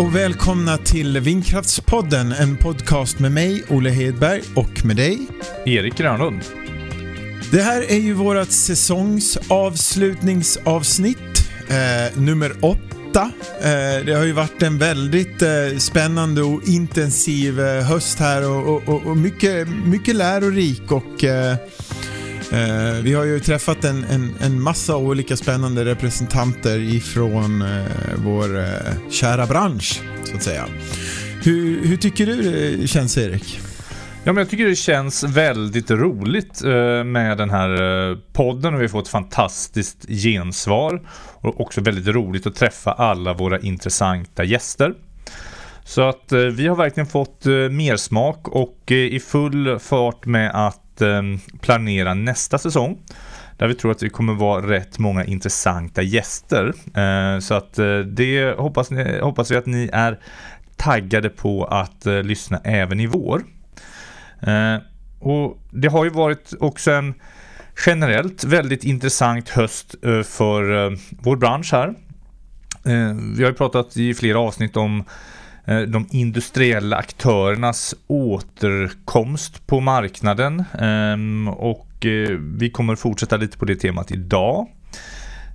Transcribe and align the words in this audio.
och 0.00 0.16
välkomna 0.16 0.78
till 0.78 1.20
Vindkraftspodden, 1.20 2.32
en 2.32 2.56
podcast 2.56 3.18
med 3.18 3.32
mig, 3.32 3.64
Olle 3.68 3.90
Hedberg, 3.90 4.42
och 4.56 4.84
med 4.84 4.96
dig, 4.96 5.26
Erik 5.66 5.96
Grönlund. 5.96 6.40
Det 7.52 7.62
här 7.62 7.90
är 7.90 7.98
ju 7.98 8.12
vårt 8.12 8.50
säsongsavslutningsavsnitt, 8.50 11.50
eh, 11.68 12.18
nummer 12.20 12.52
åtta. 12.60 13.30
Eh, 13.60 14.04
det 14.06 14.12
har 14.16 14.24
ju 14.24 14.32
varit 14.32 14.62
en 14.62 14.78
väldigt 14.78 15.42
eh, 15.42 15.48
spännande 15.78 16.42
och 16.42 16.68
intensiv 16.68 17.60
eh, 17.60 17.84
höst 17.84 18.18
här 18.18 18.50
och, 18.50 18.88
och, 18.88 19.06
och, 19.06 19.16
mycket, 19.16 19.68
mycket 19.68 20.16
lärorik 20.16 20.92
och 20.92 21.24
eh, 22.52 23.02
vi 23.02 23.14
har 23.14 23.24
ju 23.24 23.40
träffat 23.40 23.84
en, 23.84 24.04
en, 24.04 24.34
en, 24.40 24.62
massa 24.62 24.96
olika 24.96 25.36
spännande 25.36 25.84
representanter 25.84 26.78
ifrån 26.78 27.62
eh, 27.62 27.84
vår 28.16 28.58
eh, 28.58 28.64
kära 29.10 29.46
bransch, 29.46 30.02
så 30.24 30.36
att 30.36 30.42
säga. 30.42 30.64
Hur, 31.42 31.86
hur, 31.86 31.96
tycker 31.96 32.26
du 32.26 32.42
det 32.42 32.86
känns, 32.86 33.18
Erik? 33.18 33.60
Ja, 34.24 34.32
men 34.32 34.36
jag 34.36 34.50
tycker 34.50 34.66
det 34.66 34.76
känns 34.76 35.24
väldigt 35.24 35.90
roligt 35.90 36.64
eh, 36.64 37.04
med 37.04 37.38
den 37.38 37.50
här 37.50 38.10
eh, 38.10 38.16
podden 38.32 38.74
och 38.74 38.80
vi 38.80 38.84
har 38.84 38.88
fått 38.88 39.08
fantastiskt 39.08 40.08
gensvar. 40.08 41.02
Och 41.40 41.60
också 41.60 41.80
väldigt 41.80 42.06
roligt 42.06 42.46
att 42.46 42.54
träffa 42.54 42.92
alla 42.92 43.34
våra 43.34 43.60
intressanta 43.60 44.44
gäster. 44.44 44.94
Så 45.84 46.08
att 46.08 46.32
eh, 46.32 46.38
vi 46.38 46.66
har 46.66 46.76
verkligen 46.76 47.06
fått 47.06 47.46
eh, 47.46 47.52
mer 47.52 47.96
smak 47.96 48.48
och 48.48 48.78
eh, 48.86 48.96
i 48.96 49.20
full 49.20 49.78
fart 49.78 50.26
med 50.26 50.50
att 50.68 50.89
Ehm, 51.02 51.38
planera 51.60 52.14
nästa 52.14 52.58
säsong. 52.58 52.98
Där 53.56 53.68
vi 53.68 53.74
tror 53.74 53.90
att 53.90 53.98
det 53.98 54.10
kommer 54.10 54.34
vara 54.34 54.70
rätt 54.70 54.98
många 54.98 55.24
intressanta 55.24 56.02
gäster. 56.02 56.72
Eh, 56.94 57.40
så 57.40 57.54
att 57.54 57.78
eh, 57.78 57.98
det 57.98 58.58
hoppas, 58.58 58.90
ni, 58.90 59.18
hoppas 59.20 59.50
vi 59.50 59.56
att 59.56 59.66
ni 59.66 59.90
är 59.92 60.18
taggade 60.76 61.28
på 61.28 61.64
att 61.64 62.06
eh, 62.06 62.22
lyssna 62.22 62.60
även 62.64 63.00
i 63.00 63.06
vår. 63.06 63.42
Och 65.18 65.58
det 65.70 65.88
har 65.88 66.04
ju 66.04 66.10
varit 66.10 66.52
också 66.60 66.90
en 66.90 67.14
generellt 67.86 68.44
väldigt 68.44 68.84
intressant 68.84 69.48
höst 69.48 69.94
för 70.24 70.96
vår 71.24 71.36
bransch 71.36 71.72
här. 71.72 71.94
Vi 73.36 73.42
har 73.42 73.50
ju 73.50 73.54
pratat 73.54 73.96
i 73.96 74.14
flera 74.14 74.38
avsnitt 74.38 74.76
om 74.76 75.04
Eh, 75.70 75.80
de 75.80 76.06
industriella 76.10 76.96
aktörernas 76.96 77.94
återkomst 78.06 79.66
på 79.66 79.80
marknaden 79.80 80.64
ehm, 80.78 81.48
och 81.48 82.06
eh, 82.06 82.38
vi 82.58 82.70
kommer 82.70 82.96
fortsätta 82.96 83.36
lite 83.36 83.58
på 83.58 83.64
det 83.64 83.76
temat 83.76 84.10
idag. 84.10 84.66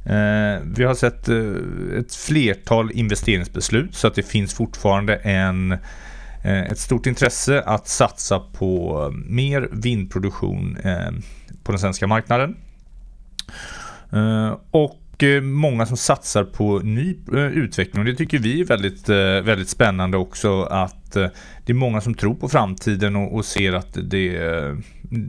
Eh, 0.05 0.61
vi 0.75 0.83
har 0.83 0.93
sett 0.93 1.29
ett 1.99 2.15
flertal 2.15 2.91
investeringsbeslut 2.91 3.95
så 3.95 4.07
att 4.07 4.15
det 4.15 4.23
finns 4.23 4.53
fortfarande 4.53 5.15
en, 5.15 5.77
ett 6.43 6.79
stort 6.79 7.05
intresse 7.05 7.61
att 7.61 7.87
satsa 7.87 8.39
på 8.39 9.13
mer 9.25 9.69
vindproduktion 9.71 10.77
på 11.63 11.71
den 11.71 11.79
svenska 11.79 12.07
marknaden. 12.07 12.55
Och 14.71 15.04
Eh, 15.19 15.41
många 15.41 15.85
som 15.85 15.97
satsar 15.97 16.43
på 16.43 16.79
ny 16.79 17.17
eh, 17.33 17.45
utveckling 17.45 17.99
och 17.99 18.05
det 18.05 18.15
tycker 18.15 18.39
vi 18.39 18.61
är 18.61 18.65
väldigt, 18.65 19.09
eh, 19.09 19.15
väldigt 19.17 19.69
spännande 19.69 20.17
också 20.17 20.63
att 20.63 21.11
det 21.11 21.69
är 21.69 21.73
många 21.73 22.01
som 22.01 22.13
tror 22.13 22.35
på 22.35 22.49
framtiden 22.49 23.15
och, 23.15 23.35
och 23.35 23.45
ser 23.45 23.73
att 23.73 23.97
det, 24.03 24.39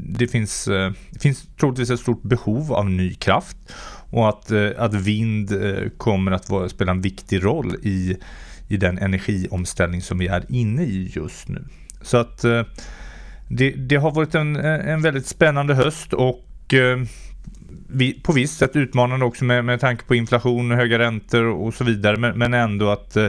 det 0.09 0.29
finns, 0.29 0.65
det 1.11 1.21
finns 1.21 1.49
troligtvis 1.61 1.91
ett 1.91 2.01
stort 2.01 2.23
behov 2.23 2.73
av 2.73 2.91
ny 2.91 3.15
kraft 3.15 3.57
och 4.11 4.29
att, 4.29 4.53
att 4.77 4.95
vind 4.95 5.53
kommer 5.97 6.33
att 6.33 6.51
vara, 6.51 6.69
spela 6.69 6.91
en 6.93 7.01
viktig 7.01 7.45
roll 7.45 7.77
i, 7.83 8.17
i 8.69 8.77
den 8.77 8.99
energiomställning 8.99 10.03
som 10.03 10.19
vi 10.19 10.27
är 10.27 10.45
inne 10.49 10.83
i 10.83 11.13
just 11.15 11.49
nu. 11.49 11.65
Så 12.03 12.17
att 12.17 12.43
det, 13.49 13.71
det 13.71 13.97
har 13.97 14.11
varit 14.11 14.35
en, 14.35 14.57
en 14.57 15.03
väldigt 15.03 15.27
spännande 15.27 15.75
höst 15.75 16.13
och 16.13 16.75
på 18.23 18.33
visst 18.33 18.59
sätt 18.59 18.77
utmanande 18.77 19.25
också 19.25 19.45
med, 19.45 19.65
med 19.65 19.81
tanke 19.81 20.05
på 20.05 20.15
inflation, 20.15 20.71
höga 20.71 20.99
räntor 20.99 21.45
och 21.45 21.75
så 21.75 21.85
vidare. 21.85 22.17
Men, 22.17 22.39
men 22.39 22.55
ändå 22.55 22.91
att 22.91 23.17
eh, 23.17 23.29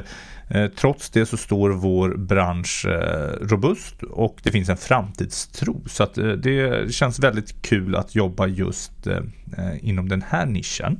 eh, 0.49 0.67
trots 0.67 1.09
det 1.09 1.25
så 1.25 1.37
står 1.37 1.69
vår 1.69 2.15
bransch 2.17 2.85
eh, 2.85 3.47
robust 3.47 4.03
och 4.03 4.39
det 4.43 4.51
finns 4.51 4.69
en 4.69 4.77
framtidstro. 4.77 5.83
Så 5.87 6.03
att 6.03 6.17
eh, 6.17 6.27
det 6.27 6.93
känns 6.93 7.19
väldigt 7.19 7.61
kul 7.61 7.95
att 7.95 8.15
jobba 8.15 8.47
just 8.47 9.07
eh, 9.07 9.17
eh 9.57 9.89
inom 9.89 10.09
den 10.09 10.23
här 10.29 10.45
nischen. 10.45 10.99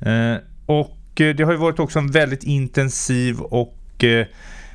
Eh, 0.00 0.36
och 0.66 0.96
det 1.14 1.42
har 1.42 1.52
ju 1.52 1.58
varit 1.58 1.78
också 1.78 1.98
en 1.98 2.10
väldigt 2.10 2.44
intensiv 2.44 3.40
och 3.40 3.76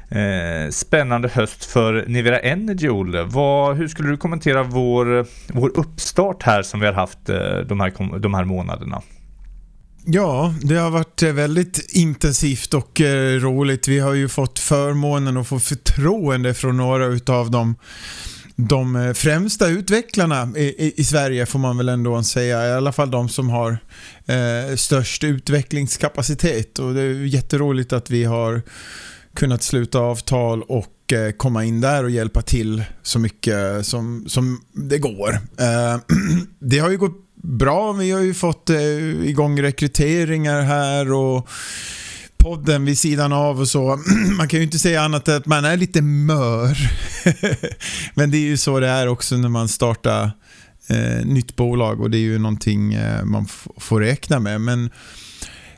Eh, 0.10 0.70
spännande 0.72 1.28
höst 1.28 1.66
för 1.66 2.06
Nivera 2.08 2.40
Energy, 2.40 2.90
Olle. 2.90 3.24
Vad, 3.24 3.78
hur 3.78 3.88
skulle 3.88 4.10
du 4.10 4.18
kommentera 4.18 4.64
vår, 4.64 5.26
vår 5.54 5.80
uppstart 5.80 6.44
här 6.44 6.64
som 6.64 6.80
vi 6.80 6.86
har 6.86 6.94
haft 6.94 7.30
eh, 7.30 7.58
de, 7.58 7.80
här, 7.80 8.20
de 8.20 8.34
här 8.34 8.44
månaderna? 8.44 9.02
Ja, 10.08 10.54
det 10.62 10.76
har 10.76 10.92
varit 10.92 11.24
eh, 11.24 11.32
väldigt 11.32 11.96
intensivt 11.96 12.74
och 12.74 13.02
eh, 13.02 13.40
roligt. 13.40 13.88
Vi 13.88 14.00
har 14.00 14.14
ju 14.14 14.30
fått 14.30 14.60
förmånen 14.60 15.38
att 15.38 15.48
få 15.48 15.60
förtroende 15.60 16.54
från 16.54 16.78
några 16.78 17.06
utav 17.06 17.52
de, 17.52 17.76
de 18.56 18.96
eh, 18.96 19.14
främsta 19.14 19.68
utvecklarna 19.68 20.50
i, 20.56 20.64
i, 20.64 20.94
i, 20.98 21.04
Sverige 21.04 21.46
får 21.46 21.60
man 21.60 21.78
väl 21.78 21.90
ändå 21.90 22.24
säga. 22.24 22.68
I 22.68 22.72
alla 22.72 22.92
fall 22.92 23.12
de 23.12 23.30
som 23.30 23.50
har 23.50 23.78
eh, 24.26 24.76
störst 24.76 25.24
utvecklingskapacitet 25.24 26.80
och 26.80 26.94
det 26.94 27.02
är 27.02 27.26
jätteroligt 27.26 27.94
att 27.94 28.10
vi 28.10 28.24
har 28.24 28.62
kunnat 29.36 29.64
sluta 29.64 30.00
avtal 30.00 30.62
och 30.62 31.14
eh, 31.14 31.32
komma 31.32 31.64
in 31.66 31.82
där 31.82 32.04
och 32.04 32.10
hjälpa 32.10 32.42
till 32.42 32.84
så 33.04 33.20
mycket 33.20 33.86
som, 33.86 34.26
som 34.28 34.62
det 34.74 34.98
går. 34.98 35.34
Eh, 35.60 36.00
det 36.60 36.80
har 36.80 36.90
ju 36.90 36.98
gått 36.98 37.36
bra. 37.36 37.92
Vi 37.92 38.12
har 38.12 38.22
ju 38.22 38.34
fått 38.34 38.70
eh, 38.70 38.80
igång 39.24 39.62
rekryteringar 39.62 40.62
här 40.62 41.12
och 41.12 41.50
podden 42.38 42.86
vid 42.86 42.98
sidan 42.98 43.34
av 43.34 43.60
och 43.60 43.68
så. 43.68 44.00
Man 44.38 44.48
kan 44.48 44.60
ju 44.60 44.66
inte 44.66 44.80
säga 44.80 45.02
annat 45.02 45.28
än 45.28 45.38
att 45.38 45.46
man 45.46 45.66
är 45.66 45.78
lite 45.78 46.02
mör. 46.02 46.78
Men 48.16 48.32
det 48.32 48.38
är 48.38 48.48
ju 48.48 48.58
så 48.58 48.80
det 48.80 48.88
är 48.88 49.08
också 49.08 49.38
när 49.38 49.50
man 49.50 49.68
startar 49.68 50.32
nytt 51.24 51.56
bolag 51.56 52.02
och 52.02 52.12
det 52.12 52.18
är 52.18 52.22
ju 52.22 52.40
någonting 52.40 52.98
man 53.24 53.48
får 53.78 54.00
räkna 54.00 54.40
med. 54.40 54.62
Men 54.62 54.90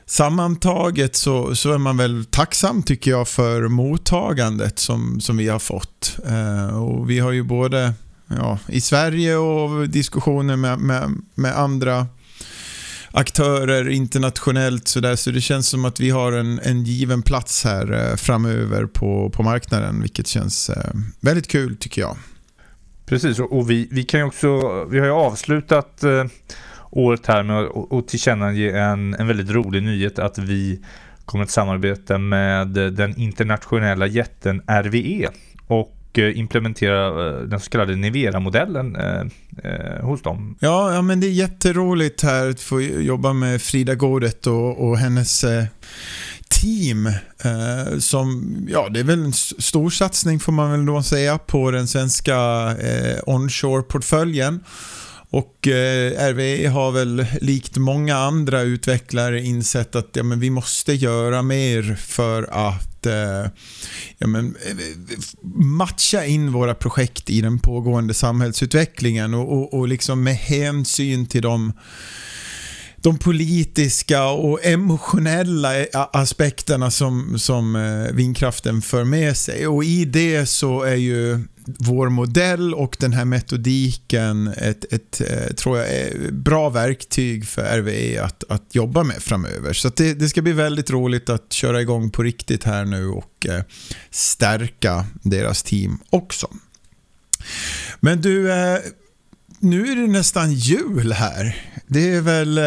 sammantaget 0.07 1.15
så, 1.15 1.55
så 1.55 1.73
är 1.73 1.77
man 1.77 1.97
väl 1.97 2.25
tacksam 2.25 2.83
tycker 2.83 3.11
jag 3.11 3.27
för 3.27 3.67
mottagandet 3.67 4.79
som, 4.79 5.21
som 5.21 5.37
vi 5.37 5.47
har 5.47 5.59
fått. 5.59 6.19
Eh, 6.27 6.83
och 6.83 7.09
vi 7.09 7.19
har 7.19 7.31
ju 7.31 7.43
både 7.43 7.93
ja, 8.27 8.59
i 8.67 8.81
Sverige 8.81 9.35
och 9.35 9.89
diskussioner 9.89 10.55
med, 10.55 10.79
med, 10.79 11.11
med 11.35 11.57
andra 11.57 12.07
aktörer 13.11 13.89
internationellt 13.89 14.87
så, 14.87 14.99
där, 14.99 15.15
så 15.15 15.31
det 15.31 15.41
känns 15.41 15.69
som 15.69 15.85
att 15.85 15.99
vi 15.99 16.09
har 16.09 16.31
en, 16.31 16.59
en 16.59 16.83
given 16.83 17.21
plats 17.21 17.63
här 17.63 18.09
eh, 18.09 18.15
framöver 18.15 18.85
på, 18.85 19.29
på 19.29 19.43
marknaden 19.43 20.01
vilket 20.01 20.27
känns 20.27 20.69
eh, 20.69 20.93
väldigt 21.19 21.47
kul 21.47 21.77
tycker 21.77 22.01
jag. 22.01 22.17
Precis 23.05 23.39
och 23.39 23.69
vi, 23.69 23.87
vi 23.91 24.03
kan 24.03 24.19
ju 24.19 24.25
också, 24.25 24.83
vi 24.85 24.99
har 24.99 25.05
ju 25.05 25.11
avslutat 25.11 26.03
eh, 26.03 26.25
året 26.91 27.27
här 27.27 27.43
med 27.43 27.69
att 27.91 28.07
tillkännage 28.07 28.75
en, 28.75 29.13
en 29.13 29.27
väldigt 29.27 29.49
rolig 29.49 29.83
nyhet 29.83 30.19
att 30.19 30.37
vi 30.37 30.79
kommer 31.25 31.43
att 31.43 31.51
samarbeta 31.51 32.17
med 32.17 32.67
den 32.67 33.17
internationella 33.17 34.07
jätten 34.07 34.61
RVE 34.67 35.29
och 35.67 36.19
eh, 36.19 36.37
implementera 36.37 37.27
eh, 37.27 37.41
den 37.41 37.59
så 37.59 37.69
kallade 37.69 37.95
Nivera-modellen 37.95 38.95
eh, 38.95 39.21
eh, 39.63 40.05
hos 40.05 40.21
dem. 40.21 40.57
Ja, 40.59 40.93
ja, 40.93 41.01
men 41.01 41.19
det 41.19 41.27
är 41.27 41.31
jätteroligt 41.31 42.23
här 42.23 42.49
att 42.49 42.59
få 42.59 42.81
jobba 42.81 43.33
med 43.33 43.61
Frida 43.61 43.95
Godet 43.95 44.47
och, 44.47 44.87
och 44.87 44.97
hennes 44.97 45.43
eh, 45.43 45.65
team 46.49 47.07
eh, 47.43 47.97
som, 47.99 48.55
ja 48.69 48.89
det 48.89 48.99
är 48.99 49.03
väl 49.03 49.23
en 49.23 49.33
stor 49.33 49.89
satsning 49.89 50.39
får 50.39 50.51
man 50.51 50.71
väl 50.71 50.85
då 50.85 51.03
säga 51.03 51.37
på 51.37 51.71
den 51.71 51.87
svenska 51.87 52.35
eh, 52.79 53.17
onshore-portföljen. 53.25 54.59
Och 55.29 55.67
eh, 55.67 56.31
RWE 56.33 56.67
har 56.67 56.91
väl 56.91 57.25
likt 57.41 57.77
många 57.77 58.15
andra 58.15 58.61
utvecklare 58.61 59.41
insett 59.41 59.95
att 59.95 60.09
ja, 60.13 60.23
men 60.23 60.39
vi 60.39 60.49
måste 60.49 60.93
göra 60.93 61.41
mer 61.41 61.95
för 61.95 62.43
att 62.43 63.05
eh, 63.05 63.51
ja, 64.17 64.27
men, 64.27 64.55
matcha 65.55 66.25
in 66.25 66.51
våra 66.51 66.75
projekt 66.75 67.29
i 67.29 67.41
den 67.41 67.59
pågående 67.59 68.13
samhällsutvecklingen 68.13 69.33
och, 69.33 69.53
och, 69.53 69.73
och 69.73 69.87
liksom 69.87 70.23
med 70.23 70.35
hänsyn 70.35 71.25
till 71.25 71.41
de 71.41 71.73
de 73.01 73.17
politiska 73.17 74.25
och 74.25 74.65
emotionella 74.65 75.69
aspekterna 75.93 76.91
som, 76.91 77.39
som 77.39 77.75
eh, 77.75 78.15
vindkraften 78.15 78.81
för 78.81 79.03
med 79.03 79.37
sig. 79.37 79.67
Och 79.67 79.83
i 79.83 80.05
det 80.05 80.45
så 80.45 80.81
är 80.81 80.95
ju 80.95 81.39
vår 81.79 82.09
modell 82.09 82.73
och 82.73 82.95
den 82.99 83.13
här 83.13 83.25
metodiken 83.25 84.47
ett, 84.47 84.93
ett, 84.93 85.21
eh, 85.21 85.53
tror 85.55 85.77
jag 85.77 85.87
är 85.87 86.31
bra 86.31 86.69
verktyg 86.69 87.47
för 87.47 87.61
RWE 87.61 88.23
att, 88.23 88.43
att 88.49 88.75
jobba 88.75 89.03
med 89.03 89.23
framöver. 89.23 89.73
Så 89.73 89.89
det, 89.89 90.13
det, 90.13 90.29
ska 90.29 90.41
bli 90.41 90.53
väldigt 90.53 90.91
roligt 90.91 91.29
att 91.29 91.53
köra 91.53 91.81
igång 91.81 92.09
på 92.09 92.23
riktigt 92.23 92.63
här 92.63 92.85
nu 92.85 93.07
och 93.07 93.45
eh, 93.49 93.63
stärka 94.11 95.05
deras 95.21 95.63
team 95.63 95.99
också. 96.09 96.47
Men 97.99 98.21
du, 98.21 98.51
eh, 98.51 98.79
nu 99.59 99.91
är 99.91 99.95
det 99.95 100.07
nästan 100.07 100.53
jul 100.53 101.11
här. 101.11 101.55
Det 101.87 102.09
är 102.09 102.21
väl 102.21 102.59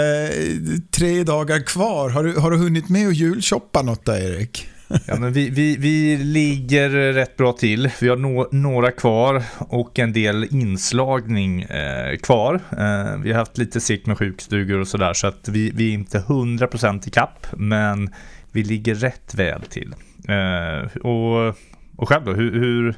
tre 0.91 1.25
dagar 1.25 1.67
kvar. 1.67 2.11
Har 2.11 2.25
du, 2.25 2.35
har 2.35 2.51
du 2.51 2.57
hunnit 2.57 2.89
med 2.89 3.09
att 3.09 3.17
julshoppa 3.17 3.83
något 3.83 4.05
där, 4.05 4.21
Erik? 4.21 4.69
Ja, 5.07 5.17
men 5.17 5.33
vi, 5.33 5.51
vi, 5.51 5.77
vi 5.77 6.17
ligger 6.17 6.91
rätt 6.91 7.37
bra 7.37 7.53
till. 7.53 7.91
Vi 8.01 8.09
har 8.09 8.17
no, 8.17 8.49
några 8.53 8.91
kvar 8.91 9.43
och 9.59 9.99
en 9.99 10.13
del 10.13 10.47
inslagning 10.51 11.63
eh, 11.63 12.17
kvar. 12.17 12.55
Eh, 12.55 13.21
vi 13.23 13.33
har 13.33 13.39
haft 13.39 13.59
lite 13.59 13.81
sikt 13.81 14.07
med 14.07 14.19
sjukstugor 14.19 14.79
och 14.79 14.89
sådär 14.89 15.13
så 15.15 15.27
att 15.27 15.49
vi, 15.49 15.71
vi 15.75 15.89
är 15.91 15.95
inte 15.95 16.19
100% 16.19 17.09
i 17.09 17.11
kapp 17.11 17.47
men 17.53 18.11
vi 18.53 18.63
ligger 18.63 18.95
rätt 18.95 19.35
väl 19.35 19.63
till. 19.63 19.95
Eh, 20.29 20.97
och, 20.97 21.55
och 21.97 22.09
själv 22.09 22.25
då, 22.25 22.33
hur, 22.33 22.53
hur 22.53 22.95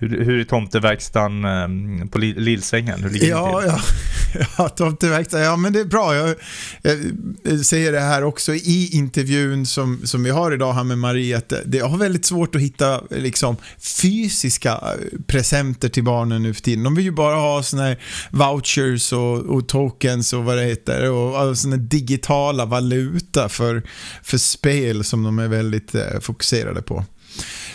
hur, 0.00 0.24
hur 0.24 0.40
är 0.40 0.44
tomteverkstan 0.44 1.44
um, 1.44 2.08
på 2.08 2.18
Lillsvängen? 2.18 3.02
Hur 3.02 3.10
ligger 3.10 3.28
ja, 3.28 3.62
ja, 3.66 3.80
ja, 4.58 4.68
tomteverkstan, 4.68 5.40
ja 5.40 5.56
men 5.56 5.72
det 5.72 5.80
är 5.80 5.84
bra. 5.84 6.14
Jag, 6.14 6.34
jag, 7.42 7.66
säger 7.66 7.92
det 7.92 8.00
här 8.00 8.24
också 8.24 8.54
i 8.54 8.90
intervjun 8.92 9.66
som, 9.66 10.00
som 10.04 10.22
vi 10.22 10.30
har 10.30 10.52
idag 10.52 10.72
här 10.72 10.84
med 10.84 10.98
Marie, 10.98 11.36
att 11.36 11.52
det, 11.66 11.78
jag 11.78 11.88
har 11.88 11.98
väldigt 11.98 12.24
svårt 12.24 12.54
att 12.54 12.60
hitta 12.60 13.00
liksom, 13.10 13.56
fysiska 13.78 14.70
eh, 14.70 15.20
presenter 15.26 15.88
till 15.88 16.04
barnen 16.04 16.42
nu 16.42 16.54
för 16.54 16.62
tiden. 16.62 16.84
De 16.84 16.94
vill 16.94 17.04
ju 17.04 17.12
bara 17.12 17.36
ha 17.36 17.62
såna 17.62 17.82
här 17.82 17.98
vouchers 18.30 19.12
och, 19.12 19.38
och 19.38 19.68
tokens 19.68 20.32
och 20.32 20.44
vad 20.44 20.56
det 20.56 20.64
heter 20.64 21.10
och, 21.10 21.48
och 21.48 21.58
såna 21.58 21.76
digitala 21.76 22.64
valuta 22.64 23.48
för, 23.48 23.82
för 24.22 24.38
spel 24.38 25.04
som 25.04 25.22
de 25.22 25.38
är 25.38 25.48
väldigt 25.48 25.94
eh, 25.94 26.20
fokuserade 26.20 26.82
på. 26.82 27.04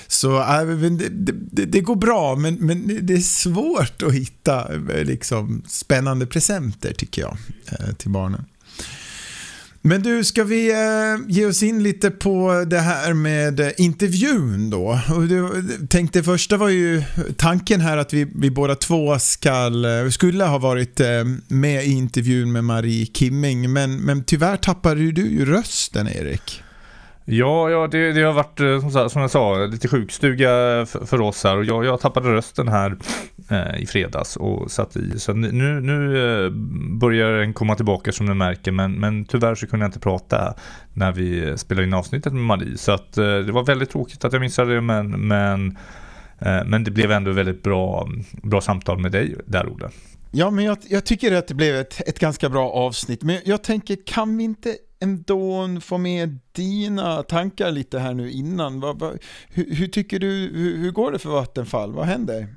Så 0.08 0.38
äh, 0.38 0.66
det, 0.68 1.10
det, 1.52 1.66
det, 1.66 1.82
går 1.82 1.96
bra, 1.96 2.36
men, 2.36 2.56
men 2.56 3.00
det 3.02 3.14
är 3.14 3.20
svårt 3.20 4.04
att 4.04 4.14
hitta 4.14 4.74
eh, 4.74 5.04
liksom, 5.04 5.64
spännande 5.68 6.26
presenter 6.26 6.94
tycker 6.94 7.22
jag 7.22 7.38
eh, 7.72 7.96
till 7.96 8.10
barnen. 8.10 8.46
Men 9.82 10.04
du, 10.04 10.24
ska 10.24 10.44
vi 10.44 10.72
eh, 10.72 11.28
ge 11.28 11.46
oss 11.46 11.64
in 11.64 11.84
lite 11.84 12.12
på 12.12 12.66
det 12.68 12.80
här 12.80 13.14
med 13.14 13.74
intervjun 13.78 14.70
då? 14.70 15.00
Och 15.16 15.28
du, 15.28 15.64
tänkte 15.90 16.24
första 16.24 16.58
var 16.58 16.70
ju 16.70 17.04
tanken 17.38 17.82
här 17.82 17.98
att 17.98 18.14
vi, 18.14 18.32
vi 18.36 18.52
båda 18.52 18.76
två 18.76 19.20
skall, 19.20 19.86
skulle 20.12 20.44
ha 20.44 20.58
varit 20.58 21.02
med 21.48 21.86
i 21.86 21.92
intervjun 21.92 22.52
med 22.52 22.64
Marie 22.64 23.06
Kimming, 23.06 23.74
men, 23.74 23.98
men 23.98 24.24
tyvärr 24.24 24.58
tappade 24.58 25.12
du 25.12 25.28
ju 25.28 25.46
rösten 25.46 26.08
Erik. 26.08 26.62
Ja, 27.28 27.70
ja 27.70 27.88
det, 27.88 28.12
det 28.12 28.22
har 28.22 28.34
varit 28.34 28.60
eh, 28.60 28.90
som, 28.90 29.10
som 29.10 29.22
jag 29.22 29.32
sa 29.32 29.66
lite 29.66 29.88
sjukstuga 29.88 30.48
för, 30.86 31.06
för 31.06 31.22
oss 31.22 31.44
här 31.44 31.58
och 31.58 31.66
jag, 31.66 31.86
jag 31.86 32.00
tappade 32.00 32.30
rösten 32.34 32.68
här 32.68 32.98
eh, 33.50 33.82
i 33.82 33.86
fredags 33.86 34.38
och 34.38 34.72
satt 34.72 34.96
i. 34.96 35.20
Så 35.20 35.34
nu, 35.34 35.82
nu 35.82 36.18
eh, 36.46 36.52
börjar 37.00 37.32
den 37.32 37.54
komma 37.54 37.76
tillbaka 37.76 38.12
som 38.12 38.26
ni 38.26 38.34
märker 38.34 38.72
men, 38.72 38.92
men 38.92 39.26
tyvärr 39.26 39.56
så 39.56 39.68
kunde 39.68 39.84
jag 39.84 39.88
inte 39.88 40.00
prata 40.00 40.54
när 40.94 41.12
vi 41.12 41.58
spelade 41.58 41.88
in 41.88 41.94
avsnittet 41.94 42.34
med 42.34 42.42
Marie. 42.42 42.78
Så 42.78 42.92
att, 42.92 43.18
eh, 43.18 43.24
det 43.24 43.52
var 43.52 43.64
väldigt 43.64 43.90
tråkigt 43.90 44.26
att 44.26 44.34
jag 44.34 44.40
missade 44.40 44.76
det 44.76 44.82
men, 44.82 45.28
men, 45.28 45.78
eh, 46.40 46.66
men 46.66 46.84
det 46.84 46.92
blev 46.92 47.12
ändå 47.12 47.32
väldigt 47.32 47.64
bra, 47.64 48.10
bra 48.44 48.62
samtal 48.62 49.00
med 49.00 49.12
dig 49.12 49.36
där 49.46 49.74
Olle. 49.74 49.90
Ja, 50.32 50.50
men 50.50 50.66
jag, 50.66 50.78
jag, 50.90 51.06
tycker 51.06 51.36
att 51.36 51.48
det 51.48 51.54
blev 51.54 51.76
ett, 51.76 52.02
ett 52.08 52.20
ganska 52.20 52.50
bra 52.50 52.72
avsnitt. 52.72 53.24
Men 53.24 53.40
jag 53.46 53.64
tänker, 53.64 53.98
kan 54.06 54.38
vi 54.38 54.44
inte 54.44 54.76
ändå 55.00 55.68
få 55.82 55.98
med 55.98 56.40
dina 56.52 57.24
tankar 57.24 57.72
lite 57.72 58.00
här 58.00 58.14
nu 58.14 58.32
innan. 58.32 58.80
Vad, 58.80 59.00
vad, 59.00 59.18
hur, 59.48 59.76
hur, 59.76 59.88
tycker 59.88 60.20
du, 60.20 60.28
hur, 60.28 60.78
hur, 60.78 60.92
går 60.92 61.12
det 61.12 61.20
för 61.20 61.30
Vattenfall? 61.30 61.94
Vad 61.94 62.06
händer? 62.06 62.48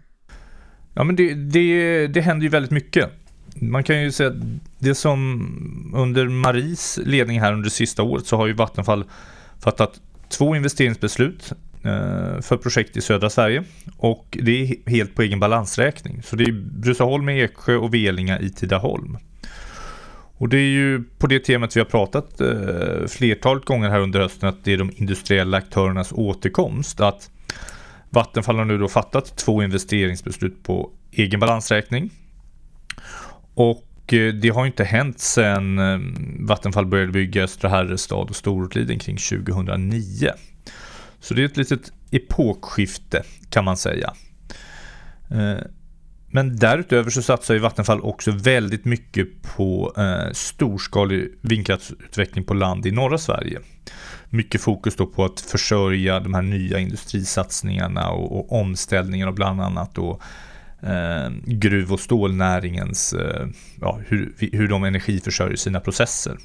Ja 0.95 1.05
men 1.05 1.17
det, 1.17 1.35
det, 1.35 2.07
det 2.07 2.21
händer 2.21 2.45
ju 2.45 2.49
väldigt 2.49 2.71
mycket. 2.71 3.11
Man 3.55 3.85
kan 3.85 4.03
ju 4.03 4.13
säga 4.13 4.29
att 4.29 4.37
det 4.79 4.95
som 4.95 5.93
under 5.97 6.29
Maries 6.29 6.99
ledning 7.05 7.41
här 7.41 7.53
under 7.53 7.65
det 7.65 7.71
sista 7.71 8.03
året 8.03 8.27
så 8.27 8.37
har 8.37 8.47
ju 8.47 8.53
Vattenfall 8.53 9.05
fattat 9.61 10.01
två 10.29 10.57
investeringsbeslut 10.57 11.53
eh, 11.85 12.41
för 12.41 12.57
projekt 12.57 12.97
i 12.97 13.01
södra 13.01 13.31
Sverige 13.31 13.65
och 13.97 14.39
det 14.43 14.63
är 14.63 14.91
helt 14.91 15.15
på 15.15 15.23
egen 15.23 15.41
balansräkning. 15.41 16.23
Så 16.23 16.37
det 16.37 16.45
är 16.45 16.53
Bruceholm 16.53 17.29
i 17.29 17.43
Eksjö 17.43 17.77
och 17.77 17.95
Velinga 17.95 18.41
i 18.41 18.51
Tidaholm. 18.51 19.19
Och 20.39 20.49
det 20.49 20.57
är 20.57 20.71
ju 20.71 21.03
på 21.19 21.27
det 21.27 21.39
temat 21.39 21.77
vi 21.77 21.81
har 21.81 21.85
pratat 21.85 22.41
eh, 22.41 23.07
flertalet 23.09 23.65
gånger 23.65 23.91
här 23.91 24.01
under 24.01 24.21
hösten 24.21 24.49
att 24.49 24.65
det 24.65 24.73
är 24.73 24.79
de 24.79 24.91
industriella 24.97 25.57
aktörernas 25.57 26.13
återkomst. 26.13 27.01
Att 27.01 27.31
Vattenfall 28.11 28.57
har 28.57 28.65
nu 28.65 28.79
då 28.79 28.89
fattat 28.89 29.37
två 29.37 29.63
investeringsbeslut 29.63 30.63
på 30.63 30.91
egen 31.13 31.41
balansräkning. 31.41 32.11
Och 33.55 34.13
eh, 34.13 34.35
det 34.35 34.49
har 34.49 34.67
inte 34.67 34.85
hänt 34.85 35.19
sedan 35.19 35.79
eh, 35.79 35.99
Vattenfall 36.47 36.87
började 36.87 37.13
bygga 37.13 37.45
Östra 37.45 37.71
Herrestad 37.71 38.31
och 38.31 38.37
Storortliden 38.37 38.99
kring 38.99 39.17
2009. 39.17 40.31
Så 41.21 41.35
det 41.35 41.43
är 41.43 41.47
ett 41.47 41.57
litet 41.57 41.93
epokskifte 42.11 43.23
kan 43.51 43.65
man 43.65 43.77
säga. 43.77 44.13
Eh, 45.31 45.65
men 46.31 46.57
därutöver 46.57 47.11
så 47.11 47.23
satsar 47.23 47.55
ju 47.55 47.61
Vattenfall 47.61 48.01
också 48.01 48.31
väldigt 48.31 48.85
mycket 48.85 49.43
på 49.43 49.93
eh, 49.97 50.33
storskalig 50.33 51.29
vindkraftsutveckling 51.41 52.45
på 52.45 52.55
land 52.55 52.87
i 52.87 52.91
norra 52.91 53.19
Sverige. 53.19 53.61
Mycket 54.31 54.61
fokus 54.61 54.97
då 54.97 55.07
på 55.07 55.25
att 55.25 55.41
försörja 55.41 56.21
de 56.21 56.35
här 56.35 56.43
nya 56.43 56.79
industrisatsningarna 56.79 58.11
och, 58.11 58.39
och 58.39 58.61
omställningen 58.61 59.29
av 59.29 59.35
bland 59.35 59.61
annat 59.61 59.95
då 59.95 60.21
eh, 60.83 61.31
gruv 61.45 61.93
och 61.93 62.01
stålnäringens, 62.01 63.13
eh, 63.13 63.47
ja, 63.81 64.01
hur, 64.07 64.35
hur 64.39 64.69
de 64.69 64.85
energiförsörjer 64.85 65.57
sina 65.57 65.81
processer. 65.81 66.39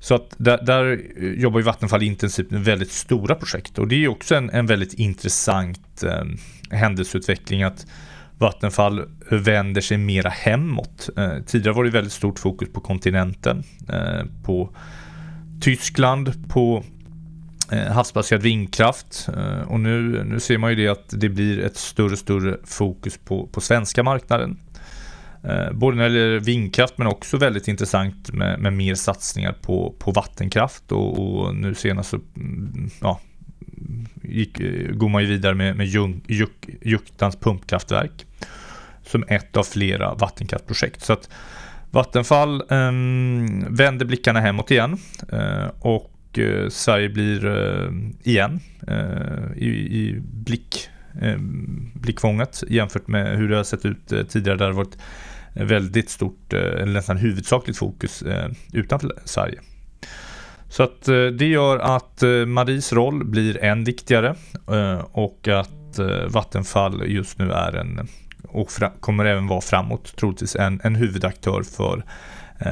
Så 0.00 0.14
att 0.14 0.34
där, 0.36 0.62
där, 0.62 1.00
jobbar 1.36 1.58
ju 1.58 1.64
Vattenfall 1.64 2.02
intensivt 2.02 2.50
med 2.50 2.64
väldigt 2.64 2.92
stora 2.92 3.34
projekt 3.34 3.78
och 3.78 3.88
det 3.88 4.04
är 4.04 4.08
också 4.08 4.34
en, 4.34 4.50
en 4.50 4.66
väldigt 4.66 4.94
intressant 4.94 6.02
eh, 6.02 6.24
händelseutveckling 6.76 7.62
att 7.62 7.86
Vattenfall 8.40 9.04
vänder 9.30 9.80
sig 9.80 9.98
mera 9.98 10.28
hemåt. 10.28 11.10
Eh, 11.16 11.32
tidigare 11.46 11.76
var 11.76 11.84
det 11.84 11.90
väldigt 11.90 12.12
stort 12.12 12.38
fokus 12.38 12.72
på 12.72 12.80
kontinenten, 12.80 13.62
eh, 13.88 14.24
på 14.44 14.70
Tyskland, 15.60 16.48
på 16.48 16.84
eh, 17.72 17.92
havsbaserad 17.92 18.42
vindkraft 18.42 19.28
eh, 19.36 19.62
och 19.68 19.80
nu, 19.80 20.24
nu 20.24 20.40
ser 20.40 20.58
man 20.58 20.70
ju 20.70 20.76
det 20.76 20.88
att 20.88 21.04
det 21.08 21.28
blir 21.28 21.60
ett 21.60 21.76
större 21.76 22.12
och 22.12 22.18
större 22.18 22.56
fokus 22.64 23.18
på, 23.24 23.46
på 23.46 23.60
svenska 23.60 24.02
marknaden. 24.02 24.58
Eh, 25.44 25.72
både 25.72 25.96
när 25.96 26.08
det 26.08 26.18
gäller 26.18 26.40
vindkraft 26.40 26.98
men 26.98 27.06
också 27.06 27.36
väldigt 27.36 27.68
intressant 27.68 28.32
med, 28.32 28.60
med 28.60 28.72
mer 28.72 28.94
satsningar 28.94 29.52
på, 29.52 29.94
på 29.98 30.10
vattenkraft 30.10 30.92
och, 30.92 31.18
och 31.18 31.54
nu 31.54 31.74
senast 31.74 32.10
så 32.10 32.18
mm, 32.36 32.90
ja, 33.00 33.20
gick, 34.22 34.60
eh, 34.60 34.92
går 34.92 35.08
man 35.08 35.22
ju 35.22 35.28
vidare 35.28 35.54
med, 35.54 35.76
med 35.76 35.86
Juktans 36.82 37.36
pumpkraftverk 37.36 38.26
som 39.02 39.24
ett 39.28 39.56
av 39.56 39.62
flera 39.62 40.14
vattenkraftprojekt. 40.14 41.02
Så 41.02 41.12
att 41.12 41.28
Vattenfall 41.90 42.60
eh, 42.60 42.92
vänder 43.68 44.04
blickarna 44.04 44.40
hemåt 44.40 44.70
igen 44.70 44.98
eh, 45.32 45.66
och 45.78 46.38
eh, 46.38 46.68
Sverige 46.68 47.08
blir 47.08 47.46
eh, 47.46 47.90
igen 48.22 48.60
eh, 48.88 49.56
i, 49.56 49.68
i 49.68 50.20
blick, 50.20 50.88
eh, 51.20 51.36
blickfånget 51.94 52.62
jämfört 52.68 53.08
med 53.08 53.36
hur 53.38 53.48
det 53.48 53.56
har 53.56 53.64
sett 53.64 53.86
ut 53.86 54.12
eh, 54.12 54.22
tidigare 54.22 54.58
där 54.58 54.66
det 54.66 54.72
varit 54.72 54.98
väldigt 55.54 56.10
stort, 56.10 56.52
eh, 56.52 56.60
eller 56.60 56.92
nästan 56.92 57.16
huvudsakligt 57.16 57.78
fokus 57.78 58.24
utanför 58.72 59.12
Sverige. 59.24 59.60
Så 60.70 60.82
att 60.82 61.08
eh, 61.08 61.26
det 61.26 61.46
gör 61.46 61.78
att 61.78 62.22
eh, 62.22 62.30
Maries 62.30 62.92
roll 62.92 63.24
blir 63.24 63.64
än 63.64 63.84
viktigare 63.84 64.34
eh, 64.72 65.04
och 65.12 65.48
att 65.48 65.70
Vattenfall 66.28 67.02
just 67.06 67.38
nu 67.38 67.52
är 67.52 67.76
en 67.76 68.08
och 68.48 68.70
kommer 69.00 69.24
även 69.24 69.46
vara 69.46 69.60
framåt 69.60 70.16
troligtvis 70.16 70.56
en, 70.56 70.80
en 70.84 70.94
huvudaktör 70.94 71.62
för 71.62 72.04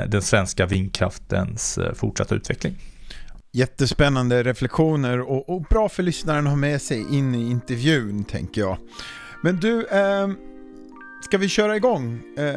den 0.07 0.23
svenska 0.23 0.67
vindkraftens 0.67 1.79
fortsatta 1.95 2.35
utveckling. 2.35 2.75
Jättespännande 3.53 4.43
reflektioner 4.43 5.21
och, 5.21 5.49
och, 5.49 5.63
bra 5.63 5.89
för 5.89 6.03
lyssnaren 6.03 6.47
att 6.47 6.51
ha 6.51 6.57
med 6.57 6.83
sig 6.83 7.17
in 7.17 7.35
i 7.35 7.51
intervjun 7.51 8.25
tänker 8.25 8.61
jag. 8.61 8.79
Men 9.43 9.57
du, 9.57 9.87
eh, 9.87 10.29
ska 11.25 11.39
vi 11.39 11.49
köra 11.49 11.77
igång? 11.77 12.21
Eh, 12.39 12.55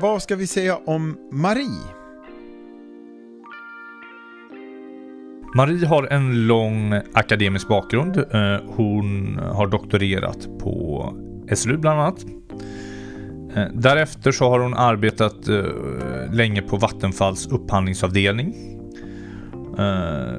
vad 0.00 0.22
ska 0.22 0.36
vi 0.36 0.46
säga 0.46 0.76
om 0.76 1.16
Marie? 1.32 1.99
Marie 5.54 5.86
har 5.86 6.12
en 6.12 6.46
lång 6.46 6.94
akademisk 7.12 7.68
bakgrund. 7.68 8.16
Eh, 8.16 8.56
hon 8.66 9.38
har 9.52 9.66
doktorerat 9.66 10.48
på 10.60 11.04
SLU 11.54 11.76
bland 11.76 12.00
annat. 12.00 12.24
Eh, 13.56 13.64
därefter 13.74 14.32
så 14.32 14.50
har 14.50 14.60
hon 14.60 14.74
arbetat 14.74 15.48
eh, 15.48 15.64
länge 16.32 16.62
på 16.62 16.76
Vattenfalls 16.76 17.46
upphandlingsavdelning. 17.46 18.54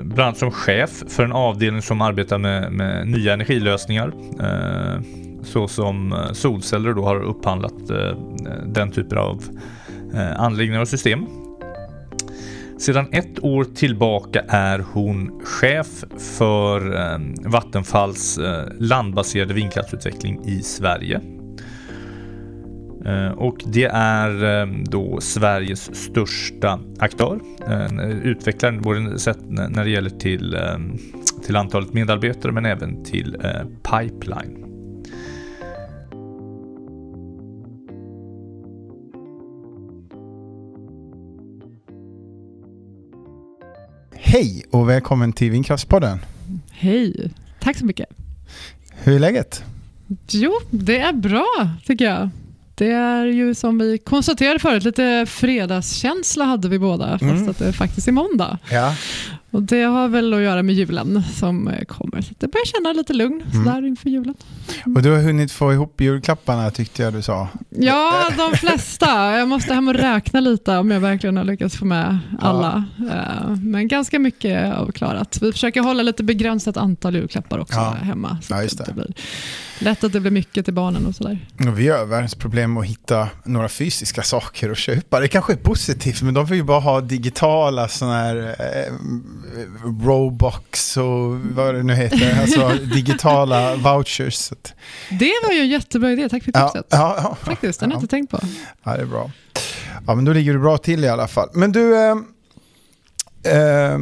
Bland 0.02 0.20
annat 0.20 0.38
som 0.38 0.52
chef 0.52 1.04
för 1.08 1.24
en 1.24 1.32
avdelning 1.32 1.82
som 1.82 2.02
arbetar 2.02 2.38
med, 2.38 2.72
med 2.72 3.08
nya 3.08 3.34
energilösningar. 3.34 4.14
Så 5.44 5.68
som 5.68 6.16
solceller 6.34 6.94
då 6.94 7.06
har 7.06 7.22
upphandlat 7.22 7.74
den 8.66 8.92
typen 8.92 9.18
av 9.18 9.44
anläggningar 10.38 10.82
och 10.82 10.88
system. 10.88 11.26
Sedan 12.82 13.06
ett 13.12 13.44
år 13.44 13.64
tillbaka 13.64 14.44
är 14.48 14.80
hon 14.94 15.42
chef 15.44 16.04
för 16.18 16.96
eh, 16.96 17.20
Vattenfalls 17.52 18.38
eh, 18.38 18.68
landbaserade 18.80 19.54
vindkraftsutveckling 19.54 20.46
i 20.46 20.62
Sverige. 20.62 21.22
Eh, 23.06 23.32
och 23.32 23.58
det 23.66 23.86
är 23.94 24.66
då 24.90 25.22
Sveriges 25.22 25.96
största 25.96 26.80
aktör. 27.00 27.40
Utvecklaren 28.24 28.82
både 28.82 29.20
sett 29.20 29.50
när 29.50 29.84
det 29.84 29.90
gäller 29.90 30.10
till, 30.10 30.58
till 31.46 31.56
antalet 31.56 31.94
medarbetare 31.94 32.52
men 32.52 32.66
även 32.66 33.04
till 33.04 33.38
pipeline. 33.84 34.71
Hej 44.32 44.66
och 44.72 44.90
välkommen 44.90 45.34
till 45.34 45.52
Vindkraftspodden. 45.52 46.20
Hej, 46.72 47.32
tack 47.60 47.78
så 47.78 47.86
mycket. 47.86 48.10
Hur 48.92 49.16
är 49.16 49.20
läget? 49.20 49.64
Jo, 50.30 50.52
det 50.70 51.00
är 51.00 51.14
bra 51.14 51.70
tycker 51.86 52.06
jag. 52.06 52.30
Det 52.76 52.92
är 52.92 53.26
ju 53.26 53.56
som 53.56 53.78
vi 53.78 53.98
konstaterade 53.98 54.60
förut, 54.60 54.84
lite 54.84 55.26
fredagskänsla 55.30 56.46
hade 56.46 56.70
vi 56.70 56.80
båda, 56.80 57.12
fast 57.12 57.24
mm. 57.24 57.50
att 57.50 57.58
det 57.58 57.74
faktiskt 57.74 58.08
är 58.08 58.12
måndag. 58.12 58.58
Ja. 58.72 58.96
Och 59.52 59.64
Det 59.64 59.84
har 59.84 60.08
väl 60.08 60.34
att 60.34 60.42
göra 60.42 60.64
med 60.64 60.76
julen 60.76 61.24
som 61.36 61.68
eh, 61.68 61.86
kommer. 61.86 62.22
Så 62.22 62.34
jag 62.40 62.50
börjar 62.50 62.66
känna 62.66 62.94
lite 62.94 63.14
lugn 63.14 63.42
mm. 63.42 63.66
sådär 63.66 63.88
inför 63.88 64.10
julen. 64.10 64.36
Mm. 64.86 64.96
Och 64.96 65.04
du 65.04 65.12
har 65.12 65.22
hunnit 65.22 65.52
få 65.52 65.74
ihop 65.74 66.02
julklapparna 66.02 66.72
tyckte 66.72 67.04
jag 67.04 67.14
du 67.14 67.22
sa. 67.22 67.48
Ja, 67.70 68.30
de 68.38 68.58
flesta. 68.58 69.38
Jag 69.38 69.48
måste 69.48 69.74
hem 69.74 69.88
och 69.88 69.94
räkna 69.94 70.40
lite 70.40 70.78
om 70.78 70.92
jag 70.92 71.00
verkligen 71.00 71.38
har 71.38 71.44
lyckats 71.44 71.76
få 71.76 71.86
med 71.86 72.20
alla. 72.40 72.84
Ja. 72.98 73.06
Eh, 73.06 73.56
men 73.62 73.88
ganska 73.88 74.20
mycket 74.20 74.74
avklarat. 74.74 75.38
Vi 75.42 75.52
försöker 75.52 75.82
hålla 75.82 76.04
lite 76.04 76.24
begränsat 76.24 76.78
antal 76.78 77.16
julklappar 77.16 77.60
också 77.60 77.80
ja. 77.80 77.92
hemma. 77.92 78.38
Så 78.42 78.54
ja, 78.54 78.62
det. 78.62 78.84
det 78.86 78.94
blir 78.94 79.14
lätt 79.82 80.04
att 80.04 80.14
det 80.14 80.20
blir 80.20 80.32
mycket 80.32 80.66
till 80.66 80.74
barnen 80.74 81.06
och 81.06 81.16
sådär. 81.16 81.40
vi 81.76 81.88
har 81.90 82.06
världens 82.06 82.36
problem 82.36 82.78
att 82.78 82.86
hitta 82.86 83.30
några 83.44 83.70
fysiska 83.70 84.24
saker 84.24 84.70
att 84.70 84.78
köpa. 84.78 85.20
Det 85.20 85.28
kanske 85.28 85.54
är 85.54 85.58
positivt, 85.58 86.22
men 86.22 86.34
de 86.34 86.46
vill 86.46 86.58
ju 86.58 86.64
bara 86.64 86.80
ha 86.80 87.02
digitala 87.02 87.88
sådana 87.88 88.18
här 88.18 88.56
eh, 88.60 88.94
Robux 90.06 90.98
och 90.98 91.40
vad 91.40 91.76
det 91.76 91.84
nu 91.84 91.94
heter, 91.94 92.42
alltså 92.42 92.70
digitala 92.94 93.76
vouchers. 93.76 94.52
Det 95.10 95.34
var 95.44 95.54
ju 95.54 95.60
en 95.60 95.70
jättebra 95.70 96.12
idé, 96.12 96.30
tack 96.30 96.44
för 96.44 96.52
tipset. 96.52 96.86
Ja, 96.90 97.16
ja, 97.24 97.38
Faktiskt, 97.42 97.80
den 97.80 97.92
har 97.92 97.96
jag 97.96 98.04
inte 98.04 98.12
tänkt 98.12 98.32
på. 98.32 98.40
Ja, 98.84 98.96
det 98.96 99.02
är 99.02 99.06
bra. 99.06 99.32
Ja, 100.08 100.16
men 100.16 100.26
då 100.26 100.34
ligger 100.34 100.54
du 100.54 100.60
bra 100.60 100.78
till 100.78 101.04
i 101.04 101.10
alla 101.10 101.28
fall. 101.28 101.50
Men 101.54 101.72
du, 101.72 101.96
eh, 101.96 102.16
eh, 103.44 103.98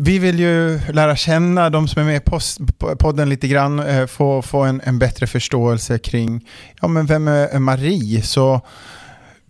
vi 0.00 0.18
vill 0.18 0.38
ju 0.38 0.80
lära 0.92 1.16
känna 1.16 1.70
de 1.70 1.88
som 1.88 2.02
är 2.02 2.06
med 2.06 2.16
i 2.16 2.96
podden 2.98 3.28
lite 3.28 3.48
grann, 3.48 3.78
eh, 3.78 4.06
få, 4.06 4.42
få 4.42 4.62
en, 4.62 4.80
en, 4.84 4.98
bättre 4.98 5.26
förståelse 5.26 5.98
kring, 5.98 6.48
ja 6.80 6.88
men 6.88 7.06
vem 7.06 7.28
är 7.28 7.58
Marie? 7.58 8.22
Så 8.22 8.60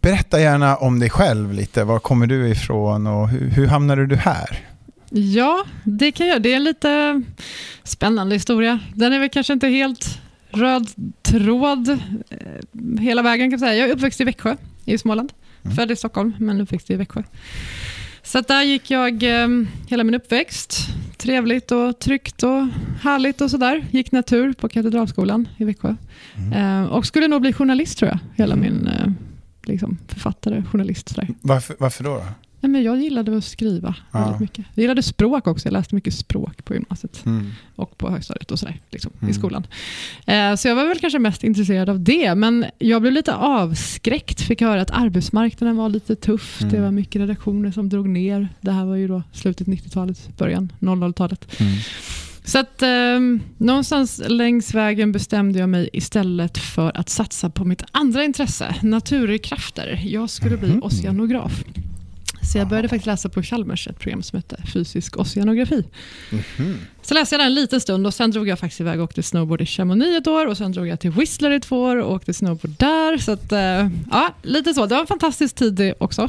berätta 0.00 0.40
gärna 0.40 0.76
om 0.76 1.00
dig 1.00 1.10
själv 1.10 1.52
lite, 1.52 1.84
var 1.84 1.98
kommer 1.98 2.26
du 2.26 2.48
ifrån 2.48 3.06
och 3.06 3.28
hur, 3.28 3.50
hur 3.50 3.66
hamnade 3.66 4.06
du 4.06 4.16
här? 4.16 4.64
Ja, 5.16 5.64
det 5.84 6.12
kan 6.12 6.26
jag. 6.26 6.42
Det 6.42 6.52
är 6.52 6.56
en 6.56 6.64
lite 6.64 7.22
spännande 7.82 8.34
historia. 8.34 8.78
Den 8.94 9.12
är 9.12 9.18
väl 9.18 9.28
kanske 9.28 9.52
inte 9.52 9.68
helt 9.68 10.20
röd 10.50 10.88
tråd 11.22 11.88
eh, 11.88 13.00
hela 13.00 13.22
vägen 13.22 13.46
kan 13.46 13.50
jag 13.50 13.60
säga. 13.60 13.74
Jag 13.74 13.88
är 13.88 13.94
uppväxt 13.94 14.20
i 14.20 14.24
Växjö 14.24 14.56
i 14.84 14.98
Småland. 14.98 15.32
Mm. 15.64 15.76
Född 15.76 15.90
i 15.90 15.96
Stockholm, 15.96 16.32
men 16.38 16.60
uppväxt 16.60 16.90
i 16.90 16.96
Växjö. 16.96 17.22
Så 18.24 18.40
där 18.40 18.62
gick 18.62 18.90
jag 18.90 19.22
eh, 19.22 19.48
hela 19.86 20.04
min 20.04 20.14
uppväxt. 20.14 20.76
Trevligt 21.16 21.72
och 21.72 21.98
tryggt 21.98 22.42
och 22.42 22.66
härligt 23.00 23.40
och 23.40 23.50
sådär. 23.50 23.86
Gick 23.90 24.12
natur 24.12 24.52
på 24.52 24.68
Katedralskolan 24.68 25.48
i 25.56 25.64
Växjö. 25.64 25.94
Mm. 26.36 26.82
Eh, 26.82 26.92
och 26.92 27.06
skulle 27.06 27.28
nog 27.28 27.40
bli 27.40 27.52
journalist 27.52 27.98
tror 27.98 28.10
jag. 28.10 28.18
Hela 28.36 28.56
min 28.56 28.86
eh, 28.86 29.06
liksom, 29.62 29.98
författare, 30.08 30.62
journalist. 30.72 31.08
Sådär. 31.08 31.28
Varför, 31.40 31.76
varför 31.78 32.04
då? 32.04 32.14
då? 32.14 32.24
Nej, 32.64 32.70
men 32.70 32.82
jag 32.82 33.00
gillade 33.00 33.36
att 33.36 33.44
skriva 33.44 33.94
ja. 34.12 34.18
väldigt 34.18 34.40
mycket. 34.40 34.64
Jag 34.74 34.82
gillade 34.82 35.02
språk 35.02 35.46
också. 35.46 35.66
Jag 35.66 35.72
läste 35.72 35.94
mycket 35.94 36.14
språk 36.14 36.64
på 36.64 36.74
gymnasiet 36.74 37.26
mm. 37.26 37.50
och 37.76 37.98
på 37.98 38.10
högstadiet 38.10 38.50
och 38.50 38.58
sådär, 38.58 38.80
liksom, 38.90 39.12
mm. 39.20 39.30
i 39.30 39.34
skolan. 39.34 39.66
Eh, 40.26 40.54
så 40.54 40.68
jag 40.68 40.76
var 40.76 40.88
väl 40.88 40.98
kanske 40.98 41.18
mest 41.18 41.44
intresserad 41.44 41.88
av 41.88 42.00
det, 42.00 42.34
men 42.34 42.64
jag 42.78 43.02
blev 43.02 43.12
lite 43.12 43.34
avskräckt. 43.34 44.40
Fick 44.40 44.60
höra 44.60 44.80
att 44.80 44.90
arbetsmarknaden 44.90 45.76
var 45.76 45.88
lite 45.88 46.16
tuff. 46.16 46.60
Mm. 46.60 46.74
Det 46.74 46.80
var 46.80 46.90
mycket 46.90 47.20
redaktioner 47.20 47.70
som 47.70 47.88
drog 47.88 48.08
ner. 48.08 48.48
Det 48.60 48.72
här 48.72 48.84
var 48.84 48.96
ju 48.96 49.08
då 49.08 49.22
slutet 49.32 49.66
90-talet, 49.66 50.36
början 50.36 50.72
00-talet. 50.80 51.60
Mm. 51.60 51.72
Så 52.44 52.58
att 52.58 52.82
eh, 52.82 53.20
någonstans 53.56 54.22
längs 54.26 54.74
vägen 54.74 55.12
bestämde 55.12 55.58
jag 55.58 55.68
mig 55.68 55.90
istället 55.92 56.58
för 56.58 56.96
att 56.96 57.08
satsa 57.08 57.50
på 57.50 57.64
mitt 57.64 57.82
andra 57.92 58.24
intresse, 58.24 58.74
naturkrafter. 58.82 60.00
Jag 60.04 60.30
skulle 60.30 60.56
bli 60.56 60.68
mhm. 60.68 60.82
oceanograf. 60.82 61.64
Så 62.52 62.58
jag 62.58 62.68
började 62.68 62.88
faktiskt 62.88 63.06
läsa 63.06 63.28
på 63.28 63.42
Chalmers 63.42 63.88
ett 63.88 63.98
program 63.98 64.22
som 64.22 64.36
hette 64.36 64.62
fysisk 64.72 65.16
oceanografi. 65.18 65.84
Mm 66.30 66.44
-hmm. 66.56 66.74
Så 67.02 67.14
läste 67.14 67.34
jag 67.34 67.40
den 67.40 67.46
en 67.46 67.54
liten 67.54 67.80
stund 67.80 68.06
och 68.06 68.14
sen 68.14 68.30
drog 68.30 68.48
jag 68.48 68.58
faktiskt 68.58 68.80
iväg 68.80 68.98
och 68.98 69.04
åkte 69.04 69.22
snowboard 69.22 69.60
i 69.60 69.66
Chamonix 69.66 70.18
ett 70.18 70.26
år 70.26 70.46
och 70.46 70.56
sen 70.56 70.72
drog 70.72 70.88
jag 70.88 71.00
till 71.00 71.10
Whistler 71.10 71.50
i 71.50 71.60
två 71.60 71.82
år 71.82 71.96
och 71.96 72.12
åkte 72.12 72.32
snowboard 72.32 72.70
där. 72.78 73.18
Så 73.18 73.32
att, 73.32 73.52
eh, 73.52 73.88
ja, 74.10 74.34
lite 74.42 74.74
så. 74.74 74.86
Det 74.86 74.94
var 74.94 75.00
en 75.00 75.06
fantastisk 75.06 75.54
tid 75.54 75.74
det 75.74 75.94
också. 75.98 76.28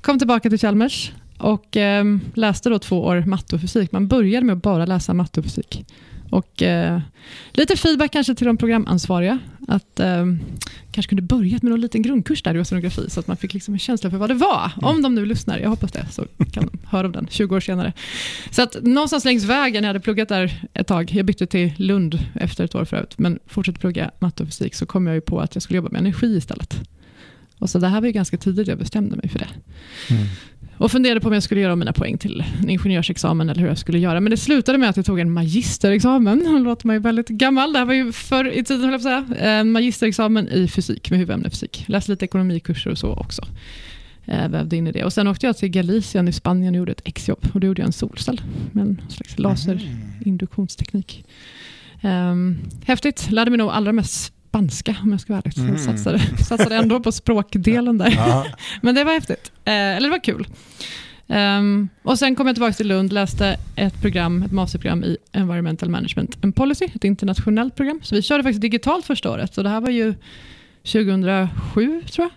Kom 0.00 0.18
tillbaka 0.18 0.50
till 0.50 0.58
Chalmers 0.58 1.12
och 1.38 1.76
eh, 1.76 2.04
läste 2.34 2.68
då 2.68 2.78
två 2.78 3.04
år 3.04 3.24
matte 3.26 3.54
och 3.54 3.60
fysik. 3.60 3.92
Man 3.92 4.08
började 4.08 4.46
med 4.46 4.56
att 4.56 4.62
bara 4.62 4.86
läsa 4.86 5.14
matte 5.14 5.40
och 5.40 5.44
fysik. 5.44 5.84
Och 6.32 6.62
eh, 6.62 7.00
lite 7.52 7.76
feedback 7.76 8.12
kanske 8.12 8.34
till 8.34 8.46
de 8.46 8.56
programansvariga. 8.56 9.38
Att 9.68 10.00
eh, 10.00 10.26
kanske 10.92 11.08
kunde 11.08 11.22
börjat 11.22 11.62
med 11.62 11.70
någon 11.70 11.80
liten 11.80 12.02
grundkurs 12.02 12.42
där 12.42 12.54
i 12.54 12.60
oceanografi 12.60 13.10
så 13.10 13.20
att 13.20 13.26
man 13.26 13.36
fick 13.36 13.54
liksom 13.54 13.74
en 13.74 13.78
känsla 13.78 14.10
för 14.10 14.16
vad 14.16 14.30
det 14.30 14.34
var. 14.34 14.72
Mm. 14.76 14.84
Om 14.84 15.02
de 15.02 15.14
nu 15.14 15.26
lyssnar, 15.26 15.58
jag 15.58 15.68
hoppas 15.68 15.92
det, 15.92 16.06
så 16.10 16.24
kan 16.52 16.66
de 16.66 16.78
höra 16.86 17.06
om 17.06 17.12
den 17.12 17.26
20 17.30 17.56
år 17.56 17.60
senare. 17.60 17.92
Så 18.50 18.62
att 18.62 18.76
någonstans 18.82 19.24
längs 19.24 19.44
vägen, 19.44 19.84
jag 19.84 19.88
hade 19.88 20.00
pluggat 20.00 20.28
där 20.28 20.66
ett 20.74 20.86
tag, 20.86 21.10
jag 21.10 21.26
bytte 21.26 21.46
till 21.46 21.72
Lund 21.76 22.18
efter 22.34 22.64
ett 22.64 22.74
år 22.74 22.84
förut, 22.84 23.14
men 23.16 23.38
fortsatte 23.46 23.80
plugga 23.80 24.10
matte 24.18 24.42
och 24.42 24.48
fysik, 24.48 24.74
så 24.74 24.86
kom 24.86 25.06
jag 25.06 25.14
ju 25.14 25.20
på 25.20 25.40
att 25.40 25.56
jag 25.56 25.62
skulle 25.62 25.76
jobba 25.76 25.88
med 25.88 25.98
energi 25.98 26.36
istället. 26.36 26.80
Och 27.62 27.70
så 27.70 27.78
det 27.78 27.88
här 27.88 28.00
var 28.00 28.06
ju 28.06 28.12
ganska 28.12 28.36
tidigt 28.36 28.68
jag 28.68 28.78
bestämde 28.78 29.16
mig 29.16 29.28
för 29.28 29.38
det. 29.38 29.48
Mm. 30.10 30.26
Och 30.76 30.92
funderade 30.92 31.20
på 31.20 31.28
om 31.28 31.34
jag 31.34 31.42
skulle 31.42 31.60
göra 31.60 31.76
mina 31.76 31.92
poäng 31.92 32.18
till 32.18 32.44
en 32.62 32.70
ingenjörsexamen 32.70 33.50
eller 33.50 33.60
hur 33.60 33.68
jag 33.68 33.78
skulle 33.78 33.98
göra. 33.98 34.20
Men 34.20 34.30
det 34.30 34.36
slutade 34.36 34.78
med 34.78 34.88
att 34.88 34.96
jag 34.96 35.06
tog 35.06 35.20
en 35.20 35.32
magisterexamen. 35.32 36.38
Det 36.44 36.58
låter 36.58 36.92
ju 36.92 36.98
väldigt 36.98 37.28
gammal. 37.28 37.72
Det 37.72 37.78
här 37.78 37.86
var 37.86 37.94
ju 37.94 38.12
förr 38.12 38.50
i 38.52 38.64
tiden, 38.64 38.82
höll 38.84 38.92
jag 38.92 39.00
säga. 39.00 39.26
En 39.38 39.72
magisterexamen 39.72 40.48
i 40.48 40.68
fysik 40.68 41.10
med 41.10 41.18
huvudämne 41.18 41.50
fysik. 41.50 41.84
Läste 41.88 42.10
lite 42.10 42.24
ekonomikurser 42.24 42.90
och 42.90 42.98
så 42.98 43.12
också. 43.12 43.46
Jag 44.24 44.48
vävde 44.48 44.76
in 44.76 44.86
i 44.86 44.92
det. 44.92 45.04
Och 45.04 45.12
sen 45.12 45.28
åkte 45.28 45.46
jag 45.46 45.56
till 45.56 45.68
Galicien 45.68 46.28
i 46.28 46.32
Spanien 46.32 46.74
och 46.74 46.78
gjorde 46.78 46.92
ett 46.92 47.02
exjobb. 47.04 47.48
Och 47.54 47.60
då 47.60 47.66
gjorde 47.66 47.82
jag 47.82 47.86
en 47.86 47.92
solcell 47.92 48.40
med 48.72 48.82
en 48.82 49.00
slags 49.08 49.38
laserinduktionsteknik. 49.38 51.24
Um, 52.02 52.58
häftigt. 52.84 53.30
Lärde 53.30 53.50
mig 53.50 53.58
nog 53.58 53.70
allra 53.70 53.92
mest 53.92 54.31
spanska 54.52 54.96
om 55.02 55.10
jag 55.10 55.20
ska 55.20 55.32
vara 55.32 55.42
ärlig. 55.44 55.58
Mm. 55.58 55.78
Satsade, 55.78 56.18
satsade 56.44 56.76
ändå 56.76 57.00
på 57.00 57.12
språkdelen 57.12 57.98
där. 57.98 58.18
Men 58.82 58.94
det 58.94 59.04
var 59.04 59.12
häftigt. 59.12 59.52
Eh, 59.64 59.72
eller 59.72 60.00
det 60.00 60.10
var 60.10 60.24
kul. 60.24 60.46
Um, 61.26 61.88
och 62.02 62.18
Sen 62.18 62.34
kom 62.34 62.46
jag 62.46 62.56
tillbaka 62.56 62.72
till 62.72 62.88
Lund, 62.88 63.12
läste 63.12 63.56
ett 63.76 64.00
program, 64.00 64.42
ett 64.42 64.52
masterprogram 64.52 65.04
i 65.04 65.16
Environmental 65.32 65.88
Management 65.88 66.44
and 66.44 66.56
Policy, 66.56 66.84
ett 66.94 67.04
internationellt 67.04 67.76
program. 67.76 68.00
Så 68.02 68.14
vi 68.14 68.22
körde 68.22 68.42
faktiskt 68.42 68.60
digitalt 68.60 69.06
första 69.06 69.30
året. 69.30 69.54
Så 69.54 69.62
det 69.62 69.68
här 69.68 69.80
var 69.80 69.90
ju 69.90 70.14
2007 70.82 72.02
tror 72.12 72.28
jag. 72.28 72.32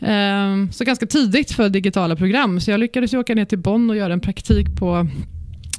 Um, 0.00 0.72
så 0.72 0.84
ganska 0.84 1.06
tidigt 1.06 1.52
för 1.52 1.68
digitala 1.68 2.16
program. 2.16 2.60
Så 2.60 2.70
jag 2.70 2.80
lyckades 2.80 3.14
åka 3.14 3.34
ner 3.34 3.44
till 3.44 3.58
Bonn 3.58 3.90
och 3.90 3.96
göra 3.96 4.12
en 4.12 4.20
praktik 4.20 4.66
på 4.78 5.06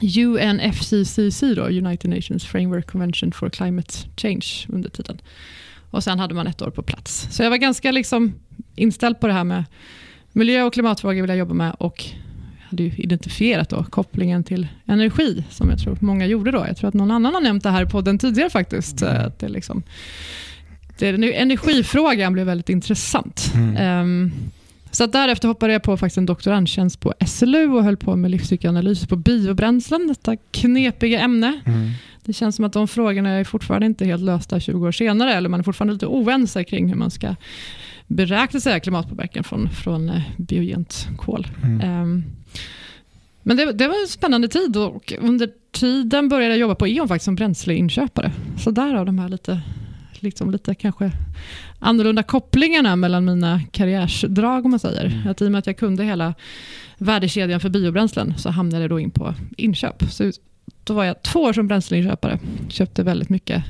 UNFCCC, 0.02 1.44
då, 1.56 1.64
United 1.64 2.10
Nations 2.10 2.46
Framework 2.46 2.88
Convention 2.92 3.32
for 3.32 3.50
Climate 3.50 3.94
Change, 4.18 4.46
under 4.68 4.90
tiden. 4.90 5.22
Och 5.92 6.04
Sen 6.04 6.20
hade 6.20 6.34
man 6.34 6.48
ett 6.48 6.62
år 6.62 6.70
på 6.70 6.84
plats. 6.84 7.28
Så 7.32 7.44
jag 7.44 7.50
var 7.50 7.58
ganska 7.58 7.92
liksom 7.92 8.34
inställd 8.76 9.20
på 9.20 9.28
det 9.28 9.34
här 9.34 9.44
med 9.44 9.64
miljö 10.32 10.64
och 10.64 10.74
klimatfrågor 10.74 11.22
vill 11.22 11.30
jag 11.30 11.38
jobba 11.38 11.54
med 11.54 11.76
och 11.80 12.06
hade 12.70 12.84
ju 12.84 12.92
identifierat 12.98 13.70
då 13.70 13.84
kopplingen 13.84 14.44
till 14.44 14.68
energi, 14.86 15.44
som 15.50 15.70
jag 15.70 15.80
tror 15.80 15.98
många 16.02 16.26
gjorde 16.26 16.52
då. 16.52 16.66
Jag 16.68 16.78
tror 16.78 16.88
att 16.88 16.94
någon 16.94 17.12
annan 17.12 17.34
har 17.34 17.42
nämnt 17.42 17.64
det 17.64 17.70
här 17.70 17.86
på 17.86 18.02
den 18.02 18.20
tidigare 18.20 18.50
faktiskt. 18.50 19.02
Mm. 19.02 19.26
Att 19.26 19.40
det 19.40 19.50
liksom, 19.50 19.84
det, 20.98 21.40
energifrågan 21.40 22.34
blev 22.34 22.46
väldigt 22.46 22.70
intressant. 22.70 23.52
Mm. 23.56 24.02
Um, 24.02 24.32
så 24.92 25.06
därefter 25.06 25.48
hoppade 25.48 25.74
jag 25.74 25.84
på 25.84 25.98
faktiskt 25.98 26.18
en 26.18 26.26
doktorandtjänst 26.26 27.00
på 27.00 27.14
SLU 27.28 27.72
och 27.72 27.84
höll 27.84 27.98
på 27.98 28.16
med 28.16 28.32
livscykelanalys 28.32 29.08
på 29.08 29.16
biobränslen, 29.16 30.08
detta 30.08 30.36
knepiga 30.52 31.20
ämne. 31.20 31.60
Mm. 31.66 31.90
Det 32.26 32.34
känns 32.34 32.56
som 32.56 32.66
att 32.66 32.74
de 32.74 32.88
frågorna 32.88 33.30
är 33.30 33.44
fortfarande 33.44 33.86
inte 33.86 34.06
helt 34.06 34.24
lösta 34.24 34.60
20 34.60 34.88
år 34.88 34.92
senare, 34.92 35.34
eller 35.34 35.50
man 35.50 35.60
är 35.60 35.64
fortfarande 35.64 35.94
lite 35.94 36.08
oense 36.08 36.64
kring 36.64 36.88
hur 36.88 36.96
man 36.96 37.12
ska 37.12 37.36
beräkna 38.08 38.60
sig 38.60 38.80
klimatpåverkan 38.80 39.44
från, 39.44 39.70
från 39.70 40.10
eh, 40.10 40.22
biogent 40.38 41.08
kol. 41.18 41.48
Mm. 41.64 42.02
Um, 42.02 42.24
men 43.44 43.58
det, 43.58 43.74
det, 43.74 43.88
var 43.88 44.02
en 44.02 44.08
spännande 44.08 44.48
tid 44.48 44.78
och 44.78 45.14
under 45.22 45.50
tiden 45.72 46.30
började 46.30 46.54
jag 46.54 46.60
jobba 46.60 46.76
på 46.76 46.88
E.ON 46.88 47.08
faktiskt 47.08 47.26
som 47.26 47.36
bränsleinköpare. 47.36 48.32
Så 48.58 48.72
där 48.72 48.94
har 48.94 49.06
de 49.06 49.20
här 49.20 49.30
lite, 49.30 49.62
liksom 50.24 50.52
lite 50.52 50.76
kanske 50.76 51.12
annorlunda 51.80 52.24
kopplingarna 52.24 52.96
mellan 52.96 53.26
mina 53.26 53.62
karriärsdrag 53.72 54.66
om 54.66 54.72
man 54.72 54.80
säger. 54.80 55.06
Mm. 55.06 55.28
Att 55.28 55.42
I 55.42 55.48
och 55.48 55.52
med 55.52 55.60
att 55.60 55.68
jag 55.68 55.78
kunde 55.78 56.04
hela 56.04 56.34
värdekedjan 56.98 57.60
för 57.60 57.70
biobränslen 57.70 58.34
så 58.38 58.50
hamnade 58.50 58.84
jag 58.84 58.90
då 58.90 59.00
in 59.00 59.12
på 59.12 59.34
inköp. 59.58 60.04
Så 60.12 60.32
då 60.84 60.94
var 60.94 61.04
jag 61.04 61.24
två 61.24 61.40
år 61.40 61.54
som 61.54 61.68
bränsleinköpare. 61.68 62.40
Köpte 62.70 63.04
väldigt 63.04 63.30
mycket 63.30 63.64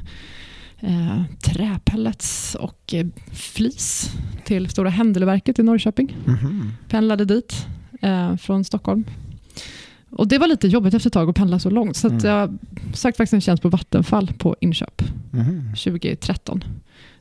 eh, 0.79 1.21
träpellets 1.43 2.55
och 2.55 2.93
eh, 2.93 3.07
flis 3.31 4.11
till 4.45 4.69
Stora 4.69 4.89
Händelverket 4.89 5.59
i 5.59 5.63
Norrköping. 5.63 6.17
Mm. 6.27 6.71
Pendlade 6.89 7.25
dit 7.25 7.67
eh, 8.01 8.35
från 8.35 8.63
Stockholm. 8.63 9.05
Och 10.11 10.27
Det 10.27 10.37
var 10.37 10.47
lite 10.47 10.67
jobbigt 10.67 10.93
efter 10.93 11.09
ett 11.09 11.13
tag 11.13 11.29
att 11.29 11.35
pendla 11.35 11.59
så 11.59 11.69
långt. 11.69 11.97
Så 11.97 12.07
mm. 12.07 12.19
jag 12.23 12.57
sökte 12.93 13.17
faktiskt 13.17 13.33
en 13.33 13.41
tjänst 13.41 13.63
på 13.63 13.69
Vattenfall 13.69 14.31
på 14.37 14.55
inköp 14.59 15.01
mm. 15.33 15.73
2013. 15.75 16.63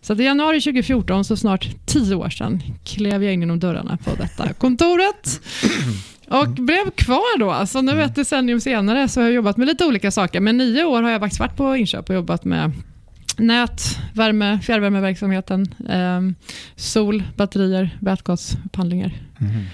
Så 0.00 0.14
i 0.14 0.24
januari 0.24 0.60
2014, 0.60 1.24
så 1.24 1.36
snart 1.36 1.68
tio 1.86 2.14
år 2.14 2.30
sedan, 2.30 2.62
klev 2.84 3.24
jag 3.24 3.34
in 3.34 3.40
genom 3.40 3.58
dörrarna 3.58 3.98
på 4.04 4.10
detta 4.14 4.52
kontoret. 4.58 5.40
Och 6.28 6.48
blev 6.48 6.90
kvar 6.90 7.38
då. 7.38 7.50
Alltså 7.50 7.80
nu 7.80 8.02
ett 8.02 8.14
decennium 8.14 8.60
senare 8.60 9.08
så 9.08 9.20
har 9.20 9.26
jag 9.26 9.34
jobbat 9.34 9.56
med 9.56 9.66
lite 9.66 9.84
olika 9.84 10.10
saker. 10.10 10.40
Men 10.40 10.56
nio 10.56 10.84
år 10.84 11.02
har 11.02 11.10
jag 11.10 11.20
faktiskt 11.20 11.40
varit 11.40 11.56
på 11.56 11.76
inköp 11.76 12.08
och 12.08 12.14
jobbat 12.14 12.44
med 12.44 12.72
nät, 13.38 13.98
värme, 14.14 14.58
fjärrvärmeverksamheten, 14.62 15.74
eh, 15.88 16.20
sol, 16.76 17.22
batterier, 17.36 17.98
vätgasupphandlingar. 18.00 19.12
Mm. 19.40 19.64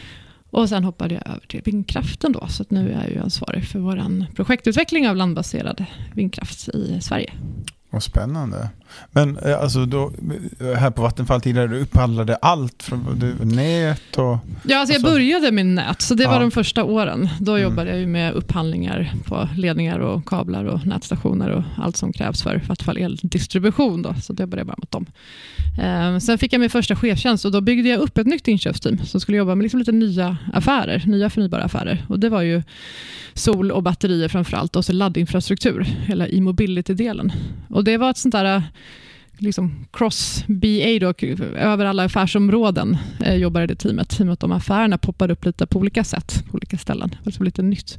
Och 0.55 0.69
sen 0.69 0.85
hoppade 0.85 1.15
jag 1.15 1.27
över 1.27 1.47
till 1.47 1.61
vindkraften 1.65 2.33
då, 2.33 2.47
så 2.49 2.65
nu 2.69 2.93
är 2.93 3.03
jag 3.03 3.11
ju 3.11 3.19
ansvarig 3.19 3.65
för 3.69 3.79
vår 3.79 4.35
projektutveckling 4.35 5.09
av 5.09 5.17
landbaserad 5.17 5.85
vindkraft 6.13 6.69
i 6.69 7.01
Sverige. 7.01 7.33
Vad 7.91 8.03
spännande. 8.03 8.69
Men 9.11 9.39
eh, 9.39 9.61
alltså 9.61 9.87
då, 9.87 10.13
här 10.61 10.91
på 10.91 11.03
Vattenfall 11.03 11.41
tidigare, 11.41 11.69
du 11.69 11.81
upphandlade 11.81 12.37
allt 12.37 12.83
från 12.83 13.19
du, 13.19 13.45
nät 13.45 14.17
och... 14.17 14.25
Ja, 14.25 14.37
alltså 14.37 14.73
jag 14.73 14.81
alltså, 14.81 15.03
började 15.03 15.53
med 15.53 15.67
nät, 15.67 16.03
så 16.03 16.15
det 16.15 16.23
ja. 16.23 16.31
var 16.31 16.41
de 16.41 16.51
första 16.51 16.85
åren. 16.85 17.29
Då 17.41 17.53
mm. 17.53 17.63
jobbade 17.63 17.91
jag 17.91 17.99
ju 17.99 18.07
med 18.07 18.33
upphandlingar 18.33 19.13
på 19.25 19.49
ledningar 19.57 19.99
och 19.99 20.27
kablar 20.29 20.65
och 20.65 20.87
nätstationer 20.87 21.51
och 21.51 21.63
allt 21.77 21.97
som 21.97 22.13
krävs 22.13 22.43
för 22.43 22.63
Vattenfall 22.69 22.97
eldistribution. 22.97 24.03
Då, 24.03 24.15
så 24.23 24.33
det 24.33 24.47
började 24.47 24.61
jag 24.61 24.67
bara 24.67 24.77
mot 24.79 24.91
dem. 24.91 25.07
Ehm, 25.79 26.21
sen 26.21 26.39
fick 26.39 26.53
jag 26.53 26.61
min 26.61 26.71
första 26.71 26.97
chefstjänst 26.97 27.45
och 27.45 27.53
då 27.53 27.61
byggde 27.61 27.89
jag 27.89 28.01
upp 28.01 28.19
ett 28.19 28.27
nytt 28.27 28.49
inköpsteam 28.49 28.99
som 28.99 29.21
skulle 29.21 29.39
jobba 29.39 29.55
med 29.55 29.63
liksom 29.63 29.79
lite 29.79 29.93
nya 29.93 30.37
affärer, 30.53 31.03
nya 31.07 31.31
förnybara 31.31 31.63
affärer. 31.63 32.07
Och 32.09 32.21
det 32.21 32.29
var 32.29 32.43
ju 32.43 32.63
sol 33.35 33.71
och 33.71 33.83
batterier 33.83 34.29
framför 34.29 34.57
allt 34.57 34.77
och 34.77 34.85
så 34.85 34.93
laddinfrastruktur, 34.93 35.83
hela 35.83 36.29
e-mobility-delen. 36.29 37.33
Och 37.69 37.85
det 37.85 37.97
var 37.97 38.11
ett 38.11 38.19
sånt 38.19 38.33
där 38.33 38.63
liksom 39.39 39.87
cross-BA 39.93 40.99
då, 40.99 41.15
över 41.57 41.85
alla 41.85 42.05
affärsområden 42.05 42.97
eh, 43.21 43.35
jobbade 43.35 43.67
det 43.67 43.75
teamet. 43.75 44.21
I 44.21 44.23
och 44.23 44.27
med 44.27 44.33
att 44.33 44.41
de 44.41 44.53
affärerna 44.53 44.99
poppade 44.99 45.33
upp 45.33 45.45
lite 45.45 45.67
på 45.67 45.79
olika 45.79 46.05
sätt 46.05 46.45
på 46.51 46.55
olika 46.55 46.79
ställen. 46.79 47.15
Alltså 47.25 47.43
lite 47.43 47.63
nytt. 47.63 47.99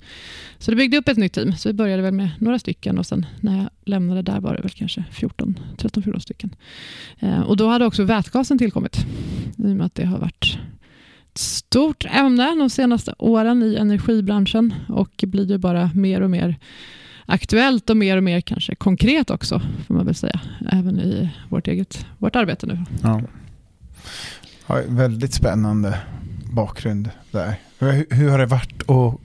Så 0.58 0.72
det 0.72 0.78
byggde 0.78 0.98
upp 0.98 1.08
ett 1.08 1.18
nytt 1.18 1.34
team. 1.34 1.56
Så 1.56 1.70
vi 1.70 1.74
började 1.74 2.04
väl 2.04 2.14
med 2.14 2.30
några 2.40 2.60
stycken 2.60 2.98
och 2.98 3.06
sen 3.06 3.26
när 3.40 3.58
jag 3.58 3.70
lämnade 3.86 4.22
där 4.22 4.40
var 4.40 4.56
det 4.56 4.62
väl 4.62 4.72
kanske 4.72 5.04
14, 5.12 5.60
13-14 5.78 6.20
stycken. 6.20 6.56
Eh, 7.20 7.42
och 7.42 7.58
då 7.58 7.68
hade 7.68 7.86
också 7.86 8.04
vätgasen 8.04 8.58
tillkommit. 8.58 9.06
I 9.58 9.62
och 9.62 9.76
med 9.76 9.86
att 9.86 9.96
det 9.96 10.06
har 10.06 10.20
varit 10.20 10.58
ett 11.32 11.38
stort 11.38 12.06
ämne 12.06 12.56
de 12.56 12.70
senaste 12.70 13.14
åren 13.18 13.64
i 13.64 13.76
energibranschen 13.76 14.74
och 14.88 15.24
blir 15.28 15.52
ju 15.52 15.58
bara 15.58 15.90
mer 15.94 16.22
och 16.22 16.30
mer 16.30 16.58
aktuellt 17.26 17.90
och 17.90 17.98
mer 17.98 18.18
och 18.18 18.24
mer 18.24 18.42
kanske 18.42 18.76
konkret 18.76 19.30
också, 19.30 19.62
får 19.88 19.94
man 19.94 20.06
väl 20.06 20.16
säga, 20.16 20.40
även 20.72 21.00
i 21.00 21.30
vårt 21.50 21.68
eget 21.68 22.06
vårt 22.18 22.36
arbete 22.36 22.68
nu. 22.68 22.80
Ja. 23.04 23.22
Ja, 24.68 24.82
väldigt 24.88 25.34
spännande 25.34 26.00
bakgrund 26.54 27.10
där. 27.32 27.56
Hur, 27.80 28.16
hur, 28.16 28.30
har 28.30 28.40
det 28.40 28.46
varit 28.46 28.90
att 28.90 29.20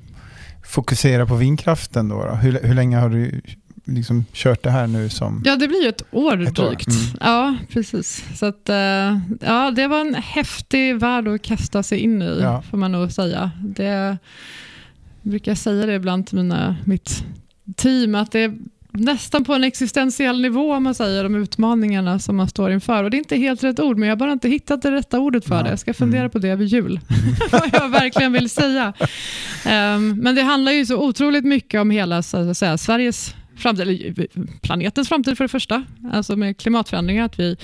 fokusera 0.66 1.26
på 1.26 1.36
vindkraften 1.36 2.08
då? 2.08 2.24
då? 2.24 2.34
Hur, 2.34 2.60
hur 2.62 2.74
länge 2.74 2.96
har 2.96 3.08
du 3.08 3.40
liksom 3.84 4.24
kört 4.32 4.62
det 4.62 4.70
här 4.70 4.86
nu 4.86 5.08
som... 5.08 5.42
Ja, 5.44 5.56
det 5.56 5.68
blir 5.68 5.82
ju 5.82 5.88
ett 5.88 6.02
år 6.10 6.42
ett 6.42 6.54
drygt. 6.54 6.88
År. 6.88 6.92
Mm. 6.92 7.16
Ja, 7.20 7.56
precis. 7.68 8.24
Så 8.38 8.46
att, 8.46 8.68
eh, 8.68 9.18
ja, 9.40 9.70
det 9.76 9.88
var 9.88 10.00
en 10.00 10.14
häftig 10.14 11.00
värld 11.00 11.28
att 11.28 11.42
kasta 11.42 11.82
sig 11.82 11.98
in 11.98 12.22
i, 12.22 12.38
ja. 12.42 12.62
får 12.62 12.78
man 12.78 12.92
nog 12.92 13.12
säga. 13.12 13.50
Det, 13.64 13.84
jag 13.84 14.16
brukar 15.22 15.54
säga 15.54 15.86
det 15.86 15.94
ibland 15.94 16.26
till 16.26 16.36
mina, 16.36 16.76
mitt 16.84 17.24
team, 17.76 18.14
att 18.14 18.32
det 18.32 18.40
är 18.40 18.58
nästan 18.92 19.44
på 19.44 19.54
en 19.54 19.64
existentiell 19.64 20.40
nivå 20.40 20.74
om 20.74 20.82
man 20.82 20.94
säger 20.94 21.22
de 21.22 21.34
utmaningarna 21.34 22.18
som 22.18 22.36
man 22.36 22.48
står 22.48 22.72
inför. 22.72 23.04
Och 23.04 23.10
det 23.10 23.16
är 23.16 23.18
inte 23.18 23.36
helt 23.36 23.64
rätt 23.64 23.80
ord, 23.80 23.98
men 23.98 24.08
jag 24.08 24.16
har 24.16 24.18
bara 24.18 24.32
inte 24.32 24.48
hittat 24.48 24.82
det 24.82 24.90
rätta 24.90 25.18
ordet 25.18 25.44
för 25.44 25.56
ja. 25.56 25.62
det. 25.62 25.70
Jag 25.70 25.78
ska 25.78 25.94
fundera 25.94 26.20
mm. 26.20 26.30
på 26.30 26.38
det 26.38 26.56
vid 26.56 26.68
jul, 26.68 27.00
vad 27.50 27.70
jag 27.72 27.88
verkligen 27.88 28.32
vill 28.32 28.50
säga. 28.50 28.92
Um, 29.66 30.16
men 30.16 30.34
det 30.34 30.42
handlar 30.42 30.72
ju 30.72 30.86
så 30.86 30.96
otroligt 30.96 31.44
mycket 31.44 31.80
om 31.80 31.90
hela 31.90 32.22
så 32.22 32.50
att 32.50 32.56
säga, 32.56 32.78
Sveriges 32.78 33.34
framtid, 33.56 33.82
eller 33.82 34.26
planetens 34.62 35.08
framtid 35.08 35.36
för 35.36 35.44
det 35.44 35.48
första, 35.48 35.84
alltså 36.12 36.36
med 36.36 36.56
klimatförändringar, 36.58 37.24
att 37.24 37.38
vi 37.38 37.56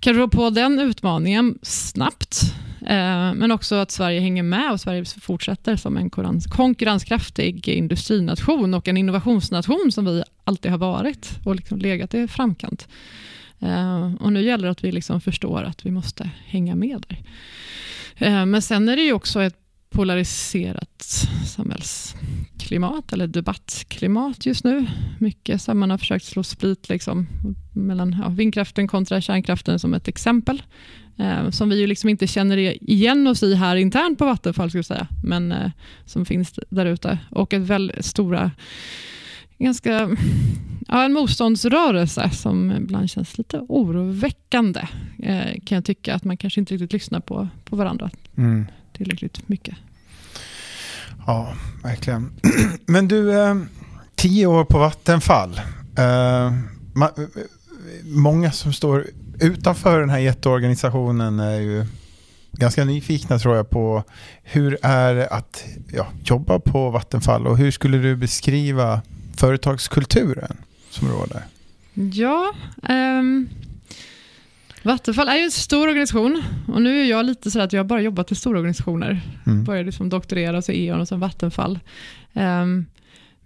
kan 0.00 0.14
rå 0.14 0.28
på 0.28 0.50
den 0.50 0.78
utmaningen 0.78 1.58
snabbt 1.62 2.40
Eh, 2.42 2.65
Eh, 2.86 3.34
men 3.34 3.50
också 3.50 3.74
att 3.74 3.90
Sverige 3.90 4.20
hänger 4.20 4.42
med 4.42 4.72
och 4.72 4.80
Sverige 4.80 5.04
fortsätter 5.04 5.76
som 5.76 5.96
en 5.96 6.10
konkurrenskraftig 6.50 7.68
industrination 7.68 8.74
och 8.74 8.88
en 8.88 8.96
innovationsnation 8.96 9.92
som 9.92 10.04
vi 10.04 10.22
alltid 10.44 10.70
har 10.70 10.78
varit 10.78 11.38
och 11.44 11.56
liksom 11.56 11.78
legat 11.78 12.14
i 12.14 12.28
framkant. 12.28 12.88
Eh, 13.60 14.14
och 14.14 14.32
nu 14.32 14.42
gäller 14.42 14.64
det 14.64 14.70
att 14.70 14.84
vi 14.84 14.92
liksom 14.92 15.20
förstår 15.20 15.62
att 15.62 15.86
vi 15.86 15.90
måste 15.90 16.30
hänga 16.46 16.74
med 16.74 17.04
där. 17.08 17.22
Eh, 18.16 18.46
men 18.46 18.62
sen 18.62 18.88
är 18.88 18.96
det 18.96 19.02
ju 19.02 19.12
också 19.12 19.42
ett 19.42 19.56
polariserat 19.90 21.02
samhällsklimat 21.46 23.12
eller 23.12 23.26
debattklimat 23.26 24.46
just 24.46 24.64
nu. 24.64 24.86
Mycket 25.18 25.62
som 25.62 25.78
man 25.78 25.90
har 25.90 25.98
försökt 25.98 26.24
slå 26.24 26.42
split 26.42 26.88
liksom, 26.88 27.26
mellan 27.72 28.16
ja, 28.22 28.28
vindkraften 28.28 28.88
kontra 28.88 29.20
kärnkraften 29.20 29.78
som 29.78 29.94
ett 29.94 30.08
exempel. 30.08 30.62
Eh, 31.18 31.50
som 31.50 31.68
vi 31.68 31.80
ju 31.80 31.86
liksom 31.86 32.10
inte 32.10 32.26
känner 32.26 32.56
igen 32.90 33.26
oss 33.26 33.42
i 33.42 33.54
här 33.54 33.76
internt 33.76 34.18
på 34.18 34.24
Vattenfall, 34.24 34.70
jag 34.78 34.84
säga, 34.84 35.06
men 35.22 35.52
eh, 35.52 35.70
som 36.06 36.24
finns 36.24 36.58
där 36.68 36.86
ute. 36.86 37.18
Och 37.30 37.54
ett 37.54 37.62
väldigt 37.62 38.04
stora, 38.04 38.50
ganska, 39.58 40.16
ja, 40.88 41.04
en 41.04 41.12
motståndsrörelse 41.12 42.30
som 42.30 42.72
ibland 42.72 43.10
känns 43.10 43.38
lite 43.38 43.58
oroväckande, 43.68 44.88
eh, 45.22 45.60
kan 45.64 45.76
jag 45.76 45.84
tycka. 45.84 46.14
Att 46.14 46.24
man 46.24 46.36
kanske 46.36 46.60
inte 46.60 46.74
riktigt 46.74 46.92
lyssnar 46.92 47.20
på, 47.20 47.48
på 47.64 47.76
varandra 47.76 48.10
mm. 48.36 48.66
tillräckligt 48.92 49.48
mycket. 49.48 49.74
Ja, 51.26 51.54
verkligen. 51.82 52.32
Men 52.86 53.08
du, 53.08 53.32
tio 54.14 54.46
år 54.46 54.64
på 54.64 54.78
Vattenfall. 54.78 55.60
Många 58.04 58.52
som 58.52 58.72
står 58.72 59.06
utanför 59.40 60.00
den 60.00 60.10
här 60.10 60.18
jätteorganisationen 60.18 61.40
är 61.40 61.60
ju 61.60 61.86
ganska 62.52 62.84
nyfikna 62.84 63.38
tror 63.38 63.56
jag 63.56 63.70
på 63.70 64.04
hur 64.42 64.78
är 64.82 65.14
det 65.14 65.28
att 65.28 65.64
ja, 65.92 66.06
jobba 66.24 66.58
på 66.58 66.90
Vattenfall 66.90 67.46
och 67.46 67.58
hur 67.58 67.70
skulle 67.70 67.98
du 67.98 68.16
beskriva 68.16 69.02
företagskulturen 69.36 70.56
som 70.90 71.08
råder? 71.08 71.42
Ja, 71.94 72.52
um, 72.88 73.48
Vattenfall 74.82 75.28
är 75.28 75.36
ju 75.36 75.42
en 75.42 75.50
stor 75.50 75.88
organisation 75.88 76.42
och 76.68 76.82
nu 76.82 77.00
är 77.00 77.04
jag 77.04 77.26
lite 77.26 77.50
så 77.50 77.60
att 77.60 77.72
jag 77.72 77.86
bara 77.86 78.00
jobbat 78.00 78.32
i 78.32 78.34
stora 78.34 78.58
organisationer. 78.58 79.20
Mm. 79.46 79.64
Började 79.64 79.92
som 79.92 80.08
doktorera, 80.08 80.62
så 80.62 80.72
E.ON 80.72 81.00
och 81.00 81.08
sen 81.08 81.20
Vattenfall. 81.20 81.78
Um, 82.32 82.86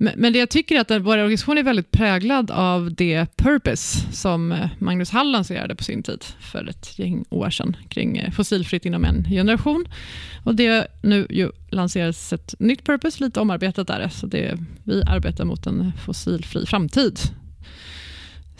men 0.02 0.32
det 0.32 0.38
jag 0.38 0.50
tycker 0.50 0.76
är 0.76 0.80
att 0.80 0.90
vår 0.90 1.18
organisation 1.18 1.58
är 1.58 1.62
väldigt 1.62 1.90
präglad 1.90 2.50
av 2.50 2.94
det 2.94 3.36
purpose 3.36 4.12
som 4.12 4.52
eh, 4.52 4.68
Magnus 4.78 5.10
Hall 5.10 5.30
lanserade 5.30 5.74
på 5.74 5.84
sin 5.84 6.02
tid 6.02 6.24
för 6.40 6.68
ett 6.68 6.98
gäng 6.98 7.24
år 7.30 7.50
sedan 7.50 7.76
kring 7.88 8.18
eh, 8.18 8.30
fossilfritt 8.30 8.86
inom 8.86 9.04
en 9.04 9.24
generation. 9.24 9.84
Och 10.44 10.54
det 10.54 10.86
nu 11.02 11.26
ju 11.30 11.50
lanseras 11.70 12.32
ett 12.32 12.54
nytt 12.58 12.84
purpose, 12.84 13.24
lite 13.24 13.40
omarbetat 13.40 13.86
där. 13.86 14.08
Så 14.08 14.26
det, 14.26 14.58
vi 14.84 15.02
arbetar 15.02 15.44
mot 15.44 15.66
en 15.66 15.92
fossilfri 16.06 16.66
framtid 16.66 17.20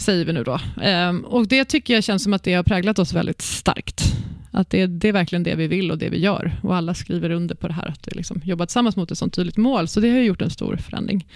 säger 0.00 0.24
vi 0.24 0.32
nu 0.32 0.44
då. 0.44 0.60
Ehm, 0.82 1.24
och 1.24 1.48
Det 1.48 1.64
tycker 1.64 1.94
jag 1.94 2.04
känns 2.04 2.22
som 2.22 2.32
att 2.32 2.42
det 2.42 2.54
har 2.54 2.62
präglat 2.62 2.98
oss 2.98 3.12
väldigt 3.12 3.42
starkt. 3.42 4.02
Att 4.50 4.70
det, 4.70 4.86
det, 4.86 5.08
är 5.08 5.12
verkligen 5.12 5.42
det 5.42 5.54
vi 5.54 5.66
vill 5.66 5.90
och 5.90 5.98
det 5.98 6.08
vi 6.08 6.18
gör. 6.18 6.60
Och 6.62 6.76
alla 6.76 6.94
skriver 6.94 7.30
under 7.30 7.54
på 7.54 7.68
det 7.68 7.74
här, 7.74 7.88
att 7.88 8.08
vi 8.08 8.16
liksom 8.16 8.40
jobbar 8.44 8.66
tillsammans 8.66 8.96
mot 8.96 9.10
ett 9.10 9.18
sånt 9.18 9.34
tydligt 9.34 9.56
mål. 9.56 9.88
Så 9.88 10.00
det 10.00 10.10
har 10.10 10.18
gjort 10.18 10.42
en 10.42 10.50
stor 10.50 10.76
förändring. 10.76 11.26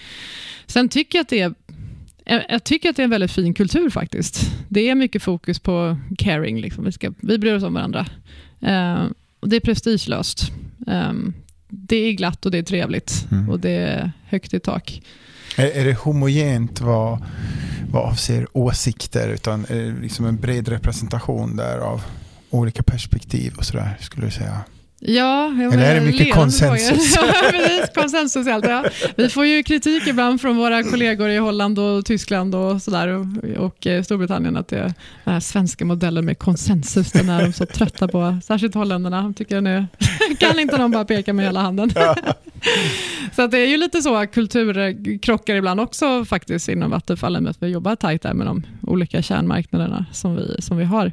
Sen 0.65 0.89
tycker 0.89 1.17
jag 1.17 1.23
att 1.23 1.29
det 1.29 1.41
är 1.41 1.53
jag 2.49 2.63
tycker 2.63 2.89
att 2.89 2.95
det 2.95 3.01
är 3.01 3.03
en 3.03 3.09
väldigt 3.09 3.31
fin 3.31 3.53
kultur 3.53 3.89
faktiskt. 3.89 4.51
Det 4.69 4.89
är 4.89 4.95
mycket 4.95 5.23
fokus 5.23 5.59
på 5.59 5.97
caring. 6.17 6.61
Liksom. 6.61 6.83
Vi, 6.85 6.91
ska, 6.91 7.13
vi 7.21 7.37
bryr 7.37 7.53
oss 7.53 7.63
om 7.63 7.73
varandra. 7.73 8.05
Uh, 8.63 9.11
och 9.39 9.49
det 9.49 9.55
är 9.55 9.59
prestigelöst. 9.59 10.51
Um, 10.87 11.33
det 11.67 11.95
är 11.95 12.11
glatt 12.11 12.45
och 12.45 12.51
det 12.51 12.57
är 12.57 12.63
trevligt 12.63 13.27
mm. 13.31 13.49
och 13.49 13.59
det 13.59 13.71
är 13.71 14.11
högt 14.25 14.53
i 14.53 14.59
tak. 14.59 15.01
Är, 15.57 15.67
är 15.67 15.85
det 15.85 15.93
homogent 15.93 16.81
vad, 16.81 17.25
vad 17.91 18.03
avser 18.03 18.47
åsikter? 18.51 19.29
Utan 19.29 19.65
är 19.69 19.75
det 19.75 20.01
liksom 20.01 20.25
en 20.25 20.37
bred 20.37 20.67
representation 20.67 21.55
där 21.55 21.77
av 21.77 22.01
olika 22.49 22.83
perspektiv 22.83 23.53
och 23.57 23.65
sådär, 23.65 23.97
skulle 24.01 24.25
du 24.25 24.31
säga? 24.31 24.63
Ja, 24.99 25.47
Eller 25.47 25.77
är 25.77 25.95
det 25.95 26.05
mycket 26.05 26.33
konsensus? 26.33 27.17
Precis, 27.51 27.89
konsensus 27.95 28.47
helt, 28.47 28.65
ja. 28.65 28.85
Vi 29.15 29.29
får 29.29 29.45
ju 29.45 29.63
kritik 29.63 30.07
ibland 30.07 30.41
från 30.41 30.57
våra 30.57 30.83
kollegor 30.83 31.29
i 31.29 31.37
Holland 31.37 31.79
och 31.79 32.05
Tyskland 32.05 32.55
och, 32.55 32.81
sådär, 32.81 33.07
och, 33.07 33.25
och 33.57 33.87
eh, 33.87 34.03
Storbritannien 34.03 34.57
att 34.57 34.67
det, 34.67 34.93
den 35.23 35.33
här 35.33 35.39
svenska 35.39 35.85
modellen 35.85 36.25
med 36.25 36.39
konsensus, 36.39 37.11
den 37.11 37.29
är 37.29 37.43
de 37.43 37.53
så 37.53 37.65
trötta 37.65 38.07
på. 38.07 38.39
Särskilt 38.43 38.75
holländarna. 38.75 39.33
Tycker 39.37 39.61
nu, 39.61 39.85
kan 40.39 40.59
inte 40.59 40.77
de 40.77 40.91
bara 40.91 41.05
peka 41.05 41.33
med 41.33 41.45
hela 41.45 41.61
handen? 41.61 41.91
Ja. 41.95 42.15
så 43.35 43.47
det 43.47 43.57
är 43.57 43.67
ju 43.67 43.77
lite 43.77 44.01
så 44.01 44.27
kulturkrockar 44.27 45.55
ibland 45.55 45.79
också 45.79 46.25
faktiskt 46.25 46.69
inom 46.69 46.91
Vattenfall, 46.91 47.41
med 47.41 47.49
att 47.49 47.63
vi 47.63 47.67
jobbar 47.67 47.95
tajt 47.95 48.21
där 48.21 48.33
med 48.33 48.47
de 48.47 48.63
olika 48.81 49.21
kärnmarknaderna 49.21 50.05
som 50.11 50.35
vi, 50.35 50.61
som 50.61 50.77
vi 50.77 50.83
har. 50.83 51.11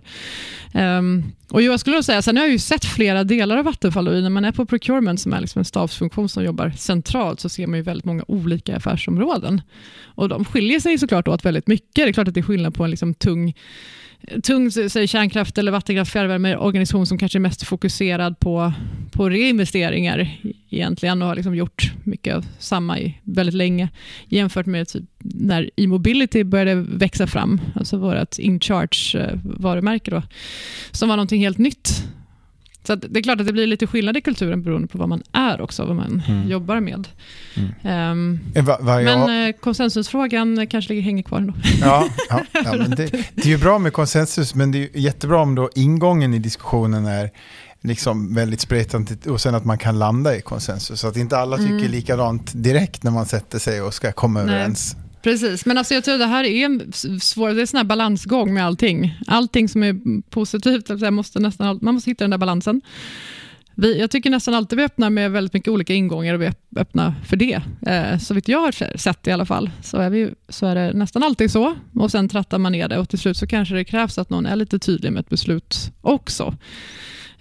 Um, 0.75 1.33
och 1.51 1.62
jag 1.62 1.81
skulle 1.81 2.03
säga, 2.03 2.22
sen 2.22 2.37
har 2.37 2.44
jag 2.44 2.53
ju 2.53 2.59
sett 2.59 2.85
flera 2.85 3.25
delar 3.25 3.57
av 3.57 3.64
Vattenfall 3.64 4.09
och 4.09 4.22
när 4.22 4.31
man 4.31 4.44
är 4.44 4.53
på 4.53 4.66
procurement 4.66 5.20
som 5.20 5.33
är 5.33 5.40
liksom 5.40 5.59
en 5.59 5.64
stabsfunktion 5.64 6.29
som 6.29 6.44
jobbar 6.44 6.70
centralt 6.70 7.40
så 7.40 7.48
ser 7.48 7.66
man 7.66 7.77
ju 7.77 7.83
väldigt 7.83 8.05
många 8.05 8.25
olika 8.29 8.77
affärsområden. 8.77 9.62
Och 10.14 10.29
de 10.29 10.44
skiljer 10.44 10.81
sig 10.81 10.98
såklart 10.98 11.29
åt 11.29 11.44
väldigt 11.44 11.66
mycket. 11.66 11.94
Det 11.94 12.03
är 12.03 12.12
klart 12.12 12.29
att 12.29 12.35
det 12.35 12.40
är 12.40 12.44
skillnad 12.44 12.75
på 12.75 12.85
en 12.85 12.90
liksom 12.90 13.14
tung 13.14 13.55
tung 14.42 14.70
säg 14.70 15.06
kärnkraft 15.06 15.58
eller 15.58 15.72
vattenkraft, 15.72 16.12
fjärrvärme, 16.12 16.56
organisation 16.56 17.06
som 17.06 17.18
kanske 17.18 17.38
är 17.38 17.40
mest 17.40 17.62
fokuserad 17.62 18.38
på, 18.38 18.72
på 19.12 19.28
reinvesteringar 19.28 20.38
egentligen 20.70 21.22
och 21.22 21.28
har 21.28 21.35
liksom 21.35 21.54
gjort 21.54 21.92
mycket 22.04 22.35
av 22.35 22.46
samma 22.58 22.98
i 22.98 23.18
väldigt 23.22 23.54
länge 23.54 23.88
jämfört 24.28 24.66
med 24.66 24.88
typ 24.88 25.04
när 25.18 25.70
e-mobility 25.76 26.44
började 26.44 26.74
växa 26.74 27.26
fram, 27.26 27.61
alltså 27.74 27.96
vårt 27.96 28.38
InCharge 28.38 29.18
eh, 29.20 29.38
varumärke 29.44 30.11
då, 30.11 30.22
som 30.90 31.08
var 31.08 31.16
någonting 31.16 31.42
helt 31.42 31.58
nytt 31.58 32.04
så 32.82 32.94
det 32.94 33.18
är 33.18 33.22
klart 33.22 33.40
att 33.40 33.46
det 33.46 33.52
blir 33.52 33.66
lite 33.66 33.86
skillnad 33.86 34.16
i 34.16 34.20
kulturen 34.20 34.62
beroende 34.62 34.88
på 34.88 34.98
vad 34.98 35.08
man 35.08 35.22
är 35.32 35.60
också, 35.60 35.84
vad 35.84 35.96
man 35.96 36.22
mm. 36.28 36.48
jobbar 36.48 36.80
med. 36.80 37.08
Mm. 37.54 38.10
Um, 38.12 38.64
va, 38.64 38.78
va, 38.80 38.94
men 38.94 39.06
jag... 39.06 39.48
Eh, 39.48 39.52
konsensusfrågan 39.52 40.66
kanske 40.66 41.00
hänger 41.00 41.22
kvar 41.22 41.38
ändå. 41.38 41.54
Ja, 41.80 42.08
ja, 42.28 42.44
ja 42.52 42.76
men 42.76 42.90
det, 42.90 43.06
det, 43.34 43.42
är 43.42 43.46
ju 43.46 43.58
bra 43.58 43.78
med 43.78 43.92
konsensus, 43.92 44.54
men 44.54 44.72
det 44.72 44.78
är 44.78 44.98
jättebra 44.98 45.40
om 45.40 45.54
då 45.54 45.70
ingången 45.74 46.34
i 46.34 46.38
diskussionen 46.38 47.06
är 47.06 47.30
liksom 47.80 48.34
väldigt 48.34 48.60
spretigt 48.60 49.26
och 49.26 49.40
sen 49.40 49.54
att 49.54 49.64
man 49.64 49.78
kan 49.78 49.98
landa 49.98 50.36
i 50.36 50.40
konsensus. 50.40 51.00
Så 51.00 51.08
att 51.08 51.16
inte 51.16 51.38
alla 51.38 51.56
tycker 51.56 51.72
mm. 51.72 51.90
likadant 51.90 52.52
direkt 52.54 53.02
när 53.02 53.10
man 53.10 53.26
sätter 53.26 53.58
sig 53.58 53.82
och 53.82 53.94
ska 53.94 54.12
komma 54.12 54.42
Nej. 54.42 54.54
överens. 54.54 54.96
Precis, 55.22 55.66
men 55.66 55.78
alltså 55.78 55.94
jag 55.94 56.04
tror 56.04 56.18
det 56.18 56.26
här 56.26 56.44
är 56.44 56.64
en 56.64 56.92
svår, 57.20 57.48
det 57.48 57.54
är 57.54 57.61
en 57.61 57.66
sån 57.66 57.76
här 57.76 57.85
balansgång 57.85 58.54
med 58.54 58.66
allting. 58.66 59.18
Allting 59.26 59.68
som 59.68 59.82
är 59.82 60.20
positivt, 60.30 60.90
alltså, 60.90 61.11
måste 61.11 61.40
nästan, 61.40 61.78
man 61.82 61.94
måste 61.94 62.11
hitta 62.11 62.24
den 62.24 62.30
där 62.30 62.38
balansen. 62.38 62.80
Vi, 63.74 64.00
jag 64.00 64.11
tycker 64.11 64.30
nästan 64.30 64.54
alltid 64.54 64.78
vi 64.78 64.85
öppnar 64.85 65.11
med 65.11 65.30
väldigt 65.30 65.52
mycket 65.52 65.68
olika 65.68 65.94
ingångar 65.94 66.35
och 66.35 66.42
vi 66.42 66.50
öppnar 66.76 67.14
för 67.26 67.37
det. 67.37 67.61
Eh, 67.87 68.18
så 68.18 68.35
vitt 68.35 68.48
jag 68.48 68.58
har 68.58 68.96
sett 68.98 69.26
i 69.26 69.30
alla 69.30 69.46
fall, 69.46 69.70
så 69.82 69.96
är, 69.96 70.11
vi, 70.11 70.30
så 70.48 70.66
är 70.66 70.74
det 70.74 70.92
nästan 70.92 71.22
alltid 71.22 71.50
så. 71.50 71.74
Och 71.94 72.11
sen 72.11 72.28
trattar 72.28 72.58
man 72.58 72.72
ner 72.72 72.88
det 72.88 72.98
och 72.98 73.08
till 73.08 73.18
slut 73.18 73.37
så 73.37 73.46
kanske 73.46 73.74
det 73.74 73.85
krävs 73.85 74.18
att 74.18 74.30
någon 74.30 74.46
är 74.46 74.56
lite 74.56 74.78
tydlig 74.78 75.12
med 75.12 75.20
ett 75.20 75.28
beslut 75.28 75.92
också. 76.00 76.56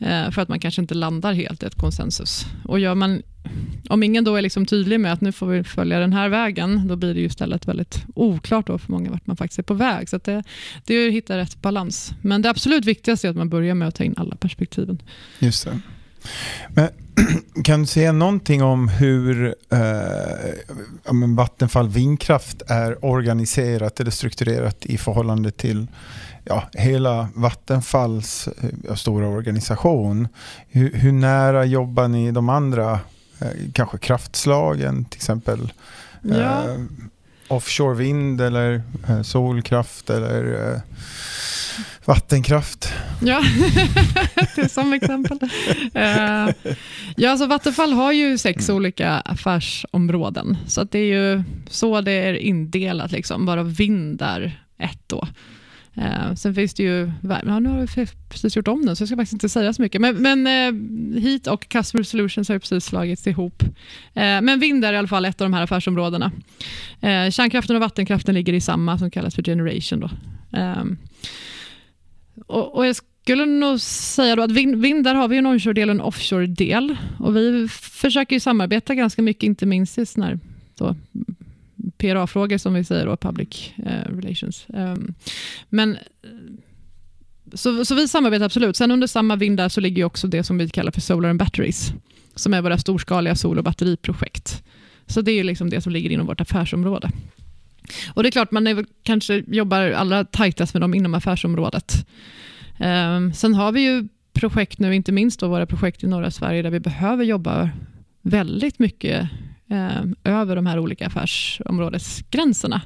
Eh, 0.02 0.32
för 0.32 0.42
att 0.42 0.50
man 0.50 0.60
kanske 0.60 0.82
inte 0.82 0.94
landar 0.94 1.34
helt 1.34 1.64
i 1.64 1.66
ett 1.66 1.76
konsensus. 1.76 2.46
Och 2.66 2.80
gör 2.80 2.96
man, 2.96 3.22
om 3.90 4.04
ingen 4.04 4.24
då 4.24 4.36
är 4.36 4.42
liksom 4.42 4.66
tydlig 4.66 5.00
med 5.00 5.14
att 5.14 5.22
nu 5.22 5.32
får 5.32 5.48
vi 5.48 5.64
följa 5.64 6.00
den 6.00 6.14
här 6.14 6.30
vägen, 6.30 6.88
då 6.88 6.96
blir 6.96 7.14
det 7.14 7.20
ju 7.20 7.26
istället 7.26 7.68
väldigt 7.68 8.06
oklart 8.16 8.68
då 8.68 8.78
för 8.78 8.92
många 8.92 9.12
vart 9.12 9.28
man 9.28 9.38
faktiskt 9.38 9.60
är 9.60 9.64
på 9.64 9.74
väg. 9.74 10.10
Så 10.10 10.18
det, 10.18 10.44
det 10.86 10.94
är 10.94 11.08
att 11.08 11.14
hitta 11.14 11.38
rätt 11.38 11.62
balans. 11.62 12.14
Men 12.22 12.42
det 12.42 12.50
absolut 12.50 12.86
viktigaste 12.86 13.28
är 13.28 13.30
att 13.30 13.38
man 13.38 13.50
börjar 13.50 13.76
med 13.76 13.88
att 13.88 13.96
ta 13.96 14.04
in 14.04 14.16
alla 14.18 14.36
perspektiven. 14.36 15.02
Just 15.40 15.66
det. 15.66 15.80
Men, 16.70 16.90
kan 17.64 17.80
du 17.80 17.86
säga 17.86 18.12
någonting 18.12 18.64
om 18.64 18.88
hur 18.88 19.56
eh, 19.72 21.36
Vattenfall 21.38 21.90
Vindkraft 21.90 22.62
är 22.68 23.06
organiserat 23.06 24.00
eller 24.00 24.12
strukturerat 24.12 24.86
i 24.86 24.98
förhållande 24.98 25.52
till 25.52 25.88
ja, 26.44 26.70
hela 26.74 27.30
Vattenfalls 27.36 28.50
ja, 28.88 28.96
stora 28.96 29.28
organisation. 29.28 30.28
Hur, 30.68 30.94
hur, 30.94 31.12
nära 31.12 31.66
jobbar 31.66 32.08
ni 32.08 32.32
de 32.32 32.50
andra, 32.50 33.00
eh, 33.40 33.48
kanske 33.74 33.98
kraftslagen 33.98 35.06
till 35.06 35.18
exempel? 35.18 35.74
Ja. 36.22 36.36
Eh, 36.36 36.78
offshore 37.48 37.96
vind 37.96 38.42
eller 38.42 38.82
eh, 39.10 39.22
solkraft 39.22 40.10
eller 40.10 40.74
eh, 40.74 40.82
vattenkraft? 42.06 42.94
Ja, 43.22 43.42
det 44.56 44.62
är 44.62 44.68
som 44.68 44.94
exempel. 44.94 45.40
Uh, 45.96 46.74
ja, 47.16 47.32
alltså 47.32 47.46
Vattenfall 47.46 47.94
har 47.94 48.12
ju 48.12 48.38
sex 48.38 48.70
mm. 48.70 48.78
olika 48.78 49.12
affärsområden, 49.12 50.58
så 50.68 50.84
det 50.84 51.00
är 51.00 51.06
ju 51.06 51.44
så 51.70 52.02
det 52.02 52.12
är 52.12 52.34
indelat, 52.34 53.12
liksom, 53.12 53.46
varav 53.46 53.76
vind 53.76 54.22
är 54.22 54.66
ett. 54.78 55.00
Då. 55.08 55.28
Eh, 55.94 56.34
sen 56.36 56.56
finns 56.56 56.74
det 56.74 56.84
ju, 56.84 57.12
ja, 57.46 57.60
nu 57.60 57.70
har 57.70 57.96
vi 57.96 58.08
precis 58.30 58.56
gjort 58.56 58.68
om 58.68 58.86
den 58.86 58.96
så 58.96 59.02
jag 59.02 59.08
ska 59.08 59.16
faktiskt 59.16 59.34
inte 59.34 59.50
säga 59.50 59.74
så 59.74 59.82
mycket. 59.82 60.02
Men, 60.02 60.16
men 60.16 60.48
eh, 60.48 61.22
Heat 61.22 61.48
och 61.48 61.70
Customer 61.70 62.04
Solutions 62.04 62.50
har 62.50 62.60
precis 62.60 62.86
slagits 62.86 63.28
ihop. 63.28 63.64
Eh, 64.14 64.42
men 64.42 64.60
vind 64.60 64.86
är 64.86 64.94
i 64.94 64.98
alla 64.98 65.08
fall 65.08 65.26
ett 65.26 65.42
av 65.42 65.46
de 65.46 65.54
här 65.54 65.64
affärsområdena. 65.64 66.32
Eh, 67.02 67.30
kärnkraften 67.30 67.76
och 67.76 67.82
vattenkraften 67.82 68.36
ligger 68.36 68.54
i 68.54 68.62
samma 68.62 68.98
som 68.98 69.12
kallas 69.12 69.36
för 69.36 69.44
generation. 69.44 70.00
Då. 70.00 70.10
Eh, 70.58 70.84
och, 72.48 72.76
och 72.76 72.88
jag 72.88 72.96
skulle 72.96 73.46
nog 73.46 73.80
säga 73.82 74.36
då 74.36 74.44
att 74.44 74.52
vind, 74.52 74.76
vind 74.76 75.04
där 75.04 75.16
har 75.16 75.28
vi 75.28 75.38
en 75.38 75.46
onshore-del 75.46 75.90
och 75.90 75.96
en 75.96 76.02
offshore-del. 76.02 76.98
Och 77.20 77.36
vi 77.36 77.68
försöker 77.70 78.40
samarbeta 78.40 78.96
ganska 78.96 79.22
mycket, 79.22 79.44
inte 79.44 79.66
minst 79.66 79.98
i 79.98 80.06
sån 80.06 80.24
här, 80.24 80.40
då, 80.78 80.96
PRA-frågor 82.02 82.58
som 82.58 82.74
vi 82.74 82.84
säger, 82.84 83.06
då, 83.06 83.18
public 83.18 83.72
eh, 83.86 84.16
relations. 84.16 84.66
Um, 84.68 85.14
men 85.70 85.98
så, 87.54 87.86
så, 87.86 87.96
vi 87.96 88.08
samarbetar 88.08 88.46
absolut. 88.46 88.76
Sen 88.76 88.92
under 88.92 89.08
samma 89.08 89.36
vind 89.36 89.58
där 89.58 89.70
så 89.70 89.82
ligger 89.82 90.04
också 90.04 90.28
det 90.28 90.44
som 90.44 90.58
vi 90.58 90.70
kallar 90.70 90.92
för 90.92 91.02
Solar 91.02 91.30
and 91.30 91.40
Batteries, 91.40 91.94
som 92.36 92.54
är 92.54 92.62
våra 92.62 92.78
storskaliga 92.78 93.36
sol 93.36 93.58
och 93.58 93.64
batteriprojekt. 93.64 94.64
Så 95.08 95.22
det 95.22 95.32
är 95.32 95.44
liksom 95.44 95.70
det 95.70 95.82
som 95.82 95.92
ligger 95.92 96.10
inom 96.10 96.28
vårt 96.28 96.42
affärsområde. 96.42 97.12
Och 98.14 98.24
det 98.24 98.30
är 98.30 98.32
klart, 98.32 98.52
man 98.52 98.68
är, 98.68 98.86
kanske 99.04 99.44
jobbar 99.48 99.92
allra 99.92 100.26
tajtast 100.26 100.74
med 100.74 100.82
dem 100.82 100.94
inom 100.94 101.14
affärsområdet. 101.14 102.08
Um, 102.80 103.34
sen 103.34 103.54
har 103.54 103.72
vi 103.72 103.82
ju 103.82 104.08
projekt 104.34 104.80
nu, 104.80 104.96
inte 104.96 105.12
minst 105.12 105.40
då 105.40 105.48
våra 105.48 105.66
projekt 105.66 106.04
i 106.04 106.08
norra 106.08 106.32
Sverige, 106.32 106.62
där 106.62 106.70
vi 106.70 106.80
behöver 106.80 107.24
jobba 107.24 107.70
väldigt 108.22 108.80
mycket 108.80 109.30
eh, 109.72 110.04
över 110.24 110.56
de 110.56 110.66
här 110.66 110.80
olika 110.80 111.08
affärsområdesgränserna. 111.08 112.82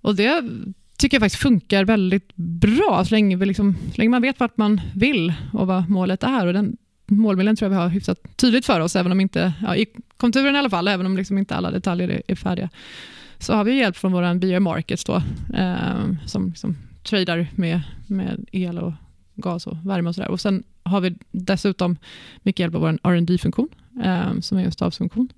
Och 0.00 0.16
det 0.16 0.44
tycker 0.98 1.16
jag 1.16 1.22
faktiskt 1.22 1.42
funkar 1.42 1.84
väldigt 1.84 2.36
bra, 2.36 3.04
så 3.04 3.14
länge, 3.14 3.36
vi 3.36 3.46
liksom, 3.46 3.76
så 3.94 3.98
länge 3.98 4.10
man 4.10 4.22
vet 4.22 4.40
vart 4.40 4.56
man 4.56 4.80
vill 4.94 5.32
och 5.52 5.66
vad 5.66 5.90
målet 5.90 6.22
är. 6.22 6.46
Och 6.46 6.52
den 6.52 6.76
målbilden 7.06 7.56
tror 7.56 7.66
jag 7.66 7.78
vi 7.78 7.82
har 7.82 7.88
hyfsat 7.88 8.36
tydligt 8.36 8.66
för 8.66 8.80
oss, 8.80 8.96
även 8.96 9.12
om 9.12 9.20
inte, 9.20 9.52
ja, 9.62 9.76
i 9.76 9.86
konturen 10.16 10.54
i 10.54 10.58
alla 10.58 10.70
fall, 10.70 10.88
även 10.88 11.06
om 11.06 11.16
liksom 11.16 11.38
inte 11.38 11.54
alla 11.54 11.70
detaljer 11.70 12.08
är, 12.08 12.22
är 12.28 12.34
färdiga. 12.34 12.68
Så 13.38 13.54
har 13.54 13.64
vi 13.64 13.78
hjälp 13.78 13.96
från 13.96 14.12
vår 14.12 14.34
BR 14.34 14.58
Markets 14.58 15.04
då, 15.04 15.22
eh, 15.54 16.26
som 16.26 16.48
liksom 16.48 16.76
tradar 17.02 17.46
med, 17.54 17.80
med 18.06 18.48
el 18.52 18.78
och 18.78 18.92
gas 19.34 19.66
och 19.66 19.76
värme 19.84 20.08
och 20.08 20.14
sådär. 20.14 20.30
Och 20.30 20.40
sen 20.40 20.62
har 20.82 21.00
vi 21.00 21.14
dessutom 21.30 21.96
mycket 22.42 22.60
hjälp 22.60 22.74
av 22.74 22.80
vår 22.80 22.98
R&D 23.02 23.38
funktion 23.38 23.68
som 24.40 24.58
är 24.58 24.64
en 24.64 24.72
stabsfunktion. 24.72 25.28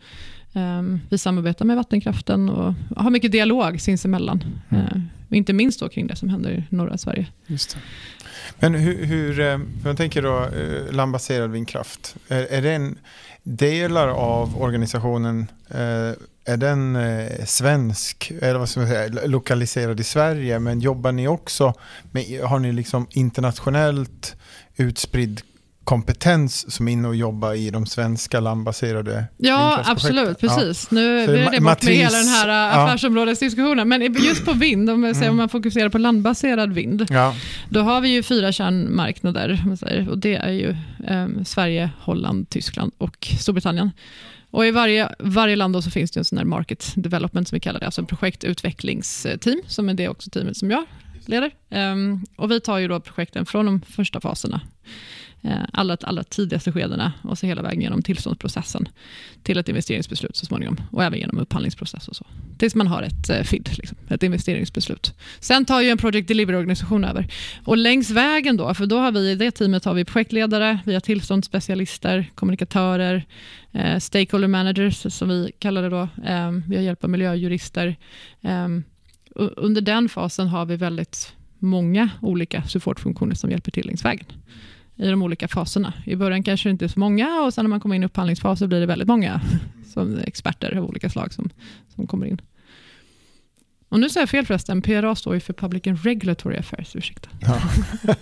Um, 0.53 1.01
vi 1.11 1.19
samarbetar 1.19 1.65
med 1.65 1.77
vattenkraften 1.77 2.49
och 2.49 2.75
har 2.97 3.11
mycket 3.11 3.33
dialog 3.33 3.81
sinsemellan. 3.81 4.45
Mm. 4.69 4.85
Uh, 4.85 5.01
inte 5.31 5.53
minst 5.53 5.81
då 5.81 5.89
kring 5.89 6.07
det 6.07 6.17
som 6.17 6.29
händer 6.29 6.51
i 6.51 6.65
norra 6.69 6.99
Sverige. 6.99 7.27
Just 7.47 7.75
det. 7.75 7.81
Men 8.59 8.75
hur, 8.75 9.05
hur 9.05 9.41
eh, 9.41 9.61
jag 9.85 9.97
tänker 9.97 10.23
då 10.23 10.43
eh, 10.43 10.93
landbaserad 10.93 11.51
vindkraft, 11.51 12.17
är, 12.29 12.47
är 12.51 12.63
den 12.63 12.99
delar 13.43 14.09
av 14.09 14.63
organisationen, 14.63 15.47
eh, 15.71 16.13
är 16.47 16.57
den 16.57 16.99
svensk, 17.47 18.33
eller 18.43 18.59
vad 18.59 18.69
ska 18.69 18.81
man 18.81 18.89
säga, 18.89 19.27
lokaliserad 19.27 20.01
i 20.01 20.05
Sverige, 20.05 20.59
men 20.59 20.81
jobbar 20.81 21.13
ni 21.13 21.29
också 21.29 21.75
med, 22.13 22.41
har 22.41 22.59
ni 22.59 22.73
liksom 22.73 23.07
internationellt 23.11 24.37
utspridd 24.77 25.41
kompetens 25.85 26.73
som 26.73 26.89
är 26.89 26.93
inne 26.93 27.09
och 27.09 27.17
jobbar 27.17 27.55
i 27.55 27.71
de 27.71 27.87
svenska 27.87 28.41
landbaserade 28.41 29.25
Ja, 29.37 29.83
absolut. 29.85 30.39
Precis. 30.39 30.89
Ja. 30.91 30.95
Nu 30.95 31.27
blir 31.27 31.51
det 31.51 31.61
bort 31.61 31.83
med 31.83 31.95
hela 31.95 32.19
den 32.19 32.29
här 32.29 32.49
ja. 32.49 32.71
affärsområdesdiskussionen. 32.71 33.89
Men 33.89 34.15
just 34.15 34.45
på 34.45 34.53
vind, 34.53 34.91
om, 34.91 35.05
mm. 35.05 35.31
om 35.31 35.37
man 35.37 35.49
fokuserar 35.49 35.89
på 35.89 35.99
landbaserad 35.99 36.73
vind, 36.73 37.07
ja. 37.11 37.35
då 37.69 37.81
har 37.81 38.01
vi 38.01 38.09
ju 38.09 38.23
fyra 38.23 38.53
kärnmarknader. 38.53 39.65
Och 40.11 40.19
det 40.19 40.35
är 40.35 40.53
ju 40.53 40.77
eh, 41.07 41.27
Sverige, 41.45 41.91
Holland, 42.01 42.51
Tyskland 42.51 42.93
och 42.99 43.29
Storbritannien. 43.41 43.91
Och 44.51 44.67
I 44.67 44.71
varje, 44.71 45.09
varje 45.19 45.57
land 45.57 45.85
så 45.85 45.91
finns 45.91 46.11
det 46.11 46.21
en 46.21 46.25
sån 46.25 46.39
här 46.39 46.45
market 46.45 46.93
development, 46.95 47.49
som 47.49 47.57
vi 47.57 47.61
kallar 47.61 47.81
det, 47.81 47.87
alltså 47.87 48.01
en 48.01 48.07
projektutvecklingsteam, 48.07 49.63
som 49.67 49.89
är 49.89 49.95
det 49.95 50.09
också 50.09 50.31
teamet 50.31 50.57
som 50.57 50.71
jag 50.71 50.85
leder. 51.27 51.51
Um, 51.71 52.27
och 52.37 52.51
vi 52.51 52.61
tar 52.61 52.79
ju 52.79 52.89
då 52.89 53.01
projekten 53.01 53.47
från 53.47 53.67
de 53.67 53.81
första 53.81 54.21
faserna 54.21 54.61
Eh, 55.45 55.65
alla, 55.73 55.97
alla 56.03 56.25
tidigaste 56.25 56.73
skedena 56.73 57.13
och 57.23 57.39
så 57.39 57.47
hela 57.47 57.63
vägen 57.63 57.81
genom 57.81 58.03
tillståndsprocessen 58.03 58.89
till 59.43 59.59
ett 59.59 59.69
investeringsbeslut 59.69 60.37
så 60.37 60.47
småningom 60.47 60.77
och 60.91 61.05
även 61.05 61.19
genom 61.19 61.39
upphandlingsprocess 61.39 62.09
och 62.09 62.17
så. 62.17 62.27
Tills 62.59 62.75
man 62.75 62.87
har 62.87 63.03
ett 63.03 63.31
eh, 63.31 63.43
FID, 63.43 63.69
liksom, 63.73 63.99
ett 64.09 64.23
investeringsbeslut. 64.23 65.15
Sen 65.41 65.65
tar 65.65 65.81
ju 65.81 65.91
en 65.91 65.99
Project 65.99 66.29
Delivery-organisation 66.29 67.05
över. 67.05 67.27
Och 67.65 67.77
längs 67.77 68.11
vägen 68.11 68.57
då, 68.57 68.75
för 68.75 68.87
då 68.87 68.99
har 68.99 69.13
vi 69.13 69.31
i 69.31 69.35
det 69.35 69.51
teamet 69.51 69.85
har 69.85 69.95
vi 69.95 70.05
projektledare, 70.05 70.79
vi 70.85 70.93
har 70.95 71.01
tillståndsspecialister, 71.01 72.31
kommunikatörer, 72.35 73.25
eh, 73.73 73.99
stakeholder 73.99 74.49
managers 74.49 75.15
som 75.15 75.29
vi 75.29 75.53
kallar 75.59 75.83
det 75.83 75.89
då. 75.89 76.03
Eh, 76.25 76.51
vi 76.69 76.77
har 76.77 76.83
hjälp 76.83 77.05
av 77.05 77.11
miljöjurister. 77.11 77.97
Eh, 78.41 78.69
under 79.37 79.81
den 79.81 80.09
fasen 80.09 80.49
har 80.49 80.67
vi 80.67 80.77
väldigt 80.77 81.33
många 81.59 82.09
olika 82.21 82.63
supportfunktioner 82.63 83.35
som 83.35 83.51
hjälper 83.51 83.71
till 83.71 83.87
längs 83.87 84.05
vägen 84.05 84.27
i 84.97 85.09
de 85.09 85.23
olika 85.23 85.49
faserna. 85.49 85.93
I 86.07 86.17
början 86.17 86.43
kanske 86.43 86.69
det 86.69 86.71
inte 86.71 86.85
är 86.85 86.89
så 86.89 87.01
många 87.01 87.41
och 87.41 87.55
sen 87.55 87.65
när 87.65 87.71
man 87.71 87.81
kommer 87.81 87.97
in 87.97 88.03
i 88.03 88.07
upphandlingsfas 88.07 88.59
så 88.59 88.67
blir 88.67 88.81
det 88.81 88.87
väldigt 88.87 89.09
många 89.09 89.41
som 89.93 90.19
experter 90.19 90.77
av 90.77 90.85
olika 90.85 91.11
slag 91.11 91.33
som, 91.33 91.51
som 91.95 92.07
kommer 92.07 92.27
in. 92.27 92.41
Och 93.89 94.01
nu 94.01 94.09
säger 94.09 94.23
jag 94.23 94.29
fel 94.29 94.47
förresten, 94.47 94.83
PRA 94.83 95.15
står 95.15 95.35
ju 95.35 95.41
för 95.41 95.53
Public 95.53 95.87
and 95.87 96.05
Regulatory 96.05 96.57
Affairs, 96.57 96.97
ursäkta. 96.97 97.29
Ja. 97.41 97.61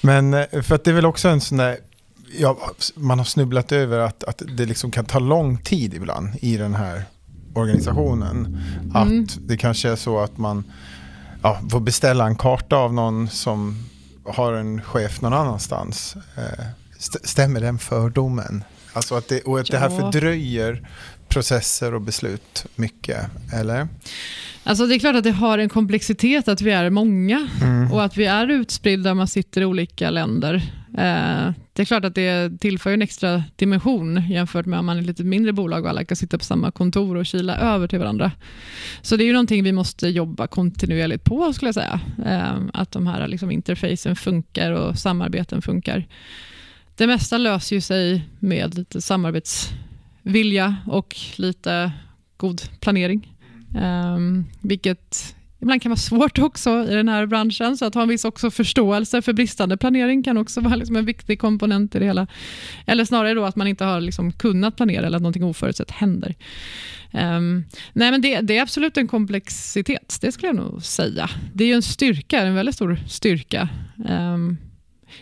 Men 0.00 0.34
eh, 0.34 0.62
för 0.62 0.74
att 0.74 0.84
det 0.84 0.90
är 0.90 0.94
väl 0.94 1.06
också 1.06 1.28
en 1.28 1.40
sån 1.40 1.58
där, 1.58 1.76
ja, 2.38 2.58
man 2.94 3.18
har 3.18 3.24
snubblat 3.24 3.72
över 3.72 3.98
att, 3.98 4.24
att 4.24 4.42
det 4.56 4.66
liksom 4.66 4.90
kan 4.90 5.04
ta 5.04 5.18
lång 5.18 5.58
tid 5.58 5.94
ibland 5.94 6.28
i 6.40 6.56
den 6.56 6.74
här 6.74 7.02
organisationen. 7.54 8.58
Att 8.94 9.06
mm. 9.06 9.26
det 9.40 9.56
kanske 9.56 9.88
är 9.88 9.96
så 9.96 10.18
att 10.18 10.38
man 10.38 10.64
ja, 11.42 11.60
får 11.70 11.80
beställa 11.80 12.26
en 12.26 12.36
karta 12.36 12.76
av 12.76 12.94
någon 12.94 13.28
som 13.28 13.84
har 14.24 14.52
en 14.52 14.82
chef 14.82 15.20
någon 15.20 15.32
annanstans. 15.32 16.16
Eh, 16.36 16.64
stämmer 17.24 17.60
den 17.60 17.78
fördomen? 17.78 18.64
Alltså 18.92 19.14
att 19.14 19.28
det, 19.28 19.42
och 19.42 19.60
att 19.60 19.66
det 19.66 19.78
här 19.78 20.00
fördröjer 20.00 20.88
processer 21.28 21.94
och 21.94 22.00
beslut 22.00 22.66
mycket, 22.76 23.26
eller? 23.52 23.88
Alltså 24.64 24.86
det 24.86 24.94
är 24.94 24.98
klart 24.98 25.16
att 25.16 25.24
det 25.24 25.30
har 25.30 25.58
en 25.58 25.68
komplexitet 25.68 26.48
att 26.48 26.60
vi 26.60 26.70
är 26.70 26.90
många 26.90 27.48
mm. 27.62 27.92
och 27.92 28.04
att 28.04 28.16
vi 28.16 28.26
är 28.26 28.46
utspridda, 28.50 29.14
man 29.14 29.28
sitter 29.28 29.60
i 29.60 29.64
olika 29.64 30.10
länder. 30.10 30.72
Eh, 30.98 31.52
det 31.72 31.82
är 31.82 31.84
klart 31.84 32.04
att 32.04 32.14
det 32.14 32.60
tillför 32.60 32.92
en 32.92 33.02
extra 33.02 33.44
dimension 33.56 34.22
jämfört 34.28 34.66
med 34.66 34.78
om 34.78 34.86
man 34.86 34.96
är 34.96 35.00
ett 35.00 35.06
lite 35.06 35.24
mindre 35.24 35.52
bolag 35.52 35.84
och 35.84 35.90
alla 35.90 36.04
kan 36.04 36.16
sitta 36.16 36.38
på 36.38 36.44
samma 36.44 36.70
kontor 36.70 37.16
och 37.16 37.26
kila 37.26 37.56
över 37.56 37.86
till 37.86 37.98
varandra. 37.98 38.32
Så 39.02 39.16
det 39.16 39.24
är 39.24 39.26
ju 39.26 39.32
någonting 39.32 39.64
vi 39.64 39.72
måste 39.72 40.08
jobba 40.08 40.46
kontinuerligt 40.46 41.24
på 41.24 41.52
skulle 41.52 41.68
jag 41.68 41.74
säga. 41.74 42.00
Eh, 42.26 42.58
att 42.72 42.92
de 42.92 43.06
här 43.06 43.28
liksom 43.28 43.50
interfacen 43.50 44.16
funkar 44.16 44.72
och 44.72 44.98
samarbeten 44.98 45.62
funkar. 45.62 46.06
Det 46.96 47.06
mesta 47.06 47.38
löser 47.38 47.76
ju 47.76 47.80
sig 47.80 48.28
med 48.38 48.74
lite 48.74 49.00
samarbetsvilja 49.00 50.76
och 50.86 51.16
lite 51.36 51.92
god 52.36 52.62
planering. 52.80 53.36
Eh, 53.76 54.18
vilket 54.60 55.34
ibland 55.60 55.82
kan 55.82 55.90
vara 55.90 55.96
svårt 55.96 56.38
också 56.38 56.86
i 56.90 56.94
den 56.94 57.08
här 57.08 57.26
branschen. 57.26 57.76
Så 57.76 57.84
att 57.84 57.94
ha 57.94 58.02
en 58.02 58.08
viss 58.08 58.24
också 58.24 58.50
förståelse 58.50 59.22
för 59.22 59.32
bristande 59.32 59.76
planering 59.76 60.22
kan 60.22 60.36
också 60.36 60.60
vara 60.60 60.74
liksom 60.74 60.96
en 60.96 61.04
viktig 61.04 61.40
komponent 61.40 61.94
i 61.94 61.98
det 61.98 62.04
hela. 62.04 62.26
Eller 62.86 63.04
snarare 63.04 63.34
då 63.34 63.44
att 63.44 63.56
man 63.56 63.66
inte 63.66 63.84
har 63.84 64.00
liksom 64.00 64.32
kunnat 64.32 64.76
planera 64.76 65.06
eller 65.06 65.16
att 65.16 65.22
något 65.22 65.36
oförutsett 65.36 65.90
händer. 65.90 66.34
Um, 67.12 67.64
nej 67.92 68.10
men 68.10 68.20
det, 68.20 68.40
det, 68.40 68.58
är 68.58 68.62
absolut 68.62 68.96
en 68.96 69.08
komplexitet, 69.08 70.18
det 70.20 70.32
skulle 70.32 70.48
jag 70.48 70.56
nog 70.56 70.82
säga. 70.82 71.30
Det 71.54 71.64
är 71.64 71.68
ju 71.68 71.74
en 71.74 71.82
styrka, 71.82 72.40
en 72.40 72.54
väldigt 72.54 72.74
stor 72.74 73.00
styrka. 73.08 73.68
Um, 74.08 74.56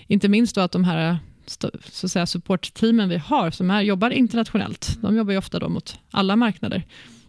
inte 0.06 0.28
minst 0.28 0.54
då 0.54 0.60
att 0.60 0.72
de 0.72 0.84
här 0.84 1.18
så 1.46 2.06
att 2.06 2.12
säga, 2.12 2.26
supportteamen 2.26 3.08
vi 3.08 3.16
har 3.16 3.50
som 3.50 3.70
här 3.70 3.82
jobbar 3.82 4.10
internationellt, 4.10 4.98
de 5.02 5.16
jobbar 5.16 5.32
ju 5.32 5.38
ofta 5.38 5.58
då 5.58 5.68
mot 5.68 5.98
alla 6.10 6.36
marknader 6.36 6.84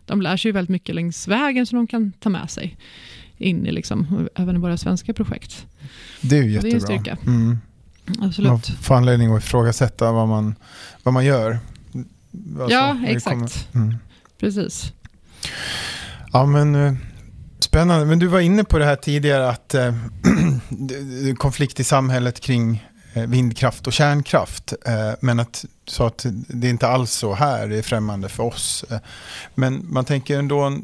de 0.09 0.21
lär 0.21 0.37
sig 0.37 0.51
väldigt 0.51 0.69
mycket 0.69 0.95
längs 0.95 1.27
vägen 1.27 1.65
som 1.65 1.75
de 1.77 1.87
kan 1.87 2.11
ta 2.11 2.29
med 2.29 2.49
sig 2.49 2.77
in 3.37 3.65
i, 3.65 3.71
liksom, 3.71 4.27
även 4.35 4.55
i 4.55 4.59
våra 4.59 4.77
svenska 4.77 5.13
projekt. 5.13 5.65
Det 6.21 6.37
är 6.37 6.43
ju 6.43 6.51
jättebra. 6.51 6.69
Det 6.69 6.93
är 6.93 6.95
en 6.95 7.01
styrka. 7.01 7.17
Mm. 7.25 7.57
Absolut. 8.21 8.49
Man 8.49 8.61
får 8.61 8.95
anledning 8.95 9.35
att 9.35 9.43
ifrågasätta 9.43 10.11
vad 10.11 10.27
man, 10.27 10.55
vad 11.03 11.13
man 11.13 11.25
gör. 11.25 11.59
Alltså, 12.59 12.75
ja, 12.77 12.97
exakt. 13.07 13.67
Mm. 13.75 13.95
Precis. 14.39 14.93
Ja, 16.33 16.45
men 16.45 16.75
eh, 16.75 16.93
spännande. 17.59 18.05
Men 18.05 18.19
du 18.19 18.27
var 18.27 18.39
inne 18.39 18.63
på 18.63 18.77
det 18.77 18.85
här 18.85 18.95
tidigare 18.95 19.49
att 19.49 19.73
eh, 19.75 19.95
konflikt 21.37 21.79
i 21.79 21.83
samhället 21.83 22.39
kring 22.39 22.88
vindkraft 23.13 23.87
och 23.87 23.93
kärnkraft. 23.93 24.73
Eh, 24.85 25.11
men 25.19 25.39
att, 25.39 25.65
så 25.87 26.05
att 26.05 26.25
det 26.29 26.67
är 26.67 26.71
inte 26.71 26.87
alls 26.87 27.11
så 27.11 27.33
här, 27.33 27.67
det 27.67 27.77
är 27.77 27.81
främmande 27.81 28.29
för 28.29 28.43
oss. 28.43 28.85
Eh, 28.89 28.99
men 29.55 29.85
man 29.93 30.05
tänker 30.05 30.39
ändå, 30.39 30.79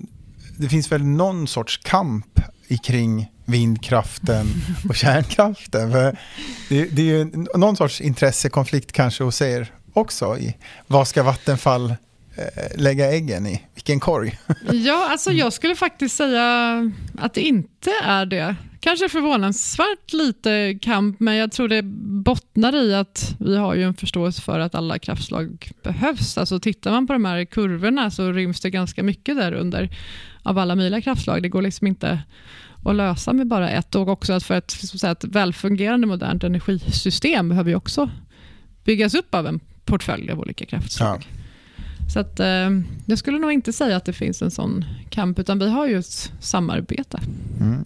det 0.57 0.69
finns 0.69 0.91
väl 0.91 1.03
någon 1.03 1.47
sorts 1.47 1.77
kamp 1.77 2.39
kring 2.83 3.31
vindkraften 3.45 4.47
och 4.89 4.95
kärnkraften. 4.95 5.91
För 5.91 6.17
det, 6.69 6.85
det 6.85 7.01
är 7.01 7.05
ju 7.05 7.45
någon 7.55 7.75
sorts 7.75 8.01
intressekonflikt 8.01 8.91
kanske 8.91 9.23
hos 9.23 9.41
er 9.41 9.73
också. 9.93 10.37
I 10.37 10.55
vad 10.87 11.07
ska 11.07 11.23
Vattenfall 11.23 11.95
lägga 12.75 13.11
äggen 13.11 13.47
i? 13.47 13.61
Vilken 13.75 13.99
korg? 13.99 14.39
Ja, 14.71 15.07
alltså 15.11 15.31
jag 15.31 15.53
skulle 15.53 15.75
faktiskt 15.75 16.15
säga 16.15 16.91
att 17.17 17.33
det 17.33 17.41
inte 17.41 17.91
är 18.03 18.25
det 18.25 18.55
kanske 18.85 19.09
förvånansvärt 19.09 20.13
lite 20.13 20.79
kamp, 20.81 21.19
men 21.19 21.35
jag 21.35 21.51
tror 21.51 21.67
det 21.67 21.81
bottnar 22.23 22.75
i 22.75 22.95
att 22.95 23.35
vi 23.39 23.57
har 23.57 23.75
ju 23.75 23.83
en 23.83 23.93
förståelse 23.93 24.41
för 24.41 24.59
att 24.59 24.75
alla 24.75 24.99
kraftslag 24.99 25.71
behövs. 25.83 26.37
Alltså 26.37 26.59
tittar 26.59 26.91
man 26.91 27.07
på 27.07 27.13
de 27.13 27.25
här 27.25 27.45
kurvorna 27.45 28.11
så 28.11 28.31
ryms 28.31 28.61
det 28.61 28.69
ganska 28.69 29.03
mycket 29.03 29.37
där 29.37 29.53
under 29.53 29.89
av 30.43 30.57
alla 30.57 30.75
möjliga 30.75 31.01
kraftslag. 31.01 31.43
Det 31.43 31.49
går 31.49 31.61
liksom 31.61 31.87
inte 31.87 32.23
att 32.83 32.95
lösa 32.95 33.33
med 33.33 33.47
bara 33.47 33.69
ett 33.69 33.95
och 33.95 34.07
också 34.07 34.33
att 34.33 34.43
för 34.43 34.53
ett, 34.53 34.71
säga, 34.71 35.11
ett 35.11 35.23
välfungerande 35.23 36.07
modernt 36.07 36.43
energisystem 36.43 37.49
behöver 37.49 37.69
ju 37.69 37.75
också 37.75 38.09
byggas 38.83 39.13
upp 39.13 39.35
av 39.35 39.47
en 39.47 39.59
portfölj 39.85 40.31
av 40.31 40.39
olika 40.39 40.65
kraftslag. 40.65 41.27
Ja. 41.29 42.11
Så 42.13 42.19
att, 42.19 42.39
eh, 42.39 42.69
jag 43.05 43.17
skulle 43.17 43.39
nog 43.39 43.51
inte 43.51 43.73
säga 43.73 43.97
att 43.97 44.05
det 44.05 44.13
finns 44.13 44.41
en 44.41 44.51
sån 44.51 44.85
kamp, 45.09 45.39
utan 45.39 45.59
vi 45.59 45.69
har 45.69 45.87
ju 45.87 45.99
ett 45.99 46.31
samarbete. 46.39 47.19
Mm. 47.59 47.85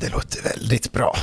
Det 0.00 0.08
låter 0.08 0.42
väldigt 0.42 0.92
bra. 0.92 1.16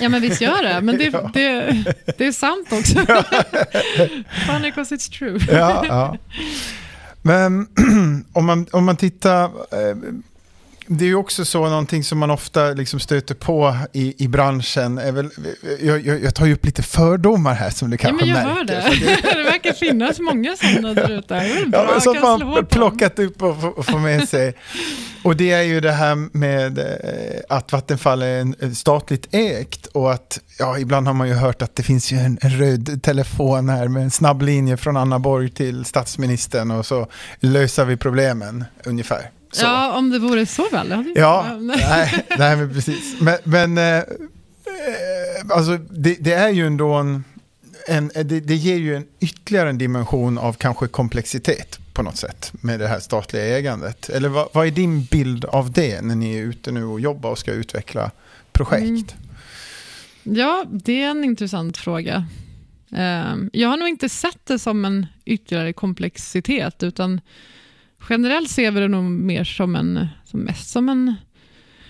Ja, 0.00 0.08
men 0.08 0.22
visst 0.22 0.40
gör 0.40 0.62
det. 0.62 0.80
Men 0.80 0.98
det, 0.98 1.04
ja. 1.12 1.30
det, 1.34 1.84
det 2.18 2.26
är 2.26 2.32
sant 2.32 2.68
också. 2.72 2.94
Funny 4.46 4.70
because 4.70 4.94
it's 4.94 5.18
true. 5.18 5.38
ja, 5.48 5.84
ja. 5.88 6.16
Men 7.22 7.66
om 8.32 8.44
man, 8.44 8.66
om 8.70 8.84
man 8.84 8.96
tittar... 8.96 9.44
Eh, 9.44 9.96
det 10.86 11.04
är 11.04 11.08
ju 11.08 11.14
också 11.14 11.44
så 11.44 11.68
någonting 11.68 12.04
som 12.04 12.18
man 12.18 12.30
ofta 12.30 12.68
liksom 12.70 13.00
stöter 13.00 13.34
på 13.34 13.76
i, 13.92 14.24
i 14.24 14.28
branschen. 14.28 14.98
Är 14.98 15.12
väl, 15.12 15.30
jag, 15.80 16.06
jag, 16.06 16.22
jag 16.22 16.34
tar 16.34 16.46
ju 16.46 16.54
upp 16.54 16.64
lite 16.64 16.82
fördomar 16.82 17.54
här 17.54 17.70
som 17.70 17.90
du 17.90 17.96
kanske 17.96 18.26
ja, 18.26 18.34
men 18.34 18.44
jag 18.44 18.56
märker. 18.56 18.80
Hör 18.80 18.90
det. 18.90 19.34
det 19.36 19.42
verkar 19.42 19.72
finnas 19.72 20.20
många 20.20 20.56
sådana 20.56 20.94
där 20.94 21.18
ute. 21.18 21.34
Ja, 21.72 22.00
som 22.00 22.20
man 22.20 22.66
plockat 22.66 23.18
upp 23.18 23.42
och, 23.42 23.78
och 23.78 23.86
får 23.86 23.98
med 23.98 24.28
sig. 24.28 24.54
och 25.22 25.36
det 25.36 25.52
är 25.52 25.62
ju 25.62 25.80
det 25.80 25.92
här 25.92 26.36
med 26.38 26.78
eh, 26.78 26.84
att 27.48 27.72
Vattenfall 27.72 28.22
är 28.22 28.40
en, 28.40 28.74
statligt 28.74 29.28
ägt 29.34 29.86
och 29.86 30.12
att 30.12 30.40
ja, 30.58 30.78
ibland 30.78 31.06
har 31.06 31.14
man 31.14 31.28
ju 31.28 31.34
hört 31.34 31.62
att 31.62 31.76
det 31.76 31.82
finns 31.82 32.12
ju 32.12 32.16
en, 32.16 32.38
en 32.40 32.50
röd 32.50 33.02
telefon 33.02 33.68
här 33.68 33.88
med 33.88 34.02
en 34.02 34.10
snabb 34.10 34.42
linje 34.42 34.76
från 34.76 34.96
Anna 34.96 35.18
Borg 35.18 35.50
till 35.50 35.84
statsministern 35.84 36.70
och 36.70 36.86
så 36.86 37.06
löser 37.40 37.84
vi 37.84 37.96
problemen 37.96 38.64
ungefär. 38.84 39.30
Så. 39.54 39.64
Ja, 39.64 39.98
om 39.98 40.10
det 40.10 40.18
vore 40.18 40.46
så 40.46 40.68
väl. 40.68 40.88
Det 40.88 41.12
ja, 41.14 41.56
nej, 41.60 42.26
nej, 42.38 42.56
men 42.56 42.74
precis. 42.74 43.20
Men, 43.20 43.38
men 43.44 43.78
eh, 43.78 43.96
eh, 43.96 44.04
alltså, 45.50 45.78
det, 45.90 46.16
det, 46.20 46.32
är 46.32 46.48
ju 46.48 46.66
ändå 46.66 46.92
en, 46.92 47.24
en 47.88 48.10
det, 48.14 48.40
det, 48.40 48.54
ger 48.54 48.76
ju 48.76 48.96
en 48.96 49.06
ytterligare 49.20 49.68
en 49.68 49.78
dimension 49.78 50.38
av 50.38 50.52
kanske 50.52 50.88
komplexitet 50.88 51.78
på 51.92 52.02
något 52.02 52.16
sätt 52.16 52.52
med 52.60 52.80
det 52.80 52.88
här 52.88 53.00
statliga 53.00 53.58
ägandet. 53.58 54.08
Eller 54.08 54.28
vad, 54.28 54.48
vad 54.52 54.66
är 54.66 54.70
din 54.70 55.04
bild 55.04 55.44
av 55.44 55.72
det 55.72 56.00
när 56.00 56.14
ni 56.14 56.36
är 56.36 56.42
ute 56.42 56.72
nu 56.72 56.84
och 56.84 57.00
jobbar 57.00 57.30
och 57.30 57.38
ska 57.38 57.52
utveckla 57.52 58.10
projekt? 58.52 58.84
Mm. 58.84 59.04
Ja, 60.38 60.64
det 60.70 61.02
är 61.02 61.10
en 61.10 61.24
intressant 61.24 61.76
fråga. 61.76 62.26
Ehm, 62.92 63.50
jag 63.52 63.68
har 63.68 63.76
nog 63.76 63.88
inte 63.88 64.08
sett 64.08 64.46
det 64.46 64.58
som 64.58 64.84
en 64.84 65.06
ytterligare 65.24 65.72
komplexitet, 65.72 66.82
utan 66.82 67.20
generellt 68.10 68.50
ser 68.50 68.70
vi 68.70 68.80
det 68.80 68.88
nog 68.88 69.04
mer 69.04 69.44
som 69.44 69.76
en, 69.76 70.06
som 70.24 70.40
mest 70.40 70.70
som 70.70 70.88
en, 70.88 71.14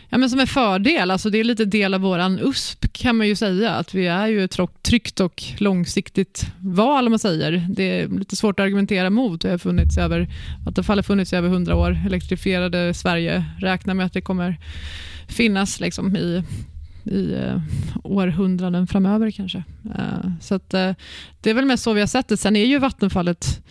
ja, 0.09 0.19
men 0.19 0.31
som 0.31 0.41
en 0.41 0.47
fördel. 0.47 1.11
Alltså 1.11 1.31
det 1.31 1.39
är 1.39 1.45
lite 1.45 1.65
del 1.65 1.95
av 1.95 2.01
våran 2.01 2.39
USP 2.39 2.93
kan 2.93 3.17
man 3.17 3.29
ju 3.29 3.37
säga. 3.37 3.71
Att 3.71 3.95
vi 3.95 4.07
är 4.07 4.27
ju 4.27 4.45
ett 4.45 4.59
tryggt 4.83 5.21
och 5.21 5.43
långsiktigt 5.59 6.47
val 6.59 7.07
om 7.07 7.13
man 7.13 7.19
säger. 7.19 7.67
Det 7.71 8.01
är 8.01 8.09
lite 8.09 8.37
svårt 8.37 8.61
att 8.61 8.65
argumentera 8.65 9.11
mot. 9.11 9.41
Det 9.41 9.51
har 9.51 9.59
funnits 9.59 9.99
över, 9.99 10.29
Vattenfall 10.65 10.99
har 10.99 11.03
funnits 11.03 11.33
i 11.33 11.37
över 11.37 11.49
hundra 11.49 11.77
år. 11.77 11.99
Elektrifierade 12.07 12.95
Sverige 12.95 13.45
räknar 13.59 13.95
med 13.95 14.07
att 14.07 14.13
det 14.13 14.21
kommer 14.21 14.61
finnas 15.29 15.81
liksom 15.81 16.17
i 16.17 16.43
i 17.05 17.35
eh, 17.35 17.61
århundraden 18.05 18.87
framöver 18.87 19.31
kanske. 19.31 19.65
Eh, 19.99 20.31
så 20.41 20.55
att, 20.55 20.75
eh, 20.75 20.93
det 21.41 21.51
är 21.51 21.55
väl 21.55 21.65
mest 21.65 21.83
så 21.83 21.93
vi 21.93 22.01
har 22.01 22.07
sett 22.07 22.29
det. 22.29 22.37
Sen 22.37 22.57
är 22.57 22.65
ju 22.65 22.79
Vattenfall 22.79 23.29
ett 23.29 23.65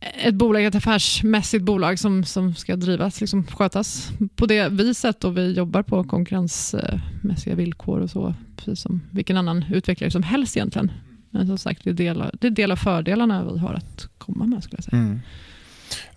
ett 0.00 0.34
bolag, 0.34 0.64
ett 0.64 0.74
affärsmässigt 0.74 1.64
bolag 1.64 1.98
som, 1.98 2.24
som 2.24 2.54
ska 2.54 2.76
drivas, 2.76 3.20
liksom 3.20 3.46
skötas 3.46 4.12
på 4.36 4.46
det 4.46 4.68
viset 4.68 5.24
och 5.24 5.36
vi 5.36 5.52
jobbar 5.52 5.82
på 5.82 6.04
konkurrensmässiga 6.04 7.54
villkor 7.54 8.00
och 8.00 8.10
så, 8.10 8.34
precis 8.56 8.80
som 8.80 9.00
vilken 9.10 9.36
annan 9.36 9.64
utvecklare 9.72 10.10
som 10.10 10.22
helst 10.22 10.56
egentligen. 10.56 10.92
Men 11.30 11.46
som 11.46 11.58
sagt, 11.58 11.84
det 11.84 11.90
är 11.90 11.94
del 11.94 12.24
det 12.40 12.46
är 12.46 12.50
del 12.50 12.72
av 12.72 12.76
fördelarna 12.76 13.52
vi 13.52 13.58
har 13.58 13.74
att 13.74 14.08
komma 14.18 14.46
med 14.46 14.64
skulle 14.64 14.76
jag 14.76 14.84
säga. 14.84 15.02
Mm. 15.02 15.20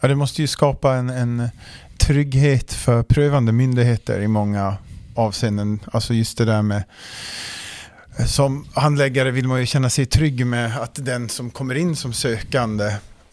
Ja, 0.02 0.08
det 0.08 0.16
måste 0.16 0.42
ju 0.42 0.48
skapa 0.48 0.96
en, 0.96 1.10
en 1.10 1.50
trygghet 1.98 2.74
för 2.74 3.04
prövande 3.04 3.52
myndigheter 3.52 4.22
i 4.22 4.28
många 4.28 4.78
avseenden. 5.16 5.80
Alltså 5.92 6.14
just 6.14 6.38
det 6.38 6.46
där 6.46 6.62
med 6.62 6.84
som 8.28 8.66
handläggare 8.74 9.32
vill 9.32 9.48
man 9.48 9.60
ju 9.60 9.66
känna 9.66 9.90
sig 9.90 10.06
trygg 10.06 10.46
med 10.46 10.78
att 10.78 11.06
den 11.06 11.30
som 11.30 11.52
kommer 11.52 11.76
in 11.76 11.96
som 11.96 12.14
sökande 12.14 12.92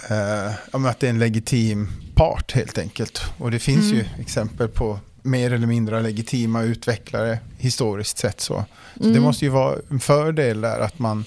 eh, 0.08 0.86
att 0.86 1.00
det 1.00 1.06
är 1.06 1.10
en 1.10 1.18
legitim 1.18 1.88
part 2.14 2.52
helt 2.52 2.78
enkelt. 2.78 3.22
Och 3.38 3.50
det 3.50 3.58
finns 3.58 3.84
mm. 3.84 3.96
ju 3.96 4.04
exempel 4.18 4.68
på 4.68 4.98
mer 5.22 5.52
eller 5.52 5.66
mindre 5.66 6.02
legitima 6.02 6.62
utvecklare 6.62 7.38
historiskt 7.58 8.18
sett. 8.18 8.40
Så, 8.40 8.64
så 8.94 9.02
mm. 9.02 9.14
det 9.14 9.20
måste 9.20 9.44
ju 9.44 9.50
vara 9.50 9.78
en 9.90 10.00
fördel 10.00 10.60
där 10.60 10.80
att 10.80 10.98
man, 10.98 11.24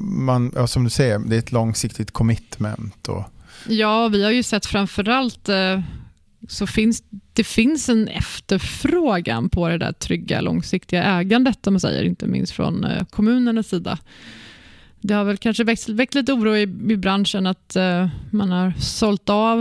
man 0.00 0.52
ja, 0.54 0.66
som 0.66 0.84
du 0.84 0.90
säger, 0.90 1.18
det 1.18 1.36
är 1.36 1.38
ett 1.38 1.52
långsiktigt 1.52 2.10
commitment. 2.10 3.08
Och... 3.08 3.24
Ja, 3.68 4.08
vi 4.08 4.24
har 4.24 4.30
ju 4.30 4.42
sett 4.42 4.66
framförallt 4.66 5.48
eh, 5.48 5.80
så 6.48 6.66
finns 6.66 7.02
det 7.32 7.44
finns 7.44 7.88
en 7.88 8.08
efterfrågan 8.08 9.48
på 9.48 9.68
det 9.68 9.78
där 9.78 9.92
trygga 9.92 10.40
långsiktiga 10.40 11.04
ägandet, 11.04 11.66
om 11.66 11.72
man 11.72 11.80
säger, 11.80 12.04
inte 12.04 12.26
minst 12.26 12.52
från 12.52 12.84
eh, 12.84 13.04
kommunernas 13.04 13.68
sida 13.68 13.98
det 15.06 15.14
har 15.14 15.24
väl 15.24 15.36
kanske 15.36 15.64
väckt, 15.64 15.88
väckt 15.88 16.14
lite 16.14 16.32
oro 16.32 16.56
i, 16.56 16.62
i 16.62 16.96
branschen 16.96 17.46
att 17.46 17.76
uh, 17.76 18.08
man 18.30 18.50
har 18.50 18.72
sålt 18.78 19.28
av 19.28 19.58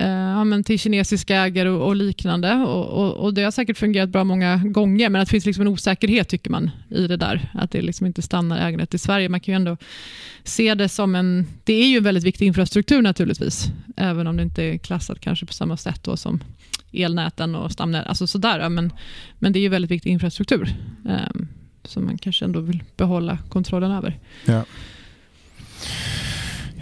uh, 0.00 0.06
ja, 0.06 0.44
men 0.44 0.64
till 0.64 0.78
kinesiska 0.78 1.36
ägare 1.36 1.68
och, 1.68 1.86
och 1.86 1.96
liknande. 1.96 2.54
Och, 2.54 2.86
och, 2.86 3.14
och, 3.14 3.34
Det 3.34 3.42
har 3.42 3.50
säkert 3.50 3.78
fungerat 3.78 4.08
bra 4.08 4.24
många 4.24 4.56
gånger, 4.56 5.08
men 5.08 5.20
att 5.20 5.28
det 5.28 5.30
finns 5.30 5.46
liksom 5.46 5.62
en 5.62 5.68
osäkerhet 5.68 6.28
tycker 6.28 6.50
man 6.50 6.70
i 6.90 7.06
det 7.06 7.16
där. 7.16 7.50
Att 7.54 7.70
det 7.70 7.82
liksom 7.82 8.06
inte 8.06 8.22
stannar 8.22 8.68
ägandet 8.68 8.94
i 8.94 8.98
Sverige. 8.98 9.28
Man 9.28 9.40
kan 9.40 9.52
ju 9.52 9.56
ändå 9.56 9.76
se 10.42 10.74
det 10.74 10.88
som 10.88 11.14
en... 11.14 11.46
Det 11.64 11.74
är 11.74 11.88
ju 11.88 11.96
en 11.96 12.04
väldigt 12.04 12.24
viktig 12.24 12.46
infrastruktur 12.46 13.02
naturligtvis, 13.02 13.66
även 13.96 14.26
om 14.26 14.36
det 14.36 14.42
inte 14.42 14.62
är 14.62 14.78
klassat 14.78 15.20
kanske 15.20 15.46
på 15.46 15.52
samma 15.52 15.76
sätt 15.76 16.04
då 16.04 16.16
som 16.16 16.42
elnäten 16.92 17.54
och 17.54 17.72
stamnät. 17.72 18.06
Alltså 18.06 18.26
sådär, 18.26 18.68
men, 18.68 18.92
men 19.38 19.52
det 19.52 19.58
är 19.58 19.62
ju 19.62 19.68
väldigt 19.68 19.90
viktig 19.90 20.10
infrastruktur. 20.10 20.74
Um, 21.04 21.48
som 21.84 22.04
man 22.04 22.18
kanske 22.18 22.44
ändå 22.44 22.60
vill 22.60 22.82
behålla 22.96 23.38
kontrollen 23.48 23.90
över. 23.90 24.18
Ja. 24.44 24.62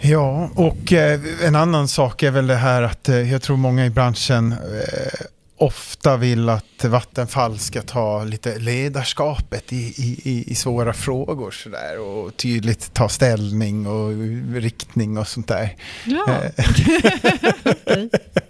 Ja, 0.05 0.49
och 0.55 0.93
eh, 0.93 1.19
en 1.41 1.55
annan 1.55 1.87
sak 1.87 2.23
är 2.23 2.31
väl 2.31 2.47
det 2.47 2.55
här 2.55 2.81
att 2.81 3.09
eh, 3.09 3.31
jag 3.31 3.41
tror 3.41 3.57
många 3.57 3.85
i 3.85 3.89
branschen 3.89 4.51
eh, 4.51 5.25
ofta 5.57 6.17
vill 6.17 6.49
att 6.49 6.83
Vattenfall 6.83 7.59
ska 7.59 7.81
ta 7.81 8.23
lite 8.23 8.59
ledarskapet 8.59 9.73
i, 9.73 9.93
i, 9.97 10.43
i 10.47 10.55
svåra 10.55 10.93
frågor 10.93 11.51
sådär 11.51 11.99
och 11.99 12.37
tydligt 12.37 12.93
ta 12.93 13.09
ställning 13.09 13.87
och 13.87 14.11
riktning 14.55 15.17
och 15.17 15.27
sånt 15.27 15.47
där. 15.47 15.75
Ja, 16.05 16.41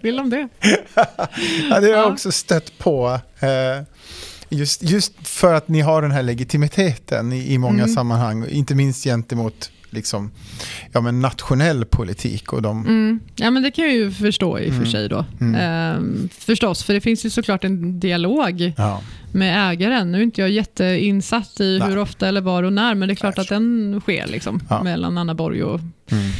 vill 0.00 0.16
de 0.16 0.30
det? 0.30 0.48
ja, 1.70 1.80
det 1.80 1.86
har 1.86 1.96
jag 1.96 2.12
också 2.12 2.32
stött 2.32 2.78
på. 2.78 3.20
Just, 4.54 4.82
just 4.82 5.28
för 5.28 5.54
att 5.54 5.68
ni 5.68 5.80
har 5.80 6.02
den 6.02 6.10
här 6.10 6.22
legitimiteten 6.22 7.32
i, 7.32 7.52
i 7.52 7.58
många 7.58 7.82
mm. 7.82 7.94
sammanhang, 7.94 8.46
inte 8.48 8.74
minst 8.74 9.04
gentemot 9.04 9.70
liksom, 9.94 10.30
ja, 10.92 11.00
men 11.00 11.20
nationell 11.20 11.84
politik. 11.84 12.52
Och 12.52 12.62
de... 12.62 12.86
Mm. 12.86 13.20
Ja, 13.36 13.50
men 13.50 13.62
det 13.62 13.70
kan 13.70 13.84
jag 13.84 13.94
ju 13.94 14.10
förstå 14.10 14.58
i 14.58 14.62
och 14.62 14.68
mm. 14.68 14.80
för 14.80 14.90
sig. 14.90 15.08
Då. 15.08 15.24
Mm. 15.40 15.54
Ehm, 15.54 16.28
förstås, 16.38 16.84
för 16.84 16.94
det 16.94 17.00
finns 17.00 17.26
ju 17.26 17.30
såklart 17.30 17.64
en 17.64 18.00
dialog 18.00 18.72
ja. 18.76 19.02
med 19.32 19.70
ägaren. 19.70 20.12
Nu 20.12 20.18
är 20.18 20.22
inte 20.22 20.40
jag 20.40 20.50
jätteinsatt 20.50 21.60
i 21.60 21.78
Nej. 21.78 21.88
hur 21.88 21.98
ofta, 21.98 22.28
eller 22.28 22.40
var 22.40 22.62
och 22.62 22.72
när, 22.72 22.94
men 22.94 23.08
det 23.08 23.12
är 23.12 23.16
klart 23.16 23.36
Nej. 23.36 23.42
att 23.42 23.48
den 23.48 24.00
sker 24.00 24.26
liksom, 24.26 24.62
ja. 24.68 24.82
mellan 24.82 25.18
Anna 25.18 25.34
Borg 25.34 25.62
och 25.64 25.80
mm. 26.10 26.30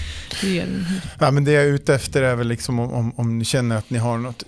Ja, 1.19 1.31
men 1.31 1.45
det 1.45 1.53
jag 1.53 1.65
är 1.65 1.69
ute 1.69 1.95
efter 1.95 2.23
är 2.23 2.37
väl 2.37 2.49
liksom 2.49 2.79
om, 2.79 2.93
om, 2.93 3.13
om 3.17 3.39
ni 3.39 3.45
känner 3.45 3.77
att 3.77 3.91
ni 3.91 3.99
har 3.99 4.19
något 4.19 4.45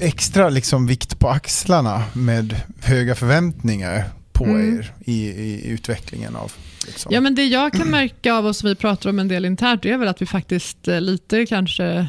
extra 0.00 0.48
liksom 0.48 0.86
vikt 0.86 1.18
på 1.18 1.28
axlarna 1.28 2.02
med 2.12 2.60
höga 2.80 3.14
förväntningar 3.14 4.04
på 4.32 4.44
mm. 4.44 4.78
er 4.78 4.92
i, 5.04 5.28
i 5.28 5.68
utvecklingen 5.68 6.36
av 6.36 6.52
Liksom. 6.86 7.12
Ja, 7.14 7.20
men 7.20 7.34
det 7.34 7.44
jag 7.44 7.72
kan 7.72 7.90
märka 7.90 8.34
av 8.34 8.46
oss, 8.46 8.64
vi 8.64 8.74
pratar 8.74 9.10
om 9.10 9.18
en 9.18 9.28
del 9.28 9.44
internt, 9.44 9.82
det 9.82 9.90
är 9.90 9.98
väl 9.98 10.08
att 10.08 10.22
vi 10.22 10.26
faktiskt 10.26 10.88
eh, 10.88 11.00
lite 11.00 11.46
kanske 11.46 12.06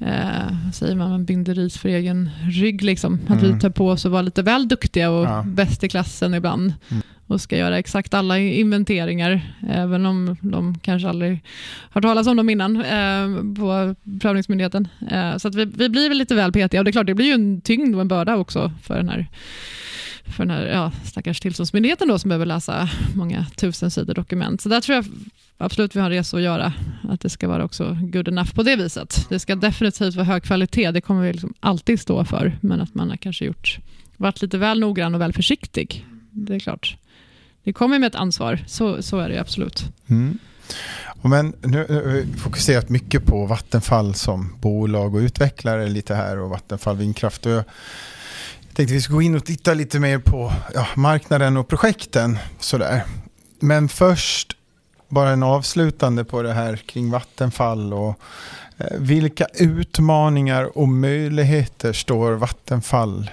eh, 0.00 0.72
säger 0.74 0.94
man, 0.94 1.24
binder 1.24 1.54
ris 1.54 1.78
för 1.78 1.88
egen 1.88 2.30
rygg. 2.50 2.82
Liksom. 2.82 3.20
Att 3.28 3.42
mm. 3.42 3.54
vi 3.54 3.60
tar 3.60 3.70
på 3.70 3.88
oss 3.88 4.06
att 4.06 4.12
vara 4.12 4.22
lite 4.22 4.42
väl 4.42 4.68
duktiga 4.68 5.10
och 5.10 5.24
ja. 5.24 5.44
bäst 5.46 5.84
i 5.84 5.88
klassen 5.88 6.34
ibland. 6.34 6.74
Mm. 6.88 7.02
Och 7.26 7.40
ska 7.40 7.56
göra 7.56 7.78
exakt 7.78 8.14
alla 8.14 8.38
inventeringar, 8.38 9.54
även 9.68 10.06
om 10.06 10.36
de 10.40 10.78
kanske 10.78 11.08
aldrig 11.08 11.44
har 11.90 12.00
talat 12.00 12.26
om 12.26 12.36
dem 12.36 12.50
innan 12.50 12.76
eh, 12.76 13.54
på 13.58 13.94
prövningsmyndigheten. 14.20 14.88
Eh, 15.10 15.36
så 15.36 15.48
att 15.48 15.54
vi, 15.54 15.64
vi 15.64 15.88
blir 15.88 16.08
väl 16.08 16.18
lite 16.18 16.34
väl 16.34 16.52
petiga 16.52 16.80
och 16.80 16.84
det 16.84 16.90
är 16.90 16.92
klart, 16.92 17.06
det 17.06 17.14
blir 17.14 17.26
ju 17.26 17.32
en 17.32 17.60
tyngd 17.60 17.94
och 17.94 18.00
en 18.00 18.08
börda 18.08 18.36
också 18.36 18.72
för 18.82 18.96
den 18.96 19.08
här 19.08 19.26
för 20.24 20.44
den 20.44 20.56
här 20.56 20.66
ja, 20.66 20.92
stackars 21.04 21.40
tillståndsmyndigheten 21.40 22.08
då, 22.08 22.18
som 22.18 22.28
behöver 22.28 22.46
läsa 22.46 22.90
många 23.14 23.46
tusen 23.56 23.90
sidor 23.90 24.14
dokument. 24.14 24.60
Så 24.60 24.68
där 24.68 24.80
tror 24.80 24.96
jag 24.96 25.06
absolut 25.58 25.96
vi 25.96 26.00
har 26.00 26.10
en 26.10 26.16
resa 26.16 26.36
att 26.36 26.42
göra, 26.42 26.72
att 27.08 27.20
det 27.20 27.30
ska 27.30 27.48
vara 27.48 27.64
också 27.64 27.98
good 28.00 28.28
enough 28.28 28.54
på 28.54 28.62
det 28.62 28.76
viset. 28.76 29.26
Det 29.28 29.38
ska 29.38 29.54
definitivt 29.54 30.14
vara 30.14 30.26
hög 30.26 30.42
kvalitet, 30.42 30.90
det 30.90 31.00
kommer 31.00 31.22
vi 31.22 31.32
liksom 31.32 31.54
alltid 31.60 32.00
stå 32.00 32.24
för, 32.24 32.58
men 32.60 32.80
att 32.80 32.94
man 32.94 33.10
har 33.10 33.16
kanske 33.16 33.44
gjort, 33.44 33.78
varit 34.16 34.42
lite 34.42 34.58
väl 34.58 34.80
noggrann 34.80 35.14
och 35.14 35.20
väl 35.20 35.32
försiktig. 35.32 36.06
Det 36.30 36.54
är 36.54 36.58
klart. 36.58 36.96
Det 37.64 37.72
kommer 37.72 37.98
med 37.98 38.06
ett 38.06 38.14
ansvar, 38.14 38.58
så, 38.66 39.02
så 39.02 39.18
är 39.18 39.28
det 39.28 39.40
absolut. 39.40 39.84
Mm. 40.06 40.38
Men 41.22 41.52
nu 41.60 41.78
har 41.78 42.12
vi 42.12 42.26
fokuserat 42.36 42.88
mycket 42.88 43.26
på 43.26 43.46
Vattenfall 43.46 44.14
som 44.14 44.56
bolag 44.60 45.14
och 45.14 45.18
utvecklare 45.18 45.88
lite 45.88 46.14
här 46.14 46.38
och 46.38 46.50
Vattenfall 46.50 46.96
Vindkraft. 46.96 47.46
Och 47.46 47.64
tänkte 48.80 48.94
vi 48.94 49.00
skulle 49.00 49.16
gå 49.16 49.22
in 49.22 49.34
och 49.34 49.44
titta 49.44 49.74
lite 49.74 50.00
mer 50.00 50.18
på 50.18 50.52
ja, 50.74 50.86
marknaden 50.96 51.56
och 51.56 51.68
projekten. 51.68 52.38
Sådär. 52.60 53.02
Men 53.60 53.88
först 53.88 54.56
bara 55.08 55.30
en 55.30 55.42
avslutande 55.42 56.24
på 56.24 56.42
det 56.42 56.52
här 56.52 56.76
kring 56.76 57.10
Vattenfall 57.10 57.92
och 57.92 58.20
Eh, 58.80 58.98
vilka 58.98 59.46
utmaningar 59.54 60.78
och 60.78 60.88
möjligheter 60.88 61.92
står 61.92 62.32
Vattenfall 62.32 63.30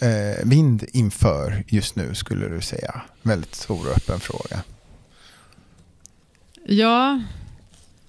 eh, 0.00 0.44
vind 0.44 0.84
inför 0.92 1.64
just 1.68 1.96
nu 1.96 2.14
skulle 2.14 2.48
du 2.48 2.60
säga? 2.60 3.00
Väldigt 3.22 3.54
stor 3.54 3.88
och 3.90 3.96
öppen 3.96 4.20
fråga. 4.20 4.62
Ja, 6.66 7.22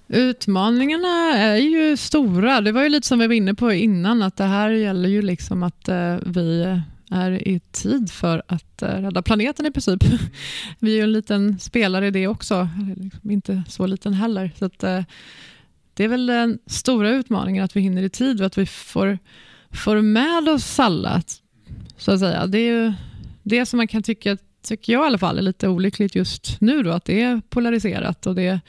utmaningarna 0.08 1.32
är 1.34 1.56
ju 1.56 1.96
stora. 1.96 2.60
Det 2.60 2.72
var 2.72 2.82
ju 2.82 2.88
lite 2.88 3.06
som 3.06 3.18
vi 3.18 3.26
var 3.26 3.34
inne 3.34 3.54
på 3.54 3.72
innan, 3.72 4.22
att 4.22 4.36
det 4.36 4.44
här 4.44 4.70
gäller 4.70 5.08
ju 5.08 5.22
liksom 5.22 5.62
att 5.62 5.88
eh, 5.88 6.16
vi 6.26 6.80
är 7.10 7.48
i 7.48 7.60
tid 7.72 8.10
för 8.10 8.42
att 8.46 8.82
eh, 8.82 8.88
rädda 8.88 9.22
planeten 9.22 9.66
i 9.66 9.70
princip. 9.70 10.04
Vi 10.78 10.92
är 10.92 10.96
ju 10.96 11.02
en 11.02 11.12
liten 11.12 11.58
spelare 11.58 12.06
i 12.06 12.10
det 12.10 12.28
också, 12.28 12.68
liksom 12.96 13.30
inte 13.30 13.62
så 13.68 13.86
liten 13.86 14.14
heller. 14.14 14.50
Så 14.58 14.64
att, 14.64 14.82
eh, 14.82 15.02
det 15.94 16.04
är 16.04 16.08
väl 16.08 16.26
den 16.26 16.58
stora 16.66 17.10
utmaningen, 17.10 17.64
att 17.64 17.76
vi 17.76 17.80
hinner 17.80 18.02
i 18.02 18.08
tid 18.08 18.40
och 18.40 18.46
att 18.46 18.58
vi 18.58 18.66
får, 18.66 19.18
får 19.70 20.02
med 20.02 20.48
oss 20.48 20.78
alla. 20.78 21.22
Så 21.96 22.12
att 22.12 22.20
säga. 22.20 22.46
Det 22.46 22.58
är 22.58 22.72
ju 22.72 22.92
det 23.42 23.66
som 23.66 23.76
man 23.76 23.88
kan 23.88 24.02
tycka, 24.02 24.36
tycker 24.68 24.92
jag 24.92 25.02
i 25.02 25.06
alla 25.06 25.18
fall, 25.18 25.38
är 25.38 25.42
lite 25.42 25.68
olyckligt 25.68 26.14
just 26.14 26.60
nu. 26.60 26.82
Då, 26.82 26.90
att 26.90 27.04
det 27.04 27.22
är 27.22 27.40
polariserat 27.48 28.26
och 28.26 28.34
det 28.34 28.42
är 28.42 28.60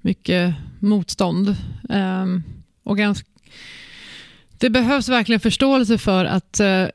mycket 0.00 0.54
motstånd. 0.78 1.56
Um, 1.88 2.42
och 2.82 2.98
ganska, 2.98 3.28
det 4.58 4.70
behövs 4.70 5.08
verkligen 5.08 5.40
förståelse 5.40 5.98
för 5.98 6.24
att 6.24 6.60
uh, 6.62 6.86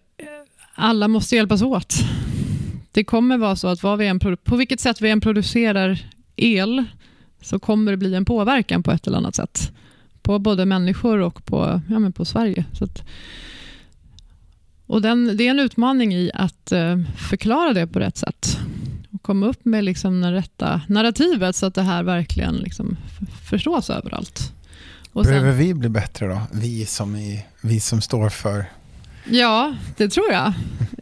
alla 0.75 1.07
måste 1.07 1.35
hjälpas 1.35 1.61
åt. 1.61 1.95
Det 2.91 3.03
kommer 3.03 3.37
vara 3.37 3.55
så 3.55 3.67
att 3.67 3.83
vad 3.83 3.97
vi 3.97 4.07
än, 4.07 4.19
på 4.19 4.55
vilket 4.55 4.79
sätt 4.79 5.01
vi 5.01 5.09
än 5.09 5.21
producerar 5.21 5.99
el 6.35 6.85
så 7.41 7.59
kommer 7.59 7.91
det 7.91 7.97
bli 7.97 8.15
en 8.15 8.25
påverkan 8.25 8.83
på 8.83 8.91
ett 8.91 9.07
eller 9.07 9.17
annat 9.17 9.35
sätt. 9.35 9.71
På 10.21 10.39
både 10.39 10.65
människor 10.65 11.19
och 11.19 11.45
på, 11.45 11.81
ja, 11.89 11.99
men 11.99 12.13
på 12.13 12.25
Sverige. 12.25 12.65
Så 12.73 12.83
att, 12.83 13.03
och 14.89 15.01
den, 15.01 15.37
det 15.37 15.47
är 15.47 15.49
en 15.49 15.59
utmaning 15.59 16.13
i 16.13 16.31
att 16.33 16.71
uh, 16.71 17.03
förklara 17.29 17.73
det 17.73 17.87
på 17.87 17.99
rätt 17.99 18.17
sätt. 18.17 18.57
Och 19.11 19.21
komma 19.21 19.47
upp 19.47 19.65
med 19.65 19.83
liksom 19.83 20.21
det 20.21 20.31
rätta 20.31 20.81
narrativet 20.87 21.55
så 21.55 21.65
att 21.65 21.75
det 21.75 21.81
här 21.81 22.03
verkligen 22.03 22.55
liksom 22.55 22.97
förstås 23.49 23.89
överallt. 23.89 24.53
Och 25.13 25.23
Behöver 25.23 25.51
vi 25.51 25.73
bli 25.73 25.89
bättre 25.89 26.27
då? 26.27 26.41
Vi 26.51 26.85
som, 26.85 27.15
i, 27.15 27.45
vi 27.61 27.79
som 27.79 28.01
står 28.01 28.29
för 28.29 28.65
Ja, 29.25 29.75
det 29.97 30.09
tror 30.09 30.31
jag. 30.31 30.53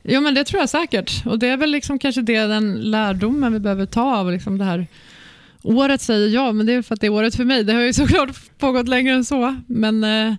Jo, 0.04 0.22
men 0.22 0.34
det 0.34 0.44
tror 0.44 0.60
jag 0.60 0.70
säkert. 0.70 1.26
Och 1.26 1.40
Det 1.40 1.48
är 1.48 1.58
väl 1.58 1.72
liksom 1.72 2.00
kanske 2.00 2.22
det, 2.22 2.40
den 2.40 2.74
lärdomen 2.74 3.54
vi 3.54 3.60
behöver 3.60 3.86
ta 3.86 4.18
av 4.18 4.32
liksom 4.32 4.58
det 4.58 4.66
här 4.66 4.88
året 5.64 6.02
säger 6.02 6.28
jag, 6.28 6.56
men 6.56 6.66
det 6.66 6.74
är 6.74 6.82
för 6.82 6.94
att 6.94 7.02
det 7.02 7.08
är 7.08 7.12
året 7.12 7.36
för 7.36 7.46
mig. 7.46 7.64
Det 7.64 7.74
har 7.74 7.82
ju 7.82 7.94
såklart 7.94 8.30
pågått 8.58 8.88
längre 8.88 9.16
än 9.16 9.26
så. 9.26 9.56
Men 9.68 10.04
eh, 10.04 10.34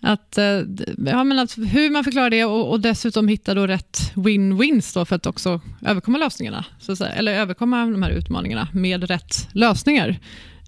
att, 0.00 0.38
eh, 0.38 0.62
ja, 1.06 1.24
men 1.24 1.38
att 1.38 1.58
hur 1.58 1.90
man 1.90 2.04
förklarar 2.04 2.30
det 2.30 2.44
och, 2.44 2.70
och 2.70 2.80
dessutom 2.80 3.28
hitta 3.28 3.54
då 3.54 3.66
rätt 3.66 4.12
win-wins 4.14 5.04
för 5.04 5.16
att 5.16 5.26
också 5.26 5.60
överkomma 5.86 6.18
lösningarna. 6.18 6.64
Så 6.80 6.92
att 6.92 6.98
säga, 6.98 7.12
eller 7.12 7.34
överkomma 7.34 7.86
de 7.86 8.02
här 8.02 8.10
utmaningarna 8.10 8.68
med 8.72 9.04
rätt 9.04 9.48
lösningar. 9.52 10.18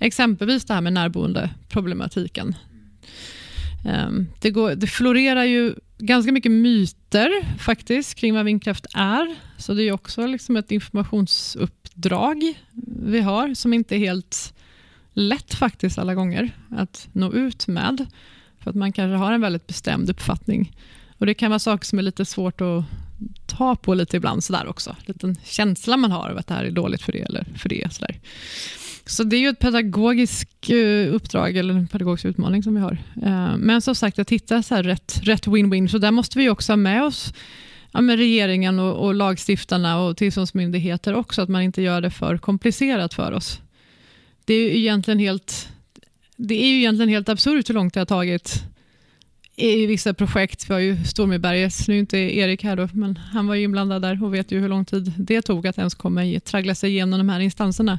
Exempelvis 0.01 0.65
det 0.65 0.75
här 0.75 0.81
med 0.81 0.93
närboendeproblematiken. 0.93 2.55
Ehm, 3.85 4.27
det, 4.41 4.51
går, 4.51 4.75
det 4.75 4.87
florerar 4.87 5.45
ju 5.45 5.75
ganska 5.99 6.33
mycket 6.33 6.53
myter 6.53 7.59
faktiskt 7.59 8.15
kring 8.15 8.35
vad 8.35 8.45
vindkraft 8.45 8.87
är. 8.95 9.37
Så 9.57 9.75
det 9.75 9.83
är 9.83 9.93
också 9.93 10.27
liksom 10.27 10.57
ett 10.57 10.71
informationsuppdrag 10.71 12.55
vi 13.03 13.21
har 13.21 13.55
som 13.55 13.73
inte 13.73 13.97
är 13.97 13.99
helt 13.99 14.55
lätt 15.13 15.55
faktiskt 15.55 15.99
alla 15.99 16.15
gånger 16.15 16.51
att 16.71 17.09
nå 17.13 17.33
ut 17.33 17.67
med. 17.67 18.07
För 18.61 18.71
att 18.71 18.77
man 18.77 18.93
kanske 18.93 19.17
har 19.17 19.33
en 19.33 19.41
väldigt 19.41 19.67
bestämd 19.67 20.11
uppfattning. 20.11 20.77
Och 21.19 21.27
Det 21.27 21.35
kan 21.35 21.51
vara 21.51 21.59
saker 21.59 21.87
som 21.87 21.99
är 21.99 22.03
lite 22.03 22.25
svårt 22.25 22.61
att 22.61 22.85
ta 23.47 23.77
på 23.77 23.95
lite 23.95 24.17
ibland 24.17 24.45
sådär 24.45 24.67
också. 24.67 24.97
Liten 25.07 25.37
känsla 25.45 25.97
man 25.97 26.13
har 26.13 26.31
av 26.31 26.39
att 26.39 26.47
det 26.47 26.55
här 26.55 26.65
är 26.65 26.71
dåligt 26.71 27.03
för 27.03 27.13
det 27.13 27.21
eller 27.21 27.47
för 27.57 27.69
det. 27.69 27.93
Sådär. 27.93 28.21
Så 29.07 29.25
det 29.25 29.37
är 29.37 29.41
ju 29.41 29.49
ett 29.49 29.59
pedagogiskt 29.59 30.71
eh, 30.71 31.15
uppdrag 31.15 31.57
eller 31.57 31.75
en 31.75 31.89
pedagogisk 31.89 32.25
utmaning 32.25 32.63
som 32.63 32.75
vi 32.75 32.81
har. 32.81 32.99
Eh, 33.23 33.57
men 33.57 33.83
som 33.83 33.95
sagt, 33.95 34.19
att 34.19 34.31
hitta 34.31 34.63
så 34.63 34.77
rätt, 34.77 35.21
rätt 35.23 35.47
win-win. 35.47 35.89
Så 35.89 35.99
där 35.99 36.11
måste 36.11 36.39
vi 36.39 36.49
också 36.49 36.73
ha 36.73 36.77
med 36.77 37.05
oss 37.05 37.35
ja, 37.93 38.01
med 38.01 38.19
regeringen 38.19 38.79
och, 38.79 39.07
och 39.07 39.15
lagstiftarna 39.15 40.01
och 40.01 40.17
tillståndsmyndigheter 40.17 41.15
också, 41.15 41.43
att 41.43 41.49
man 41.49 41.63
inte 41.63 41.83
gör 41.83 42.01
det 42.01 42.11
för 42.11 42.39
komplicerat 42.39 43.15
för 43.15 43.33
oss. 43.33 43.61
Det 44.45 44.55
är 44.55 44.61
ju 44.61 44.79
egentligen 44.79 45.19
helt, 45.19 45.69
det 46.43 46.55
är 46.55 46.69
ju 46.69 46.77
egentligen 46.77 47.09
helt 47.09 47.29
absurt 47.29 47.69
hur 47.69 47.75
långt 47.75 47.95
det 47.95 48.01
har 48.01 48.07
tagit 48.07 48.63
i 49.57 49.87
vissa 49.87 50.15
projekt. 50.15 50.71
Vi 50.71 50.75
har 50.75 50.81
ju 50.81 51.05
Stormyberget, 51.05 51.89
nu 51.89 51.95
är 51.95 51.99
inte 51.99 52.19
Erik 52.19 52.65
här 52.65 52.77
då, 52.77 52.89
men 52.93 53.17
han 53.17 53.47
var 53.47 53.55
ju 53.55 53.63
inblandad 53.63 54.03
där 54.03 54.25
och 54.25 54.35
vet 54.35 54.53
ju 54.53 54.61
hur 54.61 54.69
lång 54.69 54.85
tid 54.85 55.13
det 55.17 55.43
tog 55.43 55.67
att 55.67 55.79
ens 55.79 55.95
komma 55.95 56.41
traggla 56.45 56.75
sig 56.75 56.91
igenom 56.91 57.19
de 57.19 57.29
här 57.29 57.41
instanserna. 57.41 57.99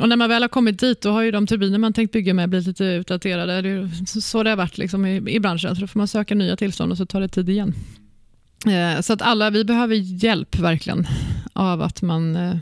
Och 0.00 0.08
när 0.08 0.16
man 0.16 0.28
väl 0.28 0.42
har 0.42 0.48
kommit 0.48 0.80
dit, 0.80 1.00
då 1.00 1.10
har 1.10 1.22
ju 1.22 1.30
de 1.30 1.46
turbiner 1.46 1.78
man 1.78 1.92
tänkt 1.92 2.12
bygga 2.12 2.34
med 2.34 2.48
blivit 2.48 2.66
lite 2.66 2.84
utdaterade. 2.84 3.62
Det 3.62 3.68
är 3.68 4.20
så 4.20 4.42
det 4.42 4.50
har 4.50 4.56
varit 4.56 4.78
liksom 4.78 5.06
i, 5.06 5.16
i 5.30 5.40
branschen, 5.40 5.74
så 5.74 5.80
då 5.80 5.86
får 5.86 5.98
man 6.00 6.08
söka 6.08 6.34
nya 6.34 6.56
tillstånd 6.56 6.92
och 6.92 6.98
så 6.98 7.06
tar 7.06 7.20
det 7.20 7.28
tid 7.28 7.48
igen. 7.48 7.74
Eh, 8.66 9.00
så 9.00 9.12
att 9.12 9.22
alla, 9.22 9.50
vi 9.50 9.64
behöver 9.64 9.94
hjälp 9.94 10.58
verkligen 10.58 11.06
av 11.52 11.82
att 11.82 12.02
man 12.02 12.36
eh, 12.36 12.56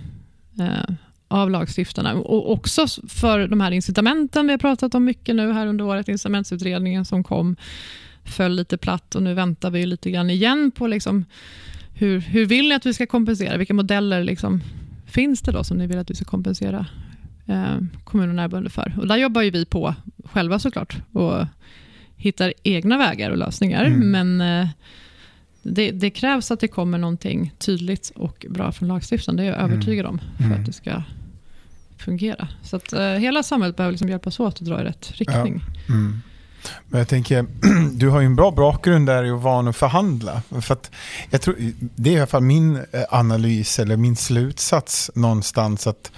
eh, 0.61 0.95
av 1.31 1.51
lagstiftarna. 1.51 2.15
Och 2.15 2.53
också 2.53 2.87
för 3.09 3.49
de 3.49 3.61
här 3.61 3.71
incitamenten 3.71 4.47
vi 4.47 4.53
har 4.53 4.59
pratat 4.59 4.95
om 4.95 5.05
mycket 5.05 5.37
nu 5.37 5.53
här 5.53 5.67
under 5.67 5.85
året, 5.85 6.09
incitamentsutredningen 6.09 7.05
som 7.05 7.25
kom, 7.25 7.57
föll 8.25 8.53
lite 8.53 8.77
platt 8.77 9.15
och 9.15 9.23
nu 9.23 9.35
väntar 9.35 9.71
vi 9.71 9.87
lite 9.87 10.11
grann 10.11 10.31
igen 10.31 10.71
på 10.71 10.87
liksom 10.87 11.25
hur, 11.95 12.21
hur 12.21 12.47
vill 12.47 12.69
ni 12.69 12.75
att 12.75 12.87
vi 12.87 12.95
ska 12.95 13.07
kompensera? 13.07 13.57
Vilka 13.57 13.75
modeller 13.75 14.25
liksom 14.25 14.63
finns 15.07 15.43
det 15.43 15.53
då 15.53 15.65
som 15.65 15.77
ni 15.77 15.87
vill 15.87 15.99
att 15.99 16.11
vi 16.11 16.15
ska 16.15 16.25
kompensera 16.25 16.87
eh, 17.47 17.77
kommuner 18.05 18.29
och 18.29 18.35
närboende 18.35 18.71
för? 18.71 18.95
Och 18.99 19.07
där 19.07 19.17
jobbar 19.17 19.43
ju 19.43 19.51
vi 19.51 19.65
på 19.65 19.95
själva 20.25 20.59
såklart 20.59 20.97
och 21.13 21.47
hittar 22.17 22.53
egna 22.63 22.99
vägar 22.99 23.31
och 23.31 23.39
lösningar. 23.39 23.85
Mm. 23.85 24.11
Men 24.11 24.41
eh, 24.41 24.69
det, 25.63 25.91
det, 25.91 26.11
krävs 26.11 26.51
att 26.51 26.61
det 26.61 26.69
kommer 26.69 26.99
någonting 26.99 27.53
tydligt 27.59 28.13
och 28.15 28.47
bra 28.49 28.73
från 28.73 28.89
lagstiftaren. 28.89 29.37
Det 29.37 29.43
är 29.43 29.47
jag 29.47 29.59
mm. 29.59 29.73
övertygad 29.73 30.07
om 30.07 30.21
för 30.37 30.45
mm. 30.45 30.61
att 30.61 30.67
det 30.67 30.73
ska 30.73 31.03
fungera. 32.01 32.49
Så 32.63 32.77
att 32.77 32.93
eh, 32.93 33.01
hela 33.01 33.43
samhället 33.43 33.77
behöver 33.77 33.93
liksom 33.93 34.09
hjälpas 34.09 34.41
åt 34.41 34.55
att 34.55 34.61
dra 34.61 34.81
i 34.81 34.85
rätt 34.85 35.13
riktning. 35.13 35.63
Ja. 35.87 35.95
Mm. 35.95 36.23
Men 36.89 36.99
jag 36.99 37.09
tänker, 37.09 37.47
du 37.93 38.09
har 38.09 38.21
ju 38.21 38.27
en 38.27 38.37
bra 38.37 38.51
bakgrund 38.51 39.07
där 39.07 39.33
och 39.33 39.43
van 39.43 39.69
att 39.69 39.77
förhandla. 39.77 40.43
För 40.61 40.75
att 40.75 40.91
jag 41.31 41.41
tror, 41.41 41.57
det 41.79 42.11
är 42.11 42.15
i 42.15 42.19
alla 42.19 42.27
fall 42.27 42.43
min 42.43 42.77
eh, 42.77 43.03
analys 43.11 43.79
eller 43.79 43.97
min 43.97 44.17
slutsats 44.17 45.11
någonstans 45.15 45.87
att 45.87 46.13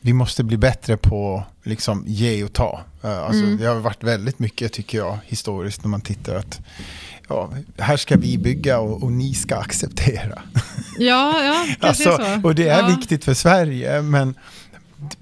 vi 0.00 0.12
måste 0.12 0.44
bli 0.44 0.56
bättre 0.56 0.96
på 0.96 1.44
liksom 1.62 2.04
ge 2.06 2.44
och 2.44 2.52
ta. 2.52 2.80
Eh, 3.02 3.18
alltså, 3.18 3.42
mm. 3.42 3.56
Det 3.56 3.66
har 3.66 3.74
varit 3.74 4.04
väldigt 4.04 4.38
mycket 4.38 4.72
tycker 4.72 4.98
jag 4.98 5.18
historiskt 5.26 5.84
när 5.84 5.88
man 5.88 6.00
tittar 6.00 6.34
att 6.34 6.60
ja, 7.28 7.50
här 7.78 7.96
ska 7.96 8.16
vi 8.16 8.38
bygga 8.38 8.78
och, 8.78 9.02
och 9.02 9.12
ni 9.12 9.34
ska 9.34 9.56
acceptera. 9.56 10.42
Ja, 10.98 11.42
ja 11.44 11.66
alltså, 11.88 12.16
så. 12.16 12.40
Och 12.44 12.54
det 12.54 12.68
är 12.68 12.80
ja. 12.80 12.96
viktigt 12.96 13.24
för 13.24 13.34
Sverige 13.34 14.02
men 14.02 14.34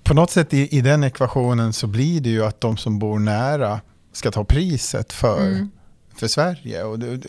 på 0.02 0.14
något 0.14 0.30
sätt 0.30 0.54
i, 0.54 0.76
i 0.78 0.80
den 0.80 1.04
ekvationen 1.04 1.72
så 1.72 1.86
blir 1.86 2.20
det 2.20 2.30
ju 2.30 2.44
att 2.44 2.60
de 2.60 2.76
som 2.76 2.98
bor 2.98 3.18
nära 3.18 3.80
ska 4.12 4.30
ta 4.30 4.44
priset 4.44 5.12
för, 5.12 5.46
mm. 5.46 5.70
för 6.16 6.28
Sverige. 6.28 6.82
Och 6.82 6.98
det, 6.98 7.20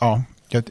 ja, 0.00 0.22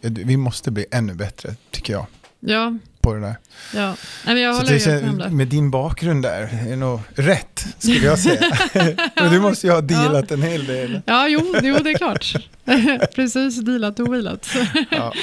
vi 0.02 0.38
måste 0.38 0.72
bli 0.72 0.86
ännu 0.92 1.14
bättre, 1.14 1.56
tycker 1.72 1.94
jag. 1.94 2.06
Ja. 2.40 2.78
På 3.02 3.14
det 3.14 3.20
där. 3.20 3.36
Ja, 3.74 3.88
Nej, 4.26 4.36
men 4.36 4.42
jag 4.42 4.54
håller 4.54 4.80
så 4.80 4.90
det, 4.90 5.12
med, 5.12 5.34
med 5.34 5.48
din 5.48 5.72
bakgrund 5.72 6.24
där, 6.24 6.68
är 6.68 6.76
nog 6.76 7.00
rätt, 7.16 7.66
skulle 7.78 8.06
jag 8.06 8.20
säga. 8.20 8.58
men 9.16 9.32
du 9.32 9.40
måste 9.40 9.68
ju 9.68 9.74
ha 9.74 9.82
dealat 9.82 10.26
ja. 10.30 10.36
en 10.36 10.42
hel 10.42 10.66
del. 10.66 11.02
Ja, 11.06 11.28
jo, 11.28 11.56
jo 11.62 11.78
det 11.84 11.90
är 11.92 11.98
klart. 11.98 12.36
Precis, 13.16 13.62
dealat 13.62 14.00
och 14.00 14.14
wheelat. 14.14 14.48
ja. 14.92 15.14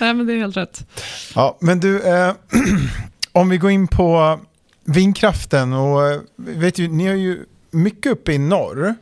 Nej, 0.00 0.14
men 0.14 0.26
det 0.26 0.32
är 0.32 0.38
helt 0.38 0.56
rätt. 0.56 0.86
Ja, 1.34 1.58
men 1.60 1.80
du, 1.80 2.02
eh, 2.02 2.34
om 3.32 3.48
vi 3.48 3.58
går 3.58 3.70
in 3.70 3.88
på 3.88 4.40
vindkraften 4.86 5.72
och 5.72 6.06
eh, 6.06 6.20
vet 6.36 6.78
ju, 6.78 6.88
ni 6.88 7.06
har 7.06 7.14
ju 7.14 7.44
mycket 7.70 8.12
uppe 8.12 8.32
i 8.32 8.38
norr. 8.38 8.94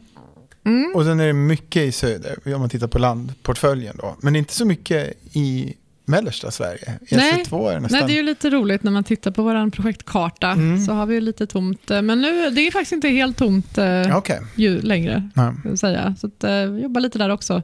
Mm. 0.64 0.92
Och 0.94 1.04
sen 1.04 1.20
är 1.20 1.26
det 1.26 1.32
mycket 1.32 1.82
i 1.82 1.92
söder, 1.92 2.38
om 2.44 2.60
man 2.60 2.68
tittar 2.68 2.86
på 2.86 2.98
landportföljen 2.98 3.96
då. 3.98 4.16
Men 4.20 4.36
inte 4.36 4.54
så 4.54 4.64
mycket 4.64 5.14
i, 5.32 5.74
mellersta 6.04 6.50
Sverige. 6.50 6.98
Nej, 7.10 7.32
EC2 7.46 7.70
är 7.72 7.80
nästan... 7.80 7.98
nej, 8.00 8.08
det 8.08 8.12
är 8.14 8.16
ju 8.16 8.22
lite 8.22 8.50
roligt 8.50 8.82
när 8.82 8.90
man 8.90 9.04
tittar 9.04 9.30
på 9.30 9.42
vår 9.42 9.70
projektkarta 9.70 10.50
Mm. 10.50 10.84
så 10.86 10.92
har 10.92 11.06
vi 11.06 11.14
ju 11.14 11.20
lite 11.20 11.46
tomt. 11.46 11.90
eh, 11.90 12.02
Men 12.02 12.20
nu, 12.20 12.50
det 12.50 12.66
är 12.66 12.70
faktiskt 12.70 12.92
inte 12.92 13.08
helt 13.08 13.36
tomt 13.36 13.78
eh, 13.78 14.16
Okej. 14.16 14.40
ju 14.54 14.80
längre. 14.82 15.28
Jag 15.64 15.78
säga. 15.78 16.14
Så 16.20 16.26
att, 16.26 16.44
eh, 16.44 16.50
vi 16.66 16.82
jobbar 16.82 17.00
lite 17.00 17.18
där 17.18 17.28
också. 17.30 17.62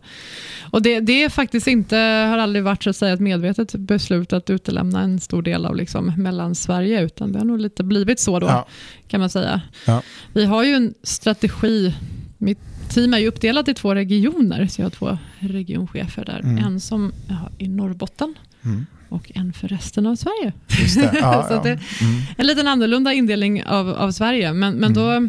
Och 0.71 0.83
det, 0.83 1.01
det 1.01 1.23
är 1.25 1.29
faktiskt 1.29 1.67
inte, 1.67 1.97
har 2.31 2.39
aldrig 2.39 2.65
varit 2.65 2.83
så 2.83 2.91
att 2.91 2.97
säga 2.97 3.13
ett 3.15 3.21
medvetet 3.21 3.73
beslut 3.75 4.33
att 4.33 4.51
utelämna 4.51 5.01
en 5.03 5.21
stor 5.21 5.43
del 5.43 5.67
av 5.67 5.77
liksom 5.77 6.13
Mellansverige, 6.17 7.01
utan 7.03 7.33
det 7.33 7.39
har 7.39 7.47
nog 7.47 7.59
lite 7.59 7.83
blivit 7.85 8.21
så 8.21 8.39
då, 8.41 8.47
Ja. 8.47 8.67
kan 9.09 9.21
man 9.21 9.31
säga. 9.31 9.61
Ja. 9.87 10.03
Vi 10.33 10.45
har 10.45 10.65
ju 10.65 10.75
en 10.75 10.95
strategi, 11.03 11.95
mitt 12.39 12.59
team 12.91 13.15
är 13.15 13.19
ju 13.19 13.29
uppdelat 13.29 13.69
i 13.69 13.75
två 13.75 13.95
regioner, 13.95 14.67
så 14.67 14.81
jag 14.81 14.87
har 14.87 14.91
två 14.91 15.19
regionchefer 15.39 16.25
där. 16.25 16.41
Mm. 16.41 16.59
En 16.65 16.81
som 16.81 17.13
ja, 17.29 17.51
i 17.59 17.69
Norrbotten 17.69 18.35
Mm. 18.65 18.87
och 19.09 19.31
en 19.35 19.53
för 19.53 19.69
resten 19.69 20.07
av 20.07 20.17
Sverige. 20.17 20.53
Det. 21.13 21.19
Ja, 21.21 21.45
Så 21.49 21.55
ja. 21.55 21.63
det- 21.63 21.71
Mm. 21.71 22.23
En 22.37 22.47
liten 22.47 22.69
annorlunda 22.69 23.13
indelning 23.13 23.65
av, 23.65 23.89
av 23.89 24.11
Sverige, 24.13 24.53
men, 24.53 24.75
men 24.75 24.95
då 24.95 25.29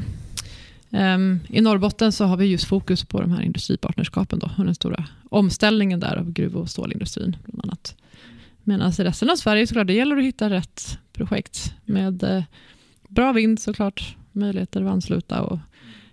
ehm, 0.91 1.39
i 1.49 1.61
Norrbotten 1.61 2.11
så 2.11 2.25
har 2.25 2.37
vi 2.37 2.45
just 2.45 2.63
fokus 2.65 3.03
på 3.05 3.21
de 3.21 3.31
här 3.31 3.41
industripartnerskapen 3.41 4.39
då, 4.39 4.49
och 4.57 4.65
den 4.65 4.75
stora 4.75 5.05
omställningen 5.29 5.99
där 5.99 6.15
av 6.15 6.31
gruv 6.31 6.55
och 6.55 6.69
stålindustrin 6.69 7.35
bland 7.45 7.65
annat. 7.65 7.95
Medan 8.63 8.91
i 8.99 9.03
resten 9.03 9.29
av 9.29 9.35
Sverige 9.35 9.67
såklart, 9.67 9.87
det 9.87 9.93
gäller 9.93 10.17
att 10.17 10.23
hitta 10.23 10.49
rätt 10.49 10.97
projekt 11.13 11.73
med 11.85 12.23
eh, 12.23 12.43
bra 13.09 13.31
vind 13.31 13.59
såklart, 13.59 14.15
möjligheter 14.31 14.81
att 14.81 14.91
ansluta 14.91 15.41
och 15.41 15.59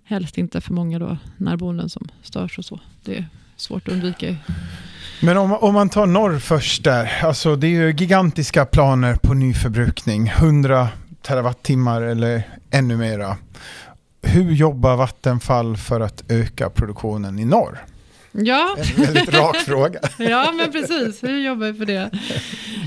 helst 0.09 0.39
inte 0.39 0.61
för 0.61 0.73
många 0.73 0.99
då 0.99 1.17
närboenden 1.37 1.89
som 1.89 2.09
störs 2.23 2.59
och 2.59 2.65
så. 2.65 2.81
Det 3.05 3.17
är 3.17 3.27
svårt 3.57 3.89
att 3.89 3.95
undvika. 3.95 4.37
Men 5.23 5.37
om, 5.37 5.53
om 5.53 5.75
man 5.75 5.89
tar 5.89 6.07
norr 6.07 6.39
först 6.39 6.85
där, 6.85 7.11
alltså 7.25 7.57
det 7.57 7.67
är 7.67 7.71
ju 7.71 7.93
gigantiska 7.93 8.65
planer 8.65 9.15
på 9.15 9.35
ny 9.35 9.55
förbrukning, 9.55 10.29
100 10.29 10.89
terawattimmar 11.23 12.03
eller 12.03 12.43
ännu 12.71 12.97
mera. 12.97 13.37
Hur 14.23 14.53
jobbar 14.53 14.97
Vattenfall 14.97 15.77
för 15.77 16.01
att 16.01 16.25
öka 16.29 16.71
produktionen 16.71 17.39
i 17.39 17.45
norr? 17.45 17.79
Ja, 18.33 18.77
En 18.97 19.03
väldigt 19.05 19.35
rak 19.35 19.57
fråga. 19.67 20.01
Ja, 20.19 20.53
men 20.53 20.73
precis. 20.73 21.23
Vi 21.23 21.47
jobbar 21.47 21.73
för 21.79 21.87
det. 21.87 22.11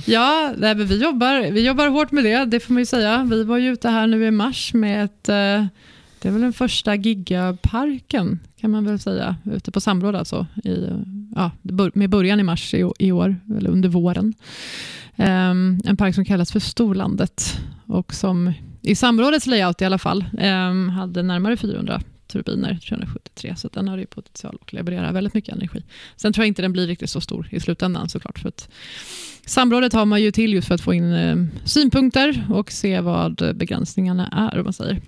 Ja, 0.05 0.53
nej, 0.57 0.75
men 0.75 0.87
vi, 0.87 1.03
jobbar, 1.03 1.51
vi 1.51 1.65
jobbar 1.65 1.87
hårt 1.87 2.11
med 2.11 2.23
det, 2.23 2.45
det 2.45 2.59
får 2.59 2.73
man 2.73 2.81
ju 2.81 2.85
säga. 2.85 3.27
Vi 3.31 3.43
var 3.43 3.57
ju 3.57 3.71
ute 3.73 3.89
här 3.89 4.07
nu 4.07 4.25
i 4.25 4.31
mars 4.31 4.73
med 4.73 5.05
ett, 5.05 5.29
eh, 5.29 5.65
det 6.21 6.27
är 6.27 6.31
väl 6.31 6.41
den 6.41 6.53
första 6.53 6.95
gigaparken 6.95 8.39
kan 8.59 8.71
man 8.71 8.85
väl 8.85 8.99
säga, 8.99 9.35
ute 9.45 9.71
på 9.71 9.81
samråd 9.81 10.15
alltså, 10.15 10.47
i, 10.63 10.87
ja, 11.35 11.51
med 11.93 12.09
början 12.09 12.39
i 12.39 12.43
mars 12.43 12.73
i, 12.73 12.91
i 12.99 13.11
år, 13.11 13.35
eller 13.57 13.69
under 13.69 13.89
våren. 13.89 14.33
Um, 15.15 15.81
en 15.85 15.97
park 15.97 16.15
som 16.15 16.25
kallas 16.25 16.51
för 16.51 16.59
Storlandet 16.59 17.59
och 17.85 18.13
som 18.13 18.53
i 18.81 18.95
samrådets 18.95 19.47
layout 19.47 19.81
i 19.81 19.85
alla 19.85 19.97
fall 19.97 20.25
um, 20.41 20.89
hade 20.89 21.23
närmare 21.23 21.57
400 21.57 22.01
turbiner 22.27 22.79
373, 22.87 23.55
så 23.55 23.67
den 23.67 23.87
har 23.87 23.97
ju 23.97 24.05
potential 24.05 24.57
att 24.61 24.73
leverera 24.73 25.11
väldigt 25.11 25.33
mycket 25.33 25.55
energi. 25.55 25.83
Sen 26.15 26.33
tror 26.33 26.43
jag 26.43 26.47
inte 26.47 26.61
den 26.61 26.73
blir 26.73 26.87
riktigt 26.87 27.09
så 27.09 27.21
stor 27.21 27.47
i 27.51 27.59
slutändan 27.59 28.09
såklart. 28.09 28.39
För 28.39 28.47
att 28.47 28.69
samrådet 29.45 29.93
har 29.93 30.05
man 30.05 30.21
ju 30.21 30.31
till 30.31 30.53
just 30.53 30.67
för 30.67 30.75
att 30.75 30.81
få 30.81 30.93
in 30.93 31.13
eh, 31.13 31.35
synpunkter 31.65 32.45
och 32.49 32.71
se 32.71 32.99
vad 32.99 33.55
begränsningarna 33.55 34.49
är. 34.51 34.57
Om 34.57 34.63
man 34.63 34.73
säger. 34.73 35.01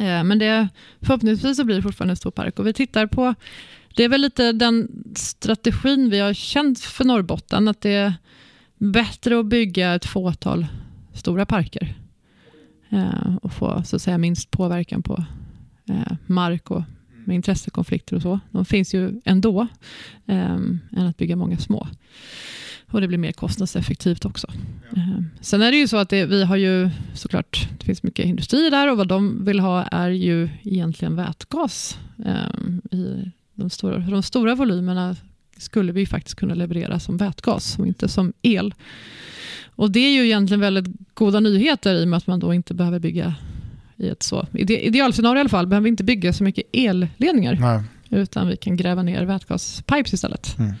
Eh, 0.00 0.24
men 0.24 0.38
det, 0.38 0.68
förhoppningsvis 1.00 1.56
så 1.56 1.64
blir 1.64 1.76
det 1.76 1.82
fortfarande 1.82 2.12
en 2.12 2.16
stor 2.16 2.30
park. 2.30 2.58
Och 2.58 2.66
vi 2.66 2.72
tittar 2.72 3.06
på, 3.06 3.34
det 3.96 4.04
är 4.04 4.08
väl 4.08 4.20
lite 4.20 4.52
den 4.52 4.88
strategin 5.16 6.10
vi 6.10 6.18
har 6.18 6.34
känt 6.34 6.80
för 6.80 7.04
Norrbotten, 7.04 7.68
att 7.68 7.80
det 7.80 7.90
är 7.90 8.14
bättre 8.78 9.40
att 9.40 9.46
bygga 9.46 9.94
ett 9.94 10.04
fåtal 10.04 10.66
stora 11.14 11.46
parker 11.46 11.94
eh, 12.90 13.36
och 13.42 13.52
få 13.52 13.82
så 13.84 13.96
att 13.96 14.02
säga, 14.02 14.18
minst 14.18 14.50
påverkan 14.50 15.02
på 15.02 15.24
eh, 15.88 16.12
mark 16.26 16.70
och 16.70 16.82
med 17.24 17.36
intressekonflikter 17.36 18.16
och 18.16 18.22
så. 18.22 18.40
De 18.50 18.64
finns 18.64 18.94
ju 18.94 19.20
ändå, 19.24 19.66
eh, 20.26 20.52
än 20.52 20.80
att 20.92 21.16
bygga 21.16 21.36
många 21.36 21.58
små. 21.58 21.88
Och 22.92 23.00
det 23.00 23.08
blir 23.08 23.18
mer 23.18 23.32
kostnadseffektivt 23.32 24.24
också. 24.24 24.46
Eh, 24.96 25.22
sen 25.40 25.62
är 25.62 25.70
det 25.70 25.76
ju 25.76 25.88
så 25.88 25.96
att 25.96 26.08
det, 26.08 26.26
vi 26.26 26.44
har 26.44 26.56
ju 26.56 26.90
såklart, 27.14 27.68
det 27.78 27.84
finns 27.84 28.02
mycket 28.02 28.24
industri 28.24 28.70
där 28.70 28.90
och 28.90 28.96
vad 28.96 29.08
de 29.08 29.44
vill 29.44 29.60
ha 29.60 29.82
är 29.82 30.10
ju 30.10 30.48
egentligen 30.62 31.16
vätgas. 31.16 31.98
Eh, 32.24 32.98
i 32.98 33.30
de, 33.54 33.70
stora, 33.70 33.98
de 33.98 34.22
stora 34.22 34.54
volymerna 34.54 35.16
skulle 35.56 35.92
vi 35.92 36.06
faktiskt 36.06 36.36
kunna 36.36 36.54
leverera 36.54 37.00
som 37.00 37.16
vätgas 37.16 37.78
och 37.78 37.86
inte 37.86 38.08
som 38.08 38.32
el. 38.42 38.74
Och 39.74 39.90
det 39.90 40.00
är 40.00 40.10
ju 40.10 40.24
egentligen 40.24 40.60
väldigt 40.60 40.86
goda 41.14 41.40
nyheter 41.40 41.94
i 41.94 42.04
och 42.04 42.08
med 42.08 42.16
att 42.16 42.26
man 42.26 42.40
då 42.40 42.54
inte 42.54 42.74
behöver 42.74 42.98
bygga 42.98 43.34
i 43.96 44.08
ett 44.08 44.22
så, 44.22 44.46
ide, 44.52 44.86
idealscenario 44.86 45.38
i 45.38 45.40
alla 45.40 45.48
fall, 45.48 45.66
behöver 45.66 45.84
vi 45.84 45.88
inte 45.88 46.04
bygga 46.04 46.32
så 46.32 46.44
mycket 46.44 46.64
elledningar, 46.72 47.58
Nej. 47.60 47.82
utan 48.22 48.48
vi 48.48 48.56
kan 48.56 48.76
gräva 48.76 49.02
ner 49.02 49.24
vätgaspipes 49.24 50.12
istället. 50.12 50.58
Mm. 50.58 50.74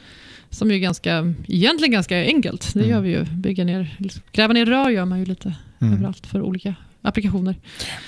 Som 0.52 0.70
ju 0.70 0.76
är 0.76 0.80
ganska, 0.80 1.34
egentligen 1.48 1.92
ganska 1.92 2.16
enkelt. 2.22 2.74
Det 2.74 2.80
Mm. 2.80 2.90
gör 2.90 3.00
vi 3.00 3.10
ju. 3.10 3.24
Bygga 3.24 3.64
ner, 3.64 3.98
gräva 4.32 4.52
ner 4.52 4.66
rör 4.66 4.90
gör 4.90 5.04
man 5.04 5.18
ju 5.18 5.24
lite 5.24 5.54
Mm. 5.80 5.94
överallt 5.94 6.26
för 6.26 6.42
olika 6.42 6.74
applikationer. 7.02 7.56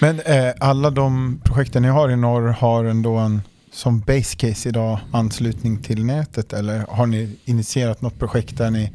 Men 0.00 0.20
eh, 0.20 0.52
alla 0.60 0.90
de 0.90 1.40
projekten 1.44 1.82
ni 1.82 1.88
har 1.88 2.10
i 2.10 2.16
norr 2.16 2.48
har 2.48 2.84
ändå 2.84 3.16
en 3.16 3.40
som 3.72 4.00
base 4.00 4.36
case 4.36 4.68
idag 4.68 4.98
anslutning 5.12 5.82
till 5.82 6.04
nätet 6.04 6.52
eller 6.52 6.78
har 6.88 7.06
ni 7.06 7.36
initierat 7.44 8.02
något 8.02 8.18
projekt 8.18 8.56
där 8.58 8.70
ni 8.70 8.92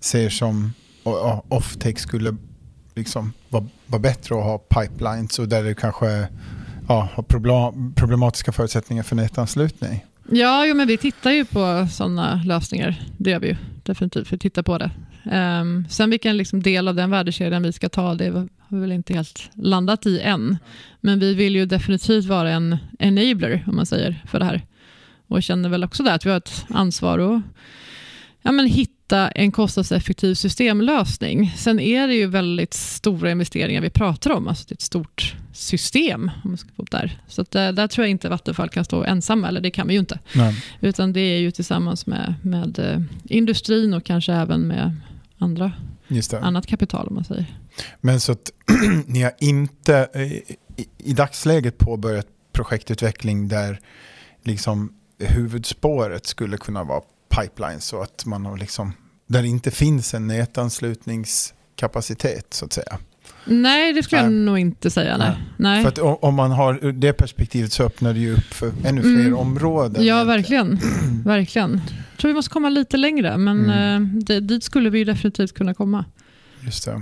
ser 0.00 0.28
som 0.28 0.72
offtake 1.48 1.96
skulle 2.00 2.36
liksom 2.94 3.32
vara, 3.48 3.66
vara 3.86 4.02
bättre 4.02 4.34
att 4.38 4.44
ha 4.44 4.58
pipelines 4.58 5.38
och 5.38 5.48
där 5.48 5.62
det 5.62 5.74
kanske 5.74 6.28
ja, 6.88 7.08
har 7.14 7.22
problem, 7.22 7.92
problematiska 7.96 8.52
förutsättningar 8.52 9.02
för 9.02 9.16
nätanslutning? 9.16 10.04
Ja, 10.32 10.66
jo, 10.66 10.74
men 10.74 10.88
vi 10.88 10.96
tittar 10.96 11.30
ju 11.30 11.44
på 11.44 11.86
sådana 11.90 12.42
lösningar. 12.44 12.94
Det 13.18 13.30
gör 13.30 13.40
vi 13.40 13.48
ju 13.48 13.56
definitivt. 13.82 14.32
Vi 14.32 14.38
tittar 14.38 14.62
på 14.62 14.78
det. 14.78 14.90
Um, 15.24 15.88
sen 15.88 16.10
vilken 16.10 16.36
liksom 16.36 16.62
del 16.62 16.88
av 16.88 16.94
den 16.94 17.10
värdekedjan 17.10 17.62
vi 17.62 17.72
ska 17.72 17.88
ta, 17.88 18.14
det 18.14 18.28
har 18.30 18.48
vi 18.68 18.80
väl 18.80 18.92
inte 18.92 19.14
helt 19.14 19.50
landat 19.54 20.06
i 20.06 20.20
än. 20.20 20.58
Men 21.00 21.18
vi 21.18 21.34
vill 21.34 21.56
ju 21.56 21.66
definitivt 21.66 22.24
vara 22.24 22.50
en 22.50 22.76
enabler, 22.98 23.64
om 23.66 23.76
man 23.76 23.86
säger, 23.86 24.24
för 24.26 24.38
det 24.38 24.44
här. 24.44 24.62
Och 25.26 25.42
känner 25.42 25.68
väl 25.68 25.84
också 25.84 26.02
där 26.02 26.14
att 26.14 26.26
vi 26.26 26.30
har 26.30 26.36
ett 26.36 26.64
ansvar 26.68 27.18
att 27.18 27.42
ja, 28.42 28.52
men 28.52 28.66
hitta 28.66 28.99
en 29.16 29.52
kostnadseffektiv 29.52 30.34
systemlösning. 30.34 31.52
Sen 31.56 31.80
är 31.80 32.08
det 32.08 32.14
ju 32.14 32.26
väldigt 32.26 32.74
stora 32.74 33.30
investeringar 33.30 33.80
vi 33.80 33.90
pratar 33.90 34.30
om. 34.30 34.48
Alltså 34.48 34.64
det 34.68 34.72
är 34.72 34.76
ett 34.76 34.80
stort 34.80 35.36
system. 35.52 36.30
om 36.44 36.50
man 36.50 36.58
ska 36.58 36.68
få 36.76 36.82
där. 36.90 37.22
Så 37.28 37.44
där, 37.50 37.72
där 37.72 37.86
tror 37.88 38.04
jag 38.04 38.10
inte 38.10 38.28
Vattenfall 38.28 38.68
kan 38.68 38.84
stå 38.84 39.04
ensamma, 39.04 39.48
eller 39.48 39.60
det 39.60 39.70
kan 39.70 39.86
vi 39.86 39.94
ju 39.94 40.00
inte. 40.00 40.18
Nej. 40.34 40.64
Utan 40.80 41.12
det 41.12 41.20
är 41.20 41.38
ju 41.38 41.50
tillsammans 41.50 42.06
med, 42.06 42.34
med 42.42 42.78
eh, 42.78 43.00
industrin 43.24 43.94
och 43.94 44.04
kanske 44.04 44.32
även 44.32 44.60
med 44.60 44.96
andra, 45.38 45.72
annat 46.40 46.66
kapital 46.66 47.08
om 47.08 47.14
man 47.14 47.24
säger. 47.24 47.46
Men 48.00 48.20
så 48.20 48.32
att 48.32 48.52
ni 49.06 49.22
har 49.22 49.32
inte 49.38 50.08
eh, 50.14 50.32
i, 50.32 50.56
i 50.98 51.12
dagsläget 51.12 51.78
påbörjat 51.78 52.26
projektutveckling 52.52 53.48
där 53.48 53.80
liksom 54.42 54.92
huvudspåret 55.18 56.26
skulle 56.26 56.56
kunna 56.56 56.84
vara 56.84 57.02
pipelines 57.36 57.84
så 57.84 58.02
att 58.02 58.26
man 58.26 58.46
har 58.46 58.56
liksom 58.56 58.92
där 59.26 59.42
det 59.42 59.48
inte 59.48 59.70
finns 59.70 60.14
en 60.14 60.26
nätanslutningskapacitet 60.26 62.54
så 62.54 62.64
att 62.64 62.72
säga. 62.72 62.98
Nej, 63.44 63.92
det 63.92 64.02
skulle 64.02 64.22
jag 64.22 64.32
nog 64.32 64.58
inte 64.58 64.90
säga. 64.90 65.16
Nej. 65.16 65.36
Nej. 65.56 65.82
För 65.82 65.88
att 65.88 65.98
om 66.24 66.34
man 66.34 66.50
har 66.50 66.92
det 66.92 67.12
perspektivet 67.12 67.72
så 67.72 67.84
öppnar 67.84 68.12
det 68.14 68.20
ju 68.20 68.32
upp 68.36 68.54
för 68.54 68.72
ännu 68.84 69.02
fler 69.02 69.10
Mm. 69.20 69.34
områden. 69.36 70.04
Ja, 70.04 70.24
verkligen. 70.24 70.80
verkligen. 71.24 71.80
Jag 72.10 72.18
tror 72.18 72.28
vi 72.28 72.34
måste 72.34 72.50
komma 72.50 72.68
lite 72.68 72.96
längre, 72.96 73.36
men 73.36 73.70
Mm. 73.70 74.04
eh, 74.04 74.08
det, 74.24 74.40
dit 74.40 74.64
skulle 74.64 74.90
vi 74.90 74.98
ju 74.98 75.04
definitivt 75.04 75.54
kunna 75.54 75.74
komma. 75.74 76.04
Just 76.60 76.84
det. 76.84 76.92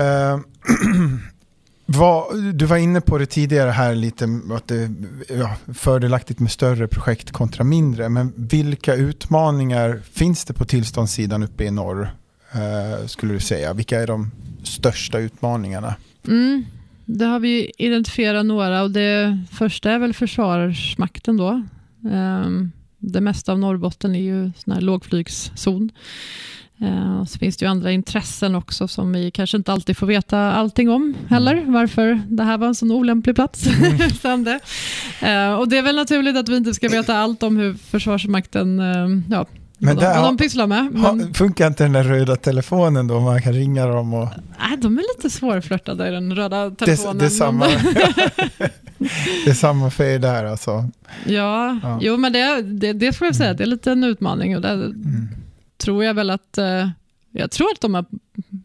Eh, 0.00 0.40
vad, 1.86 2.44
du 2.54 2.64
var 2.64 2.76
inne 2.76 3.00
på 3.00 3.18
det 3.18 3.26
tidigare 3.26 3.70
här 3.70 3.94
lite, 3.94 4.40
att 4.50 4.68
det 4.68 4.76
är 4.76 4.90
ja, 5.38 5.56
fördelaktigt 5.74 6.40
med 6.40 6.50
större 6.50 6.88
projekt 6.88 7.30
kontra 7.32 7.64
mindre. 7.64 8.08
Men 8.08 8.32
vilka 8.36 8.94
utmaningar 8.94 10.02
finns 10.12 10.44
det 10.44 10.54
på 10.54 10.64
tillståndssidan 10.64 11.42
uppe 11.42 11.64
i 11.64 11.70
norr? 11.70 12.10
eh, 12.52 13.06
skulle 13.06 13.32
du 13.34 13.40
säga? 13.40 13.72
Vilka 13.72 14.00
är 14.00 14.06
de 14.06 14.30
största 14.62 15.18
utmaningarna? 15.18 15.94
Mm. 16.28 16.64
Det 17.04 17.24
har 17.24 17.40
vi 17.40 17.72
identifierat 17.78 18.46
några 18.46 18.82
och 18.82 18.90
det 18.90 19.38
första 19.52 19.90
är 19.90 19.98
väl 19.98 20.14
Försvarsmakten 20.14 21.36
då. 21.36 21.50
Eh, 22.12 22.46
Det 22.98 23.20
mesta 23.20 23.52
av 23.52 23.58
Norrbotten 23.58 24.14
är 24.14 24.20
ju 24.20 24.50
sån 24.56 24.72
här 24.72 24.80
lågflygszon. 24.80 25.90
Eh, 26.80 27.24
Så 27.24 27.38
finns 27.38 27.56
det 27.56 27.64
ju 27.64 27.70
andra 27.70 27.92
intressen 27.92 28.54
också 28.54 28.88
som 28.88 29.12
vi 29.12 29.30
kanske 29.30 29.56
inte 29.56 29.72
alltid 29.72 29.96
får 29.96 30.06
veta 30.06 30.38
allting 30.38 30.90
om 30.90 31.14
heller. 31.28 31.64
Varför 31.66 32.20
det 32.28 32.42
här 32.42 32.58
var 32.58 32.66
en 32.66 32.74
sån 32.74 32.90
olämplig 32.90 33.34
plats. 33.34 33.64
Sen 34.22 34.44
det. 34.44 34.60
Eh, 35.20 35.52
Och 35.52 35.68
det 35.68 35.78
är 35.78 35.82
väl 35.82 35.96
naturligt 35.96 36.36
att 36.36 36.48
vi 36.48 36.56
inte 36.56 36.74
ska 36.74 36.88
veta 36.88 37.18
allt 37.18 37.42
om 37.42 37.56
hur 37.56 37.74
Försvarsmakten 37.74 38.80
eh, 38.80 39.20
ja, 39.30 39.46
Men 39.78 39.96
vad, 39.96 40.24
de, 40.24 40.36
pysslar 40.36 40.66
med. 40.66 40.88
Men... 40.92 41.34
Funkar 41.34 41.66
inte 41.66 41.84
den 41.84 41.92
där 41.92 42.04
röda 42.04 42.36
telefonen 42.36 43.06
då? 43.06 43.20
Man 43.20 43.42
kan 43.42 43.52
ringa 43.52 43.86
dem 43.86 44.14
och... 44.14 44.28
Nej, 44.58 44.78
de 44.78 44.98
är 44.98 45.16
lite 45.16 45.30
svårflörtade 45.30 46.08
i 46.08 46.10
den 46.10 46.34
röda 46.36 46.70
telefonen. 46.70 47.18
Det, 47.18 47.24
det, 47.24 47.26
är, 47.26 47.30
samma, 47.30 47.66
det 49.44 49.50
är 49.50 49.54
samma 49.54 49.90
för 49.90 50.04
er 50.04 50.18
där 50.18 50.44
alltså? 50.44 50.88
Ja, 51.24 51.78
ja. 51.82 51.98
jo 52.02 52.16
men 52.16 52.32
det, 52.32 52.62
det, 52.62 52.92
det 52.92 53.12
får 53.12 53.26
jag 53.26 53.36
säga, 53.36 53.50
mm. 53.50 53.56
det 53.56 53.64
är 53.64 53.66
lite 53.66 53.92
en 53.92 54.04
utmaning 54.04 54.56
och 54.56 54.62
det 54.62 54.68
mm 54.68 55.28
tror 55.76 56.04
jag 56.04 56.14
väl 56.14 56.30
att 56.30 56.58
eh, 56.58 56.88
jag 57.32 57.50
tror 57.50 57.68
att 57.72 57.80
de 57.80 57.94
har 57.94 58.04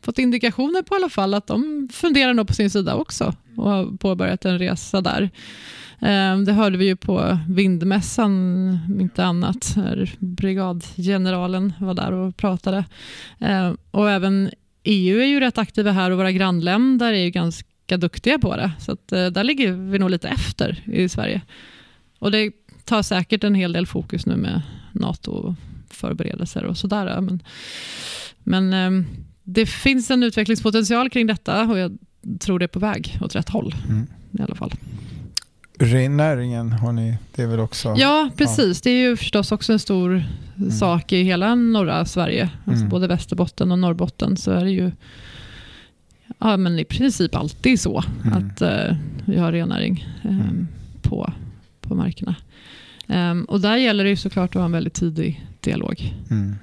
fått 0.02 0.20
indikationer 0.20 0.82
på 0.82 0.96
i 0.96 0.98
alla 0.98 1.10
fall 1.10 1.34
att 1.34 1.48
de 1.48 1.90
funderar 1.92 2.34
nog 2.34 2.48
på 2.48 2.54
sin 2.54 2.70
sida 2.70 2.96
också 2.96 3.34
och 3.56 3.70
har 3.70 3.98
påbörjat 3.98 4.46
en 4.46 4.60
resa 4.60 5.02
där. 5.02 5.30
Eh, 6.00 6.38
det 6.38 6.54
hörde 6.54 6.78
vi 6.78 6.86
ju 6.86 6.96
på 6.96 7.40
vindmässan, 7.50 8.80
inte 9.00 9.26
annat. 9.26 9.74
när 9.76 10.16
Brigadgeneralen 10.20 11.74
var 11.80 11.94
där 11.94 12.12
och 12.12 12.38
pratade. 12.38 12.86
Eh, 13.40 13.74
och 13.92 14.12
även 14.12 14.52
EU 14.84 15.20
är 15.20 15.26
ju 15.26 15.40
rätt 15.40 15.58
aktiva 15.58 15.92
här 15.92 16.12
och 16.12 16.18
våra 16.18 16.32
grannländer 16.32 17.14
är 17.14 17.24
ju 17.24 17.30
ganska 17.30 17.98
duktiga 17.98 18.40
på 18.40 18.56
det. 18.56 18.72
Så 18.80 18.92
att, 18.92 19.12
eh, 19.12 19.26
där 19.26 19.44
ligger 19.44 19.72
vi 19.72 20.00
nog 20.00 20.10
lite 20.10 20.30
efter 20.30 20.84
i 20.86 21.10
Sverige. 21.10 21.42
Och 22.20 22.32
det 22.32 22.52
tar 22.86 23.02
säkert 23.02 23.44
en 23.44 23.56
hel 23.56 23.74
del 23.74 23.88
fokus 23.88 24.26
nu 24.26 24.36
med 24.36 24.62
NATO 24.92 25.56
NATO-förberedelser 25.92 26.66
och 26.66 26.78
sådär. 26.78 27.22
Men, 27.22 27.44
men 28.44 28.74
ehm, 28.74 29.06
det 29.44 29.66
finns 29.66 30.12
en 30.12 30.24
utvecklingspotential 30.24 31.10
kring 31.10 31.28
detta 31.28 31.64
och 31.64 31.78
jag 31.78 31.98
tror 32.40 32.60
det 32.60 32.66
är 32.66 32.68
på 32.68 32.80
väg 32.80 33.18
åt 33.22 33.36
rätt 33.36 33.50
håll 33.50 33.76
mm. 33.90 34.08
i 34.40 34.42
alla 34.42 34.56
fall. 34.56 34.72
Rennäringen 35.80 36.72
har 36.72 36.92
ni, 36.92 37.18
det 37.36 37.42
är 37.42 37.48
väl 37.48 37.60
också? 37.60 37.96
Ja, 37.98 38.30
precis. 38.38 38.78
Ja. 38.78 38.82
Det 38.84 38.90
är 38.90 39.10
ju 39.10 39.18
förstås 39.18 39.52
också 39.52 39.74
en 39.74 39.80
stor 39.80 40.24
mm. 40.58 40.72
sak 40.72 41.12
i 41.14 41.24
hela 41.24 41.56
norra 41.56 42.06
Sverige. 42.06 42.50
Alltså 42.66 42.82
mm. 42.82 42.90
Både 42.90 43.08
Västerbotten 43.08 43.72
och 43.72 43.80
Norrbotten 43.80 44.38
så 44.38 44.52
är 44.52 44.64
det 44.64 44.72
ju 44.72 44.92
ja, 46.40 46.58
men 46.58 46.80
i 46.80 46.86
princip 46.86 47.36
alltid 47.36 47.80
så 47.80 48.04
mm. 48.24 48.38
att 48.38 48.62
uh, 48.62 48.98
vi 49.26 49.38
har 49.38 49.52
rennäring 49.52 50.08
um, 50.24 50.68
på, 51.02 51.34
på 51.82 51.96
markerna. 51.96 52.36
Um, 53.12 53.46
och 53.46 53.62
där 53.62 53.78
gäller 53.78 54.04
det 54.04 54.10
ju 54.10 54.16
såklart 54.16 54.50
att 54.56 54.60
ha 54.60 54.66
en 54.66 54.72
väldigt 54.72 54.94
tidig 54.94 55.46
dialog. 55.60 56.14
Mm. 56.30 56.56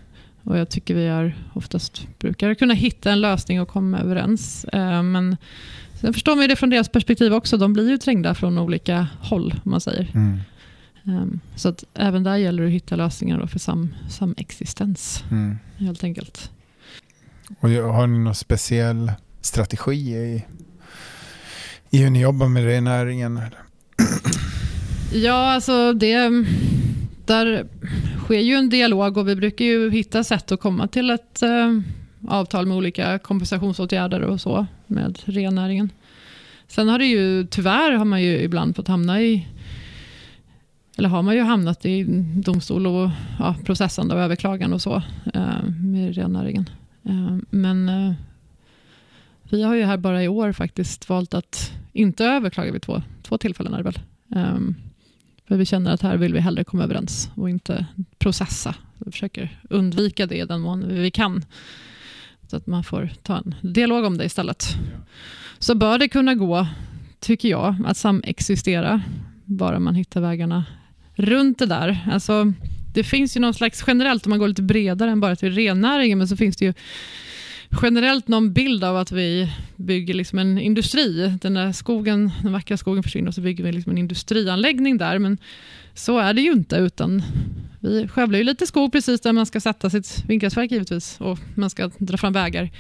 Och 0.43 0.59
jag 0.59 0.69
tycker 0.69 0.95
vi 0.95 1.07
är 1.07 1.37
oftast 1.55 2.19
brukar 2.19 2.55
kunna 2.55 2.75
hitta 2.75 3.13
en 3.13 3.21
lösning 3.21 3.61
och 3.61 3.69
komma 3.69 3.99
överens. 3.99 4.67
Uh, 4.75 5.03
men 5.03 5.37
Sen 6.01 6.13
förstår 6.13 6.37
man 6.37 6.49
det 6.49 6.57
från 6.57 6.71
deras 6.71 6.89
perspektiv 6.89 7.35
också. 7.35 7.57
De 7.57 7.73
blir 7.73 7.91
ju 7.91 7.99
trängda 7.99 8.35
från 8.35 8.59
olika 8.59 9.07
håll, 9.21 9.55
om 9.65 9.71
man 9.71 9.81
säger. 9.81 10.11
Mm. 10.15 10.41
Um, 11.03 11.41
så 11.57 11.69
att 11.69 11.85
även 11.95 12.23
där 12.23 12.37
gäller 12.37 12.63
det 12.63 12.69
att 12.69 12.75
hitta 12.75 12.97
lösningar 12.97 13.47
för 13.47 13.59
sam, 13.59 13.95
samexistens, 14.11 15.25
mm. 15.31 15.59
helt 15.77 16.05
enkelt. 16.05 16.51
Och 17.61 17.69
har 17.69 18.07
ni 18.07 18.19
någon 18.19 18.35
speciell 18.35 19.13
strategi 19.41 20.15
i, 20.17 20.45
i 21.91 21.99
hur 21.99 22.11
ni 22.11 22.21
jobbar 22.21 22.49
med 22.49 22.65
rennäringen? 22.65 23.41
Ja, 25.13 25.53
alltså 25.53 25.93
det... 25.93 26.45
Där 27.27 27.67
sker 28.19 28.41
ju 28.41 28.55
en 28.55 28.69
dialog 28.69 29.17
och 29.17 29.29
vi 29.29 29.37
brukar 29.37 29.65
ju 29.65 29.91
hitta 29.91 30.25
sätt 30.25 30.53
att 30.53 30.61
komma 30.61 30.87
till 30.89 31.11
ett 31.11 31.43
eh, 31.43 31.79
avtal 32.29 32.67
med 32.67 32.77
olika 32.77 33.19
kompensationsåtgärder 33.19 34.21
och 34.21 34.41
så 34.41 34.67
med 34.87 35.19
rennäringen. 35.25 35.91
Sen 36.69 36.89
har 36.89 36.99
det 36.99 37.07
ju, 37.07 37.47
tyvärr 37.47 37.93
har 37.93 38.05
man 38.05 38.23
ju 38.23 38.41
ibland 38.41 38.77
fått 38.77 38.89
hamna 38.89 39.21
i 39.21 39.47
eller 40.99 41.09
har 41.09 41.23
man 41.23 41.35
ju 41.35 41.43
hamnat 41.43 41.87
i 41.87 42.05
domstol 42.35 42.87
och 42.87 43.11
ja, 43.39 43.55
processande 43.65 44.15
och 44.15 44.21
överklagande 44.21 44.75
och 44.75 44.83
så 44.83 45.03
eh, 45.35 45.65
med 45.83 46.15
rennäringen. 46.15 46.71
Eh, 47.05 47.37
men 47.51 47.89
eh, 47.89 48.13
vi 49.51 49.63
har 49.63 49.75
ju 49.75 49.83
här 49.83 49.97
bara 49.97 50.25
i 50.25 50.29
år 50.29 50.53
faktiskt 50.53 51.09
valt 51.09 51.35
att 51.35 51.73
inte 51.93 52.25
överklaga 52.25 52.73
vid 52.73 52.83
två, 52.83 53.03
två 53.23 53.39
tillfällen. 53.39 53.75
Är 53.75 53.77
det 53.77 53.83
väl. 53.83 53.99
Eh, 54.37 54.59
för 55.49 55.57
vi 55.57 55.65
känner 55.65 55.91
att 55.91 56.03
här 56.03 56.17
vill 56.17 56.35
vi 56.35 56.41
hellre 56.41 56.65
komma 56.65 56.85
överens 56.85 57.31
och 57.35 57.51
inte 57.51 57.87
processa. 58.19 58.75
Vi 58.99 59.13
försöker 59.13 59.59
undvika 59.71 60.27
det 60.27 60.37
i 60.37 60.45
den 60.45 60.61
mån 60.61 60.89
vi 60.89 61.11
kan. 61.11 61.45
Så 62.51 62.57
att 62.57 62.67
man 62.67 62.85
får 62.85 63.11
ta 63.23 63.37
en 63.37 63.55
dialog 63.61 64.05
om 64.05 64.19
det 64.19 64.25
istället. 64.25 64.65
Så 65.59 65.75
bör 65.75 65.99
det 65.99 66.09
kunna 66.09 66.35
gå, 66.35 66.67
tycker 67.21 67.49
jag, 67.49 67.75
att 67.87 67.97
samexistera, 67.97 69.03
bara 69.45 69.79
man 69.79 69.95
hittar 69.95 70.21
vägarna 70.21 70.65
runt 71.15 71.59
det 71.59 71.67
där. 71.67 72.09
Alltså, 72.13 72.53
det 72.95 73.05
finns 73.05 73.37
ju 73.37 73.41
någon 73.41 73.55
slags 73.55 73.85
generellt, 73.87 74.27
om 74.27 74.31
man 74.31 74.39
går 74.39 74.49
lite 74.49 74.63
bredare 74.63 75.11
än 75.11 75.21
bara 75.21 75.37
till 75.37 75.55
rennäringen, 75.55 76.19
men 76.19 76.29
så 76.29 76.37
finns 76.37 76.57
det 76.57 76.65
ju 76.65 76.75
generellt 77.83 78.29
någon 78.29 78.53
bild 78.53 78.85
av 78.85 78.97
att 78.97 79.13
vi 79.13 79.53
bygger 79.77 80.15
liksom 80.15 80.39
en 80.39 80.59
industri. 80.59 81.39
Den 81.41 81.55
där 81.55 81.73
skogen, 81.73 82.31
den 82.43 82.53
vackra 82.53 82.77
skogen 82.77 83.03
försvinner 83.03 83.29
och 83.29 83.35
så 83.35 83.41
bygger 83.41 83.65
vi 83.65 83.73
liksom 83.73 83.93
en 83.93 83.99
industrianläggning 83.99 84.99
där. 84.99 85.19
Men 85.19 85.39
så 85.95 86.19
är 86.19 86.35
det 86.35 86.41
ju 86.41 86.53
inte, 86.53 86.77
utan 86.77 87.23
vi 87.81 88.09
skövlar 88.09 88.39
ju 88.39 88.45
lite 88.45 88.67
skog 88.67 88.93
precis 88.93 89.21
där 89.21 89.33
man 89.33 89.47
ska 89.47 89.61
sätta 89.61 89.91
sitt 89.91 90.25
vindkraftverk 90.29 90.71
givetvis 90.71 91.21
och 91.21 91.39
man 91.55 91.71
ska 91.71 91.91
dra 91.99 92.17
fram 92.17 92.33
vägar. 92.33 92.71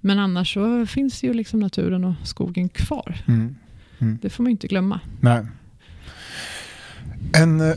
Men 0.00 0.18
annars 0.18 0.54
så 0.54 0.86
finns 0.86 1.22
ju 1.22 1.32
liksom 1.34 1.60
naturen 1.60 2.04
och 2.04 2.14
skogen 2.24 2.68
kvar. 2.68 3.18
Mm. 3.26 3.54
Mm. 3.98 4.18
Det 4.22 4.30
får 4.30 4.42
man 4.42 4.50
inte 4.50 4.66
glömma. 4.66 5.00
Nej. 5.20 5.46
En 7.32 7.60
äh, 7.60 7.76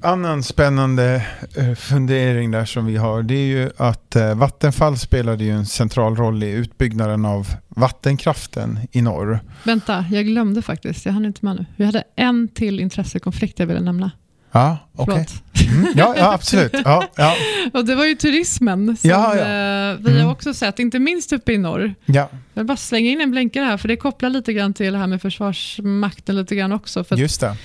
annan 0.02 0.42
spännande 0.42 1.22
äh, 1.56 1.74
fundering 1.74 2.50
där 2.50 2.64
som 2.64 2.86
vi 2.86 2.96
har 2.96 3.22
det 3.22 3.34
är 3.34 3.46
ju 3.46 3.70
att 3.76 4.16
äh, 4.16 4.34
Vattenfall 4.34 4.98
spelade 4.98 5.44
ju 5.44 5.50
en 5.50 5.66
central 5.66 6.16
roll 6.16 6.42
i 6.42 6.50
utbyggnaden 6.50 7.24
av 7.24 7.48
vattenkraften 7.68 8.78
i 8.92 9.02
norr. 9.02 9.40
Vänta, 9.64 10.04
jag 10.10 10.26
glömde 10.26 10.62
faktiskt. 10.62 11.06
Jag 11.06 11.12
hann 11.12 11.24
inte 11.24 11.44
med 11.44 11.56
nu. 11.56 11.66
Vi 11.76 11.84
hade 11.84 12.04
en 12.16 12.48
till 12.48 12.80
intressekonflikt 12.80 13.58
jag 13.58 13.66
ville 13.66 13.80
nämna. 13.80 14.10
Ja, 14.52 14.78
okej. 14.96 15.14
Okay. 15.14 15.26
Mm, 15.68 15.92
ja, 15.96 16.14
ja, 16.16 16.32
absolut. 16.32 16.74
Ja, 16.84 17.04
ja. 17.16 17.34
och 17.72 17.84
det 17.84 17.94
var 17.94 18.04
ju 18.04 18.14
turismen 18.14 18.96
som 18.96 19.10
ja, 19.10 19.36
ja. 19.36 19.42
Eh, 19.42 19.96
vi 19.98 20.10
mm. 20.10 20.24
har 20.24 20.32
också 20.32 20.54
sett, 20.54 20.78
inte 20.78 20.98
minst 20.98 21.32
uppe 21.32 21.52
i 21.52 21.58
norr. 21.58 21.94
Ja. 22.06 22.28
Jag 22.54 22.60
vill 22.62 22.66
bara 22.66 22.76
slänga 22.76 23.10
in 23.10 23.20
en 23.20 23.30
blänkare 23.30 23.64
här, 23.64 23.76
för 23.76 23.88
det 23.88 23.96
kopplar 23.96 24.30
lite 24.30 24.52
grann 24.52 24.74
till 24.74 24.92
det 24.92 24.98
här 24.98 25.06
med 25.06 25.22
Försvarsmakten 25.22 26.36
lite 26.36 26.56
grann 26.56 26.72
också. 26.72 27.04
För 27.04 27.16
Just 27.16 27.40
det. 27.40 27.56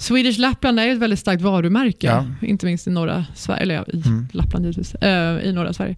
Swedish 0.00 0.38
Lapland 0.38 0.80
är 0.80 0.88
ett 0.88 0.98
väldigt 0.98 1.18
starkt 1.18 1.42
varumärke, 1.42 2.06
ja. 2.06 2.26
inte 2.42 2.66
minst 2.66 2.86
i 2.86 2.90
norra 2.90 3.26
Sverige, 3.34 3.62
eller 3.62 3.94
i 3.94 4.02
mm. 4.06 4.28
Lappland 4.32 4.64
givetvis, 4.64 4.94
äh, 4.94 5.44
i 5.44 5.52
norra 5.52 5.72
Sverige. 5.72 5.96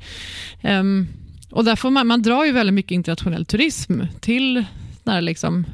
Um, 0.62 1.08
och 1.50 1.64
därför 1.64 1.90
man, 1.90 2.06
man 2.06 2.22
drar 2.22 2.44
ju 2.44 2.52
väldigt 2.52 2.74
mycket 2.74 2.92
internationell 2.92 3.46
turism 3.46 4.00
till 4.20 4.64
när 5.02 5.20
liksom 5.20 5.66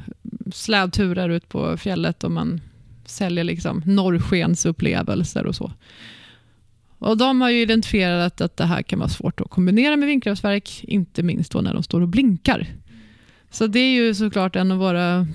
slädturer 0.53 1.29
ut 1.29 1.49
på 1.49 1.77
fjället 1.77 2.23
och 2.23 2.31
man 2.31 2.61
säljer 3.05 3.43
liksom 3.43 3.81
norrskensupplevelser 3.85 5.45
och 5.45 5.55
så. 5.55 5.71
Och 6.97 7.17
de 7.17 7.41
har 7.41 7.49
ju 7.49 7.61
identifierat 7.61 8.41
att 8.41 8.57
det 8.57 8.65
här 8.65 8.81
kan 8.81 8.99
vara 8.99 9.09
svårt 9.09 9.41
att 9.41 9.49
kombinera 9.49 9.95
med 9.95 10.07
vindkraftverk, 10.07 10.83
inte 10.83 11.23
minst 11.23 11.51
då 11.51 11.61
när 11.61 11.73
de 11.73 11.83
står 11.83 12.01
och 12.01 12.07
blinkar. 12.07 12.67
Så 13.51 13.67
det 13.67 13.79
är 13.79 13.91
ju 13.91 14.15
såklart 14.15 14.55
en 14.55 14.71
av 14.71 14.77
våra 14.77 15.27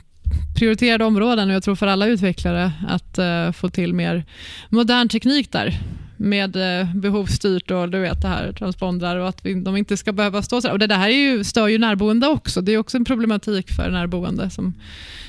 prioriterade 0.55 1.05
områden 1.05 1.49
och 1.49 1.55
jag 1.55 1.62
tror 1.62 1.74
för 1.74 1.87
alla 1.87 2.07
utvecklare 2.07 2.72
att 2.89 3.18
uh, 3.18 3.53
få 3.53 3.68
till 3.68 3.95
mer 3.95 4.24
modern 4.68 5.09
teknik 5.09 5.53
där 5.53 5.80
med 6.16 6.57
uh, 6.57 6.97
behovsstyrt 6.97 7.70
och 7.70 7.89
du 7.89 8.01
vet 8.01 8.22
det 8.22 8.28
här 8.28 8.53
transpondrar 8.53 9.16
och 9.16 9.28
att 9.28 9.47
vi, 9.47 9.55
de 9.55 9.76
inte 9.76 9.97
ska 9.97 10.12
behöva 10.12 10.43
stå 10.43 10.61
så. 10.61 10.70
Och 10.70 10.78
det, 10.78 10.87
det 10.87 10.95
här 10.95 11.09
är 11.09 11.32
ju, 11.32 11.45
stör 11.45 11.68
ju 11.68 11.78
närboende 11.78 12.28
också. 12.28 12.61
Det 12.61 12.72
är 12.72 12.78
också 12.78 12.97
en 12.97 13.05
problematik 13.05 13.72
för 13.72 13.91
närboende 13.91 14.51
som 14.51 14.74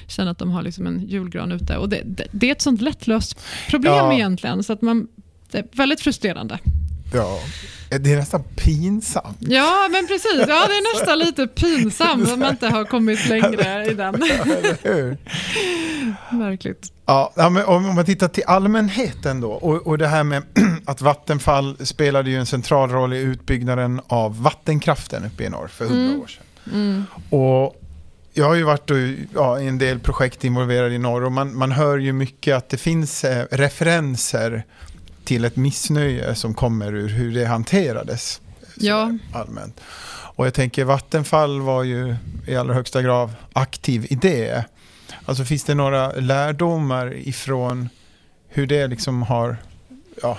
känner 0.08 0.32
att 0.32 0.38
de 0.38 0.52
har 0.52 0.62
liksom 0.62 0.88
en 0.88 1.08
julgran 1.08 1.52
ute. 1.52 1.78
Och 1.78 1.90
det, 1.90 2.02
det, 2.06 2.28
det 2.32 2.48
är 2.48 2.52
ett 2.52 2.62
sånt 2.62 2.82
lättlöst 2.82 3.40
problem 3.70 3.94
ja. 3.94 4.14
egentligen. 4.14 4.64
Så 4.64 4.74
att 4.74 4.82
man, 4.82 5.08
det 5.52 5.58
är 5.58 5.66
väldigt 5.72 6.02
frustrerande. 6.02 6.60
Ja, 7.14 7.40
det 7.90 8.14
är 8.14 8.18
nästan 8.18 8.44
pinsamt. 8.44 9.38
Ja, 9.40 9.88
men 9.92 10.08
precis. 10.08 10.46
Ja, 10.48 10.68
det 10.68 10.74
är 10.74 10.98
nästan 11.00 11.20
lite 11.20 11.48
pinsamt 11.48 12.32
om 12.32 12.40
man 12.40 12.50
inte 12.50 12.68
har 12.68 12.86
kommit 12.86 13.26
längre 13.26 13.86
i 13.86 13.94
den. 13.94 14.16
Märkligt. 16.32 16.92
Ja, 17.06 17.34
men 17.36 17.66
om 17.66 17.96
man 17.96 18.06
tittar 18.06 18.28
till 18.28 18.44
allmänheten 18.48 19.42
då 19.42 19.52
och, 19.52 19.88
och 19.88 19.98
det 19.98 20.08
här 20.08 20.24
med 20.24 20.44
att 20.86 21.02
Vattenfall 21.02 21.78
spelade 21.80 22.30
ju 22.30 22.38
en 22.38 22.46
central 22.46 22.90
roll 22.90 23.14
i 23.14 23.20
utbyggnaden 23.20 24.02
av 24.08 24.42
vattenkraften 24.42 25.26
uppe 25.26 25.44
i 25.44 25.50
norr 25.50 25.68
för 25.68 25.86
hundra 25.86 26.06
mm. 26.06 26.22
år 26.22 26.28
sedan. 26.28 26.44
Mm. 26.74 27.04
Och 27.30 27.82
jag 28.34 28.46
har 28.46 28.56
ju 28.56 28.64
varit 28.64 28.92
ja, 29.34 29.60
i 29.60 29.68
en 29.68 29.78
del 29.78 30.00
projekt 30.00 30.44
involverade 30.44 30.96
i 30.96 30.98
norr 30.98 31.24
och 31.24 31.32
man, 31.32 31.58
man 31.58 31.72
hör 31.72 31.98
ju 31.98 32.14
mycket 32.14 32.56
att 32.56 32.70
det 32.70 32.78
finns 32.78 33.24
eh, 33.24 33.46
referenser 33.52 34.64
till 35.26 35.46
ett 35.46 35.56
missnöje 35.56 36.36
som 36.36 36.54
kommer 36.54 36.96
ur 36.96 37.10
hur 37.10 37.34
det 37.34 37.46
hanterades 37.46 38.42
ja. 38.76 39.18
allmänt. 39.34 39.82
Och 40.36 40.46
jag 40.46 40.54
tänker 40.54 40.84
Vattenfall 40.84 41.62
var 41.62 41.84
ju 41.84 42.16
i 42.48 42.56
allra 42.56 42.74
högsta 42.74 43.02
grad 43.02 43.34
aktiv 43.54 44.08
i 44.10 44.16
det. 44.16 44.66
Alltså 45.26 45.46
finns 45.46 45.64
det 45.64 45.76
några 45.76 46.12
lärdomar 46.12 47.14
ifrån 47.14 47.90
hur 48.50 48.68
det 48.68 48.88
liksom 48.88 49.22
har 49.22 49.58
ja, 50.22 50.38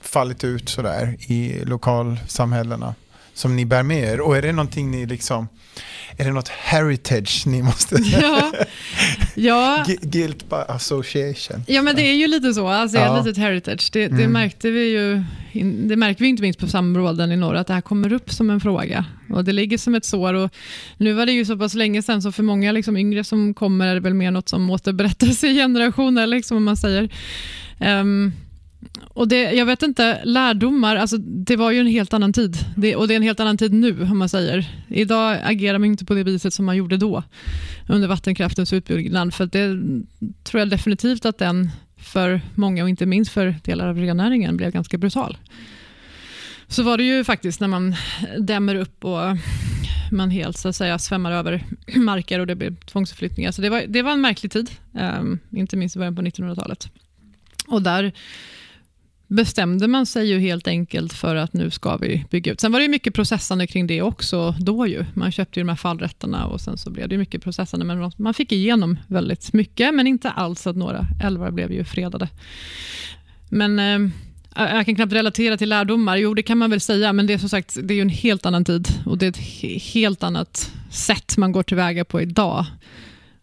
fallit 0.00 0.44
ut 0.44 0.68
sådär 0.68 1.16
i 1.18 1.64
lokalsamhällena 1.64 2.94
som 3.38 3.56
ni 3.56 3.64
bär 3.64 3.82
med 3.82 4.12
er? 4.12 4.20
Och 4.20 4.36
är 4.36 4.42
det 4.42 4.52
någonting 4.52 4.90
ni 4.90 5.06
liksom, 5.06 5.48
är 6.16 6.24
det 6.24 6.30
något 6.30 6.48
heritage 6.48 7.46
ni 7.46 7.62
måste... 7.62 7.96
Ja, 8.22 8.52
ja. 9.34 9.84
Guilt 10.02 10.50
by 10.50 10.56
association. 10.68 11.64
Ja, 11.66 11.82
men 11.82 11.96
det 11.96 12.02
är 12.02 12.14
ju 12.14 12.26
lite 12.26 12.54
så. 12.54 12.68
Alltså, 12.68 12.98
ja. 12.98 13.18
ett 13.18 13.26
litet 13.26 13.42
heritage. 13.42 13.90
Det, 13.92 14.08
det 14.08 14.14
mm. 14.14 14.32
märkte 14.32 14.70
vi 14.70 14.90
ju, 14.90 15.22
det 15.88 15.96
märkte 15.96 16.22
vi 16.22 16.28
inte 16.28 16.42
minst 16.42 16.60
på 16.60 16.66
samråden 16.66 17.32
i 17.32 17.36
norr, 17.36 17.54
att 17.54 17.66
det 17.66 17.74
här 17.74 17.80
kommer 17.80 18.12
upp 18.12 18.32
som 18.32 18.50
en 18.50 18.60
fråga. 18.60 19.04
Och 19.30 19.44
Det 19.44 19.52
ligger 19.52 19.78
som 19.78 19.94
ett 19.94 20.04
sår. 20.04 20.34
Och 20.34 20.50
nu 20.96 21.12
var 21.12 21.26
det 21.26 21.32
ju 21.32 21.44
så 21.44 21.58
pass 21.58 21.74
länge 21.74 22.02
sedan, 22.02 22.22
så 22.22 22.32
för 22.32 22.42
många 22.42 22.72
liksom 22.72 22.96
yngre 22.96 23.24
som 23.24 23.54
kommer 23.54 23.86
är 23.86 23.94
det 23.94 24.00
väl 24.00 24.14
mer 24.14 24.30
något 24.30 24.48
som 24.48 24.70
återberättas 24.70 25.44
i 25.44 25.54
generationer, 25.54 26.26
liksom, 26.26 26.56
om 26.56 26.64
man 26.64 26.76
säger. 26.76 27.08
Um, 27.80 28.32
och 29.18 29.28
det, 29.28 29.52
jag 29.52 29.66
vet 29.66 29.82
inte, 29.82 30.20
lärdomar, 30.24 30.96
alltså 30.96 31.16
det 31.18 31.56
var 31.56 31.70
ju 31.70 31.80
en 31.80 31.86
helt 31.86 32.14
annan 32.14 32.32
tid. 32.32 32.56
Det, 32.76 32.96
och 32.96 33.08
det 33.08 33.14
är 33.14 33.16
en 33.16 33.22
helt 33.22 33.40
annan 33.40 33.58
tid 33.58 33.72
nu, 33.72 34.02
om 34.02 34.18
man 34.18 34.28
säger. 34.28 34.70
Idag 34.88 35.38
agerar 35.44 35.78
man 35.78 35.86
inte 35.86 36.04
på 36.04 36.14
det 36.14 36.22
viset 36.22 36.54
som 36.54 36.64
man 36.64 36.76
gjorde 36.76 36.96
då, 36.96 37.22
under 37.88 38.08
vattenkraftens 38.08 38.72
utbyggnad. 38.72 39.34
För 39.34 39.46
det 39.46 39.68
tror 40.44 40.58
jag 40.58 40.70
definitivt 40.70 41.26
att 41.26 41.38
den, 41.38 41.70
för 41.96 42.40
många 42.54 42.82
och 42.82 42.88
inte 42.88 43.06
minst 43.06 43.32
för 43.32 43.54
delar 43.64 43.88
av 43.88 43.98
rennäringen, 43.98 44.56
blev 44.56 44.72
ganska 44.72 44.98
brutal. 44.98 45.36
Så 46.68 46.82
var 46.82 46.98
det 46.98 47.04
ju 47.04 47.24
faktiskt 47.24 47.60
när 47.60 47.68
man 47.68 47.94
dämmer 48.38 48.74
upp 48.74 49.04
och 49.04 49.36
man 50.12 50.30
helt 50.30 50.56
så 50.56 50.68
att 50.68 50.76
säga 50.76 50.98
svämmar 50.98 51.32
över 51.32 51.64
marker 51.96 52.38
och 52.38 52.46
det 52.46 52.54
blir 52.54 52.70
tvångsförflyttningar. 52.70 53.52
Så 53.52 53.62
det 53.62 53.70
var, 53.70 53.84
det 53.88 54.02
var 54.02 54.12
en 54.12 54.20
märklig 54.20 54.52
tid, 54.52 54.70
um, 54.92 55.38
inte 55.50 55.76
minst 55.76 55.96
i 55.96 55.98
början 55.98 56.16
på 56.16 56.22
1900-talet. 56.22 56.90
Och 57.66 57.82
där 57.82 58.12
bestämde 59.28 59.88
man 59.88 60.06
sig 60.06 60.28
ju 60.28 60.38
helt 60.38 60.68
enkelt 60.68 61.12
för 61.12 61.36
att 61.36 61.52
nu 61.52 61.70
ska 61.70 61.96
vi 61.96 62.24
bygga 62.30 62.52
ut. 62.52 62.60
Sen 62.60 62.72
var 62.72 62.80
det 62.80 62.88
mycket 62.88 63.14
processande 63.14 63.66
kring 63.66 63.86
det 63.86 64.02
också 64.02 64.54
då 64.60 64.86
ju. 64.86 65.04
Man 65.14 65.32
köpte 65.32 65.60
ju 65.60 65.64
de 65.64 65.68
här 65.68 65.76
fallrätterna 65.76 66.46
och 66.46 66.60
sen 66.60 66.78
så 66.78 66.90
blev 66.90 67.08
det 67.08 67.18
mycket 67.18 67.42
processande. 67.42 67.86
Men 67.86 68.12
man 68.16 68.34
fick 68.34 68.52
igenom 68.52 68.98
väldigt 69.06 69.52
mycket, 69.52 69.94
men 69.94 70.06
inte 70.06 70.30
alls 70.30 70.66
att 70.66 70.76
några 70.76 71.06
älvar 71.22 71.50
blev 71.50 71.72
ju 71.72 71.84
fredade. 71.84 72.28
Men 73.48 73.78
eh, 73.78 74.10
jag 74.56 74.86
kan 74.86 74.94
knappt 74.94 75.12
relatera 75.12 75.56
till 75.56 75.68
lärdomar. 75.68 76.16
Jo, 76.16 76.34
det 76.34 76.42
kan 76.42 76.58
man 76.58 76.70
väl 76.70 76.80
säga, 76.80 77.12
men 77.12 77.26
det 77.26 77.32
är 77.32 77.38
som 77.38 77.48
sagt 77.48 77.78
det 77.82 77.94
är 77.94 78.02
en 78.02 78.08
helt 78.08 78.46
annan 78.46 78.64
tid 78.64 78.88
och 79.06 79.18
det 79.18 79.26
är 79.26 79.30
ett 79.30 79.82
helt 79.94 80.22
annat 80.22 80.72
sätt 80.90 81.36
man 81.36 81.52
går 81.52 81.62
tillväga 81.62 82.04
på 82.04 82.20
idag. 82.20 82.66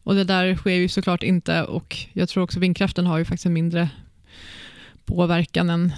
Och 0.04 0.16
Det 0.16 0.24
där 0.24 0.56
sker 0.56 0.72
ju 0.72 0.88
såklart 0.88 1.24
inte 1.24 1.64
och 1.64 1.98
jag 2.14 2.30
tror 2.30 2.44
också 2.44 2.60
vindkraften 2.60 3.06
har 3.06 3.18
ju 3.18 3.26
faktiskt 3.26 3.46
en 3.46 3.54
mindre 3.54 3.90
påverkan 5.06 5.70
än, 5.70 5.94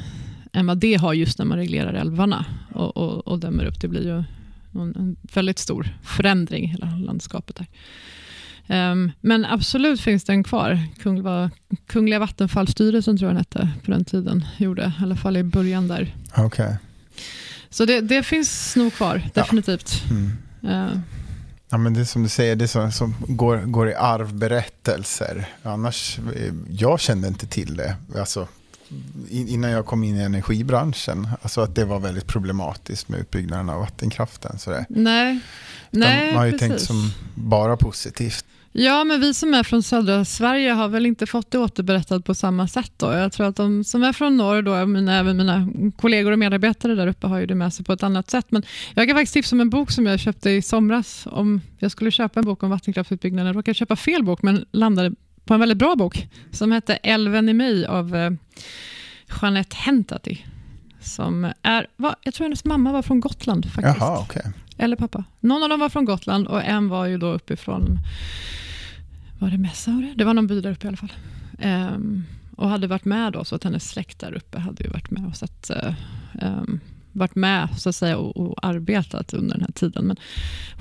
än 0.53 0.67
vad 0.67 0.77
det 0.77 0.95
har 0.95 1.13
just 1.13 1.39
när 1.39 1.45
man 1.45 1.57
reglerar 1.57 1.93
älvarna 1.93 2.45
och, 2.73 2.97
och, 2.97 3.27
och 3.27 3.39
dämmer 3.39 3.65
upp. 3.65 3.81
Det 3.81 3.87
blir 3.87 4.03
ju 4.03 4.23
en, 4.81 5.15
väldigt 5.33 5.59
stor 5.59 5.89
förändring 6.03 6.63
i 6.63 6.67
hela 6.67 6.85
landskapet. 6.85 7.55
där. 7.55 7.67
Um, 8.91 9.11
men 9.21 9.45
absolut 9.45 10.01
finns 10.01 10.23
den 10.23 10.43
kvar. 10.43 10.79
Kungliga, 10.99 11.51
Kungliga 11.87 12.19
Vattenfallstyrelsen 12.19 13.17
tror 13.17 13.29
jag 13.29 13.35
den 13.35 13.37
hette 13.37 13.69
på 13.85 13.91
den 13.91 14.05
tiden. 14.05 14.45
Gjorde, 14.57 14.93
i 14.99 15.03
alla 15.03 15.15
fall 15.15 15.37
i 15.37 15.43
början 15.43 15.87
där. 15.87 16.15
Okay. 16.37 16.73
Så 17.69 17.85
det, 17.85 18.01
det 18.01 18.23
finns 18.23 18.75
nog 18.75 18.93
kvar, 18.93 19.21
definitivt. 19.33 20.03
Ja. 20.09 20.15
Mm. 20.15 20.91
Uh, 20.91 20.99
Ja, 21.69 21.77
men 21.77 21.93
det 21.93 21.99
är 21.99 22.05
som 22.05 22.23
du 22.23 22.29
säger, 22.29 22.55
det 22.55 22.65
är 22.65 22.67
som, 22.67 22.91
som 22.91 23.15
går, 23.27 23.57
går 23.57 23.89
i 23.89 23.95
arvberättelser. 23.95 25.49
Annars, 25.63 26.19
eh, 26.35 26.53
jag 26.69 26.99
kände 26.99 27.27
inte 27.27 27.47
till 27.47 27.75
det. 27.75 27.95
Alltså, 28.15 28.47
innan 29.29 29.71
jag 29.71 29.85
kom 29.85 30.03
in 30.03 30.17
i 30.17 30.21
energibranschen, 30.21 31.27
alltså 31.41 31.61
att 31.61 31.75
det 31.75 31.85
var 31.85 31.99
väldigt 31.99 32.27
problematiskt 32.27 33.09
med 33.09 33.19
utbyggnaden 33.19 33.69
av 33.69 33.79
vattenkraften. 33.79 34.59
Sådär. 34.59 34.85
Nej, 34.89 35.39
Nej 35.91 36.27
man 36.27 36.35
har 36.35 36.45
ju 36.45 36.51
precis. 36.51 36.67
tänkt 36.67 36.81
som 36.81 37.11
bara 37.35 37.77
positivt. 37.77 38.45
Ja, 38.79 39.03
men 39.03 39.21
vi 39.21 39.33
som 39.33 39.53
är 39.53 39.63
från 39.63 39.83
södra 39.83 40.25
Sverige 40.25 40.71
har 40.71 40.87
väl 40.87 41.05
inte 41.05 41.25
fått 41.25 41.51
det 41.51 41.57
återberättat 41.57 42.25
på 42.25 42.35
samma 42.35 42.67
sätt. 42.67 42.91
Då. 42.97 43.13
Jag 43.13 43.31
tror 43.31 43.47
att 43.47 43.55
de 43.55 43.83
som 43.83 44.03
är 44.03 44.13
från 44.13 44.37
norr, 44.37 44.61
då, 44.61 44.85
mina, 44.85 45.19
även 45.19 45.37
mina 45.37 45.69
kollegor 45.97 46.31
och 46.31 46.39
medarbetare 46.39 46.95
där 46.95 47.07
uppe 47.07 47.27
har 47.27 47.39
ju 47.39 47.45
det 47.45 47.55
med 47.55 47.73
sig 47.73 47.85
på 47.85 47.93
ett 47.93 48.03
annat 48.03 48.29
sätt. 48.29 48.45
Men 48.49 48.63
jag 48.93 49.07
kan 49.07 49.15
faktiskt 49.15 49.33
tipsa 49.33 49.55
om 49.55 49.61
en 49.61 49.69
bok 49.69 49.91
som 49.91 50.05
jag 50.05 50.19
köpte 50.19 50.49
i 50.49 50.61
somras. 50.61 51.27
Om 51.31 51.61
jag 51.77 51.91
skulle 51.91 52.11
köpa 52.11 52.39
en 52.39 52.45
bok 52.45 52.63
om 52.63 52.69
vattenkraftsutbyggnaden. 52.69 53.47
Jag 53.47 53.55
råkade 53.55 53.75
köpa 53.75 53.95
fel 53.95 54.23
bok, 54.23 54.41
men 54.41 54.65
landade 54.71 55.15
på 55.47 55.53
en 55.53 55.59
väldigt 55.59 55.77
bra 55.77 55.95
bok 55.95 56.27
som 56.51 56.71
hette 56.71 56.95
Älven 56.95 57.49
i 57.49 57.53
mig 57.53 57.85
av 57.85 58.15
eh, 58.15 58.31
Jeanette 59.41 59.75
Hentati. 59.75 60.45
Som 60.99 61.51
är, 61.61 61.87
va, 61.95 62.15
jag 62.23 62.33
tror 62.33 62.45
hennes 62.45 62.65
mamma 62.65 62.91
var 62.91 63.01
från 63.01 63.19
Gotland 63.19 63.71
faktiskt. 63.71 63.97
Jaha, 63.99 64.21
okay. 64.21 64.43
Eller 64.77 64.95
pappa. 64.95 65.23
Någon 65.39 65.63
av 65.63 65.69
dem 65.69 65.79
var 65.79 65.89
från 65.89 66.05
Gotland 66.05 66.47
och 66.47 66.63
en 66.63 66.89
var 66.89 67.05
ju 67.05 67.17
då 67.17 67.27
uppifrån, 67.27 67.99
var 69.39 69.49
det 69.49 69.57
Messaure? 69.57 70.13
Det 70.15 70.23
var 70.23 70.33
någon 70.33 70.47
by 70.47 70.61
där 70.61 70.71
uppe 70.71 70.85
i 70.85 70.87
alla 70.87 70.97
fall. 70.97 71.13
Um, 71.63 72.23
och 72.55 72.69
hade 72.69 72.87
varit 72.87 73.05
med 73.05 73.33
då, 73.33 73.45
så 73.45 73.55
att 73.55 73.63
hennes 73.63 73.89
släkt 73.89 74.19
där 74.19 74.33
uppe 74.33 74.59
hade 74.59 74.83
ju 74.83 74.89
varit 74.89 75.11
med 75.11 75.25
och 75.25 75.35
sett 75.35 75.71
um, 76.41 76.79
varit 77.17 77.35
med 77.35 77.67
så 77.77 77.89
att 77.89 77.95
säga, 77.95 78.17
och, 78.17 78.37
och, 78.37 78.65
arbetat 78.65 79.33
under 79.33 79.53
den 79.53 79.61
här 79.61 79.71
tiden. 79.71 80.05
Men 80.05 80.17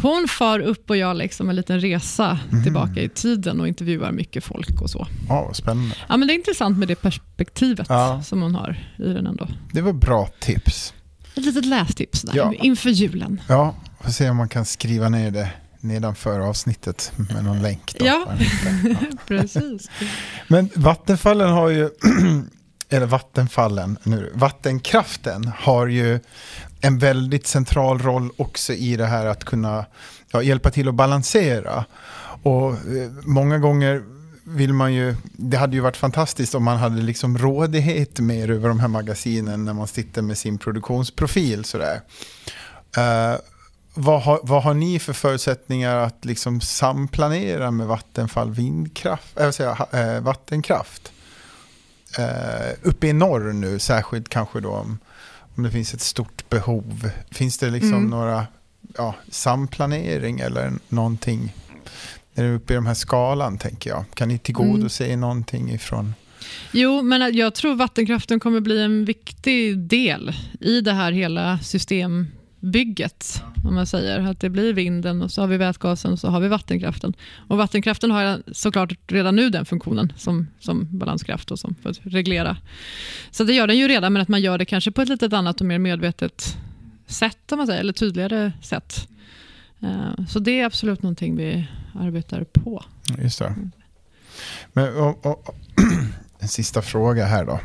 hon 0.02 0.28
far 0.28 0.60
upp 0.60 0.90
och 0.90 0.96
gör 0.96 1.14
liksom 1.14 1.50
en 1.50 1.56
liten 1.56 1.80
resa 1.80 2.38
mm. 2.50 2.64
tillbaka 2.64 3.00
i 3.00 3.08
tiden 3.08 3.60
och 3.60 3.68
intervjuar 3.68 4.12
mycket 4.12 4.44
folk 4.44 4.80
och 4.80 4.90
så. 4.90 5.06
Ja, 5.28 5.50
spännande. 5.54 5.94
Ja, 6.08 6.16
men 6.16 6.28
det 6.28 6.34
är 6.34 6.36
intressant 6.36 6.78
med 6.78 6.88
det 6.88 6.94
perspektivet 6.94 7.86
ja. 7.88 8.22
som 8.22 8.42
hon 8.42 8.54
har 8.54 8.78
i 8.98 9.12
den 9.12 9.26
ändå. 9.26 9.48
Det 9.72 9.80
var 9.80 9.92
bra 9.92 10.28
tips. 10.40 10.94
Ett 11.34 11.44
litet 11.44 11.66
lästips 11.66 12.22
där, 12.22 12.36
ja. 12.36 12.52
inför 12.54 12.90
julen. 12.90 13.40
Ja, 13.48 13.74
får 14.00 14.10
se 14.10 14.30
om 14.30 14.36
man 14.36 14.48
kan 14.48 14.64
skriva 14.64 15.08
ner 15.08 15.30
det 15.30 15.50
nedanför 15.80 16.40
avsnittet 16.40 17.12
med 17.16 17.44
någon 17.44 17.62
länk. 17.62 17.96
Då, 17.98 18.06
ja, 18.06 18.26
precis. 19.26 19.90
Men 20.48 20.70
Vattenfallen 20.74 21.50
har 21.50 21.68
ju 21.68 21.90
eller 22.88 23.06
vattenfallen 23.06 23.98
nu, 24.02 24.32
vattenkraften 24.34 25.52
har 25.58 25.86
ju 25.86 26.20
en 26.80 26.98
väldigt 26.98 27.46
central 27.46 27.98
roll 27.98 28.30
också 28.36 28.72
i 28.72 28.96
det 28.96 29.06
här 29.06 29.26
att 29.26 29.44
kunna 29.44 29.86
ja, 30.32 30.42
hjälpa 30.42 30.70
till 30.70 30.88
att 30.88 30.94
balansera. 30.94 31.84
Och 32.42 32.70
eh, 32.70 33.10
många 33.24 33.58
gånger 33.58 34.02
vill 34.44 34.72
man 34.72 34.94
ju, 34.94 35.16
det 35.22 35.56
hade 35.56 35.76
ju 35.76 35.82
varit 35.82 35.96
fantastiskt 35.96 36.54
om 36.54 36.64
man 36.64 36.76
hade 36.76 37.02
liksom 37.02 37.38
rådighet 37.38 38.20
mer 38.20 38.50
över 38.50 38.68
de 38.68 38.80
här 38.80 38.88
magasinen 38.88 39.64
när 39.64 39.72
man 39.72 39.86
sitter 39.86 40.22
med 40.22 40.38
sin 40.38 40.58
produktionsprofil. 40.58 41.64
Sådär. 41.64 42.00
Uh, 42.98 43.38
vad, 43.94 44.22
har, 44.22 44.40
vad 44.42 44.62
har 44.62 44.74
ni 44.74 44.98
för 44.98 45.12
förutsättningar 45.12 45.96
att 45.96 46.24
liksom 46.24 46.60
samplanera 46.60 47.70
med 47.70 47.86
Vattenfall 47.86 48.50
vindkraft, 48.50 49.40
äh, 49.40 49.50
säga, 49.50 49.86
äh, 49.92 50.20
vattenkraft? 50.20 51.12
Eh, 52.18 52.74
uppe 52.82 53.06
i 53.06 53.12
norr 53.12 53.52
nu, 53.52 53.78
särskilt 53.78 54.28
kanske 54.28 54.60
då 54.60 54.70
om, 54.70 54.98
om 55.56 55.62
det 55.62 55.70
finns 55.70 55.94
ett 55.94 56.00
stort 56.00 56.48
behov. 56.48 57.10
Finns 57.30 57.58
det 57.58 57.70
liksom 57.70 57.94
mm. 57.94 58.10
några 58.10 58.46
ja, 58.96 59.14
samplanering 59.30 60.40
eller 60.40 60.72
någonting? 60.88 61.54
Är 62.34 62.42
det 62.44 62.54
uppe 62.54 62.72
i 62.72 62.76
de 62.76 62.86
här 62.86 62.94
skalan 62.94 63.58
tänker 63.58 63.90
jag? 63.90 64.04
Kan 64.14 64.28
ni 64.28 64.38
tillgodose 64.38 65.06
mm. 65.06 65.20
någonting 65.20 65.72
ifrån? 65.72 66.14
Jo, 66.72 67.02
men 67.02 67.34
jag 67.34 67.54
tror 67.54 67.74
vattenkraften 67.74 68.40
kommer 68.40 68.60
bli 68.60 68.82
en 68.82 69.04
viktig 69.04 69.78
del 69.78 70.32
i 70.60 70.80
det 70.80 70.92
här 70.92 71.12
hela 71.12 71.58
system 71.58 72.26
bygget, 72.66 73.42
om 73.64 73.74
man 73.74 73.86
säger. 73.86 74.20
Att 74.20 74.40
det 74.40 74.50
blir 74.50 74.72
vinden 74.72 75.22
och 75.22 75.30
så 75.30 75.40
har 75.40 75.48
vi 75.48 75.56
vätgasen 75.56 76.12
och 76.12 76.18
så 76.18 76.28
har 76.28 76.40
vi 76.40 76.48
vattenkraften. 76.48 77.14
Och 77.48 77.56
vattenkraften 77.56 78.10
har 78.10 78.42
såklart 78.52 78.92
redan 79.06 79.36
nu 79.36 79.50
den 79.50 79.64
funktionen 79.64 80.12
som, 80.16 80.46
som 80.60 80.98
balanskraft 80.98 81.50
och 81.50 81.58
som 81.58 81.74
för 81.82 81.90
att 81.90 82.00
reglera. 82.02 82.56
Så 83.30 83.44
det 83.44 83.52
gör 83.52 83.66
den 83.66 83.78
ju 83.78 83.88
redan, 83.88 84.12
men 84.12 84.22
att 84.22 84.28
man 84.28 84.40
gör 84.40 84.58
det 84.58 84.64
kanske 84.64 84.90
på 84.90 85.02
ett 85.02 85.08
lite 85.08 85.38
annat 85.38 85.60
och 85.60 85.66
mer 85.66 85.78
medvetet 85.78 86.56
sätt, 87.06 87.52
om 87.52 87.58
man 87.58 87.66
säger, 87.66 87.80
eller 87.80 87.92
tydligare 87.92 88.52
sätt. 88.62 89.08
Eh, 89.80 90.26
så 90.28 90.38
det 90.38 90.60
är 90.60 90.66
absolut 90.66 91.02
någonting 91.02 91.36
vi 91.36 91.68
arbetar 91.94 92.44
på. 92.44 92.84
Just 93.18 93.38
det. 93.38 93.54
Men, 94.72 94.96
och, 94.96 95.26
och, 95.26 95.56
en 96.38 96.48
sista 96.48 96.82
fråga 96.82 97.24
här 97.24 97.44
då 97.44 97.60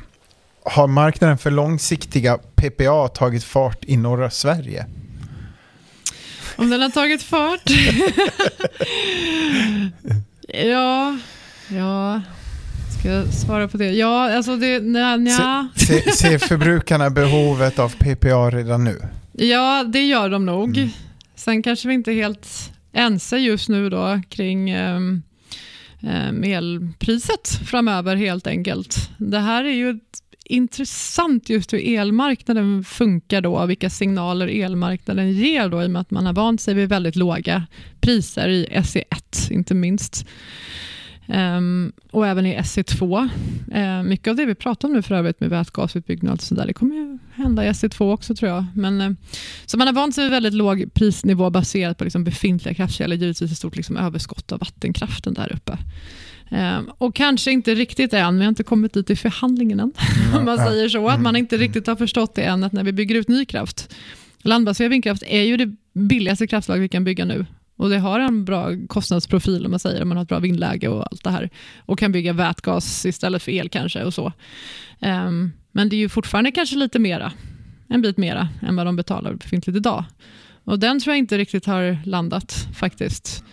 har 0.65 0.87
marknaden 0.87 1.37
för 1.37 1.51
långsiktiga 1.51 2.37
PPA 2.37 3.07
tagit 3.07 3.43
fart 3.43 3.83
i 3.85 3.97
norra 3.97 4.29
Sverige? 4.29 4.85
Om 6.55 6.69
den 6.69 6.81
har 6.81 6.89
tagit 6.89 7.23
fart? 7.23 7.61
ja, 10.47 11.17
ja. 11.67 12.21
Ska 12.99 13.09
jag 13.09 13.33
svara 13.33 13.67
på 13.67 13.77
det? 13.77 13.91
Ja, 13.91 14.35
alltså 14.35 14.55
det... 14.55 14.79
Nja, 14.79 15.17
nja. 15.17 15.67
Se, 15.75 16.01
se, 16.01 16.11
ser 16.11 16.37
förbrukarna 16.37 17.09
behovet 17.09 17.79
av 17.79 17.89
PPA 17.89 18.49
redan 18.49 18.83
nu? 18.83 19.01
Ja, 19.31 19.83
det 19.83 20.01
gör 20.01 20.29
de 20.29 20.45
nog. 20.45 20.77
Mm. 20.77 20.89
Sen 21.35 21.63
kanske 21.63 21.87
vi 21.87 21.93
inte 21.93 22.11
är 22.11 22.15
helt 22.15 22.71
ense 22.93 23.37
just 23.37 23.69
nu 23.69 23.89
då 23.89 24.21
kring 24.29 24.75
um, 24.75 25.23
elpriset 26.43 27.49
framöver 27.65 28.15
helt 28.15 28.47
enkelt. 28.47 29.09
Det 29.17 29.39
här 29.39 29.63
är 29.63 29.73
ju 29.73 29.89
ett 29.89 30.20
intressant 30.45 31.49
just 31.49 31.73
hur 31.73 31.87
elmarknaden 31.87 32.83
funkar 32.83 33.41
då, 33.41 33.65
vilka 33.65 33.89
signaler 33.89 34.47
elmarknaden 34.47 35.31
ger 35.31 35.69
då, 35.69 35.83
i 35.83 35.85
och 35.85 35.91
med 35.91 36.01
att 36.01 36.11
man 36.11 36.25
har 36.25 36.33
vant 36.33 36.61
sig 36.61 36.73
vid 36.73 36.89
väldigt 36.89 37.15
låga 37.15 37.67
priser 38.01 38.47
i 38.49 38.65
SE1, 38.65 39.51
inte 39.51 39.73
minst. 39.73 40.25
Um, 41.27 41.91
och 42.11 42.27
även 42.27 42.45
i 42.45 42.57
SE2. 42.57 43.23
Uh, 43.23 43.29
ehm, 43.71 44.09
mycket 44.09 44.27
av 44.27 44.35
det 44.35 44.45
vi 44.45 44.55
pratar 44.55 44.87
om 44.87 44.93
nu 44.93 45.01
för 45.01 45.15
övrigt 45.15 45.39
med 45.39 45.49
vätgasutbyggnad 45.49 46.33
och 46.33 46.41
så 46.41 46.55
där, 46.55 46.67
det 46.67 46.73
kommer 46.73 46.95
ju 46.95 47.19
hända 47.33 47.65
i 47.65 47.69
SE2 47.69 48.13
också 48.13 48.35
tror 48.35 48.51
jag. 48.51 48.65
Men, 48.75 49.01
uh, 49.01 49.11
så 49.65 49.77
man 49.77 49.87
har 49.87 49.93
vant 49.93 50.15
sig 50.15 50.23
vid 50.23 50.31
väldigt 50.31 50.53
låg 50.53 50.93
prisnivå 50.93 51.49
baserat 51.49 51.97
på 51.97 52.03
liksom 52.03 52.23
befintliga 52.23 52.73
kraftkällor, 52.73 53.17
givetvis 53.17 53.51
ett 53.51 53.57
stort 53.57 53.75
liksom 53.75 53.97
överskott 53.97 54.51
av 54.51 54.59
vattenkraften 54.59 55.33
där 55.33 55.53
uppe. 55.53 55.77
Um, 56.53 56.91
och 56.97 57.15
kanske 57.15 57.51
inte 57.51 57.75
riktigt 57.75 58.13
än, 58.13 58.37
vi 58.37 58.43
har 58.43 58.49
inte 58.49 58.63
kommit 58.63 58.93
dit 58.93 59.09
i 59.09 59.15
förhandlingen 59.15 59.79
än, 59.79 59.93
mm. 60.23 60.37
om 60.39 60.45
man 60.45 60.57
säger 60.57 60.89
så, 60.89 61.07
att 61.07 61.21
man 61.21 61.35
inte 61.35 61.57
riktigt 61.57 61.87
har 61.87 61.95
förstått 61.95 62.35
det 62.35 62.41
än, 62.41 62.63
att 62.63 62.71
när 62.71 62.83
vi 62.83 62.91
bygger 62.91 63.15
ut 63.15 63.27
ny 63.27 63.45
kraft, 63.45 63.95
landbaserad 64.41 64.89
vindkraft 64.89 65.23
är 65.27 65.41
ju 65.41 65.57
det 65.57 65.75
billigaste 65.93 66.47
kraftslag 66.47 66.77
vi 66.77 66.89
kan 66.89 67.03
bygga 67.03 67.25
nu. 67.25 67.45
Och 67.77 67.89
det 67.89 67.99
har 67.99 68.19
en 68.19 68.45
bra 68.45 68.69
kostnadsprofil 68.87 69.65
om 69.65 69.71
man 69.71 69.79
säger, 69.79 70.01
om 70.01 70.07
man 70.07 70.17
har 70.17 70.23
ett 70.23 70.29
bra 70.29 70.39
vindläge 70.39 70.87
och 70.87 71.07
allt 71.11 71.23
det 71.23 71.29
här. 71.29 71.49
Och 71.85 71.99
kan 71.99 72.11
bygga 72.11 72.33
vätgas 72.33 73.05
istället 73.05 73.43
för 73.43 73.51
el 73.51 73.69
kanske 73.69 74.03
och 74.03 74.13
så. 74.13 74.33
Um, 74.99 75.51
men 75.71 75.89
det 75.89 75.95
är 75.95 75.97
ju 75.97 76.09
fortfarande 76.09 76.51
kanske 76.51 76.75
lite 76.75 76.99
mera, 76.99 77.31
en 77.87 78.01
bit 78.01 78.17
mera 78.17 78.49
än 78.61 78.75
vad 78.75 78.85
de 78.85 78.95
betalar 78.95 79.33
befintligt 79.33 79.77
idag. 79.77 80.03
Och 80.63 80.79
den 80.79 80.99
tror 80.99 81.11
jag 81.11 81.19
inte 81.19 81.37
riktigt 81.37 81.65
har 81.65 81.97
landat 82.05 82.67
faktiskt. 82.75 83.43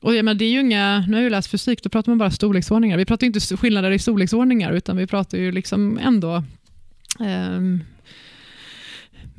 Och 0.00 0.14
ja, 0.14 0.22
men 0.22 0.38
det 0.38 0.44
är 0.44 0.50
ju 0.50 0.60
inga, 0.60 0.98
nu 1.00 1.12
har 1.12 1.20
jag 1.20 1.24
ju 1.24 1.30
läst 1.30 1.50
fysik, 1.50 1.82
då 1.82 1.88
pratar 1.88 2.12
man 2.12 2.18
bara 2.18 2.30
storleksordningar. 2.30 2.96
Vi 2.96 3.04
pratar 3.04 3.26
inte 3.26 3.40
skillnader 3.40 3.90
i 3.90 3.98
storleksordningar, 3.98 4.72
utan 4.72 4.96
vi 4.96 5.06
pratar 5.06 5.38
ju 5.38 5.52
liksom 5.52 5.98
ändå 5.98 6.44
um, 7.18 7.84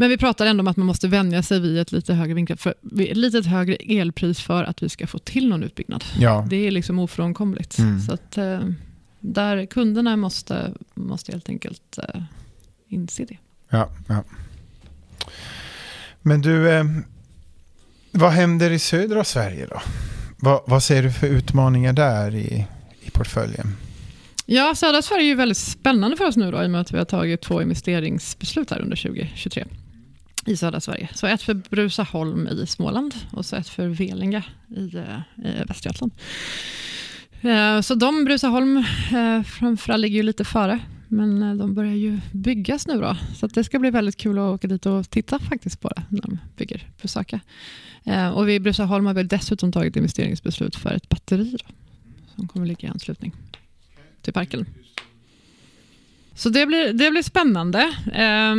men 0.01 0.09
vi 0.09 0.17
pratar 0.17 0.45
ändå 0.45 0.61
om 0.61 0.67
att 0.67 0.77
man 0.77 0.87
måste 0.87 1.07
vänja 1.07 1.43
sig 1.43 1.59
vid 1.59 1.77
ett 1.77 1.91
lite 1.91 2.13
högre 2.13 2.33
vindkraft, 2.33 2.61
för, 2.61 2.73
ett 2.99 3.17
lite 3.17 3.49
högre 3.49 3.75
elpris 3.75 4.39
för 4.39 4.63
att 4.63 4.83
vi 4.83 4.89
ska 4.89 5.07
få 5.07 5.19
till 5.19 5.49
någon 5.49 5.63
utbyggnad. 5.63 6.03
Ja. 6.19 6.45
Det 6.49 6.67
är 6.67 6.71
liksom 6.71 6.99
ofrånkomligt. 6.99 7.77
Mm. 7.77 7.99
Så 7.99 8.13
att, 8.13 8.37
eh, 8.37 8.59
där 9.19 9.65
kunderna 9.65 10.17
måste, 10.17 10.71
måste 10.93 11.31
helt 11.31 11.49
enkelt 11.49 11.97
eh, 11.97 12.21
inse 12.87 13.25
det. 13.25 13.37
Ja, 13.69 13.89
ja. 14.07 14.23
Men 16.21 16.41
du, 16.41 16.71
eh, 16.71 16.83
vad 18.11 18.31
händer 18.31 18.71
i 18.71 18.79
södra 18.79 19.23
Sverige 19.23 19.65
då? 19.65 19.81
Vad, 20.43 20.61
vad 20.67 20.83
ser 20.83 21.03
du 21.03 21.11
för 21.11 21.27
utmaningar 21.27 21.93
där 21.93 22.35
i, 22.35 22.67
i 23.01 23.11
portföljen? 23.11 23.77
Ja, 24.45 24.75
södra 24.75 25.01
Sverige 25.01 25.23
är 25.23 25.27
ju 25.27 25.35
väldigt 25.35 25.57
spännande 25.57 26.17
för 26.17 26.25
oss 26.25 26.37
nu 26.37 26.51
då, 26.51 26.63
i 26.63 26.65
och 26.65 26.71
med 26.71 26.81
att 26.81 26.91
vi 26.91 26.97
har 26.97 27.05
tagit 27.05 27.41
två 27.41 27.61
investeringsbeslut 27.61 28.71
här 28.71 28.81
under 28.81 28.95
2023 28.95 29.65
i 30.45 30.57
södra 30.57 30.79
Sverige. 30.79 31.09
Så 31.13 31.27
ett 31.27 31.41
för 31.41 31.53
Brusaholm 31.53 32.47
i 32.47 32.65
Småland 32.67 33.15
och 33.31 33.45
så 33.45 33.55
ett 33.55 33.69
för 33.69 33.87
Velinga 33.87 34.43
i, 34.67 34.95
eh, 34.95 35.45
i 35.45 35.63
Västergötland. 35.67 36.11
Eh, 37.41 37.81
så 37.81 37.95
de, 37.95 38.25
Brusaholm, 38.25 38.77
eh, 39.11 39.43
framförallt 39.43 40.01
ligger 40.01 40.17
ju 40.17 40.23
lite 40.23 40.43
före, 40.43 40.79
men 41.07 41.57
de 41.57 41.73
börjar 41.73 41.93
ju 41.93 42.19
byggas 42.31 42.87
nu 42.87 43.01
då. 43.01 43.17
Så 43.35 43.47
det 43.47 43.63
ska 43.63 43.79
bli 43.79 43.89
väldigt 43.89 44.17
kul 44.17 44.37
att 44.37 44.55
åka 44.55 44.67
dit 44.67 44.85
och 44.85 45.09
titta 45.09 45.39
faktiskt 45.39 45.81
på 45.81 45.89
det 45.89 46.03
när 46.09 46.21
de 46.21 46.39
bygger, 46.57 46.87
besöka. 47.01 47.39
Eh, 48.03 48.29
och 48.29 48.47
vi 48.47 48.53
i 48.53 48.59
Brusaholm 48.59 49.05
har 49.05 49.13
väl 49.13 49.27
dessutom 49.27 49.71
tagit 49.71 49.95
investeringsbeslut 49.95 50.75
för 50.75 50.93
ett 50.93 51.09
batteri 51.09 51.57
då, 51.59 51.73
som 52.35 52.47
kommer 52.47 52.65
ligga 52.65 52.87
i 52.87 52.91
anslutning 52.91 53.33
till 54.21 54.33
parken. 54.33 54.65
Så 56.35 56.49
det 56.49 56.65
blir, 56.65 56.93
det 56.93 57.11
blir 57.11 57.21
spännande. 57.21 57.79
Eh, 58.13 58.55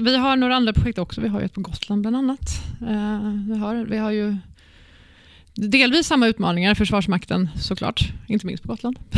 vi 0.00 0.16
har 0.16 0.36
några 0.36 0.56
andra 0.56 0.72
projekt 0.72 0.98
också. 0.98 1.20
Vi 1.20 1.28
har 1.28 1.40
ett 1.40 1.52
på 1.52 1.60
Gotland 1.60 2.00
bland 2.00 2.16
annat. 2.16 2.62
Eh, 2.80 3.32
vi, 3.48 3.58
har, 3.58 3.84
vi 3.84 3.98
har 3.98 4.10
ju 4.10 4.36
delvis 5.54 6.06
samma 6.06 6.26
utmaningar, 6.26 6.74
Försvarsmakten 6.74 7.48
såklart, 7.56 8.12
inte 8.26 8.46
minst 8.46 8.62
på 8.62 8.68
Gotland. 8.68 8.98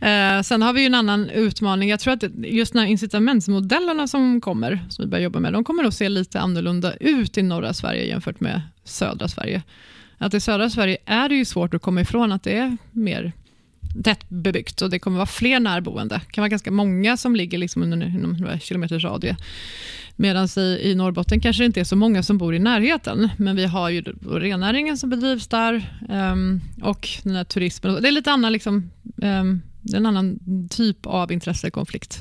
eh, 0.00 0.42
sen 0.42 0.62
har 0.62 0.72
vi 0.72 0.86
en 0.86 0.94
annan 0.94 1.30
utmaning. 1.30 1.88
Jag 1.88 2.00
tror 2.00 2.14
att 2.14 2.24
just 2.36 2.74
när 2.74 2.84
incitamentsmodellerna 2.84 4.08
som 4.08 4.40
kommer, 4.40 4.86
som 4.88 5.04
vi 5.04 5.10
börjar 5.10 5.24
jobba 5.24 5.40
med, 5.40 5.52
de 5.52 5.64
kommer 5.64 5.84
att 5.84 5.94
se 5.94 6.08
lite 6.08 6.40
annorlunda 6.40 6.94
ut 6.94 7.38
i 7.38 7.42
norra 7.42 7.74
Sverige 7.74 8.04
jämfört 8.04 8.40
med 8.40 8.62
södra 8.84 9.28
Sverige. 9.28 9.62
Att 10.18 10.34
i 10.34 10.40
södra 10.40 10.70
Sverige 10.70 10.96
är 11.06 11.28
det 11.28 11.34
ju 11.34 11.44
svårt 11.44 11.74
att 11.74 11.82
komma 11.82 12.00
ifrån 12.00 12.32
att 12.32 12.42
det 12.42 12.58
är 12.58 12.76
mer 12.90 13.32
tätt 14.04 14.28
bebyggt 14.28 14.82
och 14.82 14.90
det 14.90 14.98
kommer 14.98 15.16
vara 15.16 15.26
fler 15.26 15.60
närboende. 15.60 16.20
Det 16.26 16.32
kan 16.32 16.42
vara 16.42 16.48
ganska 16.48 16.70
många 16.70 17.16
som 17.16 17.36
ligger 17.36 17.58
liksom 17.58 17.82
under, 17.82 18.06
inom 18.06 18.32
några 18.32 18.58
kilometers 18.58 19.04
radie. 19.04 19.36
Medan 20.16 20.48
i, 20.56 20.80
i 20.82 20.94
Norrbotten 20.94 21.40
kanske 21.40 21.62
det 21.62 21.66
inte 21.66 21.80
är 21.80 21.84
så 21.84 21.96
många 21.96 22.22
som 22.22 22.38
bor 22.38 22.54
i 22.54 22.58
närheten, 22.58 23.28
men 23.36 23.56
vi 23.56 23.64
har 23.64 23.90
ju 23.90 24.02
rennäringen 24.26 24.98
som 24.98 25.10
bedrivs 25.10 25.46
där 25.46 25.98
um, 26.08 26.60
och 26.82 27.08
den 27.22 27.36
här 27.36 27.44
turismen. 27.44 28.02
Det 28.02 28.08
är 28.08 28.12
lite 28.12 28.30
annan, 28.30 28.52
liksom, 28.52 28.90
um, 29.16 29.62
det 29.80 29.92
är 29.92 29.96
en 29.96 30.06
annan 30.06 30.38
typ 30.70 31.06
av 31.06 31.32
intressekonflikt. 31.32 32.20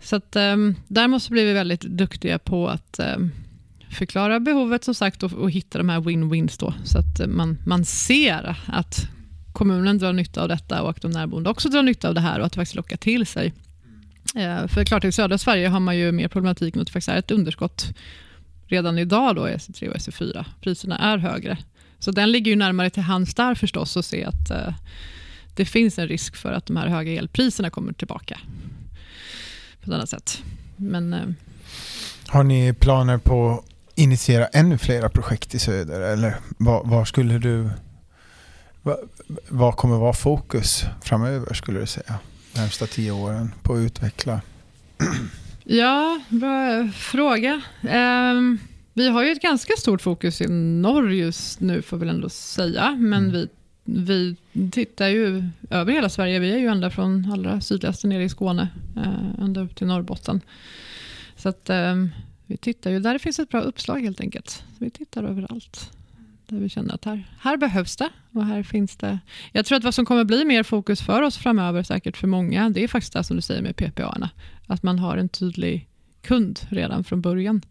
Så 0.00 0.16
att, 0.16 0.36
um, 0.36 0.76
där 0.88 1.08
måste 1.08 1.34
vi 1.34 1.42
bli 1.42 1.52
väldigt 1.52 1.80
duktiga 1.80 2.38
på 2.38 2.68
att 2.68 2.98
ehm, 2.98 3.30
förklara 3.90 4.40
behovet 4.40 4.84
som 4.84 4.94
sagt 4.94 5.22
och, 5.22 5.32
och 5.32 5.50
hitta 5.50 5.78
de 5.78 5.88
här 5.88 6.00
win-wins 6.00 6.60
då, 6.60 6.74
så 6.84 6.98
att 6.98 7.28
man, 7.28 7.58
man 7.66 7.84
ser 7.84 8.56
att 8.66 9.08
kommunen 9.58 9.98
drar 9.98 10.12
nytta 10.12 10.42
av 10.42 10.48
detta 10.48 10.82
och 10.82 10.90
att 10.90 11.02
de 11.02 11.10
närboende 11.10 11.50
också 11.50 11.68
drar 11.68 11.82
nytta 11.82 12.08
av 12.08 12.14
det 12.14 12.20
här 12.20 12.40
och 12.40 12.46
att 12.46 12.52
det 12.52 12.56
faktiskt 12.56 12.74
lockar 12.74 12.96
till 12.96 13.26
sig. 13.26 13.52
Eh, 14.34 14.66
för 14.66 14.84
klart, 14.84 15.04
i 15.04 15.12
södra 15.12 15.38
Sverige 15.38 15.68
har 15.68 15.80
man 15.80 15.96
ju 15.96 16.12
mer 16.12 16.28
problematik 16.28 16.74
med 16.74 16.82
att 16.82 16.86
det 16.86 16.92
faktiskt 16.92 17.08
är 17.08 17.18
ett 17.18 17.30
underskott 17.30 17.86
redan 18.66 18.98
idag 18.98 19.36
då 19.36 19.48
i 19.48 19.52
SE3 19.52 19.88
och 19.88 19.96
SE4. 19.96 20.44
Priserna 20.60 20.98
är 20.98 21.18
högre. 21.18 21.58
Så 21.98 22.10
den 22.10 22.32
ligger 22.32 22.50
ju 22.50 22.56
närmare 22.56 22.90
till 22.90 23.02
hands 23.02 23.34
där 23.34 23.54
förstås 23.54 23.96
och 23.96 24.04
se 24.04 24.24
att 24.24 24.50
eh, 24.50 24.74
det 25.54 25.64
finns 25.64 25.98
en 25.98 26.08
risk 26.08 26.36
för 26.36 26.52
att 26.52 26.66
de 26.66 26.76
här 26.76 26.86
höga 26.86 27.12
elpriserna 27.12 27.70
kommer 27.70 27.92
tillbaka 27.92 28.38
på 29.80 29.90
ett 29.90 29.94
annat 29.94 30.08
sätt. 30.08 30.42
Men, 30.76 31.12
eh, 31.12 31.20
har 32.26 32.44
ni 32.44 32.74
planer 32.74 33.18
på 33.18 33.50
att 33.50 33.64
initiera 33.94 34.46
ännu 34.46 34.78
flera 34.78 35.08
projekt 35.08 35.54
i 35.54 35.58
söder 35.58 36.00
eller 36.00 36.36
var, 36.58 36.84
var 36.84 37.04
skulle 37.04 37.38
du 37.38 37.70
vad 39.48 39.76
kommer 39.76 39.96
vara 39.96 40.12
fokus 40.12 40.84
framöver 41.02 41.54
skulle 41.54 41.80
du 41.80 41.86
säga? 41.86 42.14
De 42.52 42.60
närmsta 42.60 42.86
tio 42.86 43.12
åren 43.12 43.52
på 43.62 43.72
att 43.74 43.78
utveckla? 43.78 44.40
Ja, 45.70 46.20
bra 46.28 46.88
fråga. 46.94 47.62
Um, 47.82 48.58
vi 48.94 49.08
har 49.08 49.22
ju 49.22 49.32
ett 49.32 49.42
ganska 49.42 49.72
stort 49.78 50.02
fokus 50.02 50.40
i 50.40 50.48
norr 50.48 51.12
just 51.12 51.60
nu 51.60 51.82
får 51.82 51.96
vi 51.96 52.08
ändå 52.08 52.28
säga. 52.28 52.96
Men 52.98 53.24
mm. 53.28 53.32
vi, 53.32 53.48
vi 53.84 54.36
tittar 54.70 55.08
ju 55.08 55.48
över 55.70 55.92
hela 55.92 56.08
Sverige. 56.08 56.38
Vi 56.38 56.52
är 56.52 56.58
ju 56.58 56.66
ända 56.66 56.90
från 56.90 57.32
allra 57.32 57.60
sydligaste 57.60 58.06
nere 58.06 58.24
i 58.24 58.28
Skåne, 58.28 58.68
uh, 58.96 59.44
ända 59.44 59.60
upp 59.60 59.76
till 59.76 59.86
Norrbotten. 59.86 60.40
Så 61.36 61.48
att 61.48 61.70
um, 61.70 62.10
vi 62.46 62.56
tittar 62.56 62.90
ju, 62.90 63.00
där 63.00 63.18
finns 63.18 63.38
ett 63.38 63.48
bra 63.48 63.60
uppslag 63.60 64.00
helt 64.00 64.20
enkelt. 64.20 64.62
Vi 64.78 64.90
tittar 64.90 65.24
överallt 65.24 65.90
där 66.48 66.60
vi 66.60 66.68
känner 66.68 66.94
att 66.94 67.04
här, 67.04 67.30
här 67.40 67.56
behövs 67.56 67.96
det 67.96 68.10
och 68.32 68.46
här 68.46 68.62
finns 68.62 68.96
det. 68.96 69.18
Jag 69.52 69.66
tror 69.66 69.78
att 69.78 69.84
vad 69.84 69.94
som 69.94 70.06
kommer 70.06 70.24
bli 70.24 70.44
mer 70.44 70.62
fokus 70.62 71.02
för 71.02 71.22
oss 71.22 71.38
framöver, 71.38 71.82
säkert 71.82 72.16
för 72.16 72.26
många, 72.26 72.70
det 72.70 72.84
är 72.84 72.88
faktiskt 72.88 73.12
det 73.12 73.24
som 73.24 73.36
du 73.36 73.42
säger 73.42 73.62
med 73.62 73.76
PPA. 73.76 74.30
Att 74.66 74.82
man 74.82 74.98
har 74.98 75.16
en 75.16 75.28
tydlig 75.28 75.88
kund 76.22 76.60
redan 76.68 77.04
från 77.04 77.20
början. 77.20 77.62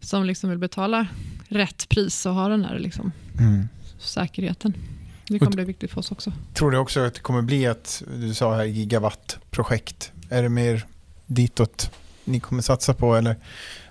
Som 0.00 0.24
liksom 0.24 0.50
vill 0.50 0.58
betala 0.58 1.06
rätt 1.48 1.88
pris 1.88 2.26
och 2.26 2.34
ha 2.34 2.48
den 2.48 2.64
här 2.64 2.78
liksom 2.78 3.12
mm. 3.38 3.68
säkerheten. 3.98 4.74
Det 5.28 5.38
kommer 5.38 5.52
bli 5.52 5.64
viktigt 5.64 5.90
för 5.90 5.98
oss 5.98 6.12
också. 6.12 6.32
Tror 6.54 6.70
du 6.70 6.78
också 6.78 7.00
att 7.00 7.14
det 7.14 7.20
kommer 7.20 7.42
bli 7.42 7.64
ett, 7.64 8.02
du 8.16 8.34
sa 8.34 8.54
här 8.54 8.64
gigawattprojekt. 8.64 10.12
Är 10.28 10.42
det 10.42 10.48
mer 10.48 10.86
ditåt 11.26 11.90
ni 12.24 12.40
kommer 12.40 12.62
satsa 12.62 12.94
på 12.94 13.14
eller 13.14 13.36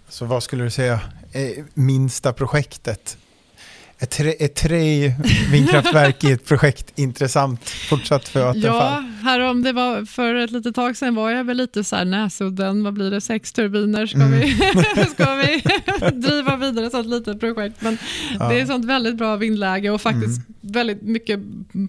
alltså 0.05 0.25
vad 0.25 0.43
skulle 0.43 0.63
du 0.63 0.69
säga 0.69 0.99
är 1.31 1.65
minsta 1.73 2.33
projektet 2.33 3.17
är 4.01 4.05
tre, 4.05 4.35
är 4.39 4.47
tre 4.47 5.13
vindkraftverk 5.51 6.23
i 6.23 6.31
ett 6.31 6.45
projekt 6.45 6.99
intressant 6.99 7.69
fortsatt 7.69 8.27
för 8.27 8.45
Vattenfall? 8.45 8.71
Ja, 8.71 9.03
härom, 9.23 9.63
det 9.63 9.73
var 9.73 10.05
för 10.05 10.35
ett 10.35 10.51
litet 10.51 10.75
tag 10.75 10.97
sedan 10.97 11.15
var 11.15 11.31
jag 11.31 11.43
väl 11.43 11.57
lite 11.57 11.83
så 11.83 11.95
här 11.95 12.05
Näsudden, 12.05 12.83
vad 12.83 12.93
blir 12.93 13.11
det, 13.11 13.21
sex 13.21 13.53
turbiner 13.53 14.05
ska 14.05 14.17
mm. 14.17 14.39
vi, 14.39 14.55
ska 15.13 15.35
vi 15.35 15.63
driva 16.27 16.57
vidare 16.57 16.85
ett 16.85 16.91
sånt 16.91 17.07
litet 17.07 17.39
projekt. 17.39 17.81
Men 17.81 17.97
ja. 18.39 18.49
det 18.49 18.59
är 18.59 18.61
ett 18.61 18.67
sånt 18.67 18.85
väldigt 18.85 19.15
bra 19.15 19.35
vindläge 19.35 19.89
och 19.89 20.01
faktiskt 20.01 20.37
mm. 20.37 20.50
Väldigt 20.61 21.01
mycket 21.01 21.39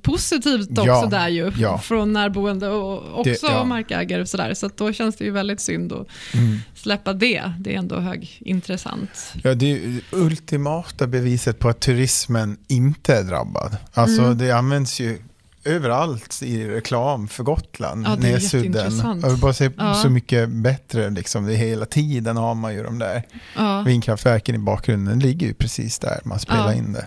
positivt 0.02 0.70
också 0.70 0.86
ja. 0.86 1.06
där 1.06 1.28
ju, 1.28 1.52
ja. 1.56 1.78
från 1.82 2.12
närboende 2.12 2.68
och 2.68 3.20
också 3.20 3.46
det, 3.46 3.64
markägare 3.64 4.22
och 4.22 4.28
sådär. 4.28 4.54
Så 4.54 4.70
då 4.76 4.92
känns 4.92 5.16
det 5.16 5.24
ju 5.24 5.30
väldigt 5.30 5.60
synd 5.60 5.92
att 5.92 6.06
mm. 6.34 6.58
släppa 6.74 7.12
det. 7.12 7.52
Det 7.58 7.74
är 7.74 7.78
ändå 7.78 8.00
högintressant. 8.00 9.34
Ja, 9.42 9.54
det 9.54 9.72
är 9.72 10.00
ultimata 10.10 11.06
beviset 11.06 11.58
på 11.58 11.68
att 11.68 11.80
turismen 11.80 12.56
inte 12.68 13.14
är 13.14 13.22
drabbad. 13.22 13.76
Alltså 13.92 14.22
mm. 14.22 14.38
det 14.38 14.50
används 14.50 15.00
ju 15.00 15.18
överallt 15.64 16.42
i 16.42 16.68
reklam 16.68 17.28
för 17.28 17.44
Gotland. 17.44 18.06
Ja, 18.06 18.16
det 18.16 18.28
är 18.28 18.32
nedsudden. 18.32 18.72
jätteintressant. 18.72 19.22
Jag 19.22 19.30
vill 19.30 19.40
bara 19.40 19.52
se 19.52 19.70
Ja. 19.76 19.94
så 19.94 20.10
mycket 20.10 20.48
bättre. 20.48 21.10
Liksom. 21.10 21.46
Det 21.46 21.54
hela 21.54 21.86
tiden 21.86 22.36
har 22.36 22.54
man 22.54 22.74
ju 22.74 22.82
de 22.82 22.98
där 22.98 23.22
Ja, 23.56 23.82
vindkraftverken 23.82 24.54
i 24.54 24.58
bakgrunden. 24.58 25.18
Det 25.18 25.26
ligger 25.26 25.46
ju 25.46 25.54
precis 25.54 25.98
där 25.98 26.20
man 26.24 26.38
spelar 26.38 26.72
Ja. 26.72 26.74
in 26.74 26.92
det. 26.92 27.06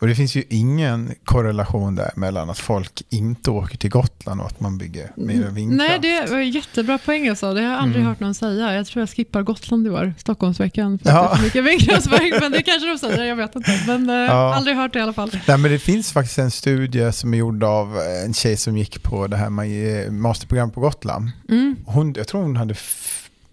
Och 0.00 0.06
det 0.06 0.14
finns 0.14 0.34
ju 0.36 0.44
ingen 0.48 1.14
korrelation 1.24 1.94
där 1.94 2.10
mellan 2.16 2.50
att 2.50 2.58
folk 2.58 3.02
inte 3.08 3.50
åker 3.50 3.76
till 3.78 3.90
Gotland 3.90 4.40
och 4.40 4.46
att 4.46 4.60
man 4.60 4.78
bygger 4.78 5.12
mer 5.16 5.34
vindkraft. 5.50 6.02
Nej, 6.02 6.24
det 6.26 6.30
var 6.32 6.38
jättebra 6.40 6.98
poäng 6.98 7.28
alltså. 7.28 7.54
Det 7.54 7.60
har 7.62 7.70
jag 7.70 7.78
aldrig 7.80 7.96
Mm. 8.02 8.08
hört 8.08 8.20
någon 8.20 8.34
säga. 8.34 8.74
Jag 8.74 8.86
tror 8.86 9.00
jag 9.02 9.10
skippar 9.10 9.42
Gotland 9.42 9.86
i 9.86 9.90
år, 9.90 10.14
Stockholmsveckan, 10.18 10.98
för 10.98 11.08
att 11.10 11.14
Ja. 11.14 11.22
det 11.22 11.28
är 11.32 11.36
för 11.36 11.42
mycket 11.44 11.64
vindkraftverk. 11.64 12.40
Men 12.40 12.52
det 12.52 12.62
kanske 12.66 12.88
de 12.88 12.98
säger, 12.98 13.24
jag 13.24 13.36
vet 13.36 13.56
inte. 13.56 13.80
Men 13.86 14.10
eh, 14.10 14.16
Ja. 14.16 14.54
aldrig 14.54 14.76
hört 14.76 14.92
det 14.92 14.98
i 14.98 15.02
alla 15.02 15.12
fall. 15.12 15.30
Nej, 15.48 15.58
men 15.58 15.70
det 15.70 15.78
finns 15.78 16.12
faktiskt 16.12 16.38
en 16.38 16.50
studie 16.50 17.12
som 17.12 17.34
är 17.34 17.38
gjord 17.38 17.64
av 17.64 17.98
en 18.26 18.34
tjej 18.34 18.56
som 18.56 18.76
gick 18.78 19.02
på 19.02 19.26
det 19.26 19.36
här 19.36 19.50
med 19.50 20.12
masterprogram 20.12 20.70
på 20.70 20.80
Gotland. 20.80 21.30
Mm. 21.48 21.76
Hon, 21.86 22.12
jag 22.16 22.26
tror 22.28 22.42
hon 22.42 22.56
hade, 22.56 22.74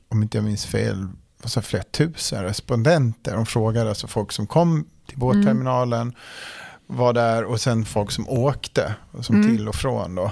om 0.10 0.24
inte 0.24 0.38
jag 0.38 0.46
minns 0.46 0.66
fel, 0.66 1.08
sa 1.46 1.58
jag, 1.58 1.66
flera 1.66 1.84
tusen 1.84 2.44
respondenter. 2.44 3.36
De 3.36 3.46
frågade 3.46 3.90
alltså 3.90 4.08
folk 4.08 4.32
som 4.32 4.48
kom 4.48 4.86
till 5.08 5.18
båtterminalen, 5.18 6.14
var 6.88 7.14
där 7.14 7.44
och 7.44 7.62
sen 7.62 7.86
folk 7.86 8.12
som 8.12 8.30
åkte, 8.30 8.96
som 9.22 9.36
Mm. 9.36 9.58
till 9.58 9.68
och 9.68 9.76
från 9.76 10.16
då. 10.16 10.32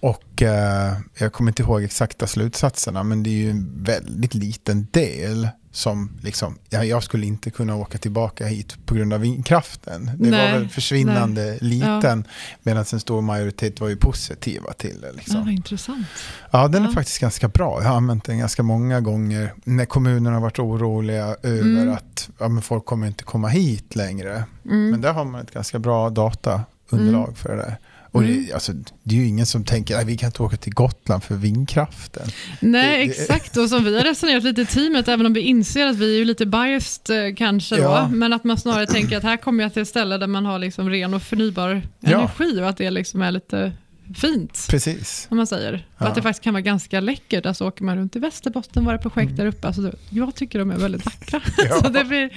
Och 0.00 0.42
eh, 0.42 0.92
jag 1.18 1.32
kommer 1.32 1.50
inte 1.50 1.62
ihåg 1.62 1.82
exakta 1.82 2.26
slutsatserna, 2.26 3.02
men 3.02 3.22
det 3.22 3.30
är 3.30 3.34
ju 3.34 3.50
en 3.50 3.82
väldigt 3.82 4.34
liten 4.34 4.86
del 4.90 5.48
som 5.78 6.10
liksom, 6.22 6.58
ja, 6.70 6.84
jag 6.84 7.02
skulle 7.02 7.26
inte 7.26 7.50
kunna 7.50 7.76
åka 7.76 7.98
tillbaka 7.98 8.46
hit 8.46 8.86
på 8.86 8.94
grund 8.94 9.12
av 9.12 9.20
vindkraften. 9.20 10.10
Det 10.18 10.30
Nej, 10.30 10.52
var 10.52 10.58
väl 10.58 10.68
försvinnande 10.68 11.58
liten, 11.60 12.24
medan 12.62 12.84
en 12.92 13.00
stor 13.00 13.20
majoritet 13.20 13.80
var 13.80 13.88
ju 13.88 13.96
positiva 13.96 14.72
till 14.72 15.00
det. 15.00 15.06
Ja, 15.06 15.12
Liksom. 15.16 15.40
vad 15.44 15.52
intressant. 15.54 16.06
Ja, 16.50 16.68
den 16.68 16.82
är 16.82 16.86
Ja. 16.88 16.92
faktiskt 16.94 17.18
ganska 17.18 17.48
bra. 17.48 17.82
Jag 17.82 17.88
har 17.88 17.96
använt 17.96 18.24
den 18.24 18.38
ganska 18.38 18.62
många 18.62 19.00
gånger 19.00 19.52
när 19.64 19.84
kommunerna 19.84 20.36
har 20.36 20.40
varit 20.40 20.58
oroliga 20.58 21.36
över 21.42 21.60
Mm. 21.82 21.92
att 21.92 22.30
ja, 22.38 22.48
men 22.48 22.62
folk 22.62 22.84
kommer 22.84 23.06
inte 23.06 23.24
komma 23.24 23.48
hit 23.48 23.96
längre. 23.96 24.44
Mm. 24.64 24.90
Men 24.90 25.00
där 25.00 25.12
har 25.12 25.24
man 25.24 25.40
ett 25.40 25.52
ganska 25.54 25.78
bra 25.78 26.10
dataunderlag 26.10 27.36
för 27.38 27.48
det 27.48 27.56
där. 27.62 27.76
Och 28.18 28.24
Mm. 28.24 28.46
det, 28.46 28.52
alltså, 28.52 28.72
det 29.02 29.14
är 29.14 29.18
ju 29.20 29.26
ingen 29.26 29.46
som 29.46 29.64
tänker 29.64 29.96
att 29.96 30.06
vi 30.06 30.16
kan 30.16 30.26
inte 30.26 30.42
åka 30.42 30.56
till 30.56 30.74
Gotland 30.74 31.22
för 31.24 31.34
vindkraften. 31.34 32.28
Nej, 32.60 33.06
det- 33.06 33.12
exakt. 33.22 33.56
Och 33.56 33.68
som 33.68 33.84
vi 33.84 33.96
har 33.96 34.04
resonerat 34.04 34.44
lite 34.44 34.60
i 34.60 34.66
teamet, 34.66 35.08
även 35.08 35.26
om 35.26 35.32
vi 35.32 35.40
inser 35.40 35.86
att 35.86 35.96
vi 35.96 36.20
är 36.20 36.24
lite 36.24 36.46
biased 36.46 37.26
eh, 37.28 37.34
kanske 37.34 37.76
då, 37.76 37.82
Ja. 37.82 38.08
men 38.08 38.32
att 38.32 38.44
man 38.44 38.58
snarare 38.58 38.86
tänker 38.86 39.16
att 39.16 39.22
här 39.22 39.36
kommer 39.36 39.64
jag 39.64 39.72
till 39.72 39.82
ett 39.82 39.88
ställe 39.88 40.18
där 40.18 40.26
man 40.26 40.46
har 40.46 40.58
liksom 40.58 40.90
ren 40.90 41.14
och 41.14 41.22
förnybar 41.22 41.82
Ja. 42.00 42.18
energi 42.18 42.60
och 42.60 42.68
att 42.68 42.76
det 42.76 42.90
liksom 42.90 43.22
är 43.22 43.30
lite 43.30 43.72
fint. 44.16 44.66
Precis. 44.70 45.26
Om 45.30 45.36
man 45.36 45.46
säger. 45.46 45.86
Ja. 45.98 46.06
att 46.06 46.14
det 46.14 46.22
faktiskt 46.22 46.44
kan 46.44 46.54
vara 46.54 46.60
ganska 46.60 47.00
läckert. 47.00 47.46
Alltså 47.46 47.64
åker 47.66 47.84
man 47.84 47.96
runt 47.96 48.16
i 48.16 48.18
Västerbotten, 48.18 48.84
våra 48.84 48.98
projekt 48.98 49.36
där 49.36 49.46
uppe. 49.46 49.66
Alltså, 49.66 49.92
jag 50.10 50.34
tycker 50.34 50.58
de 50.58 50.70
är 50.70 50.76
väldigt 50.76 51.04
vackra. 51.04 51.40
Ja. 51.70 51.80
så 51.82 51.88
det 51.88 52.04
blir 52.04 52.30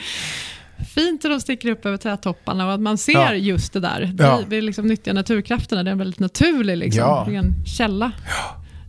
fint 0.86 1.24
när 1.24 1.30
de 1.32 1.42
sticker 1.42 1.72
upp 1.72 1.86
över 1.86 1.98
trädtopparna 1.98 2.68
och 2.68 2.74
att 2.74 2.80
man 2.80 2.98
ser 2.98 3.14
Ja. 3.14 3.34
just 3.34 3.74
det 3.74 3.80
där. 3.80 4.16
Ja. 4.20 4.42
vi 4.48 4.62
liksom 4.62 4.88
nyttjar 4.88 5.14
naturkrafterna, 5.14 5.84
det 5.84 5.90
är 5.90 5.92
en 5.92 5.98
väldigt 5.98 6.20
naturlig 6.20 6.78
liksom, 6.78 7.00
Ja. 7.04 7.26
ren 7.30 7.66
källa. 7.66 8.12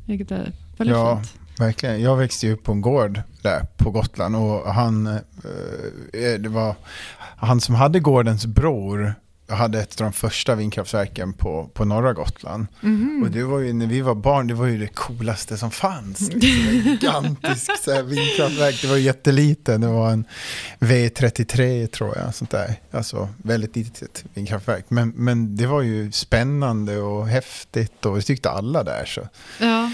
Vilket 0.07 0.31
är 0.31 0.53
väldigt 0.77 0.97
Ja. 0.97 1.17
fint. 1.17 1.35
Verkligen. 1.59 2.03
Jag 2.03 2.17
växte 2.17 2.47
ju 2.47 2.53
upp 2.53 2.63
på 2.63 2.73
en 2.73 2.81
gård 2.81 3.21
där 3.43 3.67
på 3.77 3.91
Gotland 3.91 4.37
och 4.37 4.75
han, 4.75 5.07
eh, 5.07 5.21
det 6.39 6.49
var, 6.49 6.75
han 7.37 7.61
som 7.61 7.75
hade 7.75 8.01
gårdens 8.01 8.47
bror 8.47 9.15
hade 9.49 9.81
ett 9.81 10.01
av 10.01 10.05
de 10.05 10.13
första 10.13 10.55
vindkraftverken 10.55 11.33
på, 11.33 11.71
på 11.75 11.85
norra 11.85 12.13
Gotland. 12.13 12.67
Mhm. 12.81 13.23
Och 13.23 13.31
det 13.31 13.45
var 13.45 13.59
ju, 13.59 13.73
när 13.73 13.87
vi 13.87 14.01
var 14.01 14.15
barn, 14.15 14.47
det 14.47 14.55
var 14.55 14.67
ju 14.67 14.79
det 14.79 14.87
coolaste 14.87 15.59
som 15.59 15.71
fanns. 15.71 16.31
Gigantiskt 16.35 17.89
vindkraftverk, 18.05 18.83
det 18.83 18.89
var 18.89 18.97
jätteliten, 18.97 19.81
det 19.81 19.87
var 19.87 20.11
en 20.11 20.25
V33 20.79 21.87
tror 21.87 22.17
jag, 22.17 22.35
sånt 22.35 22.51
där. 22.51 22.75
Alltså 22.91 23.29
väldigt 23.37 23.77
litet 23.77 24.25
vindkraftverk. 24.35 24.85
Men, 24.89 25.13
men 25.17 25.57
det 25.57 25.67
var 25.67 25.83
ju 25.83 26.13
spännande 26.13 26.99
och 26.99 27.29
häftigt 27.29 28.07
och 28.07 28.17
det 28.17 28.23
tyckte 28.23 28.51
alla 28.51 28.85
där. 28.85 29.05
Så. 29.05 29.29
Ja. 29.61 29.91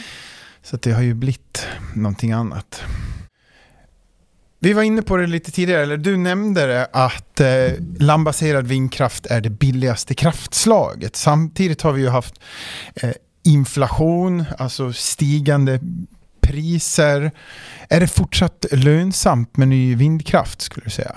Så 0.63 0.77
det 0.77 0.93
har 0.93 1.03
ju 1.03 1.15
blivit 1.15 1.67
någonting 1.95 2.33
annat. 2.33 2.83
Vi 4.61 4.73
var 4.73 4.83
inne 4.83 5.03
på 5.03 5.17
det 5.17 5.27
lite 5.27 5.51
tidigare, 5.51 5.83
eller 5.83 5.97
du 5.97 6.17
nämnde 6.17 6.67
det, 6.67 6.89
att 6.93 7.41
eh, 7.41 7.73
landbaserad 7.99 8.67
vindkraft 8.67 9.27
är 9.27 9.41
det 9.41 9.51
billigaste 9.51 10.15
kraftslaget. 10.15 11.17
Samtidigt 11.17 11.83
har 11.83 11.93
vi 11.93 12.03
ju 12.03 12.09
haft 12.09 12.35
eh, 12.95 13.11
inflation, 13.45 14.45
alltså 14.59 14.93
stigande 14.93 15.81
priser. 16.41 17.31
Är 17.89 18.01
det 18.01 18.09
fortsatt 18.09 18.67
lönsamt 18.73 19.57
med 19.57 19.69
ny 19.69 19.95
vindkraft 19.95 20.61
skulle 20.61 20.85
du 20.85 20.91
säga? 20.91 21.17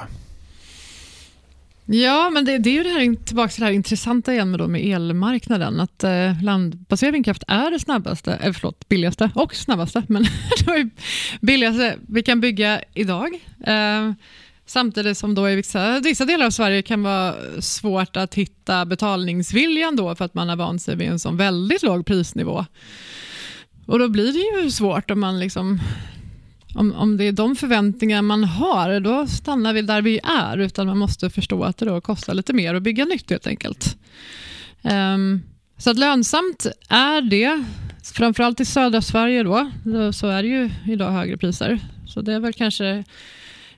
Ja, 1.94 2.30
men 2.30 2.46
det, 2.46 2.58
det 2.58 2.70
är 2.70 2.74
ju 2.74 2.84
det 2.84 2.90
här, 2.90 3.16
tillbaka 3.26 3.50
till 3.50 3.60
det 3.60 3.66
här 3.66 3.74
intressanta 3.74 4.34
igen 4.34 4.52
med, 4.52 4.60
då 4.60 4.68
med 4.68 4.86
elmarknaden. 4.86 5.80
Att 5.80 6.04
eh, 6.04 6.44
landbaserad 6.44 7.14
vindkraft 7.14 7.44
är 7.48 7.72
det 7.72 7.80
snabbaste, 7.80 8.34
eh, 8.34 8.54
förlåt, 8.54 8.90
billigaste 8.90 9.32
och 9.36 9.56
snabbaste, 9.56 10.04
men 10.08 10.24
det 10.66 10.90
billigaste 11.42 11.96
vi 12.08 12.24
kan 12.24 12.42
bygga 12.42 12.82
idag. 12.94 13.30
Eh, 13.68 14.12
samtidigt 14.66 15.18
som 15.18 15.36
då 15.36 15.50
i 15.50 15.56
vissa, 15.56 16.00
vissa 16.00 16.26
delar 16.26 16.46
av 16.46 16.50
Sverige 16.50 16.82
kan 16.82 17.04
vara 17.04 17.36
svårt 17.62 18.18
att 18.18 18.34
hitta 18.34 18.86
betalningsviljan 18.86 19.96
då 19.96 20.16
för 20.16 20.26
att 20.26 20.34
man 20.34 20.50
har 20.50 20.56
vant 20.56 20.82
sig 20.82 20.96
vid 20.96 21.08
en 21.08 21.20
sån 21.20 21.38
väldigt 21.38 21.84
låg 21.84 22.06
prisnivå. 22.06 22.66
Och 23.86 24.00
då 24.00 24.08
blir 24.08 24.34
det 24.34 24.62
ju 24.62 24.72
svårt 24.72 25.12
om 25.12 25.20
man 25.20 25.40
liksom 25.40 25.80
om, 26.76 26.94
om 26.94 27.18
det 27.18 27.24
är 27.24 27.32
de 27.32 27.56
förväntningar 27.56 28.22
man 28.22 28.44
har, 28.44 29.00
då 29.00 29.28
stannar 29.28 29.74
vi 29.74 29.82
där 29.82 30.02
vi 30.02 30.20
är. 30.24 30.58
Utan 30.58 30.88
man 30.88 30.98
måste 30.98 31.30
förstå 31.30 31.64
att 31.64 31.78
det 31.78 31.86
då 31.86 32.02
kostar 32.02 32.34
lite 32.34 32.54
mer 32.54 32.76
att 32.76 32.84
bygga 32.84 33.06
nytt 33.06 33.30
helt 33.30 33.48
enkelt. 33.48 33.98
Um, 34.82 35.42
så 35.78 35.90
att 35.90 35.98
lönsamt 35.98 36.68
är 36.90 37.22
det. 37.22 37.64
Framförallt 38.14 38.60
i 38.60 38.66
södra 38.66 39.02
Sverige 39.02 39.44
då, 39.44 39.72
då, 39.84 40.14
så 40.14 40.28
är 40.28 40.44
det 40.44 40.50
ju 40.50 40.70
idag 40.88 41.12
högre 41.12 41.38
priser. 41.38 41.80
Så 42.08 42.22
det 42.22 42.34
är 42.34 42.40
väl 42.40 42.54
kanske 42.54 43.04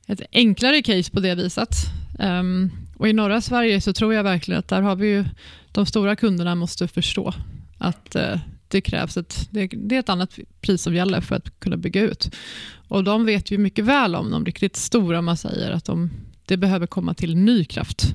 ett 0.07 0.21
enklare 0.31 0.81
case 0.81 1.11
på 1.11 1.19
det 1.19 1.35
viset. 1.35 1.75
Um, 2.19 2.71
och 2.97 3.07
i 3.07 3.13
norra 3.13 3.41
Sverige 3.41 3.81
så 3.81 3.93
tror 3.93 4.13
jag 4.13 4.23
verkligen 4.23 4.59
att 4.59 4.67
där 4.67 4.81
har 4.81 4.95
vi 4.95 5.07
ju, 5.07 5.25
de 5.71 5.85
stora 5.85 6.15
kunderna 6.15 6.55
måste 6.55 6.87
förstå 6.87 7.33
att 7.77 8.15
uh, 8.15 8.37
det 8.67 8.81
krävs 8.81 9.17
ett, 9.17 9.47
det, 9.51 9.67
det 9.67 9.95
är 9.95 9.99
ett 9.99 10.09
annat 10.09 10.39
pris 10.61 10.81
som 10.81 10.95
gäller 10.95 11.21
för 11.21 11.35
att 11.35 11.59
kunna 11.59 11.77
bygga 11.77 12.01
ut. 12.01 12.35
Och 12.87 13.03
de 13.03 13.25
vet 13.25 13.51
ju 13.51 13.57
mycket 13.57 13.85
väl 13.85 14.15
om 14.15 14.31
de 14.31 14.45
riktigt 14.45 14.75
stora, 14.75 15.21
man 15.21 15.37
säger 15.37 15.71
att 15.71 15.85
de, 15.85 16.09
det 16.45 16.57
behöver 16.57 16.87
komma 16.87 17.13
till 17.13 17.35
ny 17.35 17.65
kraft. 17.65 18.13